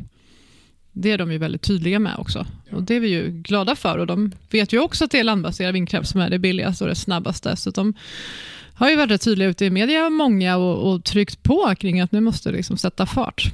Det 0.92 1.10
är 1.10 1.18
de 1.18 1.32
ju 1.32 1.38
väldigt 1.38 1.62
tydliga 1.62 1.98
med 1.98 2.14
också. 2.18 2.46
Och 2.72 2.82
Det 2.82 2.94
är 2.94 3.00
vi 3.00 3.08
ju 3.08 3.30
glada 3.30 3.76
för 3.76 3.98
och 3.98 4.06
de 4.06 4.32
vet 4.50 4.72
ju 4.72 4.80
också 4.80 5.04
att 5.04 5.10
det 5.10 5.20
är 5.20 5.24
landbaserad 5.24 5.72
vindkraft 5.72 6.10
som 6.10 6.20
är 6.20 6.30
det 6.30 6.38
billigaste 6.38 6.84
och 6.84 6.90
det 6.90 6.96
snabbaste. 6.96 7.56
Så 7.56 7.70
de 7.70 7.94
har 8.74 8.90
ju 8.90 8.96
varit 8.96 9.20
tydliga 9.20 9.48
ute 9.48 9.64
i 9.64 9.70
media, 9.70 10.10
många, 10.10 10.56
och, 10.56 10.92
och 10.92 11.04
tryckt 11.04 11.42
på 11.42 11.74
kring 11.78 12.00
att 12.00 12.12
nu 12.12 12.20
måste 12.20 12.52
liksom 12.52 12.76
sätta 12.76 13.06
fart. 13.06 13.52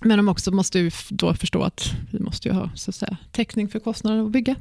Men 0.00 0.16
de 0.16 0.28
också 0.28 0.50
måste 0.50 0.78
ju 0.78 0.90
då 1.08 1.34
förstå 1.34 1.62
att 1.62 1.92
vi 2.10 2.18
måste 2.18 2.48
ju 2.48 2.54
ha 2.54 2.70
så 2.74 2.90
att 2.90 2.94
säga, 2.94 3.16
täckning 3.32 3.68
för 3.68 3.78
kostnaden 3.78 4.26
att 4.26 4.30
bygga. 4.32 4.54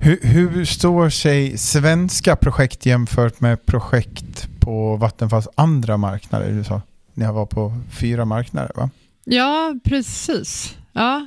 Hur, 0.00 0.18
hur 0.22 0.64
står 0.64 1.10
sig 1.10 1.58
svenska 1.58 2.36
projekt 2.36 2.86
jämfört 2.86 3.40
med 3.40 3.66
projekt 3.66 4.48
på 4.60 4.96
Vattenfalls 4.96 5.48
andra 5.54 5.96
marknader? 5.96 6.52
Du 6.52 6.64
sa 6.64 6.82
ni 7.14 7.26
var 7.26 7.46
på 7.46 7.80
fyra 7.90 8.24
marknader 8.24 8.70
va? 8.74 8.90
Ja, 9.24 9.74
precis. 9.84 10.76
Ja. 10.92 11.26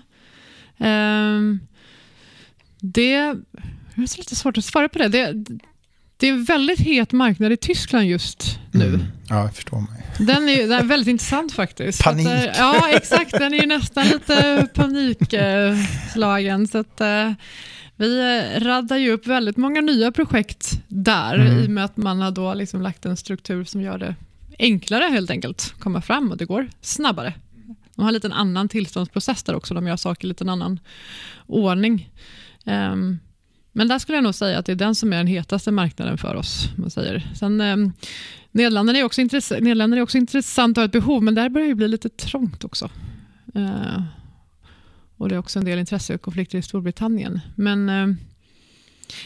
Ehm, 0.77 1.59
det, 2.79 3.33
det 3.95 4.01
är 4.01 4.17
lite 4.17 4.35
svårt 4.35 4.57
att 4.57 4.65
svara 4.65 4.89
på 4.89 4.99
det. 4.99 5.07
det. 5.07 5.33
Det 6.17 6.27
är 6.27 6.31
en 6.31 6.43
väldigt 6.43 6.79
het 6.79 7.11
marknad 7.11 7.51
i 7.51 7.57
Tyskland 7.57 8.05
just 8.05 8.59
nu. 8.71 8.87
Mm. 8.87 9.03
Ja, 9.29 9.41
jag 9.41 9.55
förstår 9.55 9.79
mig. 9.79 10.05
Den 10.17 10.49
är, 10.49 10.67
den 10.67 10.71
är 10.71 10.83
väldigt 10.83 11.07
intressant 11.11 11.53
faktiskt. 11.53 12.03
Panik. 12.03 12.27
Att, 12.27 12.45
eh, 12.45 12.51
ja, 12.57 12.89
exakt. 12.89 13.31
Den 13.31 13.53
är 13.53 13.61
ju 13.61 13.67
nästan 13.67 14.07
lite 14.07 14.67
panikslagen. 14.73 16.67
Så 16.67 16.77
att, 16.77 17.01
eh, 17.01 17.31
vi 17.97 18.19
eh, 18.19 18.59
raddar 18.59 18.97
ju 18.97 19.11
upp 19.11 19.27
väldigt 19.27 19.57
många 19.57 19.81
nya 19.81 20.11
projekt 20.11 20.79
där 20.87 21.35
Mm. 21.39 21.59
i 21.63 21.65
och 21.67 21.69
med 21.71 21.85
att 21.85 21.97
man 21.97 22.21
har 22.21 22.31
då 22.31 22.53
liksom 22.53 22.81
lagt 22.81 23.05
en 23.05 23.17
struktur 23.17 23.63
som 23.63 23.81
gör 23.81 23.97
det 23.97 24.15
enklare 24.59 25.03
helt 25.03 25.29
enkelt 25.29 25.57
att 25.73 25.79
komma 25.81 26.01
fram 26.01 26.31
och 26.31 26.37
det 26.37 26.45
går 26.45 26.69
snabbare. 26.81 27.33
De 27.95 28.01
har 28.01 28.07
en 28.09 28.13
liten 28.13 28.33
annan 28.33 28.69
tillståndsprocess 28.69 29.43
där 29.43 29.55
också. 29.55 29.73
De 29.73 29.87
gör 29.87 29.95
saker 29.97 30.25
i 30.25 30.29
lite 30.29 30.51
annan 30.51 30.79
ordning. 31.47 32.09
Ehm, 32.65 33.19
men 33.71 33.87
där 33.87 33.99
skulle 33.99 34.17
jag 34.17 34.23
nog 34.23 34.35
säga 34.35 34.59
att 34.59 34.65
det 34.65 34.71
är 34.71 34.75
den 34.75 34.95
som 34.95 35.13
är 35.13 35.17
den 35.17 35.27
hetaste 35.27 35.71
marknaden 35.71 36.17
för 36.17 36.35
oss. 36.35 36.69
Man 36.77 36.89
säger. 36.89 37.27
Sen, 37.35 37.61
um, 37.61 37.93
Nederländerna, 38.51 38.99
är 38.99 39.03
också 39.03 39.21
intress- 39.21 39.51
Nederländerna 39.61 39.99
är 39.99 40.03
också 40.03 40.17
intressant 40.17 40.77
och 40.77 40.81
har 40.81 40.85
ett 40.85 40.91
behov, 40.91 41.23
men 41.23 41.35
där 41.35 41.49
börjar 41.49 41.67
det 41.67 41.75
bli 41.75 41.87
lite 41.87 42.09
trångt 42.09 42.63
också. 42.63 42.89
Eh, 43.55 44.01
och 45.17 45.29
det 45.29 45.35
är 45.35 45.39
också 45.39 45.59
en 45.59 45.65
del 45.65 45.79
intressekonflikter 45.79 46.57
i 46.57 46.61
Storbritannien. 46.61 47.39
Men 47.55 47.89
eh, 47.89 48.15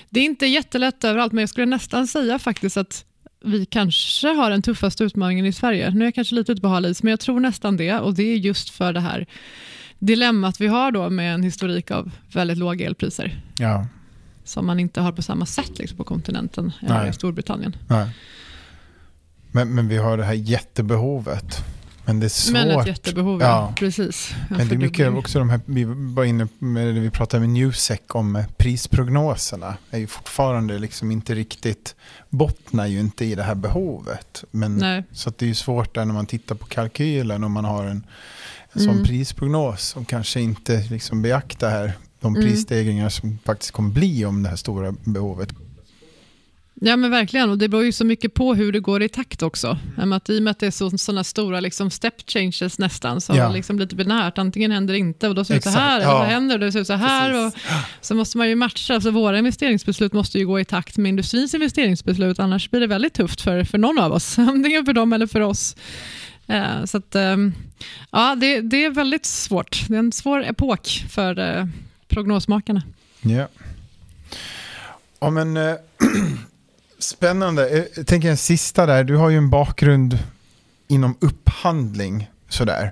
det 0.09 0.19
är 0.19 0.23
inte 0.23 0.45
jättelätt 0.45 1.03
överallt, 1.03 1.33
men 1.33 1.41
jag 1.41 1.49
skulle 1.49 1.65
nästan 1.65 2.07
säga 2.07 2.39
faktiskt 2.39 2.77
att 2.77 3.05
vi 3.43 3.65
kanske 3.65 4.27
har 4.27 4.49
den 4.49 4.61
tuffaste 4.61 5.03
utmaningen 5.03 5.45
i 5.45 5.53
Sverige. 5.53 5.89
Nu 5.89 5.99
är 5.99 6.05
jag 6.05 6.15
kanske 6.15 6.35
lite 6.35 6.51
ute 6.51 6.61
på 6.61 6.67
hal 6.67 6.95
men 7.01 7.09
jag 7.09 7.19
tror 7.19 7.39
nästan 7.39 7.77
det 7.77 7.99
och 7.99 8.13
det 8.13 8.23
är 8.23 8.35
just 8.35 8.69
för 8.69 8.93
det 8.93 8.99
här 8.99 9.27
dilemmat 9.99 10.61
vi 10.61 10.67
har 10.67 10.91
då 10.91 11.09
med 11.09 11.33
en 11.33 11.43
historik 11.43 11.91
av 11.91 12.11
väldigt 12.33 12.57
låga 12.57 12.85
elpriser. 12.85 13.41
Ja. 13.57 13.87
Som 14.43 14.65
man 14.65 14.79
inte 14.79 15.01
har 15.01 15.11
på 15.11 15.21
samma 15.21 15.45
sätt 15.45 15.79
liksom, 15.79 15.97
på 15.97 16.03
kontinenten 16.03 16.71
eller 16.81 17.09
i 17.09 17.13
Storbritannien. 17.13 17.75
Nej. 17.87 18.09
Men, 19.51 19.75
men 19.75 19.87
vi 19.87 19.97
har 19.97 20.17
det 20.17 20.23
här 20.23 20.33
jättebehovet. 20.33 21.57
Men 22.09 22.19
det 22.19 22.25
är 22.25 22.29
svårt. 22.29 22.53
Men 22.53 22.79
ett 22.79 22.87
jättebehov, 22.87 23.41
ja. 23.41 23.73
precis. 23.75 24.35
Men 24.49 24.67
det 24.67 24.75
är 24.75 24.79
mycket 24.79 25.13
också 25.13 25.39
de 25.39 25.49
här, 25.49 25.59
vi 25.65 25.83
var 25.87 26.23
inne 26.23 26.47
med 26.59 26.93
vi 26.93 27.09
pratade 27.09 27.41
med 27.41 27.49
Newsec 27.49 27.99
om 28.07 28.43
prisprognoserna. 28.57 29.77
är 29.91 29.97
ju 29.97 30.07
fortfarande 30.07 30.79
liksom 30.79 31.11
inte 31.11 31.35
riktigt, 31.35 31.95
bottnar 32.29 32.87
ju 32.87 32.99
inte 32.99 33.25
i 33.25 33.35
det 33.35 33.43
här 33.43 33.55
behovet. 33.55 34.43
Men, 34.51 34.77
Nej. 34.77 35.03
Så 35.11 35.31
det 35.37 35.45
är 35.45 35.47
ju 35.47 35.55
svårt 35.55 35.95
där 35.95 36.05
när 36.05 36.13
man 36.13 36.25
tittar 36.25 36.55
på 36.55 36.65
kalkylen 36.65 37.43
och 37.43 37.51
man 37.51 37.65
har 37.65 37.83
en, 37.85 38.03
en 38.71 38.81
sån 38.81 38.93
mm. 38.93 39.03
prisprognos 39.03 39.87
som 39.87 40.05
kanske 40.05 40.41
inte 40.41 40.83
liksom 40.89 41.21
beaktar 41.21 41.69
här 41.69 41.93
de 42.19 42.35
mm. 42.35 42.47
prisstegringar 42.47 43.09
som 43.09 43.37
faktiskt 43.45 43.71
kommer 43.71 43.89
bli 43.89 44.25
om 44.25 44.43
det 44.43 44.49
här 44.49 44.55
stora 44.55 44.93
behovet 45.03 45.49
Ja 46.81 46.95
men 46.95 47.11
verkligen, 47.11 47.49
och 47.49 47.57
det 47.57 47.69
beror 47.69 47.83
ju 47.83 47.91
så 47.91 48.05
mycket 48.05 48.33
på 48.33 48.53
hur 48.53 48.71
det 48.71 48.79
går 48.79 49.03
i 49.03 49.09
takt 49.09 49.41
också. 49.41 49.77
Att 49.97 50.29
I 50.29 50.39
och 50.39 50.43
med 50.43 50.51
att 50.51 50.59
det 50.59 50.67
är 50.67 50.97
sådana 50.97 51.23
stora 51.23 51.59
liksom 51.59 51.89
step 51.89 52.13
changes 52.27 52.79
nästan, 52.79 53.21
så 53.21 53.35
ja. 53.35 53.51
liksom 53.51 53.79
lite 53.79 53.95
binärt. 53.95 54.37
Antingen 54.37 54.71
händer 54.71 54.93
det 54.93 54.99
inte 54.99 55.27
och 55.27 55.35
då 55.35 55.45
ser 55.45 55.53
det 55.53 55.57
ut 55.57 55.63
så 55.63 55.69
här, 55.69 56.01
eller 56.01 56.11
så 56.11 56.23
händer 56.23 56.57
det 56.57 56.65
och 56.65 56.67
då 56.67 56.71
ser 56.71 56.79
det 56.79 56.81
ut 56.81 56.87
så 56.87 56.93
här. 56.93 57.45
Och 57.47 57.53
så 58.01 58.15
måste 58.15 58.37
man 58.37 58.49
ju 58.49 58.55
matcha, 58.55 58.93
alltså 58.93 59.11
våra 59.11 59.37
investeringsbeslut 59.37 60.13
måste 60.13 60.39
ju 60.39 60.47
gå 60.47 60.59
i 60.59 60.65
takt 60.65 60.97
med 60.97 61.09
industrins 61.09 61.53
investeringsbeslut, 61.53 62.39
annars 62.39 62.69
blir 62.69 62.81
det 62.81 62.87
väldigt 62.87 63.13
tufft 63.13 63.41
för, 63.41 63.63
för 63.63 63.77
någon 63.77 63.99
av 63.99 64.11
oss. 64.11 64.39
Antingen 64.39 64.85
för 64.85 64.93
dem 64.93 65.13
eller 65.13 65.27
för 65.27 65.41
oss. 65.41 65.75
Uh, 66.49 66.85
så 66.85 66.97
att, 66.97 67.15
um, 67.15 67.53
ja, 68.11 68.35
det, 68.35 68.61
det, 68.61 68.85
är 68.85 68.89
väldigt 68.89 69.25
svårt. 69.25 69.85
Det 69.87 69.95
är 69.95 69.99
en 69.99 70.11
svår 70.11 70.43
epok 70.43 71.05
för 71.09 71.39
uh, 71.39 71.65
prognosmakarna. 72.07 72.83
Ja. 73.21 73.47
Ja, 75.19 75.29
men, 75.29 75.57
uh, 75.57 75.75
Spännande. 76.99 77.69
Eh, 77.69 77.83
jag 77.95 78.07
tänker 78.07 78.29
en 78.29 78.37
sista 78.37 78.85
där. 78.85 79.03
Du 79.03 79.15
har 79.15 79.29
ju 79.29 79.37
en 79.37 79.49
bakgrund 79.49 80.17
inom 80.87 81.15
upphandling. 81.19 82.29
Sådär. 82.49 82.91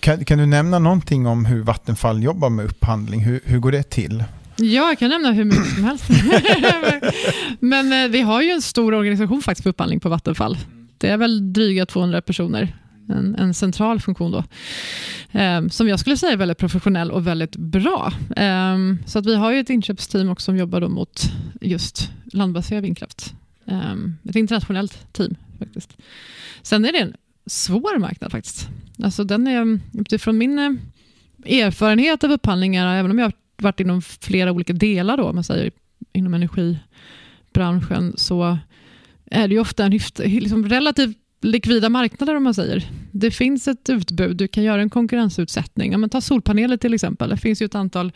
Kan, 0.00 0.24
kan 0.24 0.38
du 0.38 0.46
nämna 0.46 0.78
någonting 0.78 1.26
om 1.26 1.44
hur 1.44 1.62
Vattenfall 1.62 2.22
jobbar 2.22 2.50
med 2.50 2.64
upphandling? 2.64 3.20
Hur, 3.20 3.40
hur 3.44 3.58
går 3.58 3.72
det 3.72 3.82
till? 3.82 4.24
Ja, 4.56 4.88
jag 4.88 4.98
kan 4.98 5.10
nämna 5.10 5.32
hur 5.32 5.44
mycket 5.44 5.74
som 5.74 5.84
helst. 5.84 6.04
Men 7.60 8.04
eh, 8.04 8.10
vi 8.10 8.20
har 8.20 8.42
ju 8.42 8.50
en 8.50 8.62
stor 8.62 8.94
organisation 8.94 9.42
faktiskt 9.42 9.62
för 9.62 9.70
upphandling 9.70 10.00
på 10.00 10.08
Vattenfall. 10.08 10.58
Det 10.98 11.08
är 11.08 11.16
väl 11.16 11.52
dryga 11.52 11.86
200 11.86 12.22
personer. 12.22 12.76
En, 13.08 13.34
en 13.34 13.54
central 13.54 14.00
funktion 14.00 14.32
då. 14.32 14.44
Eh, 15.40 15.68
som 15.68 15.88
jag 15.88 16.00
skulle 16.00 16.16
säga 16.16 16.32
är 16.32 16.36
väldigt 16.36 16.58
professionell 16.58 17.10
och 17.10 17.26
väldigt 17.26 17.56
bra. 17.56 18.12
Eh, 18.36 18.76
så 19.06 19.18
att 19.18 19.26
vi 19.26 19.36
har 19.36 19.52
ju 19.52 19.60
ett 19.60 19.70
inköpsteam 19.70 20.28
också 20.28 20.44
som 20.44 20.56
jobbar 20.56 20.88
mot 20.88 21.22
just 21.60 22.10
landbaserad 22.32 22.82
vindkraft. 22.82 23.34
Eh, 23.66 23.94
ett 24.28 24.36
internationellt 24.36 25.12
team 25.12 25.34
faktiskt. 25.58 25.96
Sen 26.62 26.84
är 26.84 26.92
det 26.92 26.98
en 26.98 27.14
svår 27.46 27.98
marknad 27.98 28.32
faktiskt. 28.32 28.68
Alltså 29.02 29.24
den 29.24 29.46
är, 29.46 29.80
utifrån 29.92 30.38
min 30.38 30.58
eh, 30.58 30.70
erfarenhet 31.62 32.24
av 32.24 32.30
upphandlingar, 32.30 32.96
även 32.96 33.10
om 33.10 33.18
jag 33.18 33.26
har 33.26 33.32
varit 33.56 33.80
inom 33.80 34.02
flera 34.02 34.52
olika 34.52 34.72
delar 34.72 35.16
då, 35.16 35.32
man 35.32 35.44
säger 35.44 35.70
inom 36.12 36.34
energibranschen, 36.34 38.14
så 38.16 38.58
är 39.30 39.48
det 39.48 39.54
ju 39.54 39.60
ofta 39.60 39.84
en 39.84 40.00
liksom 40.16 40.68
relativt 40.68 41.18
likvida 41.44 41.88
marknader 41.88 42.34
om 42.34 42.44
man 42.44 42.54
säger. 42.54 42.90
Det 43.10 43.30
finns 43.30 43.68
ett 43.68 43.88
utbud, 43.88 44.36
du 44.36 44.48
kan 44.48 44.64
göra 44.64 44.82
en 44.82 44.90
konkurrensutsättning. 44.90 45.92
Ja, 45.92 45.98
men 45.98 46.10
ta 46.10 46.20
solpaneler 46.20 46.76
till 46.76 46.94
exempel. 46.94 47.30
Det 47.30 47.36
finns 47.36 47.62
ju 47.62 47.66
ett 47.66 47.74
antal 47.74 48.12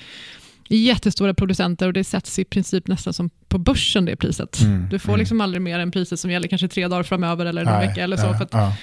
jättestora 0.69 1.35
producenter 1.35 1.87
och 1.87 1.93
det 1.93 2.05
sätts 2.05 2.39
i 2.39 2.45
princip 2.45 2.89
nästan 2.89 3.13
som 3.13 3.31
på 3.49 3.59
börsen 3.59 4.05
det 4.05 4.17
priset. 4.17 4.61
Mm, 4.61 4.89
du 4.91 4.99
får 4.99 5.13
mm. 5.13 5.19
liksom 5.19 5.41
aldrig 5.41 5.63
mer 5.63 5.79
än 5.79 5.91
priset 5.91 6.21
som 6.21 6.31
gäller 6.31 6.49
kanske 6.49 6.69
tre 6.69 6.89
dagar 6.89 7.03
framöver 7.03 7.47
eller 7.47 7.65
någon 7.65 7.81
vecka 7.81 8.05
eller 8.05 8.17
så. 8.17 8.27
Ja, 8.27 8.37
för 8.37 8.45
att, 8.45 8.53
ja. 8.53 8.77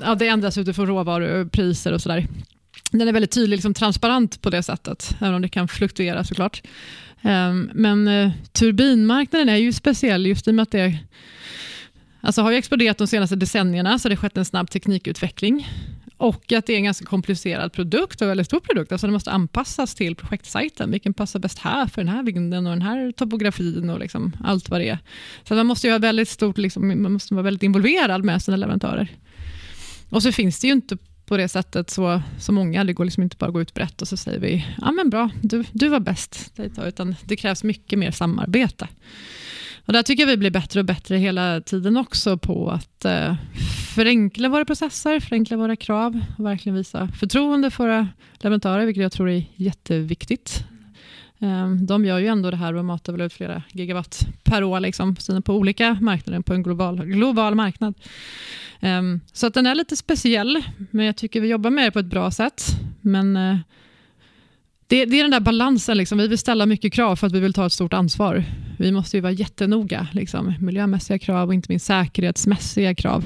Ja, 0.00 0.14
det 0.14 0.28
ändras 0.28 0.58
utifrån 0.58 0.86
råvarupriser 0.86 1.92
och 1.92 2.00
sådär. 2.00 2.26
Den 2.90 3.08
är 3.08 3.12
väldigt 3.12 3.30
tydlig, 3.30 3.56
liksom 3.56 3.74
transparent 3.74 4.42
på 4.42 4.50
det 4.50 4.62
sättet, 4.62 5.16
även 5.20 5.34
om 5.34 5.42
det 5.42 5.48
kan 5.48 5.68
fluktuera 5.68 6.24
såklart. 6.24 6.62
Um, 7.22 7.70
men 7.74 8.08
uh, 8.08 8.32
turbinmarknaden 8.52 9.48
är 9.48 9.56
ju 9.56 9.72
speciell 9.72 10.26
just 10.26 10.48
i 10.48 10.50
och 10.50 10.54
med 10.54 10.62
att 10.62 10.70
det 10.70 10.98
alltså, 12.24 12.42
har 12.42 12.50
ju 12.50 12.56
exploderat 12.56 12.98
de 12.98 13.06
senaste 13.06 13.36
decennierna, 13.36 13.98
så 13.98 14.08
det 14.08 14.14
har 14.14 14.20
skett 14.20 14.36
en 14.36 14.44
snabb 14.44 14.70
teknikutveckling. 14.70 15.68
Och 16.16 16.52
att 16.52 16.66
det 16.66 16.72
är 16.72 16.76
en 16.76 16.84
ganska 16.84 17.04
komplicerad 17.04 17.72
produkt 17.72 18.22
och 18.22 18.28
väldigt 18.28 18.46
stor 18.46 18.60
produkt. 18.60 18.92
Alltså 18.92 19.06
det 19.06 19.12
måste 19.12 19.30
anpassas 19.30 19.94
till 19.94 20.16
projektsajten. 20.16 20.90
Vilken 20.90 21.14
passar 21.14 21.40
bäst 21.40 21.58
här 21.58 21.86
för 21.86 22.04
den 22.04 22.14
här 22.14 22.22
vinden 22.22 22.66
och 22.66 22.72
den 22.72 22.82
här 22.82 23.12
topografin 23.12 23.90
och 23.90 23.98
liksom 23.98 24.32
allt 24.44 24.68
vad 24.68 24.80
det 24.80 24.88
är. 24.88 24.98
Så 25.48 25.54
man 25.54 25.66
måste 25.66 25.86
ju 25.86 25.92
ha 25.92 25.98
väldigt 25.98 26.28
stort, 26.28 26.58
liksom, 26.58 27.02
man 27.02 27.12
måste 27.12 27.34
vara 27.34 27.42
väldigt 27.42 27.62
involverad 27.62 28.24
med 28.24 28.42
sina 28.42 28.56
leverantörer. 28.56 29.08
Och 30.10 30.22
så 30.22 30.32
finns 30.32 30.60
det 30.60 30.66
ju 30.66 30.72
inte 30.72 30.96
på 31.26 31.36
det 31.36 31.48
sättet 31.48 31.90
så, 31.90 32.22
så 32.40 32.52
många. 32.52 32.84
Det 32.84 32.92
går 32.92 33.04
liksom 33.04 33.22
inte 33.22 33.36
bara 33.36 33.46
att 33.46 33.52
gå 33.52 33.60
ut 33.60 33.74
brett 33.74 34.02
och 34.02 34.08
så 34.08 34.16
säger 34.16 34.40
vi, 34.40 34.66
ja 34.80 34.92
men 34.92 35.10
bra, 35.10 35.30
du, 35.42 35.64
du 35.72 35.88
var 35.88 36.00
bäst. 36.00 36.52
Utan 36.86 37.14
det 37.24 37.36
krävs 37.36 37.64
mycket 37.64 37.98
mer 37.98 38.10
samarbete. 38.10 38.88
Och 39.86 39.92
där 39.92 40.02
tycker 40.02 40.22
jag 40.22 40.28
vi 40.28 40.36
blir 40.36 40.50
bättre 40.50 40.80
och 40.80 40.86
bättre 40.86 41.16
hela 41.16 41.60
tiden 41.60 41.96
också 41.96 42.38
på 42.38 42.70
att 42.70 43.04
eh, 43.04 43.34
förenkla 43.94 44.48
våra 44.48 44.64
processer, 44.64 45.20
förenkla 45.20 45.56
våra 45.56 45.76
krav 45.76 46.20
och 46.38 46.46
verkligen 46.46 46.76
visa 46.76 47.08
förtroende 47.08 47.70
för 47.70 47.84
våra 47.84 48.08
leverantörer, 48.38 48.86
vilket 48.86 49.02
jag 49.02 49.12
tror 49.12 49.30
är 49.30 49.44
jätteviktigt. 49.56 50.64
Eh, 51.38 51.70
de 51.70 52.04
gör 52.04 52.18
ju 52.18 52.26
ändå 52.26 52.50
det 52.50 52.56
här 52.56 52.74
och 52.74 52.84
matar 52.84 53.12
väl 53.12 53.20
ut 53.20 53.32
flera 53.32 53.62
gigawatt 53.72 54.26
per 54.44 54.64
år 54.64 54.80
liksom, 54.80 55.16
på 55.44 55.54
olika 55.54 55.98
marknader, 56.00 56.40
på 56.40 56.54
en 56.54 56.62
global, 56.62 57.04
global 57.04 57.54
marknad. 57.54 57.94
Eh, 58.80 59.02
så 59.32 59.46
att 59.46 59.54
den 59.54 59.66
är 59.66 59.74
lite 59.74 59.96
speciell, 59.96 60.62
men 60.90 61.06
jag 61.06 61.16
tycker 61.16 61.40
vi 61.40 61.48
jobbar 61.48 61.70
med 61.70 61.84
det 61.86 61.90
på 61.90 61.98
ett 61.98 62.06
bra 62.06 62.30
sätt. 62.30 62.64
Men 63.00 63.36
eh, 63.36 63.56
det, 64.86 65.04
det, 65.04 65.18
är 65.18 65.22
den 65.22 65.30
där 65.30 65.40
balansen. 65.40 65.96
Liksom. 65.96 66.18
Vi 66.18 66.28
vill 66.28 66.38
ställa 66.38 66.66
mycket 66.66 66.92
krav 66.92 67.16
för 67.16 67.26
att 67.26 67.32
vi 67.32 67.40
vill 67.40 67.52
ta 67.52 67.66
ett 67.66 67.72
stort 67.72 67.92
ansvar. 67.92 68.44
Vi 68.84 68.92
måste 68.92 69.16
ju 69.16 69.20
vara 69.20 69.32
jättenoga. 69.32 70.08
Liksom. 70.12 70.54
Miljömässiga 70.60 71.18
krav 71.18 71.48
och 71.48 71.54
inte 71.54 71.66
minst 71.68 71.86
säkerhetsmässiga 71.86 72.94
krav. 72.94 73.24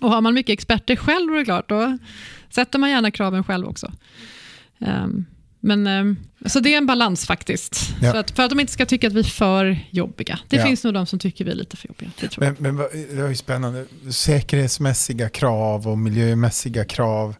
Och 0.00 0.10
har 0.10 0.20
man 0.20 0.34
mycket 0.34 0.52
experter 0.52 0.96
själv, 0.96 1.32
det 1.32 1.44
klart, 1.44 1.68
då 1.68 1.98
sätter 2.50 2.78
man 2.78 2.90
gärna 2.90 3.10
kraven 3.10 3.44
själv 3.44 3.66
också. 3.66 3.92
Um, 4.78 5.26
men, 5.60 5.86
um, 5.86 6.16
så 6.46 6.60
det 6.60 6.74
är 6.74 6.78
en 6.78 6.86
balans 6.86 7.26
faktiskt. 7.26 7.94
Ja. 8.02 8.12
För, 8.12 8.18
att, 8.18 8.30
för 8.30 8.42
att 8.42 8.50
de 8.50 8.60
inte 8.60 8.72
ska 8.72 8.86
tycka 8.86 9.06
att 9.06 9.12
vi 9.12 9.20
är 9.20 9.24
för 9.24 9.78
jobbiga. 9.90 10.38
Det 10.48 10.56
ja. 10.56 10.64
finns 10.64 10.84
nog 10.84 10.94
de 10.94 11.06
som 11.06 11.18
tycker 11.18 11.44
vi 11.44 11.50
är 11.50 11.54
lite 11.54 11.76
för 11.76 11.88
jobbiga. 11.88 12.10
Det, 12.20 12.38
men, 12.38 12.56
men 12.58 12.76
det 13.10 13.22
var 13.22 13.28
ju 13.28 13.36
spännande. 13.36 13.84
Säkerhetsmässiga 14.10 15.28
krav 15.28 15.88
och 15.88 15.98
miljömässiga 15.98 16.84
krav. 16.84 17.34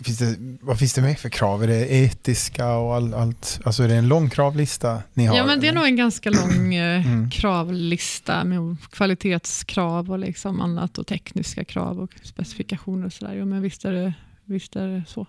Finns 0.00 0.18
det, 0.18 0.36
vad 0.60 0.78
finns 0.78 0.94
det 0.94 1.02
med 1.02 1.18
för 1.18 1.28
krav? 1.28 1.62
Är 1.62 1.66
det 1.66 1.92
etiska 1.92 2.76
och 2.76 2.94
all, 2.94 3.14
allt? 3.14 3.60
Alltså 3.64 3.82
är 3.82 3.88
det 3.88 3.94
en 3.94 4.08
lång 4.08 4.30
kravlista 4.30 5.02
ni 5.12 5.26
har? 5.26 5.36
Ja, 5.36 5.46
men 5.46 5.60
det 5.60 5.68
är 5.68 5.72
nog 5.72 5.84
en 5.84 5.96
ganska 5.96 6.30
lång 6.30 6.74
eh, 6.74 7.06
mm. 7.06 7.30
kravlista 7.30 8.44
med 8.44 8.76
kvalitetskrav 8.90 10.10
och 10.10 10.18
liksom 10.18 10.60
annat 10.60 10.98
och 10.98 11.06
tekniska 11.06 11.64
krav 11.64 12.00
och 12.00 12.10
specifikationer 12.22 13.06
och 13.06 13.12
sådär. 13.12 13.34
Ja, 13.34 13.44
men 13.44 13.62
visst 13.62 13.84
är 13.84 13.92
det, 13.92 14.14
visst 14.44 14.76
är 14.76 14.88
det 14.88 15.02
så. 15.08 15.26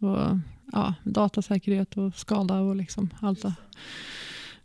Och, 0.00 0.38
ja, 0.72 0.94
datasäkerhet 1.04 1.96
och 1.96 2.14
skada 2.14 2.54
och 2.54 2.76
liksom 2.76 3.10
allt. 3.20 3.42
Det 3.42 3.54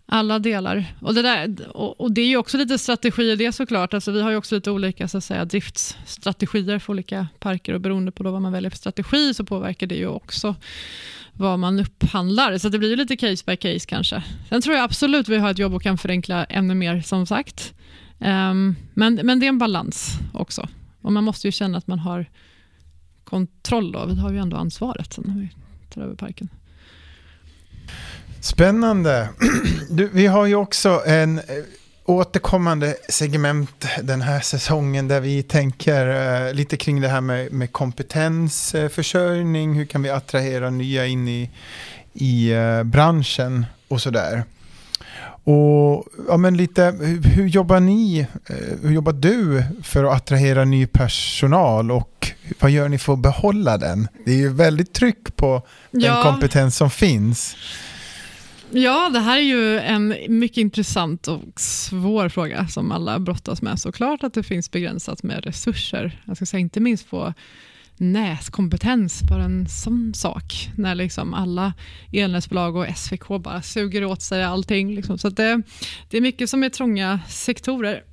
alla 0.10 0.40
delar. 0.40 0.86
Och 1.02 1.14
det, 1.14 1.22
där, 1.22 1.78
och, 1.78 2.02
och, 2.02 2.12
det 2.12 2.22
är 2.22 2.28
ju 2.28 2.38
också 2.38 2.58
lite 2.58 2.78
strategi 2.78 3.32
i 3.32 3.36
det 3.36 3.52
såklart. 3.52 3.94
Alltså 3.94 4.12
vi 4.12 4.22
har 4.22 4.32
ju 4.32 4.38
också 4.38 4.56
lite 4.56 4.72
olika 4.72 5.08
så 5.08 5.18
att 5.18 5.24
säga, 5.24 5.46
driftsstrategier 5.46 6.80
för 6.80 6.94
olika 6.94 7.28
parker 7.40 7.74
och 7.74 7.82
beroende 7.82 8.12
på 8.12 8.24
vad 8.24 8.42
man 8.42 8.52
väljer 8.52 8.70
för 8.70 8.78
strategi 8.78 9.34
så 9.34 9.46
påverkar 9.46 9.88
det 9.88 9.96
ju 9.96 10.08
också 10.08 10.56
vad 11.34 11.60
man 11.60 11.80
upphandlar. 11.80 12.58
Så 12.58 12.70
det 12.70 12.80
blir 12.80 12.90
ju 12.90 12.96
lite 12.96 13.18
case 13.18 13.44
by 13.46 13.56
case 13.56 13.86
kanske. 13.88 14.24
Sen 14.50 14.62
tror 14.62 14.76
jag 14.76 14.84
absolut 14.84 15.30
vi 15.30 15.38
har 15.38 15.52
ett 15.52 15.60
jobb 15.60 15.74
och 15.74 15.84
kan 15.84 15.98
förenkla 15.98 16.46
ännu 16.46 16.76
mer 16.76 17.02
som 17.02 17.26
sagt. 17.26 17.74
Um, 18.20 18.76
men, 18.94 19.20
men 19.24 19.40
det 19.40 19.46
är 19.46 19.50
en 19.50 19.58
balans 19.58 20.14
också. 20.34 20.68
Och 21.02 21.14
man 21.14 21.24
måste 21.24 21.48
ju 21.48 21.52
känna 21.52 21.78
att 21.78 21.88
man 21.88 22.00
har 22.00 22.26
kontroll. 23.24 23.92
Då. 23.92 24.06
Vi 24.06 24.16
har 24.16 24.32
ju 24.32 24.38
ändå 24.38 24.58
ansvaret 24.58 25.14
sen 25.14 25.24
när 25.28 25.42
vi 25.42 25.50
tar 25.90 26.02
över 26.02 26.16
parken. 26.16 26.50
Spännande. 28.40 29.30
Du, 29.90 30.10
vi 30.14 30.28
har 30.28 30.46
ju 30.46 30.56
också 30.56 31.02
en, 31.06 31.42
återkommande 32.08 32.96
segment 33.10 33.86
den 34.04 34.22
här 34.22 34.40
säsongen 34.40 35.08
där 35.08 35.22
vi 35.22 35.44
tänker 35.44 36.08
uh, 36.08 36.54
lite 36.54 36.78
kring 36.78 37.02
det 37.02 37.08
här 37.08 37.22
med, 37.22 37.52
med 37.52 37.72
kompetensförsörjning. 37.72 39.74
hur 39.74 39.86
kan 39.86 40.04
vi 40.04 40.10
attrahera 40.10 40.70
nya 40.70 41.06
in 41.06 41.28
i, 41.28 41.50
i 42.14 42.54
uh, 42.54 42.84
branschen 42.84 43.66
och 43.88 44.02
sådär. 44.02 44.44
Och 45.44 46.06
ja, 46.28 46.38
men 46.38 46.58
lite, 46.58 46.96
hur, 47.00 47.24
hur, 47.24 47.48
jobbar 47.48 47.80
ni, 47.80 48.28
hur 48.82 48.92
jobbar 48.92 49.14
du 49.14 49.64
för 49.84 50.04
att 50.04 50.16
attrahera 50.16 50.66
ny 50.66 50.88
personal 50.88 51.92
och 51.92 52.32
vad 52.60 52.72
gör 52.72 52.90
ni 52.90 52.98
för 52.98 53.14
att 53.14 53.20
behålla 53.20 53.78
den? 53.78 54.08
Det 54.26 54.32
är 54.32 54.36
ju 54.36 54.54
väldigt 54.54 54.94
tryck 54.94 55.36
på 55.36 55.62
den 55.92 56.02
ja. 56.02 56.24
kompetens 56.24 56.76
som 56.76 56.90
finns. 56.90 57.56
Ja, 58.72 59.10
det 59.10 59.20
här 59.20 59.38
är 59.38 59.42
ju 59.42 59.80
en 59.80 60.16
mycket 60.28 60.58
intressant 60.58 61.28
och 61.28 61.60
svår 61.60 62.30
fråga 62.30 62.68
som 62.68 62.92
alla 62.92 63.20
brottas 63.20 63.62
med. 63.62 63.80
Såklart 63.80 64.24
att 64.24 64.34
det 64.34 64.44
finns 64.44 64.72
begränsat 64.72 65.24
med 65.24 65.46
resurser. 65.46 66.22
Jag 66.26 66.36
ska 66.36 66.46
säga 66.46 66.62
inte 66.62 66.80
minst 66.80 67.10
på 67.10 67.34
näskompetens, 67.98 69.22
bara 69.24 69.44
en 69.44 69.68
sån 69.68 70.14
sak. 70.14 70.70
När 70.76 70.96
liksom 70.96 71.34
alla 71.34 71.74
elnätsbolag 72.14 72.76
och 72.76 72.98
SVK 72.98 73.28
bara 73.28 73.62
suger 73.62 74.06
åt 74.06 74.22
sig 74.22 74.44
allting. 74.44 74.96
Liksom. 74.96 75.18
Så 75.18 75.30
det, 75.30 75.62
det 76.10 76.18
är 76.18 76.22
mycket 76.22 76.50
som 76.50 76.64
är 76.64 76.70
trånga 76.70 77.20
sektorer. 77.28 78.04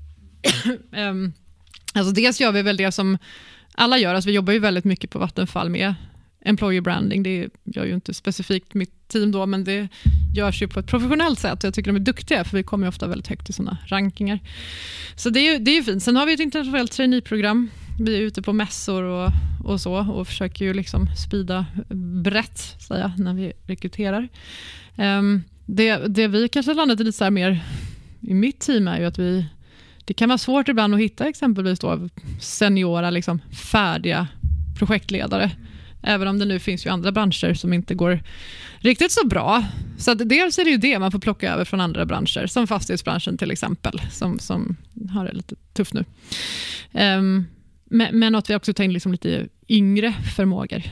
um, 0.93 1.33
alltså 1.95 2.13
dels 2.13 2.41
gör 2.41 2.53
vi 2.53 2.63
väl 2.63 2.77
det 2.77 2.93
som 2.93 3.19
alla 3.75 3.99
gör, 3.99 4.15
alltså 4.15 4.29
vi 4.29 4.35
jobbar 4.35 4.53
ju 4.53 4.59
väldigt 4.59 4.85
mycket 4.85 5.11
på 5.11 5.19
Vattenfall 5.19 5.71
med 5.71 5.95
employer 6.45 6.81
branding. 6.81 7.23
Det 7.23 7.49
gör 7.65 7.85
ju 7.85 7.95
inte 7.95 8.15
specifikt 8.15 8.75
mitt 8.75 9.09
team 9.09 9.33
då, 9.33 9.47
men 9.47 9.65
det 9.65 9.89
görs 10.35 10.63
ju 10.63 10.69
på 10.69 10.81
ett 10.81 10.87
professionellt 10.87 11.39
sätt. 11.39 11.65
Jag 11.65 11.75
tycker 11.75 11.93
de 11.93 11.97
är 11.97 12.05
duktiga, 12.05 12.45
för 12.45 12.57
vi 12.57 12.63
kommer 12.63 12.89
ofta 12.89 13.07
väldigt 13.07 13.29
högt 13.29 13.51
i 13.51 13.53
sådana 13.53 13.79
rankingar. 13.87 14.39
Så 15.17 15.31
det 15.31 15.41
är 15.41 15.53
ju, 15.53 15.59
det 15.59 15.71
är 15.71 15.75
ju 15.75 15.83
fint. 15.83 16.03
Sen 16.03 16.17
har 16.17 16.27
vi 16.27 16.35
ett 16.35 16.41
internationellt 16.41 16.93
traineeprogram. 16.93 17.71
Vi 18.01 18.17
är 18.17 18.21
ute 18.21 18.43
på 18.43 18.53
mässor 18.53 19.03
och, 19.03 19.31
och 19.65 19.81
så 19.81 19.95
och 20.13 20.29
försöker 20.29 20.65
ju 20.65 20.75
liksom 20.75 21.07
sprida 21.17 21.67
brett 22.25 22.59
säga, 22.89 23.13
när 23.19 23.35
vi 23.35 23.53
rekryterar. 23.67 24.29
Um, 24.97 25.45
det, 25.67 25.97
det 25.97 26.29
vi 26.29 26.49
kanske 26.49 26.75
landat 26.75 27.01
i 27.01 27.05
lite 27.05 27.19
så 27.19 27.31
mer 27.31 27.65
i 28.21 28.35
mitt 28.35 28.61
team 28.61 28.89
är 28.89 28.99
ju 28.99 29.05
att 29.05 29.19
vi 29.19 29.47
det 30.05 30.15
kan 30.15 30.29
vara 30.29 30.39
svårt 30.39 30.69
ibland 30.69 30.95
att 30.95 31.01
hitta 31.01 31.29
exempelvis 31.29 31.79
då 31.79 32.09
seniora, 32.41 33.11
liksom, 33.11 33.41
färdiga 33.53 34.29
projektledare 34.79 35.51
Även 36.07 36.29
om 36.29 36.39
det 36.39 36.45
nu 36.45 36.59
finns 36.59 36.87
ju 36.87 36.91
andra 36.91 37.13
branscher 37.13 37.55
som 37.55 37.73
inte 37.73 37.95
går 37.95 38.23
riktigt 38.79 39.13
så 39.13 39.27
bra. 39.27 39.65
Så 39.99 40.11
att 40.11 40.29
dels 40.29 40.59
är 40.59 40.65
det 40.65 40.71
ju 40.71 40.77
det 40.77 40.99
man 40.99 41.13
får 41.13 41.19
plocka 41.19 41.53
över 41.53 41.65
från 41.65 41.81
andra 41.81 42.07
branscher, 42.07 42.47
som 42.47 42.67
fastighetsbranschen 42.67 43.39
till 43.39 43.51
exempel, 43.51 44.01
som, 44.11 44.39
som 44.39 44.77
har 45.13 45.25
det 45.25 45.33
lite 45.33 45.55
tufft 45.73 45.95
nu. 45.95 46.05
Um, 46.93 47.47
men, 47.85 48.19
men 48.19 48.35
att 48.35 48.51
vi 48.51 48.55
också 48.55 48.73
tar 48.73 48.85
in 48.85 48.93
liksom 48.93 49.13
lite 49.13 49.49
yngre 49.69 50.15
förmågor. 50.37 50.83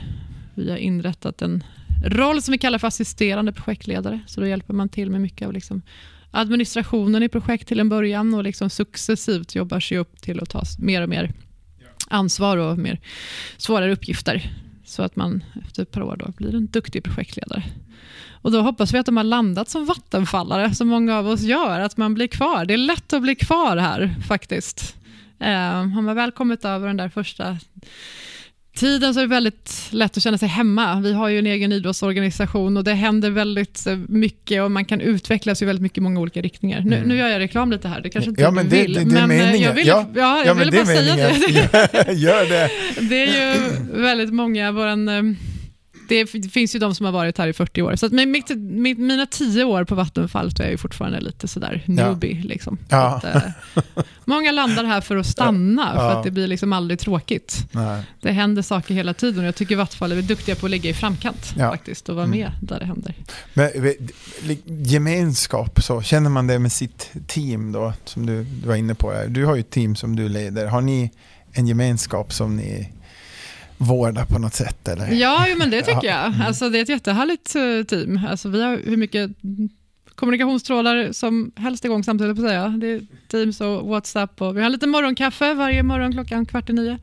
Vi 0.55 0.69
har 0.69 0.77
inrättat 0.77 1.41
en 1.41 1.63
roll 2.05 2.41
som 2.41 2.51
vi 2.51 2.57
kallar 2.57 2.79
för 2.79 2.87
assisterande 2.87 3.51
projektledare, 3.51 4.19
så 4.27 4.41
då 4.41 4.47
hjälper 4.47 4.73
man 4.73 4.89
till 4.89 5.09
med 5.09 5.21
mycket 5.21 5.47
av 5.47 5.53
liksom 5.53 5.81
administrationen 6.31 7.23
i 7.23 7.29
projekt 7.29 7.67
till 7.67 7.79
en 7.79 7.89
början 7.89 8.33
och 8.33 8.43
liksom 8.43 8.69
successivt 8.69 9.55
jobbar 9.55 9.79
sig 9.79 9.97
upp 9.97 10.21
till 10.21 10.39
att 10.39 10.49
ta 10.49 10.63
mer 10.79 11.01
och 11.01 11.09
mer 11.09 11.31
ansvar 12.07 12.57
och 12.57 12.77
mer 12.77 12.99
svårare 13.57 13.91
uppgifter. 13.91 14.51
Så 14.93 15.03
att 15.03 15.15
man 15.15 15.43
efter 15.65 15.81
ett 15.81 15.91
par 15.91 16.01
år 16.01 16.15
då 16.19 16.31
blir 16.37 16.55
en 16.55 16.65
duktig 16.65 17.03
projektledare. 17.03 17.63
Och 18.31 18.51
då 18.51 18.61
hoppas 18.61 18.93
vi 18.93 18.97
att 18.97 19.05
de 19.05 19.17
har 19.17 19.23
landat 19.23 19.69
som 19.69 19.85
vattenfallare, 19.85 20.75
som 20.75 20.87
många 20.87 21.17
av 21.17 21.27
oss 21.27 21.41
gör, 21.41 21.79
att 21.79 21.97
man 21.97 22.13
blir 22.13 22.27
kvar. 22.27 22.65
Det 22.65 22.73
är 22.73 22.77
lätt 22.77 23.13
att 23.13 23.21
bli 23.21 23.35
kvar 23.35 23.77
här 23.77 24.15
faktiskt. 24.27 24.95
Eh, 25.39 25.87
har 25.93 26.01
man 26.01 26.15
väl 26.15 26.31
kommit 26.31 26.65
över 26.65 26.87
den 26.87 26.97
där 26.97 27.09
första 27.09 27.57
tiden 28.75 29.13
så 29.13 29.19
är 29.19 29.23
det 29.23 29.29
väldigt 29.29 29.87
lätt 29.91 30.17
att 30.17 30.23
känna 30.23 30.37
sig 30.37 30.47
hemma. 30.47 30.99
Vi 30.99 31.13
har 31.13 31.29
ju 31.29 31.39
en 31.39 31.47
egen 31.47 31.71
idrottsorganisation 31.71 32.77
och 32.77 32.83
det 32.83 32.93
händer 32.93 33.29
väldigt 33.29 33.87
eh, 33.87 33.97
mycket 34.07 34.63
och 34.63 34.71
man 34.71 34.85
kan 34.85 35.01
utvecklas 35.01 35.61
i 35.61 35.65
väldigt 35.65 35.81
mycket 35.81 36.03
många 36.03 36.19
olika 36.19 36.41
riktningar. 36.41 36.81
Nu, 36.81 36.95
mm. 36.95 37.09
nu 37.09 37.17
gör 37.17 37.27
jag 37.27 37.39
reklam 37.39 37.71
lite 37.71 37.87
här, 37.87 38.01
det 38.01 38.09
kanske 38.09 38.29
inte 38.29 38.41
ja, 38.41 38.51
men 38.51 38.69
du 38.69 38.75
det, 38.75 38.81
vill. 38.81 38.93
Det, 38.93 38.99
det, 38.99 39.27
men 39.27 39.31
är 39.31 39.53
eh, 39.53 39.63
jag 39.63 39.73
vill, 39.73 39.87
ja, 39.87 40.05
ja, 40.15 40.43
jag 40.45 40.55
ville 40.55 40.71
bara 40.71 40.85
säga 40.85 41.15
det. 41.15 42.13
Gör 42.13 42.49
det. 42.49 42.69
Det 43.09 43.23
är 43.23 43.55
ju 43.55 43.71
väldigt 44.01 44.33
många, 44.33 44.71
våran 44.71 45.07
eh, 45.07 45.23
det 46.07 46.27
finns 46.27 46.75
ju 46.75 46.79
de 46.79 46.95
som 46.95 47.05
har 47.05 47.13
varit 47.13 47.37
här 47.37 47.47
i 47.47 47.53
40 47.53 47.81
år. 47.81 47.95
Så 47.95 48.09
med 48.09 48.27
mitt, 48.27 48.49
med 48.57 48.99
mina 48.99 49.25
10 49.25 49.63
år 49.63 49.83
på 49.83 49.95
Vattenfall 49.95 50.47
är 50.47 50.63
jag 50.63 50.71
ju 50.71 50.77
fortfarande 50.77 51.19
lite 51.19 51.47
sådär 51.47 51.83
newbie. 51.85 52.41
Ja. 52.43 52.47
Liksom. 52.47 52.77
Ja. 52.89 53.21
Att, 53.23 53.23
eh, 53.23 54.03
många 54.25 54.51
landar 54.51 54.83
här 54.83 55.01
för 55.01 55.17
att 55.17 55.25
stanna, 55.25 55.91
ja. 55.95 55.99
för 55.99 56.19
att 56.19 56.23
det 56.23 56.31
blir 56.31 56.47
liksom 56.47 56.73
aldrig 56.73 56.99
tråkigt. 56.99 57.67
Nej. 57.71 58.03
Det 58.21 58.31
händer 58.31 58.61
saker 58.61 58.93
hela 58.93 59.13
tiden 59.13 59.39
och 59.39 59.47
jag 59.47 59.55
tycker 59.55 59.75
Vattenfall 59.75 60.11
är 60.11 60.21
duktiga 60.21 60.55
på 60.55 60.65
att 60.65 60.71
ligga 60.71 60.89
i 60.89 60.93
framkant 60.93 61.45
faktiskt 61.57 62.09
och 62.09 62.15
vara 62.15 62.25
mm. 62.25 62.39
med 62.39 62.51
där 62.61 62.79
det 62.79 62.85
händer. 62.85 63.15
Men, 63.53 63.69
gemenskap, 64.65 65.83
så 65.83 66.01
känner 66.01 66.29
man 66.29 66.47
det 66.47 66.59
med 66.59 66.71
sitt 66.71 67.11
team 67.27 67.71
då, 67.71 67.93
som 68.05 68.25
du, 68.25 68.43
du 68.43 68.67
var 68.67 68.75
inne 68.75 68.95
på? 68.95 69.13
Du 69.27 69.45
har 69.45 69.55
ju 69.55 69.59
ett 69.59 69.71
team 69.71 69.95
som 69.95 70.15
du 70.15 70.29
leder. 70.29 70.67
Har 70.67 70.81
ni 70.81 71.11
en 71.53 71.67
gemenskap 71.67 72.33
som 72.33 72.57
ni 72.57 72.89
vårda 73.83 74.25
på 74.25 74.39
något 74.39 74.53
sätt? 74.53 74.87
Eller? 74.87 75.11
Ja, 75.11 75.45
men 75.57 75.69
det 75.69 75.81
tycker 75.81 76.07
jag. 76.07 76.25
Mm. 76.25 76.41
Alltså, 76.41 76.69
det 76.69 76.77
är 76.77 76.81
ett 76.81 76.89
jättehärligt 76.89 77.55
eh, 77.55 77.83
team. 77.87 78.19
Alltså, 78.29 78.49
vi 78.49 78.63
har 78.63 78.79
hur 78.85 78.97
mycket 78.97 79.31
kommunikationstrådar 80.15 81.11
som 81.11 81.51
helst 81.55 81.85
igång 81.85 82.03
samtidigt, 82.03 82.35
på 82.35 82.41
säga. 82.41 82.67
Det 82.67 82.87
är 82.87 83.01
Teams 83.27 83.61
och 83.61 83.87
WhatsApp 83.87 84.41
och 84.41 84.57
vi 84.57 84.61
har 84.61 84.69
lite 84.69 84.87
morgonkaffe 84.87 85.53
varje 85.53 85.83
morgon 85.83 86.11
klockan 86.11 86.45
kvart 86.45 86.69
i 86.69 86.73
nio. 86.73 86.99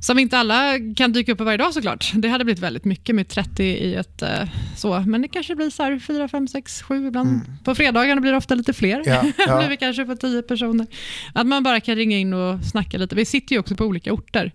Som 0.00 0.18
inte 0.18 0.38
alla 0.38 0.74
kan 0.96 1.12
dyka 1.12 1.32
upp 1.32 1.38
på 1.38 1.44
varje 1.44 1.56
dag 1.56 1.74
såklart. 1.74 2.12
Det 2.14 2.28
hade 2.28 2.44
blivit 2.44 2.62
väldigt 2.62 2.84
mycket 2.84 3.14
med 3.14 3.28
30 3.28 3.64
i 3.64 3.94
ett 3.94 4.22
eh, 4.22 4.48
så, 4.76 5.00
men 5.00 5.22
det 5.22 5.28
kanske 5.28 5.54
blir 5.54 5.70
så 5.70 5.82
här 5.82 5.98
4, 5.98 6.28
5, 6.28 6.48
6, 6.48 6.82
7 6.82 7.06
ibland. 7.06 7.28
Mm. 7.28 7.42
På 7.64 7.74
fredagarna 7.74 8.20
blir 8.20 8.30
det 8.30 8.36
ofta 8.36 8.54
lite 8.54 8.72
fler. 8.72 9.02
Ja, 9.06 9.24
ja. 9.46 9.58
blir 9.58 9.68
vi 9.68 9.76
kanske 9.76 10.04
på 10.04 10.16
10 10.16 10.42
personer. 10.42 10.86
Att 11.34 11.46
man 11.46 11.62
bara 11.62 11.80
kan 11.80 11.96
ringa 11.96 12.18
in 12.18 12.32
och 12.32 12.64
snacka 12.64 12.98
lite. 12.98 13.14
Vi 13.14 13.24
sitter 13.24 13.54
ju 13.54 13.58
också 13.58 13.76
på 13.76 13.84
olika 13.84 14.12
orter. 14.12 14.52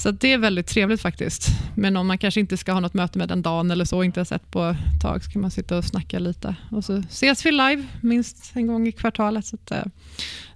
Så 0.00 0.10
det 0.10 0.32
är 0.32 0.38
väldigt 0.38 0.66
trevligt 0.66 1.00
faktiskt. 1.00 1.48
Men 1.74 1.96
om 1.96 2.06
man 2.06 2.18
kanske 2.18 2.40
inte 2.40 2.56
ska 2.56 2.72
ha 2.72 2.80
något 2.80 2.94
möte 2.94 3.18
med 3.18 3.28
den 3.28 3.42
dagen 3.42 3.70
eller 3.70 3.84
så, 3.84 4.02
inte 4.02 4.20
har 4.20 4.24
sett 4.24 4.50
på 4.50 4.64
ett 4.64 5.02
tag, 5.02 5.24
så 5.24 5.30
kan 5.30 5.42
man 5.42 5.50
sitta 5.50 5.78
och 5.78 5.84
snacka 5.84 6.18
lite. 6.18 6.54
Och 6.70 6.84
så 6.84 6.96
ses 6.96 7.46
vi 7.46 7.50
live 7.50 7.86
minst 8.00 8.50
en 8.54 8.66
gång 8.66 8.88
i 8.88 8.92
kvartalet. 8.92 9.46
Så 9.46 9.56
att, 9.56 9.70
eh, 9.70 9.84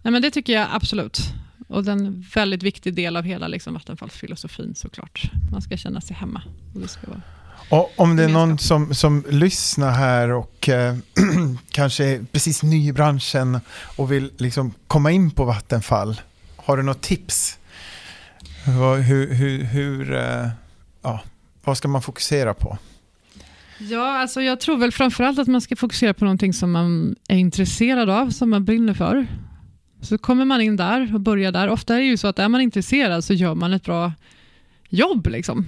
nej, 0.03 0.13
men 0.13 0.23
det 0.23 0.31
tycker 0.31 0.53
jag 0.53 0.69
absolut. 0.73 1.21
Och 1.69 1.85
det 1.85 1.91
är 1.91 1.97
en 1.97 2.25
väldigt 2.35 2.63
viktig 2.63 2.95
del 2.95 3.17
av 3.17 3.25
hela 3.25 3.49
liksom, 3.49 3.75
Vattenfallsfilosofin 3.75 4.75
såklart. 4.75 5.31
Man 5.53 5.63
ska 5.63 5.77
känna 5.77 6.01
sig 6.01 6.17
hemma. 6.17 6.43
Och 6.75 6.81
det 6.81 6.89
ska 6.89 7.07
vara 7.07 7.23
och 7.69 7.93
om 7.97 8.17
det 8.17 8.25
är 8.25 8.29
någon 8.29 8.59
som, 8.59 8.95
som 8.95 9.25
lyssnar 9.29 9.91
här 9.91 10.33
och 10.33 10.69
eh, 10.69 10.97
kanske 11.71 12.05
är 12.05 12.25
precis 12.33 12.63
ny 12.63 12.89
i 12.89 12.93
branschen 12.93 13.61
och 13.97 14.13
vill 14.13 14.31
liksom 14.37 14.75
komma 14.87 15.11
in 15.11 15.31
på 15.31 15.45
Vattenfall, 15.45 16.21
har 16.57 16.77
du 16.77 16.83
något 16.83 17.03
tips? 17.03 17.59
Hur, 18.67 19.33
hur, 19.33 19.65
hur, 19.65 20.15
eh, 20.15 20.49
ja, 21.03 21.21
vad 21.65 21.77
ska 21.77 21.89
man 21.89 22.03
fokusera 22.03 22.55
på? 22.55 22.79
Ja, 23.79 24.19
alltså 24.19 24.43
jag 24.43 24.61
tror 24.61 24.77
väl 24.77 24.93
framförallt 24.93 25.39
att 25.39 25.49
man 25.49 25.61
ska 25.61 25.77
fokusera 25.77 26.15
på 26.15 26.25
någonting 26.25 26.53
som 26.53 26.73
man 26.73 27.17
är 27.29 27.37
intresserad 27.37 28.11
av, 28.11 28.31
som 28.31 28.51
man 28.51 28.65
brinner 28.65 28.95
för. 28.95 29.27
Så 30.01 30.19
kommer 30.19 30.45
man 30.45 30.61
in 30.61 30.77
där 30.77 31.15
och 31.15 31.21
börjar 31.21 31.53
där. 31.53 31.69
Ofta 31.69 31.95
är 31.95 31.99
det 31.99 32.07
ju 32.07 32.17
så 32.17 32.27
att 32.27 32.39
är 32.39 32.49
man 32.49 32.61
intresserad 32.61 33.25
så 33.25 33.35
gör 33.35 33.55
man 33.55 33.73
ett 33.73 33.85
bra 33.85 34.13
jobb. 34.89 35.27
Liksom. 35.27 35.67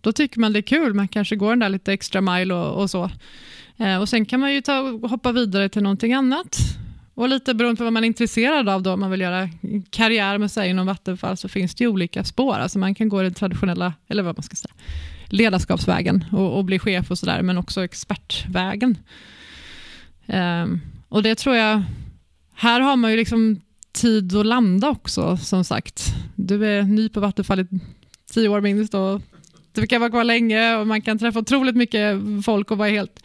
Då 0.00 0.12
tycker 0.12 0.40
man 0.40 0.52
det 0.52 0.58
är 0.58 0.62
kul, 0.62 0.94
man 0.94 1.08
kanske 1.08 1.36
går 1.36 1.50
den 1.50 1.58
där 1.58 1.68
lite 1.68 1.92
extra 1.92 2.20
mile 2.20 2.54
och, 2.54 2.82
och 2.82 2.90
så. 2.90 3.10
Eh, 3.76 4.00
och 4.00 4.08
Sen 4.08 4.24
kan 4.24 4.40
man 4.40 4.54
ju 4.54 4.60
ta, 4.60 4.98
hoppa 5.02 5.32
vidare 5.32 5.68
till 5.68 5.82
någonting 5.82 6.12
annat. 6.12 6.58
Och 7.18 7.28
lite 7.28 7.54
beroende 7.54 7.78
på 7.78 7.84
vad 7.84 7.92
man 7.92 8.04
är 8.04 8.06
intresserad 8.06 8.68
av 8.68 8.82
då, 8.82 8.92
om 8.92 9.00
man 9.00 9.10
vill 9.10 9.20
göra 9.20 9.48
karriär 9.90 10.38
med 10.38 10.50
sig 10.50 10.70
inom 10.70 10.86
Vattenfall 10.86 11.36
så 11.36 11.48
finns 11.48 11.74
det 11.74 11.84
ju 11.84 11.88
olika 11.88 12.24
spår. 12.24 12.54
Alltså 12.54 12.78
man 12.78 12.94
kan 12.94 13.08
gå 13.08 13.22
den 13.22 13.34
traditionella, 13.34 13.92
eller 14.08 14.22
vad 14.22 14.36
man 14.36 14.42
ska 14.42 14.56
säga, 14.56 14.74
ledarskapsvägen 15.26 16.24
och, 16.32 16.58
och 16.58 16.64
bli 16.64 16.78
chef 16.78 17.10
och 17.10 17.18
sådär, 17.18 17.42
men 17.42 17.58
också 17.58 17.84
expertvägen. 17.84 18.98
Um, 20.26 20.80
och 21.08 21.22
det 21.22 21.34
tror 21.34 21.56
jag, 21.56 21.82
här 22.54 22.80
har 22.80 22.96
man 22.96 23.10
ju 23.10 23.16
liksom 23.16 23.60
tid 23.92 24.36
att 24.36 24.46
landa 24.46 24.88
också, 24.88 25.36
som 25.36 25.64
sagt. 25.64 26.14
Du 26.34 26.66
är 26.66 26.82
ny 26.82 27.08
på 27.08 27.20
Vattenfall 27.20 27.60
i 27.60 27.66
tio 28.32 28.48
år 28.48 28.60
minst 28.60 28.94
och 28.94 29.22
du 29.72 29.86
kan 29.86 30.00
vara 30.00 30.10
kvar 30.10 30.24
länge 30.24 30.76
och 30.76 30.86
man 30.86 31.02
kan 31.02 31.18
träffa 31.18 31.38
otroligt 31.38 31.76
mycket 31.76 32.18
folk 32.44 32.70
och 32.70 32.78
vara 32.78 32.88
helt 32.88 33.22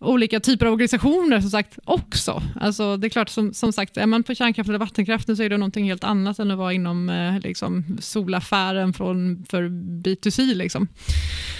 olika 0.00 0.40
typer 0.40 0.66
av 0.66 0.72
organisationer 0.72 1.40
som 1.40 1.50
sagt 1.50 1.78
också. 1.84 2.42
Alltså, 2.60 2.96
det 2.96 3.06
är 3.06 3.08
klart, 3.08 3.28
som, 3.28 3.54
som 3.54 3.72
sagt, 3.72 3.96
är 3.96 4.06
man 4.06 4.22
på 4.22 4.34
kärnkraft 4.34 4.68
eller 4.68 4.78
vattenkraften 4.78 5.36
så 5.36 5.42
är 5.42 5.50
det 5.50 5.56
någonting 5.56 5.84
helt 5.84 6.04
annat 6.04 6.38
än 6.38 6.50
att 6.50 6.58
vara 6.58 6.72
inom 6.72 7.08
eh, 7.08 7.40
liksom, 7.40 7.98
solaffären 8.00 8.92
från, 8.92 9.46
för 9.48 9.62
B2C. 10.02 10.54
Liksom. 10.54 10.88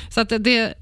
Så 0.08 0.20
att 0.20 0.28
det, 0.28 0.74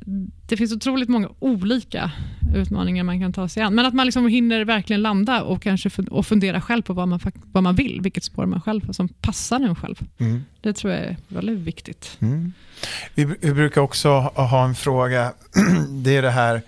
det 0.49 0.57
finns 0.57 0.73
otroligt 0.73 1.09
många 1.09 1.29
olika 1.39 2.11
utmaningar 2.55 3.05
man 3.05 3.21
kan 3.21 3.33
ta 3.33 3.49
sig 3.49 3.63
an. 3.63 3.75
Men 3.75 3.87
att 3.87 3.95
man 3.95 4.07
liksom 4.07 4.27
hinner 4.27 4.65
verkligen 4.65 5.03
landa 5.03 5.43
och 5.43 5.63
kanske 5.63 5.91
och 6.11 6.27
fundera 6.27 6.61
själv 6.61 6.83
på 6.83 6.93
vad 6.93 7.09
man, 7.09 7.21
vad 7.53 7.63
man 7.63 7.75
vill, 7.75 8.01
vilket 8.01 8.25
spår 8.25 8.47
man 8.47 8.61
själv 8.61 8.93
som 8.93 9.09
passar 9.09 9.61
en 9.61 9.75
själv. 9.75 9.99
Mm. 10.19 10.45
Det 10.61 10.73
tror 10.73 10.93
jag 10.93 11.03
är 11.03 11.17
väldigt 11.29 11.59
viktigt. 11.59 12.17
Mm. 12.21 12.53
Vi, 13.15 13.25
vi, 13.25 13.53
brukar 13.53 13.81
också 13.81 14.09
ha 14.21 14.65
en 14.65 14.75
fråga, 14.75 15.33
det 16.05 16.17
är 16.17 16.23
det 16.23 16.31
här 16.31 16.63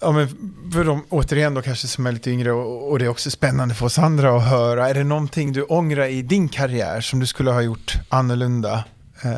Ja, 0.00 0.12
men 0.12 0.28
för 0.72 0.84
de, 0.84 1.04
återigen 1.08 1.54
då 1.54 1.62
kanske 1.62 1.86
som 1.86 2.06
är 2.06 2.12
lite 2.12 2.30
yngre 2.30 2.52
och, 2.52 2.90
och, 2.90 2.98
det 2.98 3.04
är 3.04 3.08
också 3.08 3.30
spännande 3.30 3.74
för 3.74 3.86
oss 3.86 3.98
andra 3.98 4.36
att 4.36 4.48
höra. 4.48 4.88
Är 4.88 4.94
det 4.94 5.04
någonting 5.04 5.52
du 5.52 5.62
ångrar 5.62 6.06
i 6.06 6.22
din 6.22 6.48
karriär 6.48 7.00
som 7.00 7.20
du 7.20 7.26
skulle 7.26 7.50
ha 7.50 7.62
gjort 7.62 7.94
annorlunda 8.08 8.84
eh, 9.22 9.30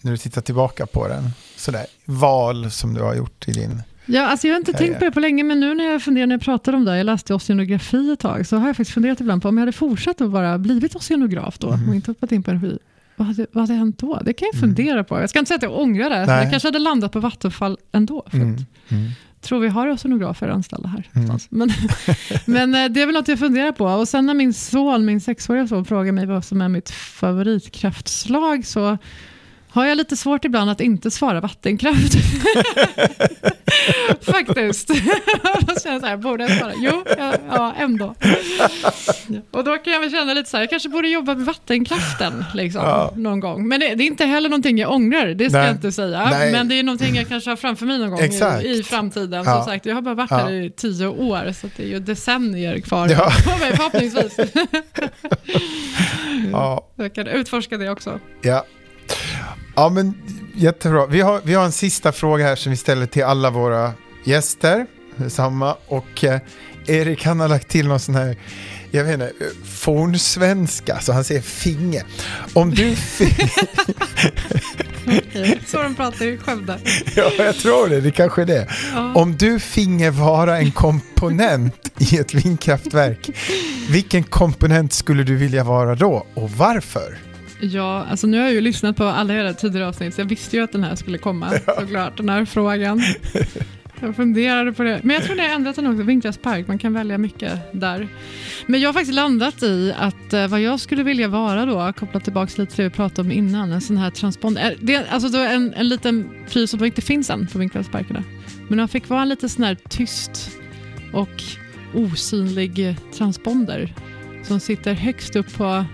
när 0.00 0.10
du 0.10 0.16
tittar 0.16 0.42
tillbaka 0.42 0.86
på 0.86 1.08
den? 1.08 1.30
Sådär, 1.56 1.86
val 2.04 2.70
som 2.70 2.94
du 2.94 3.00
har 3.00 3.14
gjort 3.14 3.48
i 3.48 3.52
din 3.52 3.82
Ja, 4.08 4.26
alltså 4.26 4.46
jag 4.46 4.54
har 4.54 4.58
inte 4.58 4.72
karriär. 4.72 4.86
tänkt 4.86 4.98
på 4.98 5.04
det 5.04 5.10
på 5.10 5.20
länge, 5.20 5.44
men 5.44 5.60
nu 5.60 5.74
när 5.74 5.84
jag 5.84 6.02
funderar 6.02 6.26
när 6.26 6.34
jag 6.34 6.42
pratar 6.42 6.72
om 6.72 6.84
det, 6.84 6.96
jag 6.96 7.04
läste 7.04 7.34
oceanografi 7.34 8.12
ett 8.12 8.20
tag, 8.20 8.46
så 8.46 8.56
har 8.56 8.66
jag 8.66 8.76
faktiskt 8.76 8.94
funderat 8.94 9.20
ibland 9.20 9.42
på 9.42 9.48
om 9.48 9.56
jag 9.56 9.62
hade 9.62 9.72
fortsatt 9.72 10.20
att 10.20 10.30
vara 10.30 10.58
blivit 10.58 10.96
oceanograf 10.96 11.58
då, 11.58 11.72
mm. 11.72 11.88
och 11.88 11.94
inte 11.94 12.10
hoppat 12.10 12.32
in 12.32 12.42
på 12.42 12.50
energi. 12.50 12.78
Vad 13.16 13.26
hade, 13.26 13.46
vad 13.52 13.62
hade 13.62 13.74
hänt 13.74 13.98
då? 13.98 14.20
Det 14.24 14.32
kan 14.32 14.48
jag 14.52 14.54
mm. 14.54 14.68
fundera 14.68 14.92
mm. 14.92 15.04
på. 15.04 15.20
Jag 15.20 15.30
ska 15.30 15.38
inte 15.38 15.48
säga 15.48 15.56
att 15.56 15.62
jag 15.62 15.78
ångrar 15.80 16.10
det, 16.10 16.26
Nej. 16.26 16.42
jag 16.42 16.50
kanske 16.50 16.68
hade 16.68 16.78
landat 16.78 17.12
på 17.12 17.20
Vattenfall 17.20 17.78
ändå. 17.92 18.26
För 18.30 18.36
mm. 18.36 18.66
Mm 18.88 19.10
tror 19.46 19.60
vi 19.60 19.68
har 19.68 19.88
oceanografer 19.88 20.48
anställda 20.48 20.88
här. 20.88 21.10
Mm. 21.14 21.38
Men, 21.50 21.70
men 22.44 22.74
eh, 22.74 22.92
det 22.92 23.02
är 23.02 23.06
väl 23.06 23.14
något 23.14 23.28
jag 23.28 23.38
funderar 23.38 23.72
på. 23.72 23.84
Och 23.84 24.08
sen 24.08 24.26
när 24.26 24.34
min 24.34 24.54
son, 24.54 25.04
min 25.04 25.20
sexåriga 25.20 25.66
son, 25.66 25.84
frågar 25.84 26.12
mig 26.12 26.26
vad 26.26 26.44
som 26.44 26.60
är 26.60 26.68
mitt 26.68 26.90
favoritkraftslag 26.90 28.66
så 28.66 28.98
har 29.76 29.86
jag 29.86 29.96
lite 29.96 30.16
svårt 30.16 30.44
ibland 30.44 30.70
att 30.70 30.80
inte 30.80 31.10
svara 31.10 31.40
vattenkraft. 31.40 32.12
Faktiskt. 34.20 34.88
Då 34.88 34.94
känner 35.82 35.92
jag 35.92 36.00
så 36.00 36.06
här, 36.06 36.16
borde 36.16 36.44
jag 36.44 36.58
svara? 36.58 36.72
Jo, 36.76 37.04
ja, 37.18 37.34
ja, 37.48 37.74
ändå. 37.78 38.14
Och 39.50 39.64
då 39.64 39.76
kan 39.76 39.92
jag 39.92 40.00
väl 40.00 40.10
känna 40.10 40.34
lite 40.34 40.50
så 40.50 40.56
här, 40.56 40.62
jag 40.62 40.70
kanske 40.70 40.88
borde 40.88 41.08
jobba 41.08 41.34
med 41.34 41.46
vattenkraften 41.46 42.44
liksom, 42.54 42.82
ja. 42.82 43.12
någon 43.16 43.40
gång. 43.40 43.68
Men 43.68 43.80
det, 43.80 43.94
det, 43.94 44.04
är 44.04 44.06
inte 44.06 44.24
heller 44.24 44.48
någonting 44.48 44.78
jag 44.78 44.92
ångrar, 44.92 45.26
det 45.26 45.50
ska 45.50 45.58
Nej. 45.58 45.66
jag 45.66 45.76
inte 45.76 45.92
säga. 45.92 46.30
Nej. 46.30 46.52
Men 46.52 46.68
det 46.68 46.78
är 46.78 46.82
någonting 46.82 47.16
jag 47.16 47.28
kanske 47.28 47.50
har 47.50 47.56
framför 47.56 47.86
mig 47.86 47.98
någon 47.98 48.10
gång 48.10 48.20
i, 48.20 48.78
i, 48.78 48.82
framtiden. 48.82 49.44
Ja. 49.44 49.54
Som 49.54 49.64
sagt, 49.64 49.86
jag 49.86 49.94
har 49.94 50.02
bara 50.02 50.14
varit 50.14 50.30
här 50.30 50.52
i 50.52 50.70
tio 50.70 51.06
år, 51.06 51.52
så 51.52 51.68
det 51.76 51.82
är 51.82 51.88
ju 51.88 51.98
decennier 51.98 52.80
kvar 52.80 53.08
ja. 53.08 53.30
på 53.44 53.58
mig 53.58 53.76
förhoppningsvis. 53.76 54.36
ja. 56.52 56.88
Jag 56.96 57.14
kan 57.14 57.26
utforska 57.26 57.78
det 57.78 57.90
också. 57.90 58.20
Ja. 58.42 58.64
Ja, 59.76 59.88
men 59.88 60.14
jättebra. 60.54 61.06
Vi 61.06 61.20
har, 61.20 61.40
vi 61.44 61.54
har 61.54 61.64
en 61.64 61.72
sista 61.72 62.12
fråga 62.12 62.44
här 62.44 62.56
som 62.56 62.70
vi 62.70 62.76
ställer 62.76 63.06
till 63.06 63.24
alla 63.24 63.50
våra 63.50 63.92
gäster. 64.24 64.86
Samma. 65.28 65.76
Och 65.86 66.24
eh, 66.24 66.40
Erik 66.86 67.24
han 67.24 67.40
har 67.40 67.48
lagt 67.48 67.68
till 67.68 67.88
någon 67.88 68.00
sån 68.00 68.14
här, 68.14 68.36
jag 68.90 69.04
vet 69.04 69.14
inte, 69.14 69.32
fornsvenska, 69.64 71.00
så 71.00 71.12
han 71.12 71.24
säger 71.24 71.40
finge. 71.40 72.02
Om 72.52 72.70
du... 72.70 72.96
Så 75.66 75.82
de 75.82 75.94
pratar 75.94 76.26
i 76.26 76.38
Skövde. 76.38 76.78
ja, 77.16 77.30
jag 77.38 77.56
tror 77.56 77.88
det. 77.88 78.00
Det 78.00 78.10
kanske 78.10 78.42
är 78.42 78.46
det. 78.46 78.68
Ja. 78.94 79.14
Om 79.14 79.36
du 79.36 79.60
finge 79.60 80.10
vara 80.10 80.58
en 80.58 80.70
komponent 80.70 81.90
i 81.98 82.18
ett 82.18 82.34
vindkraftverk, 82.34 83.30
vilken 83.90 84.22
komponent 84.22 84.92
skulle 84.92 85.22
du 85.22 85.36
vilja 85.36 85.64
vara 85.64 85.94
då 85.94 86.26
och 86.34 86.50
varför? 86.50 87.18
Ja, 87.60 88.06
alltså 88.10 88.26
nu 88.26 88.38
har 88.38 88.44
jag 88.44 88.54
ju 88.54 88.60
lyssnat 88.60 88.96
på 88.96 89.04
alla 89.04 89.34
era 89.34 89.54
tidigare 89.54 89.88
avsnitt, 89.88 90.14
så 90.14 90.20
jag 90.20 90.26
visste 90.26 90.56
ju 90.56 90.62
att 90.62 90.72
den 90.72 90.84
här 90.84 90.94
skulle 90.94 91.18
komma, 91.18 91.48
ja. 91.66 91.74
såklart, 91.80 92.16
den 92.16 92.28
här 92.28 92.44
frågan. 92.44 93.02
Jag 94.00 94.16
funderade 94.16 94.72
på 94.72 94.82
det. 94.82 95.00
Men 95.02 95.14
jag 95.14 95.24
tror 95.24 95.36
det 95.36 95.42
har 95.42 95.54
ändrat 95.54 95.76
den 95.76 95.86
också, 95.86 96.02
vindkraftspark, 96.02 96.68
man 96.68 96.78
kan 96.78 96.92
välja 96.92 97.18
mycket 97.18 97.58
där. 97.72 98.08
Men 98.66 98.80
jag 98.80 98.88
har 98.88 98.92
faktiskt 98.92 99.14
landat 99.14 99.62
i 99.62 99.94
att 99.98 100.32
eh, 100.32 100.46
vad 100.46 100.60
jag 100.60 100.80
skulle 100.80 101.02
vilja 101.02 101.28
vara 101.28 101.66
då, 101.66 101.92
kopplat 101.92 102.24
tillbaka 102.24 102.62
lite 102.62 102.74
till 102.74 102.84
det 102.84 102.88
vi 102.88 102.94
pratade 102.94 103.20
om 103.20 103.32
innan, 103.32 103.72
en 103.72 103.80
sån 103.80 103.96
här 103.96 104.10
transponder. 104.10 104.70
Eh, 104.70 104.76
det 104.80 104.94
är 104.94 105.06
alltså 105.10 105.28
då 105.28 105.38
en, 105.38 105.74
en 105.74 105.88
liten 105.88 106.30
pryl 106.50 106.68
som 106.68 106.84
inte 106.84 107.02
finns 107.02 107.30
än 107.30 107.46
på 107.46 107.58
vindkraftsparkerna. 107.58 108.24
Men 108.68 108.78
jag 108.78 108.90
fick 108.90 109.08
vara 109.08 109.22
en 109.22 109.28
lite 109.28 109.48
sån 109.48 109.64
här 109.64 109.76
tyst 109.88 110.50
och 111.12 111.42
osynlig 111.94 112.96
transponder 113.14 113.94
som 114.42 114.60
sitter 114.60 114.94
högst 114.94 115.36
upp 115.36 115.54
på 115.54 115.84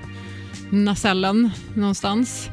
nacellen 0.72 1.50
någonstans 1.74 2.50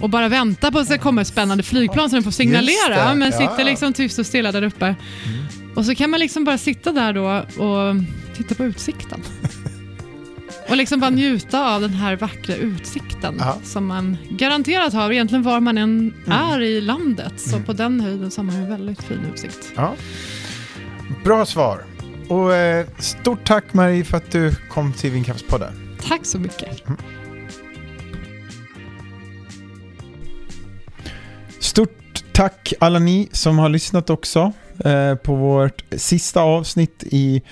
och 0.00 0.10
bara 0.10 0.28
väntar 0.28 0.70
på 0.70 0.78
att 0.78 0.88
det 0.88 0.98
kommer 0.98 1.22
ett 1.22 1.28
spännande 1.28 1.62
flygplan 1.62 2.10
så 2.10 2.16
den 2.16 2.22
får 2.22 2.30
signalera, 2.30 3.14
men 3.14 3.32
sitter 3.32 3.64
liksom 3.64 3.92
tyst 3.92 4.18
och 4.18 4.26
stilla 4.26 4.52
där 4.52 4.62
uppe. 4.62 4.86
Mm. 4.86 4.96
Och 5.76 5.86
så 5.86 5.94
kan 5.94 6.10
man 6.10 6.20
liksom 6.20 6.44
bara 6.44 6.58
sitta 6.58 6.92
där 6.92 7.12
då 7.12 7.26
och 7.64 7.96
titta 8.36 8.54
på 8.54 8.64
utsikten. 8.64 9.20
Och 10.68 10.76
liksom 10.76 11.00
bara 11.00 11.10
njuta 11.10 11.74
av 11.74 11.80
den 11.80 11.90
här 11.90 12.16
vackra 12.16 12.54
utsikten 12.54 13.40
Aha. 13.40 13.58
som 13.64 13.86
man 13.86 14.16
garanterat 14.30 14.92
har 14.92 15.12
egentligen 15.12 15.42
var 15.42 15.60
man 15.60 15.78
än 15.78 16.14
mm. 16.26 16.38
är 16.38 16.62
i 16.62 16.80
landet. 16.80 17.32
Så 17.36 17.54
mm. 17.54 17.64
på 17.64 17.72
den 17.72 18.00
höjden 18.00 18.30
så 18.30 18.40
har 18.40 18.46
man 18.46 18.56
en 18.56 18.70
väldigt 18.70 19.02
fin 19.02 19.20
utsikt. 19.32 19.72
Ja. 19.76 19.94
Bra 21.24 21.46
svar. 21.46 21.84
Och 22.28 22.54
eh, 22.54 22.86
stort 22.98 23.44
tack 23.44 23.74
Marie 23.74 24.04
för 24.04 24.16
att 24.16 24.30
du 24.30 24.54
kom 24.70 24.92
till 24.92 25.10
Vindkraftspodden. 25.10 25.96
Tack 26.08 26.26
så 26.26 26.38
mycket. 26.38 26.82
Tack 32.38 32.74
alla 32.78 32.98
ni 32.98 33.28
som 33.32 33.58
har 33.58 33.68
lyssnat 33.68 34.10
också 34.10 34.52
eh, 34.84 35.14
på 35.14 35.34
vårt 35.34 35.84
sista 35.90 36.42
avsnitt 36.42 37.04
i 37.06 37.42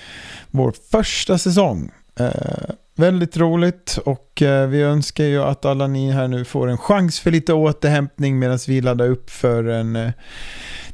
vår 0.51 0.73
första 0.91 1.37
säsong. 1.37 1.91
Eh, 2.19 2.69
väldigt 2.95 3.37
roligt 3.37 3.99
och 4.05 4.41
eh, 4.41 4.67
vi 4.67 4.81
önskar 4.81 5.23
ju 5.23 5.43
att 5.43 5.65
alla 5.65 5.87
ni 5.87 6.11
här 6.11 6.27
nu 6.27 6.45
får 6.45 6.67
en 6.67 6.77
chans 6.77 7.19
för 7.19 7.31
lite 7.31 7.53
återhämtning 7.53 8.39
medan 8.39 8.59
vi 8.67 8.81
laddar 8.81 9.07
upp 9.07 9.29
för 9.29 9.63
en 9.63 9.95
eh, 9.95 10.11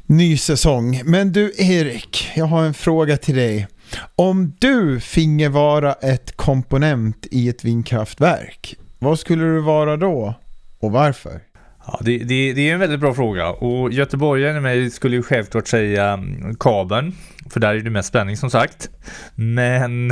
ny 0.06 0.36
säsong. 0.36 1.00
Men 1.04 1.32
du 1.32 1.52
Erik, 1.58 2.32
jag 2.34 2.46
har 2.46 2.64
en 2.64 2.74
fråga 2.74 3.16
till 3.16 3.36
dig. 3.36 3.66
Om 4.16 4.56
du 4.58 5.00
finge 5.00 5.48
vara 5.48 5.92
ett 5.92 6.36
komponent 6.36 7.26
i 7.30 7.48
ett 7.48 7.64
vindkraftverk, 7.64 8.76
vad 8.98 9.18
skulle 9.18 9.44
du 9.44 9.60
vara 9.60 9.96
då 9.96 10.34
och 10.80 10.92
varför? 10.92 11.40
Ja, 11.86 11.98
det, 12.00 12.18
det, 12.18 12.52
det, 12.52 12.70
är 12.70 12.74
en 12.74 12.80
väldigt 12.80 13.00
bra 13.00 13.14
fråga 13.14 13.48
och 13.48 13.92
göteborgaren 13.92 14.56
i 14.56 14.60
mig 14.60 14.90
skulle 14.90 15.16
ju 15.16 15.22
självklart 15.22 15.68
säga 15.68 16.12
mm, 16.12 16.54
kabeln, 16.54 17.12
för 17.50 17.60
där 17.60 17.74
är 17.74 17.80
det 17.80 17.90
mest 17.90 18.08
spänning 18.08 18.36
som 18.36 18.50
sagt. 18.50 18.90
Men 19.34 20.10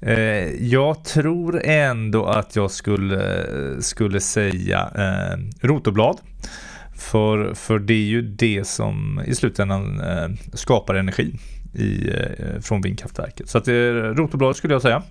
eh, 0.00 0.16
jag 0.60 1.04
tror 1.04 1.60
ändå 1.64 2.26
att 2.26 2.56
jag 2.56 2.70
skulle, 2.70 3.46
skulle 3.80 4.20
säga 4.20 4.90
eh, 4.94 5.66
rotorblad. 5.66 6.18
För, 6.96 7.54
för 7.54 7.78
det 7.78 7.94
är 7.94 8.06
ju 8.06 8.22
det 8.22 8.66
som 8.66 9.22
i 9.26 9.34
slutändan 9.34 10.00
eh, 10.00 10.28
skapar 10.52 10.94
energi 10.94 11.38
i, 11.74 12.10
eh, 12.10 12.60
från 12.60 12.80
vindkraftverket. 12.80 13.48
Så 13.48 13.58
att, 13.58 13.68
eh, 13.68 13.72
rotorblad 13.74 14.56
skulle 14.56 14.74
jag 14.74 14.82
säga. 14.82 15.02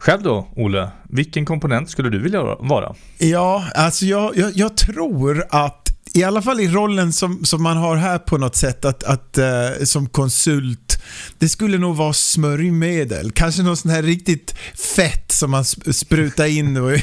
Själv 0.00 0.22
då, 0.22 0.48
Olle? 0.56 0.90
Vilken 1.08 1.44
komponent 1.44 1.90
skulle 1.90 2.10
du 2.10 2.18
vilja 2.18 2.42
vara? 2.42 2.94
Ja, 3.18 3.64
alltså 3.74 4.04
jag, 4.06 4.36
jag, 4.36 4.52
jag 4.54 4.76
tror 4.76 5.46
att 5.50 5.90
i 6.14 6.24
alla 6.24 6.42
fall 6.42 6.60
i 6.60 6.68
rollen 6.68 7.12
som, 7.12 7.44
som 7.44 7.62
man 7.62 7.76
har 7.76 7.96
här 7.96 8.18
på 8.18 8.38
något 8.38 8.56
sätt, 8.56 8.84
att, 8.84 9.04
att 9.04 9.38
uh, 9.38 9.84
som 9.84 10.08
konsult, 10.08 11.02
det 11.38 11.48
skulle 11.48 11.78
nog 11.78 11.96
vara 11.96 12.12
smörjmedel. 12.12 13.32
Kanske 13.32 13.62
något 13.62 13.78
sånt 13.78 13.94
här 13.94 14.02
riktigt 14.02 14.54
fett 14.96 15.32
som 15.32 15.50
man 15.50 15.64
sprutar 15.64 16.46
in 16.46 16.76
och 16.76 16.92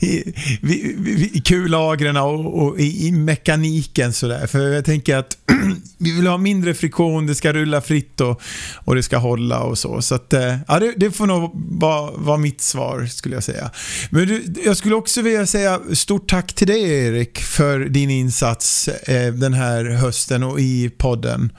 i, 0.00 0.34
i, 0.62 1.30
i 1.32 1.42
kullagren 1.44 2.16
och, 2.16 2.62
och 2.62 2.80
i, 2.80 3.06
i, 3.06 3.12
mekaniken 3.12 4.12
sådär. 4.12 4.46
För 4.46 4.68
jag 4.68 4.84
tänker 4.84 5.16
att 5.16 5.36
vi 6.02 6.16
vill 6.16 6.26
ha 6.26 6.38
mindre 6.38 6.74
friktion, 6.74 7.26
det 7.26 7.34
ska 7.34 7.52
rulla 7.52 7.80
fritt 7.80 8.20
och, 8.20 8.42
och 8.84 8.94
det 8.94 9.02
ska 9.02 9.16
hålla 9.16 9.60
och 9.60 9.78
så. 9.78 10.02
Så 10.02 10.14
att, 10.14 10.32
eh, 10.32 10.56
ja, 10.68 10.78
det, 10.78 10.94
det, 10.96 11.10
får 11.10 11.26
nog 11.26 11.50
vara, 11.54 12.10
vara 12.10 12.36
mitt 12.36 12.60
svar 12.60 13.06
skulle 13.06 13.34
jag 13.34 13.44
säga. 13.44 13.70
Men 14.10 14.26
du, 14.26 14.44
jag 14.64 14.76
skulle 14.76 14.94
också 14.94 15.22
vilja 15.22 15.46
säga 15.46 15.80
stort 15.92 16.30
tack 16.30 16.52
till 16.52 16.66
dig 16.66 16.82
Erik 16.82 17.38
för 17.38 17.80
din 17.80 18.10
insats 18.10 18.88
eh, 18.88 19.32
den 19.32 19.54
här 19.54 19.84
hösten 19.84 20.42
och 20.42 20.60
i 20.60 20.90
podden. 20.90 21.52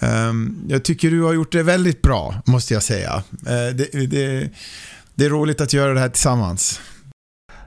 Um, 0.00 0.64
jag 0.68 0.84
tycker 0.84 1.10
du 1.10 1.22
har 1.22 1.32
gjort 1.32 1.52
det 1.52 1.62
väldigt 1.62 2.02
bra, 2.02 2.42
måste 2.46 2.74
jag 2.74 2.82
säga. 2.82 3.16
Uh, 3.16 3.76
det, 3.76 4.06
det, 4.06 4.50
det, 5.14 5.24
är 5.24 5.30
roligt 5.30 5.60
att 5.60 5.72
göra 5.72 5.94
det 5.94 6.00
här 6.00 6.08
tillsammans. 6.08 6.80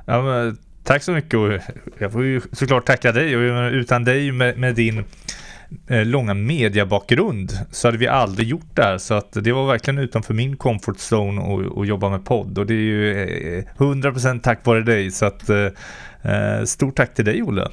Ja, 0.06 0.22
men, 0.22 0.58
tack 0.84 1.04
så 1.04 1.12
mycket 1.12 1.34
och 1.34 1.60
jag 2.00 2.12
får 2.12 2.24
ju 2.24 2.42
såklart 2.52 2.86
tacka 2.86 3.12
dig 3.12 3.38
och 3.38 3.44
eh, 3.44 3.74
utan 3.74 4.04
dig 4.04 4.32
med, 4.32 4.58
med 4.58 4.76
din 4.76 5.04
långa 5.88 6.34
mediebakgrund 6.34 7.52
så 7.72 7.88
hade 7.88 7.98
vi 7.98 8.08
aldrig 8.08 8.48
gjort 8.48 8.76
det 8.76 8.84
här. 8.84 8.98
Så 8.98 9.14
att 9.14 9.32
det 9.32 9.52
var 9.52 9.68
verkligen 9.68 9.98
utanför 9.98 10.34
min 10.34 10.58
comfort 10.58 10.98
zone 10.98 11.42
att 11.82 11.88
jobba 11.88 12.10
med 12.10 12.26
podd. 12.26 12.58
Och 12.58 12.66
det 12.66 12.74
är 12.74 12.78
ju 12.78 13.24
eh, 13.58 13.64
100% 13.78 14.42
tack 14.42 14.66
vare 14.66 14.82
dig. 14.84 15.12
Så 15.12 15.26
att 15.26 15.50
eh, 15.50 16.64
stort 16.66 16.96
tack 16.96 17.14
till 17.14 17.26
dig 17.26 17.44
Olle. 17.44 17.68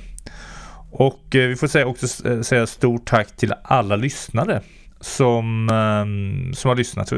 Och 0.91 1.25
vi 1.31 1.57
får 1.57 1.67
säga 1.67 1.87
också 1.87 2.09
säga 2.43 2.67
stort 2.67 3.07
tack 3.07 3.37
till 3.37 3.55
alla 3.63 3.97
lyssnare 3.97 4.61
som, 5.01 5.69
ehm, 5.69 6.55
som 6.55 6.69
har 6.69 6.77
lyssnat. 6.77 7.09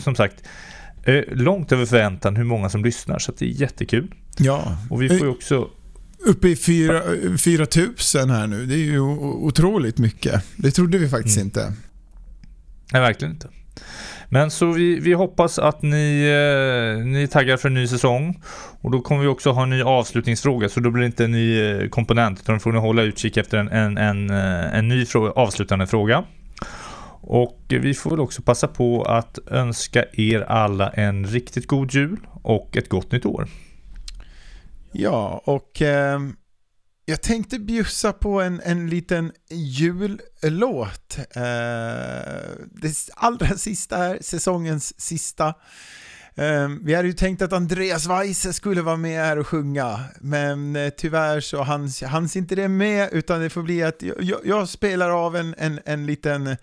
Som 0.00 0.14
sagt, 0.14 0.34
långt 1.28 1.72
över 1.72 1.86
förväntan 1.86 2.36
hur 2.36 2.44
många 2.44 2.68
som 2.68 2.84
lyssnar 2.84 3.18
så 3.18 3.32
det 3.38 3.44
är 3.44 3.48
jättekul. 3.48 4.14
Ja. 4.38 4.76
Och 4.90 5.02
vi 5.02 5.08
får 5.08 5.18
ju 5.18 5.28
också 5.28 5.68
Uppe 6.26 6.48
i 6.48 6.56
4 6.56 6.92
000 8.14 8.30
här 8.30 8.46
nu. 8.46 8.66
Det 8.66 8.74
är 8.74 8.78
ju 8.78 9.00
otroligt 9.00 9.98
mycket. 9.98 10.44
Det 10.56 10.70
trodde 10.70 10.98
vi 10.98 11.08
faktiskt 11.08 11.36
mm. 11.36 11.46
inte. 11.46 11.72
Nej, 12.92 13.02
verkligen 13.02 13.34
inte. 13.34 13.48
Men 14.28 14.50
så 14.50 14.72
vi, 14.72 15.00
vi 15.00 15.12
hoppas 15.12 15.58
att 15.58 15.82
ni, 15.82 16.22
eh, 16.22 17.04
ni 17.06 17.28
taggar 17.28 17.56
för 17.56 17.68
en 17.68 17.74
ny 17.74 17.86
säsong. 17.86 18.42
Och 18.80 18.90
då 18.90 19.00
kommer 19.00 19.22
vi 19.22 19.28
också 19.28 19.50
ha 19.50 19.62
en 19.62 19.70
ny 19.70 19.82
avslutningsfråga. 19.82 20.68
Så 20.68 20.80
då 20.80 20.90
blir 20.90 21.00
det 21.00 21.06
inte 21.06 21.24
en 21.24 21.32
ny 21.32 21.60
eh, 21.60 21.88
komponent. 21.88 22.40
Utan 22.40 22.54
då 22.54 22.58
får 22.58 22.72
ni 22.72 22.78
hålla 22.78 23.02
utkik 23.02 23.36
efter 23.36 23.58
en, 23.58 23.68
en, 23.68 23.98
en, 23.98 24.30
eh, 24.30 24.78
en 24.78 24.88
ny 24.88 25.06
fråga, 25.06 25.30
avslutande 25.30 25.86
fråga. 25.86 26.24
Och 27.20 27.58
vi 27.68 27.94
får 27.94 28.10
väl 28.10 28.20
också 28.20 28.42
passa 28.42 28.68
på 28.68 29.02
att 29.02 29.38
önska 29.50 30.04
er 30.12 30.40
alla 30.40 30.88
en 30.88 31.26
riktigt 31.26 31.66
god 31.66 31.94
jul 31.94 32.18
och 32.42 32.76
ett 32.76 32.88
gott 32.88 33.12
nytt 33.12 33.26
år. 33.26 33.48
Ja, 34.92 35.42
och 35.44 35.82
eh, 35.82 36.20
jag 37.04 37.22
tänkte 37.22 37.58
bjussa 37.58 38.12
på 38.12 38.40
en, 38.40 38.60
en 38.64 38.90
liten 38.90 39.32
jullåt. 39.50 41.18
Eh, 41.18 41.42
det 42.72 43.08
allra 43.14 43.56
sista 43.56 43.96
här, 43.96 44.18
säsongens 44.20 45.00
sista. 45.00 45.54
Eh, 46.34 46.68
vi 46.82 46.94
hade 46.94 47.08
ju 47.08 47.14
tänkt 47.14 47.42
att 47.42 47.52
Andreas 47.52 48.06
Weise 48.06 48.52
skulle 48.52 48.82
vara 48.82 48.96
med 48.96 49.24
här 49.24 49.38
och 49.38 49.46
sjunga, 49.46 50.00
men 50.20 50.76
eh, 50.76 50.88
tyvärr 50.88 51.40
så 51.40 51.62
hanns, 51.62 52.02
hans 52.02 52.36
inte 52.36 52.54
det 52.54 52.68
med, 52.68 53.08
utan 53.12 53.40
det 53.40 53.50
får 53.50 53.62
bli 53.62 53.82
att 53.82 54.02
jag, 54.02 54.40
jag 54.44 54.68
spelar 54.68 55.10
av 55.10 55.36
en, 55.36 55.54
en, 55.58 55.80
en 55.84 56.06
liten 56.06 56.56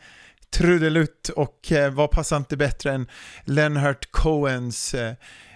trudelutt 0.49 1.29
och 1.29 1.71
eh, 1.71 1.93
vad 1.93 2.11
passar 2.11 2.37
inte 2.37 2.57
bättre 2.57 2.93
än 2.93 3.07
Leonard 3.43 4.11
Cohens 4.11 4.93
eh, 4.93 5.13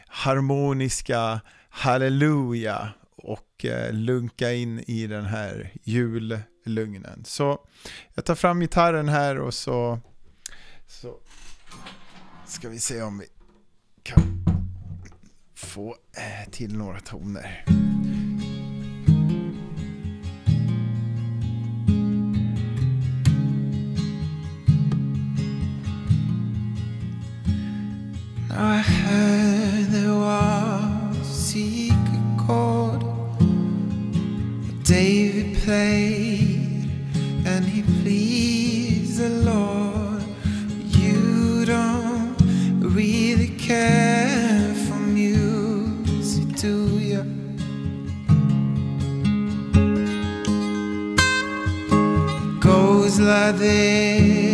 harmoniska 0.08 1.40
halleluja 1.80 2.94
och 3.16 3.66
eh, 3.66 3.94
lunka 3.94 4.54
in 4.54 4.80
i 4.80 5.08
den 5.08 5.26
här 5.26 5.74
jullugnen. 5.84 7.24
Så 7.26 7.68
jag 8.14 8.26
tar 8.26 8.36
fram 8.36 8.60
gitarren 8.60 9.10
här 9.10 9.38
och 9.38 9.54
så, 9.54 10.00
så 10.88 11.20
ska 12.46 12.70
vi 12.70 12.80
se 12.80 13.02
om 13.02 13.20
vi 13.20 13.26
kan 14.04 14.46
få 15.56 15.96
eh, 16.18 16.52
till 16.52 16.78
några 16.78 17.00
toner. 17.00 17.66
I 28.52 28.82
heard 28.82 29.92
there 29.92 30.14
was 30.14 30.69
secret 31.60 32.26
chord 32.38 33.02
that 34.66 34.84
David 34.84 35.58
played 35.58 36.90
and 37.46 37.66
he 37.66 37.82
pleased 38.02 39.20
the 39.20 39.30
Lord. 39.52 40.24
You 41.02 41.66
don't 41.66 42.38
really 42.80 43.50
care 43.58 44.74
for 44.86 45.00
music, 45.22 46.48
do 46.56 46.76
you? 47.10 47.24
It 52.38 52.60
goes 52.62 53.20
like 53.20 53.56
this, 53.58 54.49